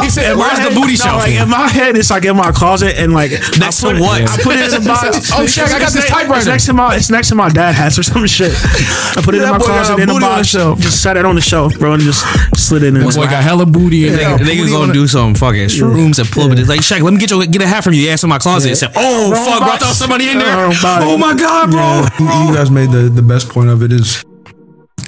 He 0.01 0.09
said, 0.09 0.35
"Where's 0.37 0.57
the 0.57 0.69
head- 0.69 0.75
booty 0.75 0.93
no, 0.93 0.95
shelf?" 0.95 1.23
Like 1.23 1.33
in 1.33 1.49
my 1.49 1.67
head, 1.67 1.97
it's 1.97 2.09
like 2.09 2.25
in 2.25 2.35
my 2.35 2.51
closet, 2.51 2.95
and 2.97 3.13
like 3.13 3.31
Next 3.59 3.81
to 3.81 3.99
what? 3.99 4.21
I 4.21 4.37
put 4.41 4.55
it 4.55 4.73
in 4.73 4.81
a 4.81 4.85
box. 4.85 5.31
Oh, 5.37 5.45
shit, 5.45 5.65
I 5.65 5.79
got 5.79 5.91
this 5.91 6.07
typewriter. 6.09 6.37
It's 6.39 6.47
next 6.47 6.65
to 6.67 6.73
my. 6.73 6.95
It's 6.95 7.09
next 7.09 7.29
to 7.29 7.35
my 7.35 7.49
dad 7.49 7.75
hats 7.75 7.99
or 7.99 8.03
some 8.03 8.25
shit. 8.27 8.51
I 8.55 9.21
put 9.23 9.35
it 9.35 9.41
in 9.41 9.49
my 9.49 9.59
closet 9.59 9.99
in 9.99 10.09
a 10.09 10.13
the 10.13 10.19
box. 10.19 10.47
shelf. 10.47 10.79
Just 10.79 11.01
set 11.03 11.17
it 11.17 11.25
on 11.25 11.35
the 11.35 11.41
shelf, 11.41 11.77
bro, 11.77 11.93
and 11.93 12.01
just 12.01 12.23
slid 12.57 12.83
it 12.83 12.95
in. 12.95 13.03
Boy 13.03 13.11
got 13.25 13.43
hella 13.43 13.65
booty 13.65 14.07
in 14.07 14.13
They, 14.13 14.19
there. 14.19 14.37
they 14.37 14.55
can 14.55 14.63
booty 14.65 14.71
go 14.71 14.77
on 14.77 14.83
and 14.83 14.91
it. 14.91 14.93
do 14.93 15.07
some 15.07 15.35
fucking 15.35 15.67
shrooms 15.67 16.19
and 16.19 16.27
pull 16.41 16.51
it. 16.51 16.59
It's 16.59 16.69
like, 16.69 16.81
Shaq, 16.81 17.01
let 17.01 17.13
me 17.13 17.19
get 17.19 17.31
you 17.31 17.45
get 17.47 17.61
a 17.61 17.67
hat 17.67 17.83
from 17.83 17.93
you. 17.93 18.01
You 18.01 18.09
asked 18.09 18.23
in 18.23 18.29
my 18.29 18.37
closet. 18.39 18.71
It 18.71 18.75
said, 18.77 18.91
oh, 18.95 19.31
Wrong 19.31 19.45
fuck, 19.45 19.59
bro, 19.59 19.67
I 19.67 19.71
box. 19.71 19.83
thought 19.83 19.95
somebody 19.95 20.29
in 20.29 20.37
there. 20.39 20.69
Oh 20.83 21.17
my 21.17 21.33
God, 21.35 21.71
bro. 21.71 22.05
You, 22.19 22.47
you 22.47 22.55
guys 22.55 22.69
made 22.71 22.91
the, 22.91 23.09
the 23.09 23.21
best 23.21 23.49
point 23.49 23.69
of 23.69 23.81
it 23.83 23.91
is 23.91 24.23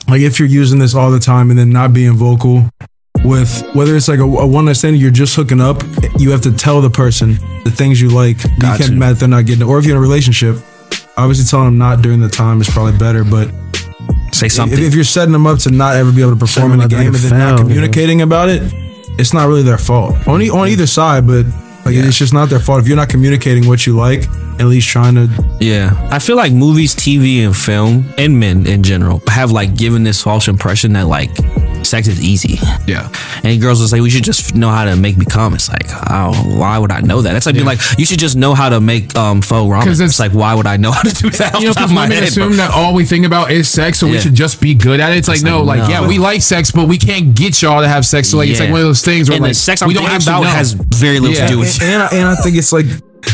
like 0.08 0.22
if 0.22 0.40
you're 0.40 0.48
using 0.48 0.80
this 0.80 0.96
all 0.96 1.12
the 1.12 1.20
time 1.20 1.50
and 1.50 1.60
then 1.60 1.70
not 1.70 1.94
being 1.94 2.14
vocal 2.18 2.68
with 3.24 3.64
whether 3.76 3.96
it's 3.96 4.08
like 4.08 4.20
a, 4.20 4.24
a 4.24 4.48
one 4.48 4.66
night 4.66 4.74
stand 4.78 4.98
you're 4.98 5.12
just 5.12 5.36
hooking 5.36 5.60
up 5.60 5.84
you 6.18 6.32
have 6.32 6.42
to 6.42 6.52
tell 6.54 6.80
the 6.82 6.90
person 6.90 7.34
the 7.66 7.72
things 7.72 8.00
you 8.02 8.10
like 8.10 8.42
you 8.44 8.50
can't 8.62 8.84
to. 8.84 8.92
mad 8.94 9.16
that 9.16 9.20
they're 9.20 9.28
not 9.28 9.46
getting 9.46 9.62
it 9.62 9.66
or 9.70 9.78
if 9.78 9.86
you're 9.86 9.96
in 9.96 9.98
a 9.98 10.02
relationship 10.02 10.56
obviously 11.18 11.46
telling 11.46 11.66
them 11.68 11.78
not 11.78 12.02
during 12.02 12.22
the 12.22 12.30
time 12.30 12.62
is 12.62 12.70
probably 12.70 12.98
better 12.98 13.24
but 13.26 13.52
Say 14.32 14.48
something. 14.48 14.80
if 14.82 14.96
you're 14.96 15.04
setting 15.04 15.34
them 15.34 15.46
up 15.46 15.60
to 15.60 15.70
not 15.72 15.98
ever 15.98 16.12
be 16.14 16.22
able 16.22 16.32
to 16.32 16.38
perform 16.38 16.72
in 16.72 16.80
the 16.80 16.88
game 16.88 17.08
and 17.08 17.16
then 17.16 17.34
a 17.34 17.38
not 17.38 17.58
fail, 17.58 17.68
communicating 17.68 18.22
about 18.22 18.48
it 18.48 18.62
it's 19.20 19.34
not 19.34 19.48
really 19.48 19.64
their 19.64 19.78
fault. 19.78 20.28
On, 20.28 20.42
e- 20.42 20.50
on 20.50 20.68
either 20.68 20.88
side 20.88 21.28
but 21.28 21.46
like 21.86 21.96
it's 21.96 22.18
just 22.18 22.34
not 22.34 22.50
their 22.50 22.60
fault. 22.60 22.82
If 22.82 22.88
you're 22.88 22.98
not 22.98 23.10
communicating 23.10 23.68
what 23.68 23.86
you 23.86 23.96
like 23.96 24.24
at 24.60 24.66
least 24.66 24.90
trying 24.90 25.16
to 25.16 25.30
Yeah, 25.60 25.96
I 26.12 26.20
feel 26.20 26.36
like 26.36 26.52
movies, 26.52 26.94
TV, 26.94 27.46
and 27.46 27.56
film, 27.56 28.14
and 28.18 28.40
men 28.40 28.68
in 28.68 28.84
general, 28.84 29.22
have 29.28 29.52
like 29.52 29.76
given 29.78 30.04
this 30.04 30.22
false 30.22 30.48
impression 30.48 30.94
that 30.94 31.08
like 31.08 31.30
sex 31.84 32.08
is 32.08 32.22
easy. 32.24 32.60
Yeah. 32.88 33.10
And 33.44 33.62
girls 33.62 33.80
will 33.80 33.88
like, 33.98 34.02
we 34.04 34.10
should 34.10 34.24
just 34.24 34.56
know 34.56 34.70
how 34.70 34.86
to 34.86 34.96
make 34.96 35.18
me 35.18 35.26
come. 35.26 35.54
It's 35.54 35.70
like, 35.70 35.88
oh, 36.10 36.32
why 36.58 36.78
would 36.78 36.92
I 36.92 37.02
know 37.02 37.22
that? 37.22 37.36
It's 37.36 37.46
like 37.46 37.56
being 37.56 37.66
like 37.66 37.80
you 37.98 38.06
should 38.06 38.20
just 38.20 38.36
know 38.36 38.54
how 38.54 38.70
to 38.70 38.80
make 38.82 39.16
um 39.16 39.42
faux 39.42 39.70
ramen. 39.72 39.84
'Cause 39.84 40.00
It's, 40.00 40.16
it's- 40.16 40.20
like 40.20 40.34
why 40.34 40.54
would 40.54 40.68
I 40.68 40.78
know 40.78 40.92
how 40.92 41.02
to 41.02 41.14
do 41.14 41.30
that? 41.32 41.60
You 41.60 41.68
know, 41.68 41.74
the 41.74 41.80
top 41.80 41.90
because 41.90 41.92
of 41.92 41.96
my 41.96 42.04
women 42.06 42.24
head, 42.24 42.34
bro? 42.36 42.46
assume 42.46 42.58
that 42.58 42.72
all 42.72 42.94
we 42.94 43.06
think 43.06 43.26
about 43.26 43.52
is 43.52 43.68
sex, 43.68 44.00
so 44.00 44.08
we 44.08 44.20
should 44.20 44.36
just 44.36 44.62
be 44.62 44.74
good 44.76 45.00
at 45.00 45.12
it. 45.14 45.18
It's 45.18 45.28
like, 45.28 45.36
It's 45.38 45.44
no, 45.44 45.64
like, 45.64 45.80
like, 45.82 45.90
yeah, 45.90 46.08
we 46.08 46.20
like 46.20 46.42
sex, 46.42 46.72
but 46.72 46.88
we 46.88 46.98
can't 46.98 47.34
get 47.36 47.62
y'all 47.62 47.82
to 47.82 47.88
have 47.88 48.06
sex. 48.06 48.30
So, 48.30 48.38
like, 48.38 48.50
it's 48.50 48.60
like 48.60 48.70
one 48.72 48.82
of 48.82 48.86
those 48.88 49.02
things 49.02 49.30
where, 49.30 49.36
and 49.38 49.44
like, 49.44 49.52
the 49.52 49.56
sex 49.56 49.82
I'm 49.82 49.88
we 49.88 49.94
don't 49.94 50.04
have 50.04 50.16
actually 50.16 50.34
about 50.34 50.44
know. 50.44 50.50
has 50.50 50.74
very 50.74 51.20
little 51.20 51.36
Yeah. 51.36 51.48
to 51.48 51.54
do 51.54 51.60
with. 51.60 51.82
and, 51.82 51.92
and, 51.92 52.04
I, 52.04 52.08
and 52.18 52.28
I 52.28 52.36
think 52.36 52.56
it's 52.58 52.72
like 52.72 52.86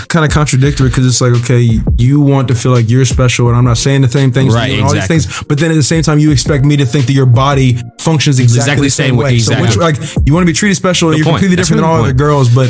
kind 0.07 0.25
of 0.25 0.31
contradictory 0.31 0.89
because 0.89 1.05
it's 1.05 1.21
like 1.21 1.33
okay 1.33 1.79
you 1.97 2.21
want 2.21 2.47
to 2.47 2.55
feel 2.55 2.71
like 2.71 2.89
you're 2.89 3.05
special 3.05 3.47
and 3.49 3.57
i'm 3.57 3.65
not 3.65 3.77
saying 3.77 4.01
the 4.01 4.07
same 4.07 4.31
things 4.31 4.53
Right, 4.53 4.71
you 4.71 4.77
and 4.77 4.85
all 4.85 4.93
these 4.93 5.07
things 5.07 5.43
but 5.43 5.59
then 5.59 5.71
at 5.71 5.75
the 5.75 5.83
same 5.83 6.03
time 6.03 6.19
you 6.19 6.31
expect 6.31 6.63
me 6.65 6.77
to 6.77 6.85
think 6.85 7.05
that 7.07 7.13
your 7.13 7.25
body 7.25 7.77
functions 7.99 8.39
exactly, 8.39 8.61
Exactly 8.61 8.87
the 8.87 8.91
same 8.91 9.15
way 9.17 9.33
exactly. 9.35 9.69
so 9.71 9.79
which, 9.79 9.99
like 9.99 10.25
you 10.25 10.33
want 10.33 10.43
to 10.43 10.47
be 10.47 10.53
treated 10.53 10.75
special 10.75 11.09
and 11.09 11.15
Good 11.15 11.19
you're 11.19 11.25
point. 11.25 11.35
completely 11.41 11.55
That's 11.57 11.69
different 11.69 11.83
than 11.85 11.91
all 11.91 12.03
other 12.03 12.13
girls 12.13 12.53
but 12.53 12.69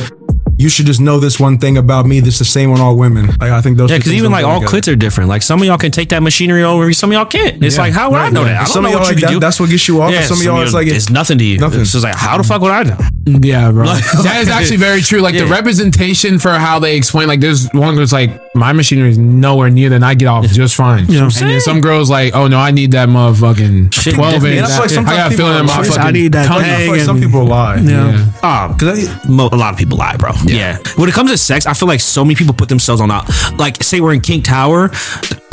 you 0.58 0.70
should 0.70 0.86
just 0.86 1.02
know 1.02 1.20
this 1.20 1.40
one 1.40 1.58
thing 1.58 1.78
about 1.78 2.06
me 2.06 2.20
that's 2.22 2.40
the 2.40 2.46
same 2.46 2.72
on 2.72 2.80
all 2.80 2.96
women 2.96 3.28
like 3.28 3.52
i 3.52 3.62
think 3.62 3.78
those 3.78 3.90
Yeah, 3.90 3.98
two 3.98 4.02
because 4.02 4.14
even 4.14 4.32
like 4.32 4.46
all 4.46 4.60
together. 4.62 4.78
clits 4.82 4.92
are 4.92 4.96
different. 4.96 5.30
Like 5.30 5.42
some 5.42 5.60
of 5.62 5.66
y'all 5.68 5.78
can 5.78 5.92
take 5.92 6.10
that 6.10 6.22
machinery 6.24 6.64
over, 6.64 6.92
some 6.94 7.10
of 7.10 7.14
y'all 7.14 7.26
can't. 7.26 7.64
It's 7.64 7.76
Yeah. 7.76 7.82
like 7.84 7.94
how 7.94 8.12
would 8.12 8.20
I 8.20 8.30
know 8.30 8.42
yeah. 8.42 8.48
that? 8.48 8.56
I 8.62 8.64
don't 8.66 8.74
Some 8.74 8.84
know 8.84 8.90
of 8.90 8.94
y'all, 8.94 9.02
what 9.02 9.10
you 9.10 9.16
like, 9.16 9.20
can 9.24 9.28
that- 9.28 9.34
do. 9.34 9.40
that's 9.40 9.60
what 9.60 9.70
gets 9.70 9.88
you 9.88 10.02
off, 10.02 10.14
and 10.14 10.26
some 10.26 10.38
of 10.38 10.44
y'all, 10.44 10.62
it's 10.62 10.74
like, 10.74 10.88
it's 10.88 11.10
nothing 11.10 11.38
to 11.40 11.44
you. 11.44 11.58
nothing. 11.60 11.82
It's 11.82 11.92
just 11.92 12.04
like 12.04 12.16
how 12.16 12.38
the 12.38 12.44
fuck 12.44 12.62
would 12.62 12.72
I 12.72 12.84
know? 12.84 12.98
Yeah, 13.28 13.72
bro. 13.72 13.86
that 14.24 14.38
is 14.42 14.48
actually 14.50 14.78
very 14.78 15.02
true. 15.02 15.20
Like 15.20 15.36
the 15.36 15.46
representation 15.48 16.40
for 16.40 16.52
how 16.52 16.80
they 16.80 16.96
explain, 16.96 17.28
like 17.28 17.40
there's 17.40 17.68
one 17.74 17.96
that's 17.96 18.12
like 18.14 18.30
my 18.56 18.72
machinery 18.72 19.10
is 19.10 19.18
nowhere 19.18 19.70
near 19.70 19.90
that, 19.90 20.04
I 20.04 20.14
get 20.14 20.28
off 20.28 20.46
just 20.48 20.76
fine. 20.76 21.06
You 21.08 21.20
know 21.20 21.26
what 21.26 21.36
I'm 21.38 21.44
and 21.44 21.52
then 21.54 21.62
some 21.62 21.82
girls 21.82 22.10
like, 22.10 22.36
oh 22.36 22.48
no, 22.48 22.58
I 22.60 22.72
need 22.72 22.92
that 22.92 23.10
motherfucking 23.10 23.94
Shit 23.94 24.14
twelve 24.16 24.46
inch. 24.46 24.58
And 24.58 24.66
I 24.66 24.68
feel 24.70 24.80
like 24.80 24.92
I 24.92 24.94
sometimes 24.94 25.18
got 25.18 25.34
feeling 25.34 25.60
in 25.60 25.66
people 25.66 25.76
my 25.76 25.82
are- 25.82 25.86
fucking. 25.86 26.02
I 26.04 26.12
need 26.12 26.32
that 26.34 26.46
tummy. 26.48 26.64
I 26.64 26.68
feel 26.68 26.78
thing 26.78 26.90
like 26.92 27.02
some 27.02 27.20
people 27.20 27.46
lie 27.46 27.76
Yeah. 27.78 28.32
Um, 28.44 28.74
because 28.74 29.08
a 29.28 29.32
lot 29.32 29.74
of 29.74 29.78
people 29.80 29.98
lie, 29.98 30.16
bro. 30.18 30.32
Yeah. 30.48 30.78
When 30.96 31.10
it 31.10 31.14
comes 31.14 31.32
to 31.32 31.38
sex, 31.38 31.66
I 31.66 31.74
feel 31.74 31.88
like 31.88 32.00
so 32.00 32.24
many 32.24 32.36
people 32.36 32.54
put 32.54 32.70
themselves 32.70 33.02
on 33.02 33.12
a 33.12 33.24
like 33.58 33.84
say 33.84 34.02
we're 34.02 34.14
in 34.14 34.22
King 34.22 34.42
Tower. 34.42 34.90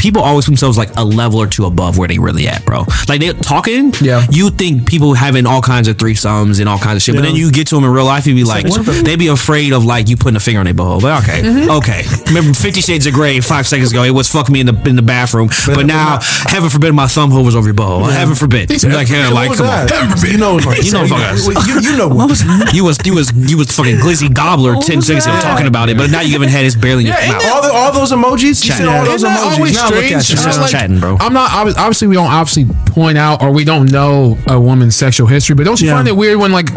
People 0.03 0.23
always 0.23 0.47
themselves 0.47 0.77
like 0.77 0.91
a 0.97 1.05
level 1.05 1.41
or 1.41 1.47
two 1.47 1.65
above 1.65 1.97
where 1.97 2.09
they 2.09 2.19
really 2.19 2.49
at, 2.49 2.65
bro. 2.65 2.85
Like 3.09 3.21
they 3.21 3.33
talking, 3.33 3.93
Yeah. 4.01 4.27
You 4.31 4.51
think 4.51 4.85
people 4.87 5.15
having 5.15 5.47
all 5.47 5.63
kinds 5.63 5.87
of 5.87 5.97
threesomes 5.97 6.59
and 6.59 6.69
all 6.69 6.79
kinds 6.79 6.97
of 6.97 7.03
shit, 7.03 7.15
but 7.15 7.23
then 7.23 7.37
you 7.37 7.53
get 7.53 7.69
to 7.69 7.77
them 7.77 7.85
in 7.85 7.91
real 7.91 8.05
life, 8.05 8.27
you 8.27 8.35
be 8.35 8.43
like, 8.43 8.67
they 8.67 9.15
be 9.15 9.29
afraid 9.29 9.73
of 9.73 9.85
like 9.85 10.09
you 10.09 10.17
putting 10.17 10.37
a 10.37 10.41
finger 10.41 10.59
on 10.59 10.65
their 10.67 10.75
butthole. 10.75 11.01
But 11.01 11.23
okay, 11.23 11.43
Mm-hmm. 11.43 11.71
okay. 11.79 12.03
Remember 12.27 12.53
Fifty 12.55 12.81
Shades 12.81 13.07
of 13.07 13.15
Grey 13.15 13.41
five 13.41 13.67
seconds 13.67 13.93
ago? 13.93 14.03
It 14.03 14.11
was 14.11 14.29
fuck 14.31 14.51
me 14.51 14.61
in 14.61 14.67
the 14.67 14.75
in 14.89 14.97
the 14.97 15.03
bathroom, 15.03 15.49
but, 15.67 15.87
now 15.87 16.19
heaven 16.47 16.69
forbid 16.69 16.93
my 16.95 17.07
thumb 17.07 17.31
hovers 17.31 17.55
over 17.55 17.67
your 17.69 17.75
butthole. 17.75 18.11
Heaven 18.11 18.35
forbid. 18.35 18.71
He 18.71 18.79
like, 18.89 19.09
yeah, 19.09 19.29
like 19.29 19.57
come 19.57 19.67
that? 19.67 19.93
on. 19.93 20.31
you 20.31 20.39
know 20.39 20.59
You 20.59 20.93
know 20.93 21.03
what 21.03 21.67
you, 21.67 21.81
you 21.81 21.97
know 21.97 22.09
what, 22.17 22.29
was 22.29 22.43
You 22.75 22.85
was 22.85 22.99
you 23.05 23.15
was 23.15 23.33
you 23.35 23.57
was 23.59 23.71
fucking 23.71 23.97
glizzy 23.97 24.33
gobbler 24.33 24.75
ten 24.77 25.01
seconds 25.03 25.27
ago 25.27 25.39
talking 25.41 25.67
about 25.67 25.89
it, 25.89 25.97
but 25.97 26.11
now 26.11 26.21
you 26.21 26.33
haven't 26.33 26.51
had 26.51 26.65
his 26.65 26.77
barely 26.77 27.05
in 27.07 27.13
your 27.13 27.17
mouth. 27.17 27.45
all, 27.47 27.63
the, 27.63 27.73
all 27.73 27.93
those 27.93 28.13
emojis 28.13 28.65
you 28.65 28.73
said 28.73 28.89
all 28.89 29.05
those 29.05 29.23
emojis 29.25 29.59
always 29.59 29.75
now 29.75 29.89
look 29.89 29.92
strange? 29.97 30.29
just 30.29 30.61
like- 30.61 30.71
chatting, 30.71 31.01
bro. 31.01 31.17
I'm 31.21 31.33
not 31.33 31.51
obviously 31.77 32.09
we 32.09 32.15
don't 32.15 32.31
obviously 32.31 32.65
point 32.87 33.19
out 33.19 33.43
or 33.43 33.51
we 33.53 33.65
don't 33.65 33.91
know 33.91 34.37
a 34.49 34.59
woman's 34.61 34.97
sexual 34.97 35.27
history, 35.27 35.55
but 35.55 35.65
don't 35.65 35.81
you 35.81 35.89
Yeah. 35.89 35.95
find 35.97 36.09
it 36.09 36.17
weird 36.17 36.39
when 36.39 36.53
like 36.53 36.69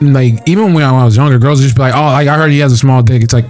like 0.00 0.46
even 0.46 0.74
when 0.74 0.84
I 0.84 1.04
was 1.04 1.16
younger, 1.16 1.38
girls 1.38 1.60
would 1.60 1.64
just 1.64 1.76
be 1.76 1.82
like, 1.82 1.94
"Oh, 1.94 2.02
like, 2.02 2.28
I 2.28 2.36
heard 2.36 2.50
he 2.50 2.58
has 2.58 2.72
a 2.72 2.76
small 2.76 3.02
dick." 3.02 3.22
It's 3.22 3.32
like. 3.32 3.46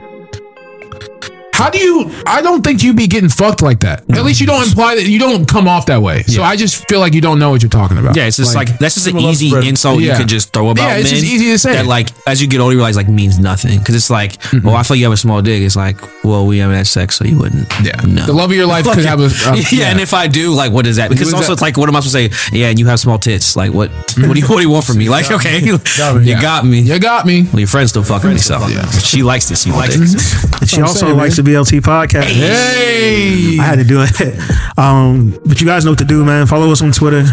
How 1.64 1.70
do 1.70 1.78
you? 1.78 2.10
I 2.26 2.42
don't 2.42 2.62
think 2.62 2.82
you'd 2.82 2.94
be 2.96 3.06
getting 3.06 3.30
fucked 3.30 3.62
like 3.62 3.80
that. 3.80 4.02
At 4.10 4.22
least 4.22 4.38
you 4.40 4.46
don't 4.46 4.66
imply 4.68 4.96
that 4.96 5.06
you 5.08 5.18
don't 5.18 5.46
come 5.48 5.66
off 5.66 5.86
that 5.86 6.02
way. 6.02 6.22
So 6.24 6.42
I 6.42 6.56
just 6.56 6.86
feel 6.90 7.00
like 7.00 7.14
you 7.14 7.22
don't 7.22 7.38
know 7.38 7.48
what 7.50 7.62
you're 7.62 7.70
talking 7.70 7.96
about. 7.96 8.16
Yeah, 8.16 8.26
it's 8.26 8.36
just 8.36 8.54
like, 8.54 8.68
that's 8.78 8.94
just 8.96 9.06
an 9.06 9.12
people 9.14 9.24
love 9.24 9.32
easy 9.32 9.48
spread- 9.48 9.64
insult 9.64 10.00
Yeah. 10.02 10.12
you 10.12 10.18
can 10.18 10.28
just 10.28 10.52
throw 10.52 10.68
about 10.68 10.82
Yeah, 10.82 10.96
it's 10.96 11.10
men. 11.10 11.20
just 11.20 11.32
easy 11.32 11.46
to 11.52 11.58
say. 11.58 11.72
That 11.72 11.86
like 11.86 12.08
as 12.28 12.42
you 12.42 12.48
get 12.48 12.60
older, 12.60 12.72
you 12.72 12.78
realize 12.78 12.96
like 12.96 13.08
means 13.08 13.38
nothing 13.38 13.78
because 13.78 13.94
it's 13.94 14.10
like, 14.10 14.36
well, 14.62 14.76
I 14.76 14.82
feel 14.82 14.94
like 14.94 14.98
you 14.98 15.04
have 15.06 15.14
a 15.14 15.16
small 15.16 15.40
dick. 15.40 15.62
It's 15.62 15.74
like, 15.76 15.96
well, 16.22 16.46
we 16.46 16.58
haven't 16.58 16.76
had 16.76 16.86
sex, 16.86 17.16
so 17.16 17.24
you 17.24 17.38
wouldn't. 17.38 17.66
yeah. 17.82 17.98
no. 18.06 18.26
The 18.26 18.34
love 18.34 18.50
of 18.50 18.56
your 18.56 18.66
life 18.66 18.84
could 18.84 19.06
have 19.06 19.20
a, 19.20 19.24
a 19.48 19.56
yeah, 19.72 19.90
and 19.90 20.00
if 20.00 20.12
I 20.12 20.26
do, 20.28 20.52
like, 20.52 20.70
what 20.70 20.86
is 20.86 20.96
that? 20.96 21.08
Because 21.08 21.28
What 21.28 21.28
is 21.28 21.34
also, 21.34 21.46
that? 21.48 21.52
it's 21.54 21.62
like, 21.62 21.76
what 21.78 21.88
am 21.88 21.96
I 21.96 22.00
supposed 22.00 22.30
to 22.30 22.38
say? 22.50 22.58
Yeah, 22.58 22.68
and 22.68 22.78
you 22.78 22.86
have 22.88 23.00
small 23.00 23.18
tits. 23.18 23.56
Like, 23.56 23.72
what? 23.72 23.90
What 23.90 24.34
do 24.34 24.38
you 24.40 24.46
what 24.46 24.56
do 24.56 24.60
you 24.62 24.70
want 24.70 24.84
from 24.84 24.98
me? 24.98 25.08
Like, 25.08 25.30
okay, 25.30 25.58
you 25.62 25.78
Yeah. 25.98 26.40
got 26.42 26.66
me. 26.66 26.80
you 26.80 26.98
got 26.98 27.24
me. 27.26 27.42
Well, 27.52 27.60
your 27.60 27.68
friend 27.68 27.88
still 27.88 28.04
fucking 28.04 28.30
me, 28.30 28.38
so 28.38 28.60
she 29.00 29.22
likes 29.22 29.48
this. 29.48 29.64
You 29.66 29.72
like 29.72 29.90
it. 29.94 30.20
She 30.74 30.80
also 30.80 31.14
likes 31.14 31.36
the 31.36 31.42
BLT 31.54 31.80
podcast. 31.82 32.24
Hey, 32.24 33.58
I 33.60 33.62
had 33.62 33.76
to 33.76 33.84
do 33.84 34.02
it. 34.02 34.40
Um, 34.76 35.38
but 35.46 35.60
you 35.60 35.68
guys 35.68 35.84
know 35.84 35.92
what 35.92 36.00
to 36.00 36.04
do, 36.04 36.24
man. 36.24 36.48
Follow 36.48 36.72
us 36.72 36.82
on 36.82 36.90
Twitter. 36.90 37.24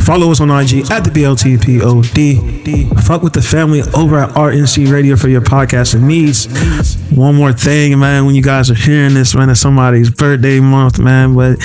Follow 0.00 0.32
us 0.32 0.40
on 0.40 0.50
IG 0.50 0.90
at 0.90 1.04
the 1.04 1.10
BLTPOD. 1.10 3.04
Fuck 3.04 3.22
with 3.22 3.34
the 3.34 3.40
family 3.40 3.82
over 3.94 4.18
at 4.18 4.30
RNC 4.30 4.90
Radio 4.90 5.14
for 5.14 5.28
your 5.28 5.40
podcasting 5.40 6.02
needs. 6.02 6.48
One 7.16 7.36
more 7.36 7.52
thing, 7.52 7.96
man. 8.00 8.26
When 8.26 8.34
you 8.34 8.42
guys 8.42 8.68
are 8.68 8.74
hearing 8.74 9.14
this, 9.14 9.32
man, 9.36 9.48
it's 9.48 9.60
somebody's 9.60 10.10
birthday 10.10 10.58
month, 10.58 10.98
man. 10.98 11.36
But 11.36 11.58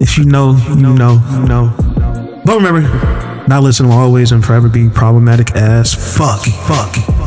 if 0.00 0.18
you 0.18 0.24
know, 0.24 0.56
you 0.70 0.92
know, 0.92 1.22
you 1.30 1.46
know. 1.46 2.42
But 2.44 2.56
remember, 2.56 2.80
not 3.46 3.62
listen 3.62 3.86
will 3.86 3.94
always 3.94 4.32
and 4.32 4.44
forever 4.44 4.68
be 4.68 4.88
problematic 4.88 5.54
as 5.54 5.94
fuck. 5.94 6.40
Fuck. 6.46 7.23